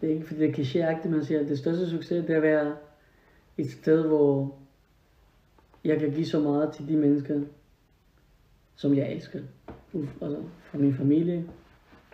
det 0.00 0.10
er 0.10 0.14
ikke 0.14 0.26
fordi 0.26 0.40
det 0.40 0.48
er 0.48 0.52
klichéagtigt, 0.52 1.08
man 1.08 1.24
siger, 1.24 1.40
at 1.40 1.48
det 1.48 1.58
største 1.58 1.90
succes, 1.90 2.24
det 2.26 2.30
er 2.30 2.36
at 2.36 2.42
være 2.42 2.76
et 3.58 3.70
sted, 3.70 4.06
hvor 4.06 4.54
jeg 5.84 6.00
kan 6.00 6.10
give 6.10 6.26
så 6.26 6.40
meget 6.40 6.72
til 6.72 6.88
de 6.88 6.96
mennesker, 6.96 7.40
som 8.76 8.94
jeg 8.94 9.12
elsker. 9.12 9.40
Uf, 9.92 10.22
Altså 10.22 10.42
fra 10.62 10.78
min 10.78 10.94
familie, 10.94 11.44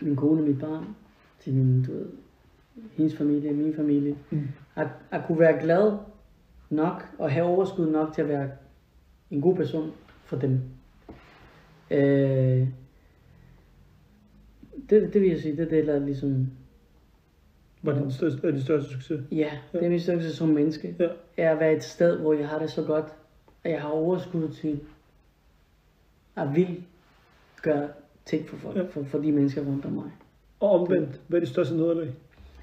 min 0.00 0.16
kone, 0.16 0.42
mit 0.42 0.58
barn, 0.58 0.84
til 1.40 1.54
min, 1.54 1.82
du 1.82 1.92
ved, 1.92 2.06
hendes 2.92 3.16
familie, 3.16 3.52
min 3.52 3.74
familie. 3.74 4.16
Mm. 4.30 4.48
At, 4.74 4.88
at 5.10 5.22
kunne 5.26 5.38
være 5.38 5.60
glad 5.62 5.98
nok, 6.70 7.08
og 7.18 7.30
have 7.30 7.46
overskud 7.46 7.90
nok 7.90 8.14
til 8.14 8.22
at 8.22 8.28
være 8.28 8.50
en 9.30 9.40
god 9.40 9.56
person 9.56 9.92
for 10.24 10.36
dem. 10.36 10.60
Øh, 11.90 12.68
det, 14.90 15.12
det 15.12 15.20
vil 15.22 15.30
jeg 15.30 15.40
sige, 15.40 15.56
det 15.56 15.64
er 15.66 15.68
det, 15.68 15.86
der 15.86 15.98
ligesom, 15.98 16.46
Var 17.82 17.92
det 17.92 18.02
din 18.02 18.12
største, 18.12 18.46
er 18.46 18.50
din 18.50 18.60
største 18.62 18.90
succes? 18.90 19.20
ja, 19.32 19.58
det 19.72 19.84
er 19.84 19.88
min 19.88 20.00
største 20.00 20.36
som 20.36 20.48
menneske. 20.48 20.96
Ja. 20.98 21.08
Er 21.36 21.52
at 21.52 21.60
være 21.60 21.72
et 21.76 21.84
sted, 21.84 22.18
hvor 22.20 22.32
jeg 22.32 22.48
har 22.48 22.58
det 22.58 22.70
så 22.70 22.82
godt, 22.82 23.06
at 23.64 23.70
jeg 23.72 23.82
har 23.82 23.88
overskud 23.88 24.48
til 24.48 24.80
at 26.36 26.54
vil 26.54 26.84
gøre 27.62 27.88
ting 28.24 28.48
for 28.48 28.56
folk, 28.56 28.76
Ja. 28.76 28.82
for, 28.82 29.04
for 29.04 29.18
de 29.18 29.32
mennesker 29.32 29.62
rundt 29.64 29.84
om 29.84 29.92
mig. 29.92 30.10
Og 30.60 30.70
omvendt, 30.70 31.20
hvad 31.28 31.38
er 31.38 31.40
dit 31.44 31.48
største 31.52 31.76
nederlag? 31.76 32.14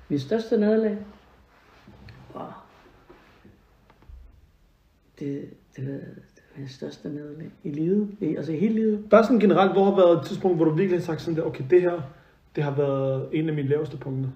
Min 0.10 0.20
største 0.20 0.58
nederlag, 0.58 0.98
wow. 2.36 2.44
det, 5.20 5.50
det, 5.76 6.02
det 6.58 6.64
er 6.64 6.68
største 6.68 7.10
nederlag 7.10 7.50
i 7.64 7.70
livet, 7.72 8.10
i, 8.20 8.36
altså 8.36 8.52
i 8.52 8.56
hele 8.58 8.74
livet. 8.76 9.00
Bare 9.10 9.24
sådan 9.24 9.40
generelt, 9.40 9.72
hvor 9.72 9.84
har 9.86 9.96
været 9.96 10.20
et 10.20 10.26
tidspunkt, 10.26 10.58
hvor 10.58 10.66
du 10.66 10.72
virkelig 10.72 11.00
har 11.00 11.04
sagt 11.06 11.22
sådan 11.22 11.38
der, 11.40 11.44
okay, 11.48 11.64
det 11.70 11.82
her, 11.82 12.12
det 12.56 12.64
har 12.64 12.76
været 12.76 13.26
en 13.32 13.50
af 13.50 13.56
mine 13.56 13.68
laveste 13.70 13.98
punkter. 13.98 14.30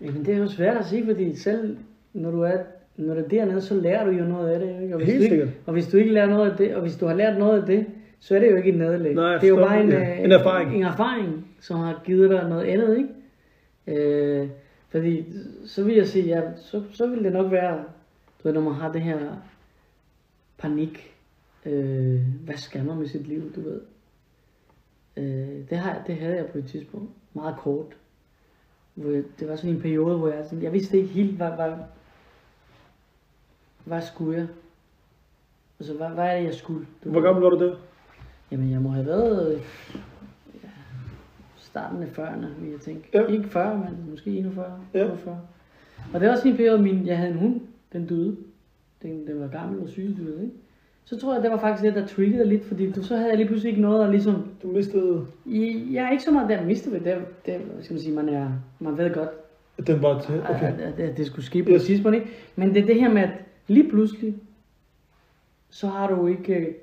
Jamen, 0.00 0.24
det 0.24 0.34
er 0.34 0.38
jo 0.38 0.48
svært 0.48 0.76
at 0.76 0.86
sige, 0.86 1.04
fordi 1.04 1.36
selv 1.36 1.76
når 2.12 2.30
du 2.30 2.40
er, 2.42 2.56
når 2.96 3.14
du 3.14 3.20
er 3.20 3.28
dernede, 3.28 3.60
så 3.60 3.74
lærer 3.74 4.04
du 4.04 4.10
jo 4.10 4.24
noget 4.24 4.48
af 4.48 4.60
det. 4.60 4.82
Ikke? 4.82 4.94
Og, 4.94 4.98
hvis 4.98 5.08
Helt 5.08 5.18
du 5.18 5.22
ikke, 5.22 5.34
sikkert. 5.34 5.48
og 5.66 5.72
hvis 5.72 5.86
du 5.88 5.96
ikke 5.96 6.12
lærer 6.12 6.26
noget 6.26 6.50
af 6.50 6.56
det, 6.56 6.74
og 6.74 6.82
hvis 6.82 6.96
du 6.96 7.06
har 7.06 7.14
lært 7.14 7.38
noget 7.38 7.60
af 7.60 7.66
det, 7.66 7.86
så 8.20 8.34
er 8.34 8.38
det 8.38 8.50
jo 8.50 8.56
ikke 8.56 8.70
et 8.70 8.78
nederlag. 8.78 9.14
Nej, 9.14 9.34
det 9.34 9.44
er 9.44 9.48
jo 9.48 9.56
bare 9.56 9.82
en, 9.82 9.88
Ja, 9.90 10.12
øh, 10.18 10.24
en 10.24 10.32
erfaring. 10.32 10.74
en 10.76 10.82
erfaring, 10.82 11.46
som 11.60 11.76
har 11.80 12.00
givet 12.04 12.30
dig 12.30 12.48
noget 12.48 12.64
andet, 12.64 12.96
ikke? 12.96 13.08
Øh, 14.40 14.48
fordi 14.88 15.24
så 15.66 15.84
vil 15.84 15.94
jeg 15.96 16.06
sige, 16.06 16.26
ja, 16.26 16.40
så, 16.56 16.82
så 16.92 17.06
vil 17.06 17.24
det 17.24 17.32
nok 17.32 17.52
være, 17.52 17.76
du 18.42 18.48
ved, 18.48 18.52
når 18.52 18.60
man 18.60 18.74
har 18.74 18.92
det 18.92 19.00
her 19.02 19.18
panik, 20.58 21.14
øh, 21.66 22.20
hvad 22.44 22.56
skal 22.56 22.84
man 22.84 22.96
med 22.96 23.08
sit 23.08 23.26
liv, 23.26 23.54
du 23.54 23.60
ved. 23.60 23.80
Øh, 25.16 25.70
det, 25.70 25.78
har, 25.78 26.02
det 26.06 26.16
havde 26.16 26.36
jeg 26.36 26.46
på 26.46 26.58
et 26.58 26.66
tidspunkt, 26.66 27.10
meget 27.34 27.56
kort. 27.56 27.96
Hvor 28.94 29.10
jeg, 29.10 29.22
det 29.40 29.48
var 29.48 29.56
sådan 29.56 29.70
en 29.70 29.80
periode, 29.80 30.18
hvor 30.18 30.28
jeg, 30.28 30.44
sådan, 30.44 30.62
jeg 30.62 30.72
vidste 30.72 30.96
ikke 30.96 31.08
helt, 31.08 31.36
hvad, 31.36 31.50
hvad, 31.50 31.72
hvad 33.84 34.02
skulle 34.02 34.38
jeg? 34.38 34.46
Altså, 35.80 35.94
hvad, 35.94 36.08
hvad 36.08 36.24
er 36.24 36.36
det, 36.38 36.44
jeg 36.44 36.54
skulle? 36.54 36.86
Du 37.04 37.10
Hvor 37.10 37.20
gammel 37.20 37.42
var 37.42 37.50
du 37.50 37.66
der? 37.66 37.76
Jamen, 38.50 38.70
jeg 38.70 38.80
må 38.80 38.88
have 38.88 39.06
været 39.06 39.62
ja, 40.64 40.68
starten 41.56 42.02
af 42.02 42.06
40'erne, 42.18 42.46
vil 42.60 42.70
jeg 42.70 42.80
tænke. 42.80 43.08
Ja. 43.14 43.20
Ja. 43.20 43.26
Ikke 43.26 43.48
40, 43.48 43.78
men 43.78 44.10
måske 44.10 44.30
41, 44.30 44.80
Ja. 44.94 45.04
42. 45.04 45.40
Og 46.14 46.20
det 46.20 46.28
var 46.28 46.34
også 46.34 46.48
en 46.48 46.56
periode, 46.56 46.82
min, 46.82 47.06
jeg 47.06 47.18
havde 47.18 47.30
en 47.30 47.38
hund, 47.38 47.60
den 47.92 48.06
døde. 48.06 48.36
Den, 49.04 49.26
den 49.26 49.40
var 49.40 49.48
gammel 49.48 49.82
og 49.82 49.88
syg, 49.88 50.14
du 50.18 50.24
ved, 50.24 50.40
ikke? 50.40 50.54
Så 51.04 51.20
tror 51.20 51.34
jeg, 51.34 51.42
det 51.42 51.50
var 51.50 51.58
faktisk 51.58 51.84
det, 51.84 51.94
der 51.94 52.06
triggede 52.06 52.44
lidt, 52.48 52.64
fordi 52.64 52.90
du, 52.90 53.02
så 53.02 53.16
havde 53.16 53.28
jeg 53.28 53.36
lige 53.36 53.46
pludselig 53.46 53.70
ikke 53.70 53.82
noget 53.82 54.04
at 54.04 54.10
ligesom... 54.10 54.48
Du 54.62 54.68
mistede, 54.68 55.26
I, 55.46 55.88
jeg 55.92 56.04
er 56.04 56.10
ikke 56.10 56.24
så 56.24 56.30
meget 56.30 56.48
der 56.48 56.64
mistet 56.64 56.92
ved 56.92 57.00
det, 57.00 57.16
det, 57.46 57.60
skal 57.80 57.94
man 57.94 58.02
sige, 58.02 58.14
man, 58.14 58.28
er, 58.28 58.50
man 58.78 58.98
ved 58.98 59.14
godt, 59.14 59.28
den 59.86 60.02
var 60.02 60.20
til, 60.20 60.40
okay. 60.40 60.72
at, 60.72 60.80
at, 60.80 61.00
at, 61.00 61.16
det 61.16 61.26
skulle 61.26 61.44
ske 61.44 61.62
på 61.62 61.70
Yes. 61.70 61.80
et 61.82 61.86
tidspunkt, 61.86 62.16
ikke? 62.16 62.28
Men 62.56 62.74
det 62.74 62.82
er 62.82 62.86
det 62.86 63.00
her 63.00 63.12
med, 63.12 63.22
at 63.22 63.30
lige 63.66 63.88
pludselig, 63.88 64.34
så 65.70 65.86
har 65.86 66.14
du 66.14 66.26
ikke 66.26 66.54
øh, 66.54 66.74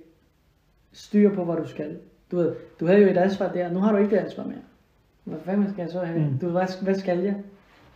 styr 0.92 1.36
på, 1.36 1.44
hvad 1.46 1.56
du 1.56 1.68
skal. 1.68 1.98
Du 2.32 2.36
ved, 2.36 2.54
du 2.80 2.86
havde 2.86 3.00
jo 3.02 3.10
et 3.10 3.18
ansvar 3.18 3.52
der, 3.52 3.72
nu 3.72 3.80
har 3.80 3.92
du 3.92 3.98
ikke 3.98 4.16
det 4.16 4.22
ansvar 4.22 4.44
mere. 4.44 4.62
Hvad 5.24 5.38
fanden 5.46 5.70
skal 5.70 5.82
jeg 5.82 5.92
så 5.92 6.00
have? 6.00 6.20
Mm. 6.20 6.38
Du 6.38 6.50
hvad, 6.50 6.84
hvad 6.84 6.96
skal 6.96 7.20
jeg? 7.20 7.36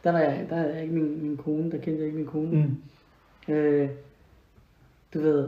Der 0.04 0.12
var 0.12 0.20
jeg, 0.20 0.46
der 0.50 0.56
havde 0.56 0.74
jeg 0.74 0.82
ikke 0.82 0.96
min, 0.96 1.22
min 1.22 1.38
kone, 1.38 1.72
der 1.72 1.78
kendte 1.78 1.98
jeg 2.00 2.06
ikke 2.06 2.18
min 2.18 2.28
kone. 2.28 2.68
Mm. 3.48 3.54
Øh, 3.54 3.90
du 5.16 5.20
ved, 5.20 5.48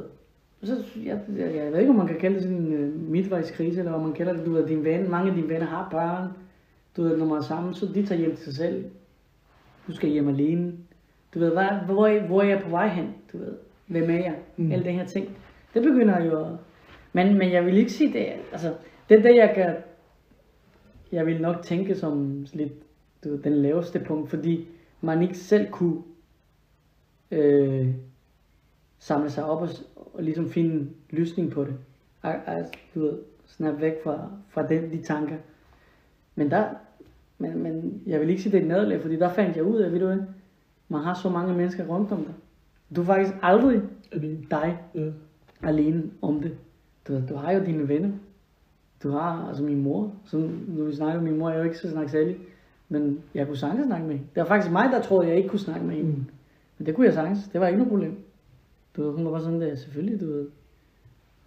så, 0.63 0.75
jeg, 1.05 1.19
jeg, 1.37 1.55
jeg 1.55 1.71
ved 1.71 1.79
ikke, 1.79 1.89
om 1.89 1.95
man 1.95 2.07
kan 2.07 2.19
kalde 2.19 2.35
det 2.35 2.43
sådan 2.43 2.57
en 2.57 2.73
uh, 2.93 3.09
midtvejskrise, 3.11 3.79
eller 3.79 3.91
hvad 3.91 4.01
man 4.01 4.13
kalder 4.13 4.33
det. 4.33 4.45
Du 4.45 4.51
ved, 4.51 4.67
din 4.67 4.83
ven, 4.83 5.09
mange 5.11 5.29
af 5.29 5.35
dine 5.35 5.49
venner 5.49 5.65
har 5.67 5.87
børn. 5.91 6.27
Du 6.97 7.03
ved, 7.03 7.17
når 7.17 7.25
man 7.25 7.37
er 7.37 7.41
sammen, 7.41 7.73
så 7.73 7.85
de 7.85 8.05
tager 8.05 8.19
hjem 8.19 8.35
til 8.35 8.45
sig 8.45 8.53
selv. 8.53 8.85
Du 9.87 9.91
skal 9.95 10.09
hjem 10.09 10.27
alene. 10.27 10.73
Du 11.33 11.39
ved, 11.39 11.51
hvad, 11.51 11.67
hvor, 11.85 12.07
er- 12.07 12.27
hvor 12.27 12.41
er 12.41 12.47
jeg 12.47 12.61
på 12.63 12.69
vej 12.69 12.87
hen? 12.87 13.13
Du 13.33 13.37
ved, 13.37 13.53
hvem 13.87 14.09
er 14.09 14.15
jeg? 14.17 14.35
Mm. 14.57 14.71
Alle 14.71 14.85
de 14.85 14.91
her 14.91 15.05
ting. 15.05 15.37
Det 15.73 15.83
begynder 15.83 16.23
jo 16.25 16.45
at... 16.45 16.51
Men, 17.13 17.37
men 17.37 17.51
jeg 17.51 17.65
vil 17.65 17.77
ikke 17.77 17.91
sige 17.91 18.13
det. 18.13 18.25
Altså, 18.51 18.73
det 19.09 19.23
det, 19.23 19.35
jeg 19.35 19.51
kan... 19.55 19.75
Jeg 21.11 21.25
vil 21.25 21.41
nok 21.41 21.61
tænke 21.63 21.95
som 21.95 22.45
lidt 22.53 22.73
du 23.23 23.29
ved, 23.29 23.37
den 23.39 23.53
laveste 23.53 23.99
punkt, 23.99 24.29
fordi 24.29 24.67
man 25.01 25.21
ikke 25.21 25.37
selv 25.37 25.67
kunne 25.71 26.01
øh, 27.31 27.87
samle 28.99 29.29
sig 29.29 29.45
op 29.45 29.61
og, 29.61 29.69
og 30.13 30.23
ligesom 30.23 30.49
finde 30.49 30.75
en 30.75 30.89
løsning 31.09 31.51
på 31.51 31.63
det. 31.63 31.73
Al- 32.23 32.39
Altså, 32.47 32.73
du 32.95 32.99
ved, 32.99 33.13
snap 33.45 33.81
væk 33.81 33.93
fra, 34.03 34.29
fra 34.49 34.67
den, 34.67 34.91
de 34.91 35.01
tanker. 35.03 35.35
Men 36.35 36.51
der, 36.51 36.65
men, 37.37 37.63
men 37.63 38.01
jeg 38.05 38.19
vil 38.19 38.29
ikke 38.29 38.41
sige, 38.41 38.51
det 38.51 38.57
er 38.57 38.61
et 38.61 38.67
nederlag, 38.67 39.01
fordi 39.01 39.15
der 39.15 39.29
fandt 39.29 39.55
jeg 39.55 39.63
ud 39.63 39.77
af, 39.79 39.91
ved 39.91 39.99
du 39.99 40.05
hvad, 40.05 40.17
man 40.89 41.01
har 41.01 41.13
så 41.13 41.29
mange 41.29 41.53
mennesker 41.53 41.85
rundt 41.85 42.11
om 42.11 42.25
dig. 42.25 42.33
Du 42.95 43.01
er 43.01 43.05
faktisk 43.05 43.33
aldrig 43.41 43.81
dig 44.51 44.77
Ja. 44.95 45.11
alene 45.63 46.03
om 46.21 46.41
det. 46.41 46.57
Du, 47.07 47.21
du 47.29 47.35
har 47.35 47.51
jo 47.51 47.65
dine 47.65 47.87
venner. 47.87 48.09
Du 49.03 49.09
har 49.09 49.47
altså 49.47 49.63
min 49.63 49.83
mor, 49.83 50.11
som 50.25 50.39
nu 50.67 50.83
vi 50.85 50.95
snakker, 50.95 51.21
min 51.21 51.37
mor 51.37 51.49
er 51.49 51.57
jo 51.57 51.63
ikke 51.63 51.77
så 51.77 51.89
snakke 51.89 52.11
særlig, 52.11 52.37
men 52.89 53.19
jeg 53.33 53.47
kunne 53.47 53.57
sagtens 53.57 53.85
snakke 53.85 54.05
med 54.05 54.15
hende. 54.15 54.27
Det 54.35 54.41
var 54.41 54.47
faktisk 54.47 54.71
mig, 54.71 54.89
der 54.91 55.01
troede, 55.01 55.27
jeg 55.27 55.37
ikke 55.37 55.49
kunne 55.49 55.59
snakke 55.59 55.85
med 55.85 55.95
hende. 55.95 56.09
Mm. 56.11 56.25
Men 56.77 56.85
det 56.85 56.95
kunne 56.95 57.05
jeg 57.05 57.13
sagtens. 57.13 57.47
Det 57.53 57.61
var 57.61 57.67
ikke 57.67 57.77
noget 57.77 57.91
problem. 57.91 58.15
Du 58.97 59.03
ved, 59.03 59.11
hun 59.11 59.25
var 59.25 59.31
bare 59.31 59.41
sådan 59.41 59.61
der, 59.61 59.75
selvfølgelig, 59.75 60.21
du 60.21 60.25
ved. 60.25 60.45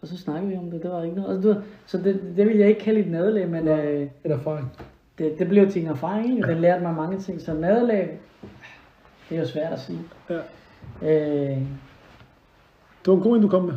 Og 0.03 0.09
så 0.09 0.17
snakkede 0.19 0.51
vi 0.53 0.57
om 0.59 0.71
det, 0.71 0.83
det 0.83 0.91
var 0.91 1.03
ikke 1.03 1.17
noget. 1.17 1.35
Altså, 1.35 1.49
du 1.49 1.55
ved, 1.55 1.63
så 1.87 1.99
det, 1.99 2.21
det 2.37 2.47
vil 2.47 2.57
jeg 2.57 2.69
ikke 2.69 2.81
kalde 2.81 3.01
et 3.01 3.11
nederlag, 3.11 3.49
men 3.49 3.69
øh, 3.69 4.01
En 4.25 4.31
erfaring. 4.33 4.73
det, 5.19 5.39
det 5.39 5.49
blev 5.49 5.71
til 5.71 5.83
en 5.83 5.89
erfaring, 5.89 6.45
og 6.45 6.51
det 6.51 6.57
lærte 6.61 6.83
mig 6.83 6.95
mange 6.95 7.19
ting. 7.19 7.41
Så 7.41 7.55
nederlag, 7.55 8.19
det 9.29 9.37
er 9.37 9.41
jo 9.41 9.47
svært 9.47 9.73
at 9.73 9.81
sige. 9.81 9.99
Ja. 10.31 10.37
Øh, 11.03 11.57
Det 13.05 13.07
var 13.07 13.15
en 13.15 13.21
god 13.21 13.37
en, 13.37 13.43
du 13.43 13.49
kom 13.49 13.63
med. 13.65 13.75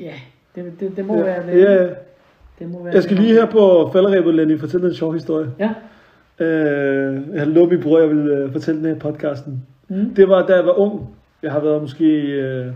ja, 0.00 0.14
det, 0.54 0.80
det, 0.80 0.96
det 0.96 1.06
må 1.06 1.16
ja. 1.16 1.22
være 1.22 1.46
det. 1.46 1.62
Ja, 1.62 1.72
ja. 1.84 1.88
det 2.58 2.70
må 2.70 2.82
være 2.84 2.94
Jeg 2.94 3.02
skal 3.02 3.16
det. 3.16 3.24
lige 3.24 3.34
her 3.34 3.46
på 3.46 3.90
falderæbet, 3.92 4.34
Lenny, 4.34 4.58
fortælle 4.60 4.86
en 4.88 4.94
sjov 4.94 5.12
historie. 5.12 5.50
Ja. 5.58 5.70
Øh, 6.44 7.22
jeg 7.34 7.46
lovet 7.46 7.70
min 7.70 7.82
bror, 7.82 7.98
jeg 7.98 8.08
vil 8.08 8.28
øh, 8.28 8.52
fortælle 8.52 8.80
den 8.80 8.88
her 8.88 8.96
i 8.96 8.98
podcasten. 8.98 9.66
Mm. 9.88 10.14
Det 10.14 10.28
var, 10.28 10.46
da 10.46 10.54
jeg 10.56 10.64
var 10.66 10.78
ung. 10.78 11.16
Jeg 11.42 11.52
har 11.52 11.60
været 11.60 11.80
måske... 11.82 12.04
Øh... 12.20 12.66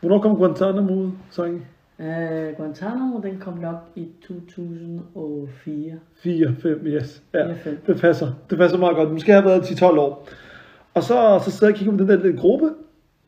Hvornår 0.00 0.18
kom 0.20 0.36
Guantanamo 0.36 0.92
ud, 0.94 1.10
sangen? 1.30 1.64
Øh, 1.98 2.56
Guantanamo, 2.56 3.20
den 3.22 3.38
kom 3.40 3.58
nok 3.58 3.74
i 3.96 4.08
2004. 4.28 5.92
4, 6.16 6.54
5, 6.62 6.80
yes. 6.86 7.22
Ja, 7.34 7.46
Fire, 7.46 7.56
fem. 7.56 7.78
det 7.86 8.00
passer. 8.00 8.28
Det 8.50 8.58
passer 8.58 8.78
meget 8.78 8.96
godt. 8.96 9.12
Måske 9.12 9.32
har 9.32 9.38
jeg 9.40 9.44
været 9.50 9.60
10-12 9.62 9.84
år. 9.84 10.28
Og 10.94 11.02
så, 11.02 11.40
så 11.44 11.50
sidder 11.50 11.66
jeg 11.66 11.74
og 11.74 11.78
kigger 11.78 11.92
på 11.96 11.98
den 12.02 12.08
der 12.08 12.16
lille 12.22 12.38
gruppe, 12.38 12.70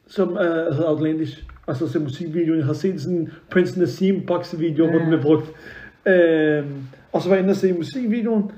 som 0.07 0.29
uh, 0.33 0.37
hedder 0.39 0.89
Outlandish. 0.91 1.45
Og 1.67 1.77
så 1.77 1.89
ser 1.89 2.01
musikvideoen. 2.01 2.59
Jeg 2.59 2.67
har 2.67 2.73
set 2.73 3.01
sådan 3.01 3.19
en 3.19 3.29
Prince 3.51 3.79
Nassim 3.79 4.15
ja. 4.17 4.21
hvor 4.27 4.93
Ja. 4.93 4.99
den 4.99 5.07
blev 5.09 5.23
brugt. 5.23 5.53
Øh, 6.07 6.65
og 7.13 7.23
så 7.23 7.29
var 7.29 7.37
jeg 7.37 7.43
inde 7.43 7.53
og 7.53 7.57
se 7.57 7.73
musikvideoen. 7.73 8.51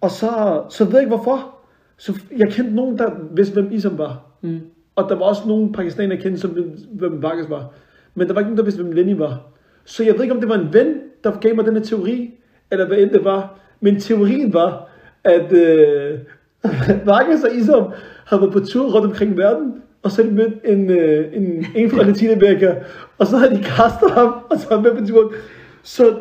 Og 0.00 0.10
så, 0.10 0.62
så 0.70 0.84
ved 0.84 0.92
jeg 0.92 1.02
ikke 1.02 1.14
hvorfor. 1.16 1.54
Så 1.96 2.20
jeg 2.38 2.52
kendte 2.52 2.74
nogen, 2.74 2.98
der 2.98 3.10
vidste, 3.30 3.54
hvem 3.54 3.72
Isam 3.72 3.98
var. 3.98 4.22
Mm. 4.40 4.60
Og 4.96 5.08
der 5.08 5.14
var 5.14 5.24
også 5.24 5.42
nogle 5.46 5.72
pakistanere, 5.72 6.18
kendte, 6.18 6.40
som 6.40 6.58
hvem 6.92 7.22
Vargas 7.22 7.50
var. 7.50 7.72
Men 8.14 8.28
der 8.28 8.34
var 8.34 8.40
ikke 8.40 8.48
nogen, 8.48 8.58
der 8.58 8.64
vidste, 8.64 8.82
hvem 8.82 8.92
Lenny 8.92 9.16
var. 9.16 9.40
Så 9.84 10.04
jeg 10.04 10.14
ved 10.14 10.22
ikke, 10.22 10.34
om 10.34 10.40
det 10.40 10.48
var 10.48 10.54
en 10.54 10.72
ven, 10.72 11.00
der 11.24 11.38
gav 11.40 11.56
mig 11.56 11.64
den 11.64 11.76
her 11.76 11.82
teori, 11.82 12.34
eller 12.70 12.86
hvad 12.86 12.98
end 12.98 13.10
det 13.10 13.24
var. 13.24 13.58
Men 13.80 14.00
teorien 14.00 14.52
var, 14.52 14.88
at 15.24 15.52
øh, 15.52 16.18
Vargas 17.06 17.44
og 17.44 17.54
Isam 17.54 17.92
havde 18.26 18.42
været 18.42 18.52
på 18.52 18.60
tur 18.60 18.92
rundt 18.92 19.06
omkring 19.06 19.36
verden, 19.38 19.82
og 20.02 20.10
så 20.10 20.22
havde 20.22 20.36
de 20.36 20.42
mødt 20.42 20.54
en, 20.64 20.90
øh, 20.90 21.36
en, 21.36 21.66
en 21.74 21.90
fra 21.90 22.02
Latinamerika, 22.02 22.74
og 23.18 23.26
så 23.26 23.36
havde 23.36 23.56
de 23.56 23.62
kastet 23.62 24.10
ham, 24.10 24.34
og 24.50 24.58
så 24.58 24.80
med 24.80 24.96
på 24.96 25.06
turen. 25.06 25.34
Så 25.82 26.16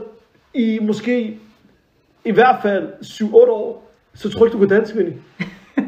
i 0.53 0.79
måske, 0.81 1.39
i 2.25 2.31
hvert 2.31 2.55
fald 2.61 2.87
7-8 3.03 3.35
år, 3.35 3.91
så 4.15 4.29
tror 4.29 4.39
jeg 4.39 4.47
ikke, 4.47 4.53
du 4.53 4.67
kunne 4.67 4.75
danse, 4.77 4.95
Vinnie. 4.95 5.15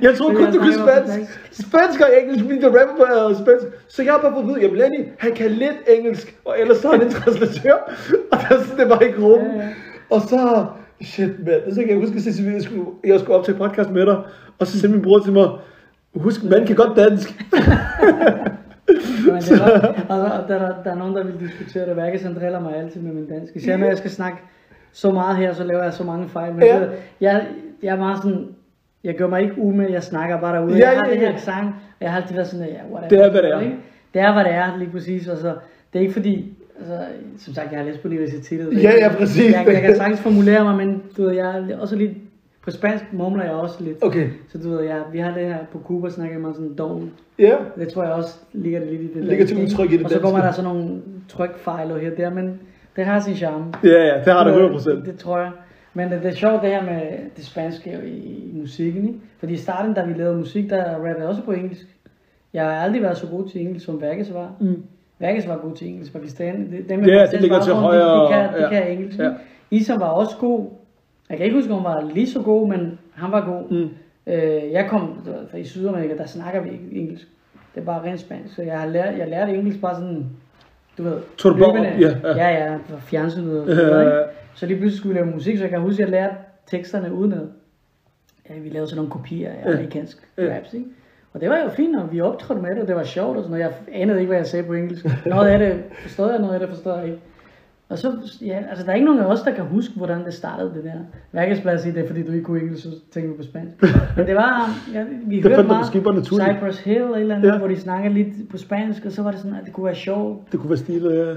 Jeg 0.01 0.15
troede 0.17 0.35
kun, 0.35 0.45
du 0.53 0.59
kunne 0.59 0.73
på 0.73 0.87
spansk. 0.87 1.39
Spansk 1.51 2.01
og 2.01 2.09
engelsk, 2.21 2.43
fordi 2.43 2.59
du 2.59 2.67
rapper 2.67 2.95
på 2.97 3.29
uh, 3.29 3.35
spansk. 3.41 3.65
Så 3.87 4.03
jeg 4.03 4.13
har 4.13 4.21
bare 4.21 4.33
fået 4.33 4.43
at 4.43 4.47
vide, 4.47 4.61
jamen 4.61 4.77
Lenny, 4.77 5.07
han 5.17 5.31
kan 5.31 5.51
lidt 5.51 5.79
engelsk, 5.87 6.35
og 6.45 6.55
ellers 6.59 6.77
så 6.77 6.87
er 6.87 6.97
han 6.97 7.07
en 7.07 7.11
translatør. 7.11 7.77
Og 8.31 8.37
der, 8.49 8.63
så 8.63 8.73
det 8.77 8.89
var 8.89 8.99
ikke. 8.99 9.21
Ja, 9.21 9.27
ja. 9.27 9.69
Og 10.09 10.21
så, 10.21 10.65
shit 11.01 11.45
mand, 11.45 11.73
så 11.73 11.81
kan 11.81 11.89
jeg 11.89 11.97
huske 11.97 12.17
at 12.17 12.53
jeg 12.53 12.61
skulle, 12.61 12.85
jeg 13.03 13.19
skulle 13.19 13.37
optage 13.37 13.57
podcast 13.57 13.89
med 13.89 14.05
dig, 14.05 14.17
og 14.59 14.67
så 14.67 14.79
sendte 14.79 14.97
min 14.97 15.05
bror 15.05 15.19
til 15.19 15.33
mig, 15.33 15.49
husk, 16.15 16.43
man 16.43 16.65
kan 16.65 16.75
godt 16.75 16.97
dansk. 16.97 17.29
Men 19.25 19.41
det 19.41 19.59
var, 19.59 19.95
og, 20.09 20.21
og 20.21 20.47
der, 20.47 20.59
der, 20.59 20.83
der, 20.83 20.91
er 20.91 20.95
nogen, 20.95 21.15
der 21.15 21.23
vil 21.23 21.39
diskutere 21.39 21.89
det. 21.89 21.95
Værket, 21.95 22.21
han 22.21 22.35
driller 22.35 22.59
mig 22.59 22.75
altid 22.75 23.01
med 23.01 23.13
min 23.13 23.27
dansk. 23.27 23.55
Især 23.55 23.77
når 23.77 23.87
jeg 23.87 23.97
skal 23.97 24.11
snakke 24.11 24.37
så 24.91 25.11
meget 25.11 25.37
her, 25.37 25.53
så 25.53 25.63
laver 25.63 25.83
jeg 25.83 25.93
så 25.93 26.03
mange 26.03 26.29
fejl. 26.29 26.53
Men 26.53 26.63
ja. 26.63 26.79
jeg, 27.21 27.47
jeg 27.83 27.93
er 27.93 27.99
meget 27.99 28.17
sådan, 28.17 28.47
jeg 29.05 29.15
gør 29.15 29.27
mig 29.27 29.41
ikke 29.41 29.53
umage, 29.57 29.91
jeg 29.93 30.03
snakker 30.03 30.39
bare 30.39 30.55
derude. 30.55 30.77
Ja, 30.77 30.89
jeg 30.89 30.99
har 30.99 31.05
ja, 31.07 31.11
det 31.11 31.19
her 31.19 31.31
ja. 31.31 31.37
sang, 31.37 31.67
og 31.67 32.01
jeg 32.01 32.11
har 32.11 32.21
altid 32.21 32.35
været 32.35 32.47
sådan, 32.47 32.65
ja, 32.67 32.73
whatever. 32.93 33.09
Det 33.09 33.19
er, 33.25 33.31
hvad 33.31 33.41
det 33.41 33.51
er. 33.51 33.59
Ikke? 33.59 33.75
Det 34.13 34.21
er, 34.21 34.33
hvad 34.33 34.43
det 34.43 34.53
er, 34.53 34.77
lige 34.77 34.89
præcis. 34.91 35.27
Altså, 35.27 35.47
det 35.93 35.99
er 35.99 35.99
ikke 35.99 36.13
fordi, 36.13 36.53
altså, 36.79 36.97
som 37.37 37.53
sagt, 37.53 37.71
jeg 37.71 37.79
har 37.79 37.85
læst 37.85 38.01
på 38.01 38.07
universitetet. 38.07 38.83
Ja, 38.83 38.91
ja, 38.99 39.09
præcis. 39.17 39.53
Jeg, 39.53 39.65
jeg 39.67 39.81
kan 39.81 39.95
sagtens 39.95 40.19
formulere 40.19 40.63
mig, 40.63 40.75
men 40.87 41.03
du 41.17 41.23
ved, 41.23 41.31
jeg 41.31 41.65
er 41.69 41.77
også 41.77 41.95
lidt, 41.95 42.11
på 42.63 42.71
spansk 42.71 43.05
mumler 43.13 43.43
jeg 43.43 43.53
også 43.53 43.83
lidt. 43.83 43.97
Okay. 44.01 44.27
Så 44.49 44.57
du 44.57 44.69
ved, 44.69 44.81
jeg, 44.83 45.01
vi 45.11 45.19
har 45.19 45.33
det 45.33 45.45
her 45.47 45.57
på 45.71 45.79
Cuba, 45.85 46.09
snakker 46.09 46.39
man 46.39 46.53
sådan 46.53 46.75
dog. 46.77 47.03
Ja. 47.39 47.55
Det 47.79 47.87
tror 47.87 48.03
jeg 48.03 48.11
også 48.13 48.35
ligger 48.53 48.79
det 48.79 48.89
lidt 48.89 49.01
i 49.01 49.13
det 49.13 49.25
Ligger 49.25 49.45
til 49.45 49.57
danske, 49.57 49.73
udtryk 49.81 49.93
i 49.93 49.97
det 49.97 50.05
Og 50.05 50.11
så 50.11 50.19
kommer 50.19 50.41
der 50.41 50.51
sådan 50.51 50.71
nogle 50.71 51.01
trykfejl 51.29 51.87
her 51.87 52.11
og 52.11 52.17
der, 52.17 52.29
men 52.29 52.59
det 52.95 53.05
har 53.05 53.19
sin 53.19 53.35
charme. 53.35 53.65
Ja, 53.83 53.89
ja, 53.89 54.21
det 54.25 54.33
har 54.33 54.43
det 54.43 54.53
Det- 54.53 54.61
100%. 54.61 54.89
Det, 54.95 55.05
det 55.05 55.17
tror 55.19 55.39
jeg. 55.39 55.51
Men 55.97 56.11
det, 56.11 56.23
det 56.23 56.31
er 56.31 56.35
sjovt 56.35 56.61
det 56.61 56.69
her 56.69 56.83
med 56.83 57.01
det 57.37 57.45
spanske 57.45 57.99
i, 58.05 58.49
i 58.49 58.51
musikken, 58.53 59.07
ikke? 59.07 59.19
Fordi 59.39 59.53
i 59.53 59.57
starten, 59.57 59.93
da 59.93 60.03
vi 60.05 60.13
lavede 60.13 60.37
musik, 60.37 60.69
der 60.69 60.95
rappede 60.95 61.15
jeg 61.17 61.27
også 61.27 61.41
på 61.41 61.51
engelsk. 61.51 61.85
Jeg 62.53 62.63
har 62.63 62.71
aldrig 62.71 63.01
været 63.01 63.17
så 63.17 63.27
god 63.27 63.49
til 63.49 63.61
engelsk, 63.61 63.85
som 63.85 64.01
Værkes 64.01 64.33
var. 64.33 64.51
Mm. 64.59 64.83
Værkes 65.19 65.47
var 65.47 65.57
god 65.57 65.75
til 65.75 65.87
engelsk. 65.87 66.13
Pakistan, 66.13 66.71
det, 66.71 66.89
dem 66.89 66.99
Ja, 66.99 67.05
det 67.05 67.19
pakistansk 67.19 67.41
ligger 67.41 67.61
til 67.61 67.73
højre, 67.73 68.23
De, 68.23 68.33
kan, 68.33 68.61
de 68.61 68.63
ja. 68.63 68.69
kan 68.69 68.91
engelsk. 68.91 69.19
Ja. 69.19 69.31
Isam 69.71 69.99
var 69.99 70.07
også 70.07 70.35
god. 70.39 70.65
Jeg 71.29 71.37
kan 71.37 71.45
ikke 71.45 71.57
huske, 71.57 71.73
om 71.73 71.85
han 71.85 71.95
var 71.95 72.11
lige 72.13 72.29
så 72.29 72.41
god, 72.41 72.67
men 72.69 72.99
han 73.13 73.31
var 73.31 73.45
god. 73.45 73.69
Mm. 73.69 73.89
Øh, 74.27 74.71
jeg 74.71 74.85
kom 74.89 75.19
fra 75.51 75.57
i 75.57 75.63
Sydamerika, 75.63 76.17
der 76.17 76.25
snakker 76.25 76.61
vi 76.61 76.69
ikke 76.69 76.85
engelsk. 76.91 77.27
Det 77.75 77.81
er 77.81 77.85
bare 77.85 78.03
rent 78.03 78.19
spansk. 78.19 78.55
Så 78.55 78.61
jeg 78.61 78.79
har 78.79 78.87
lært, 78.87 79.17
jeg 79.17 79.27
lærte 79.27 79.51
engelsk 79.53 79.81
bare 79.81 79.95
sådan, 79.95 80.25
du 80.97 81.03
ved, 81.03 81.17
bare 81.43 81.73
løbende. 81.77 82.19
op? 82.29 82.37
Ja, 82.37 82.49
ja. 82.49 82.75
fra 82.75 82.97
fjernsynet. 82.99 83.69
ikke? 83.69 84.23
Så 84.55 84.65
lige 84.65 84.77
pludselig 84.77 84.99
skulle 84.99 85.13
vi 85.13 85.19
lave 85.19 85.33
musik, 85.33 85.57
så 85.57 85.63
jeg 85.63 85.69
kan 85.69 85.81
huske, 85.81 86.03
at 86.03 86.09
jeg 86.09 86.09
lærte 86.09 86.35
teksterne 86.67 87.13
udenad. 87.13 87.47
Ja, 88.49 88.59
vi 88.59 88.69
lavede 88.69 88.89
sådan 88.89 88.97
nogle 88.97 89.11
kopier 89.11 89.49
af 89.49 89.73
amerikansk 89.73 90.27
Ja. 90.37 90.55
raps, 90.55 90.73
ikke? 90.73 90.85
Og 91.33 91.41
det 91.41 91.49
var 91.49 91.57
jo 91.57 91.69
fint, 91.69 91.95
og 91.95 92.11
vi 92.11 92.21
optrådte 92.21 92.61
med 92.61 92.69
det, 92.69 92.81
og 92.81 92.87
det 92.87 92.95
var 92.95 93.03
sjovt 93.03 93.37
og 93.37 93.43
sådan 93.43 93.57
noget. 93.59 93.63
Jeg 93.89 94.01
anede 94.01 94.19
ikke, 94.19 94.27
hvad 94.27 94.37
jeg 94.37 94.45
sagde 94.47 94.65
på 94.65 94.73
engelsk. 94.73 95.05
Noget 95.25 95.47
af 95.47 95.59
det 95.59 95.83
forstod 96.01 96.31
jeg, 96.31 96.39
noget 96.39 96.53
af 96.53 96.59
det 96.59 96.69
forstod 96.69 96.95
jeg 96.97 97.05
ikke. 97.05 97.17
Og 97.89 97.97
så, 97.97 98.11
ja, 98.41 98.63
altså 98.69 98.85
der 98.85 98.91
er 98.91 98.95
ikke 98.95 99.05
nogen 99.05 99.21
af 99.21 99.25
os, 99.25 99.41
der 99.41 99.51
kan 99.55 99.63
huske, 99.65 99.93
hvordan 99.97 100.25
det 100.25 100.33
startede 100.33 100.73
det 100.75 100.83
der. 100.83 100.91
Kan 101.55 101.57
bare 101.63 101.79
sige, 101.79 101.93
det 101.93 102.03
er 102.03 102.07
fordi, 102.07 102.23
du 102.23 102.31
ikke 102.31 102.43
kunne 102.43 102.61
engelsk, 102.61 102.83
så 102.83 102.89
tænker 103.11 103.29
vi 103.31 103.37
på 103.37 103.43
spansk. 103.43 103.81
Men 104.17 104.27
det 104.27 104.35
var, 104.35 104.69
ja, 104.93 105.05
vi 105.25 105.35
Det 105.41 105.43
hørte 105.43 105.63
du 105.63 105.67
meget. 105.67 105.85
Cypress 106.57 106.79
Hill 106.79 106.97
eller 106.97 107.15
et 107.15 107.21
eller 107.21 107.35
andet, 107.35 107.47
Ja. 107.51 107.57
hvor 107.57 107.67
de 107.67 107.79
snakker 107.79 108.09
lidt 108.09 108.49
på 108.49 108.57
spansk, 108.57 109.05
og 109.05 109.11
så 109.11 109.23
var 109.23 109.31
det 109.31 109.39
sådan, 109.39 109.57
at 109.57 109.65
det 109.65 109.73
kunne 109.73 109.85
være 109.85 109.95
sjovt. 109.95 110.51
det 110.51 110.59
kunne 110.59 110.69
være 110.69 110.77
stilet, 110.77 111.15
ja. 111.27 111.33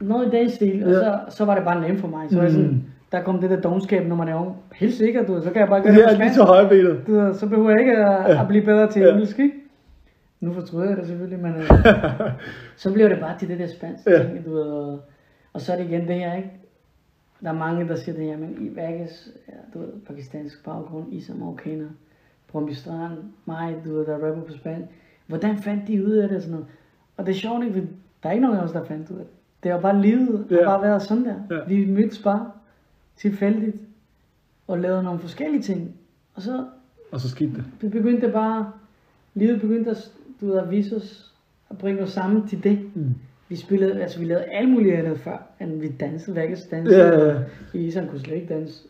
Noget 0.00 0.26
i 0.34 0.36
den 0.36 0.50
stil, 0.50 0.84
og 0.86 0.94
så, 0.94 1.18
så 1.36 1.44
var 1.44 1.54
det 1.54 1.64
bare 1.64 1.80
nemt 1.88 2.00
for 2.00 2.08
mig. 2.08 2.30
Så 2.30 2.36
var 2.36 2.42
jeg 2.44 2.52
Mm. 2.52 2.62
sådan, 2.62 2.84
der 3.12 3.22
kom 3.22 3.40
det 3.40 3.50
der 3.50 3.60
dogenskab, 3.60 4.06
når 4.06 4.16
man 4.16 4.28
er 4.28 4.34
ung. 4.34 4.56
Helt 4.74 4.94
sikkert, 4.94 5.26
du 5.28 5.40
så 5.42 5.50
kan 5.50 5.60
jeg 5.60 5.68
bare 5.68 5.82
gøre 5.82 5.92
det 5.92 5.98
Ja, 6.00 6.04
på 6.06 6.22
lige 6.22 6.34
spansk. 6.34 6.70
til. 6.70 7.00
Du 7.06 7.20
ved, 7.20 7.34
så 7.34 7.48
behøver 7.48 7.70
jeg 7.70 7.80
ikke 7.80 7.96
at, 7.96 8.38
at 8.40 8.48
blive 8.48 8.64
bedre 8.64 8.90
til 8.90 9.02
Ja. 9.02 9.12
engelsk, 9.12 9.38
ikke? 9.38 9.54
Nu 10.40 10.52
fortryder 10.52 10.88
jeg 10.88 10.96
det 10.96 11.06
selvfølgelig, 11.06 11.38
men 11.38 11.54
øh, 11.54 11.70
så 12.82 12.92
blev 12.92 13.08
det 13.10 13.18
bare 13.20 13.38
til 13.38 13.48
det 13.48 13.58
der 13.58 13.66
spanske 13.66 14.10
Ja. 14.10 14.22
ting, 14.22 14.44
du 14.44 14.50
ved. 14.54 14.62
Og, 14.62 15.00
og 15.52 15.60
så 15.60 15.72
er 15.72 15.76
det 15.76 15.84
igen 15.84 16.08
det 16.08 16.14
her, 16.14 16.34
ikke? 16.36 16.50
Der 17.42 17.48
er 17.48 17.52
mange, 17.54 17.88
der 17.88 17.94
siger 17.96 18.16
det 18.16 18.24
her, 18.24 18.36
men 18.38 18.56
i 18.60 18.68
Vegas, 18.76 19.28
ja, 19.48 19.54
du 19.74 19.78
ved, 19.78 19.88
pakistansk 20.08 20.64
baggrund, 20.64 21.12
Isa 21.12 21.32
marokkaner, 21.38 21.88
Brøndby 22.52 22.70
Strand, 22.72 23.12
mig, 23.46 23.74
du 23.84 23.94
ved, 23.96 24.06
der 24.06 24.14
rapper 24.14 24.42
på 24.42 24.52
spansk. 24.52 24.88
Hvordan 25.26 25.56
fandt 25.56 25.88
de 25.88 26.06
ud 26.06 26.12
af 26.12 26.28
det 26.28 26.36
og 26.36 26.42
sådan 26.42 26.52
noget? 26.52 26.66
Og 27.16 27.26
det 27.26 27.32
er 27.32 27.36
sjovt, 27.36 27.64
ikke? 27.64 27.88
Der 28.22 28.28
er 28.28 28.32
ikke 28.32 28.42
nogen 28.46 28.58
af 28.58 28.62
os, 28.64 28.72
der 28.72 28.84
fandt 28.84 29.10
ud 29.10 29.16
af 29.16 29.24
det. 29.24 29.34
Det 29.62 29.70
har 29.72 29.80
bare 29.80 30.02
livet, 30.02 30.46
Ja. 30.50 30.56
har 30.56 30.64
bare 30.64 30.82
været 30.82 31.02
sådan 31.02 31.24
der. 31.24 31.34
Ja. 31.50 31.64
Vi 31.68 31.84
mødtes 31.86 32.18
bare 32.18 32.50
tilfældigt 33.16 33.76
og 34.68 34.78
lavede 34.78 35.02
nogle 35.02 35.20
forskellige 35.20 35.62
ting. 35.62 35.94
Og 36.34 36.42
så 36.42 36.64
Og 37.12 37.20
så 37.20 37.28
skete 37.28 37.52
det. 37.54 37.64
det 37.80 37.90
begyndte 37.90 38.28
bare, 38.28 38.72
livet 39.34 39.60
begyndte 39.60 39.90
at, 39.90 40.10
du 40.40 40.46
ved, 40.46 40.58
at 40.58 40.70
vise 40.70 40.96
os, 40.96 41.32
at 41.70 41.78
bringe 41.78 42.02
os 42.02 42.10
sammen 42.10 42.48
til 42.48 42.64
det. 42.64 42.78
Mm. 42.94 43.14
Vi 43.48 43.56
spillede, 43.56 44.02
altså 44.02 44.18
vi 44.18 44.24
lavede 44.24 44.44
alt 44.44 44.68
muligt 44.70 44.94
andet 44.96 45.18
før, 45.18 45.42
end 45.60 45.80
vi 45.80 45.88
dansede, 45.88 46.36
Vegas 46.36 46.62
dansede, 46.62 46.98
Ja, 46.98 47.18
ja, 47.18 47.24
ja. 47.28 47.34
og 47.34 47.44
Isam 47.74 48.08
kunne 48.08 48.20
slet 48.20 48.34
ikke 48.36 48.54
danse. 48.54 48.82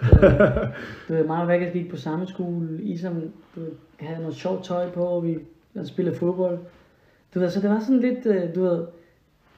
Du 1.08 1.12
ved, 1.14 1.24
mig 1.26 1.42
og 1.42 1.48
Vegas 1.48 1.72
gik 1.72 1.90
på 1.90 1.96
samme 1.96 2.26
skole, 2.26 2.82
Isam 2.82 3.14
du 3.54 3.60
ved, 3.60 3.70
havde 4.00 4.20
noget 4.20 4.34
sjovt 4.36 4.64
tøj 4.64 4.90
på, 4.90 5.02
og 5.04 5.24
vi 5.26 5.38
spillede 5.84 6.16
fodbold. 6.16 6.58
Du 7.34 7.38
ved, 7.40 7.50
så 7.50 7.60
det 7.60 7.70
var 7.70 7.80
sådan 7.80 8.00
lidt, 8.00 8.26
øh, 8.26 8.54
du 8.54 8.62
ved, 8.62 8.84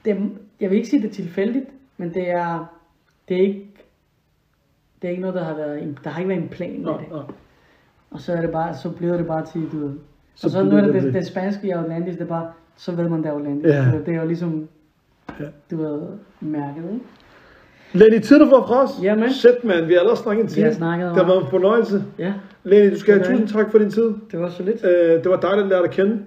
det, 0.05 0.17
jeg 0.59 0.69
vil 0.69 0.75
ikke 0.77 0.89
sige 0.89 1.01
det 1.01 1.09
er 1.09 1.13
tilfældigt, 1.13 1.65
men 1.97 2.13
det 2.13 2.29
er, 2.29 2.65
det 3.29 3.37
er 3.37 3.41
ikke, 3.41 3.69
det 5.01 5.07
er 5.07 5.11
ikke 5.11 5.21
noget, 5.21 5.35
der 5.35 5.43
har 5.43 5.55
været, 5.55 5.83
en- 5.83 5.97
der 6.03 6.09
har 6.09 6.19
ikke 6.19 6.29
været 6.29 6.41
en 6.43 6.49
plan 6.49 6.81
med 6.83 6.91
det. 6.91 7.09
nå. 7.11 7.21
Og 8.11 8.19
så 8.21 8.33
er 8.33 8.41
det 8.41 8.51
bare, 8.51 8.75
så 8.75 8.89
bliver 8.89 9.17
det 9.17 9.27
bare 9.27 9.45
til, 9.45 9.61
du 9.71 9.77
ved. 9.79 9.93
Så 10.35 10.47
og 10.47 10.51
så 10.51 10.63
nu 10.63 10.69
er 10.77 10.81
det 10.81 10.83
det 10.83 10.93
det, 10.93 11.03
det. 11.03 11.13
det 11.13 11.25
spanske 11.27 11.67
i 11.67 11.73
Outlandis, 11.73 12.13
det 12.15 12.21
er 12.21 12.25
bare, 12.27 12.51
så 12.77 12.91
ved 12.91 13.09
man, 13.09 13.23
der 13.23 13.31
er 13.31 13.39
Lenny. 13.39 13.63
Ja. 13.63 13.85
Det, 13.91 14.05
det 14.05 14.15
er 14.15 14.21
jo 14.21 14.27
ligesom, 14.27 14.67
Ja. 15.39 15.45
du 15.71 15.77
ved, 15.77 16.01
mærket, 16.41 16.83
ikke? 16.93 17.05
Lenny, 17.93 18.19
tid 18.19 18.39
du 18.39 18.49
får 18.49 18.67
fra 18.67 18.83
os. 18.83 18.89
Jamen. 19.03 19.29
Shit, 19.31 19.63
man. 19.63 19.87
Vi 19.87 19.93
har 19.93 19.99
allerede 19.99 20.19
snakket 20.19 20.43
en 20.43 20.49
time. 20.49 20.67
Vi 20.67 20.73
snakket 20.73 21.15
Det 21.15 21.27
været 21.27 21.41
en 21.43 21.49
fornøjelse. 21.49 22.03
Ja, 22.19 22.33
Lenny, 22.63 22.91
du 22.91 22.97
skal 22.99 23.13
have 23.13 23.23
Det 23.23 23.31
tusind 23.31 23.47
tak 23.47 23.71
for 23.71 23.77
din 23.77 23.89
tid. 23.91 24.13
det 24.31 24.39
var 24.39 24.49
så 24.49 24.63
lidt. 24.63 24.83
Øh, 24.85 25.23
det 25.23 25.29
var 25.31 25.37
dejligt 25.39 25.63
at 25.63 25.69
lære 25.69 25.79
dig 25.79 25.87
at 25.89 25.93
kende. 25.95 26.19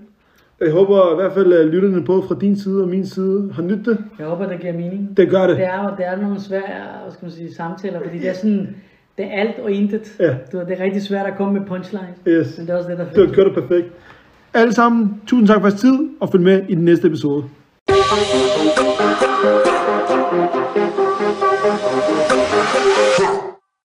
Jeg 0.61 0.73
håber 0.73 1.13
i 1.13 1.15
hvert 1.15 1.33
fald, 1.33 1.53
at 1.53 1.67
lytterne 1.67 2.05
både 2.05 2.23
fra 2.29 2.37
din 2.41 2.57
side 2.59 2.83
og 2.83 2.89
min 2.89 3.07
side 3.07 3.51
har 3.55 3.63
nyttet 3.63 3.87
det. 3.87 3.99
Jeg 4.19 4.27
håber, 4.27 4.47
det 4.49 4.61
giver 4.61 4.73
mening. 4.73 5.17
Det 5.17 5.31
gør 5.31 5.47
det. 5.47 5.57
Det 5.57 5.65
er 5.67 5.97
det 5.97 6.07
er 6.07 6.17
nogle 6.17 6.41
svære 6.41 6.63
hvad 7.03 7.13
skal 7.13 7.25
man 7.27 7.33
sige, 7.33 7.55
samtaler, 7.55 8.01
fordi 8.05 8.19
det 8.19 8.29
er 8.29 8.33
sådan, 8.35 8.77
det 9.19 9.25
er 9.25 9.31
alt 9.31 9.59
og 9.59 9.71
intet. 9.71 10.17
Ja. 10.21 10.35
Du, 10.53 10.59
ved, 10.59 10.67
det 10.67 10.81
er 10.81 10.85
rigtig 10.85 11.03
svært 11.03 11.27
at 11.27 11.37
komme 11.37 11.59
med 11.59 11.67
punchlines. 11.67 12.17
Yes. 12.29 12.59
Men 12.59 12.67
det 12.67 12.73
er 12.73 12.77
også 12.79 12.91
det, 12.91 12.99
der 12.99 13.05
er 13.05 13.09
Det 13.09 13.17
fedt. 13.17 13.33
gjort 13.35 13.47
det 13.47 13.55
perfekt. 13.65 13.87
Alle 14.55 14.73
sammen, 14.73 15.23
tusind 15.27 15.49
tak 15.49 15.61
for 15.61 15.69
jeres 15.69 15.81
tid, 15.81 15.99
og 16.21 16.29
følg 16.33 16.43
med 16.45 16.63
i 16.69 16.75
den 16.75 16.85
næste 16.85 17.07
episode. 17.07 17.45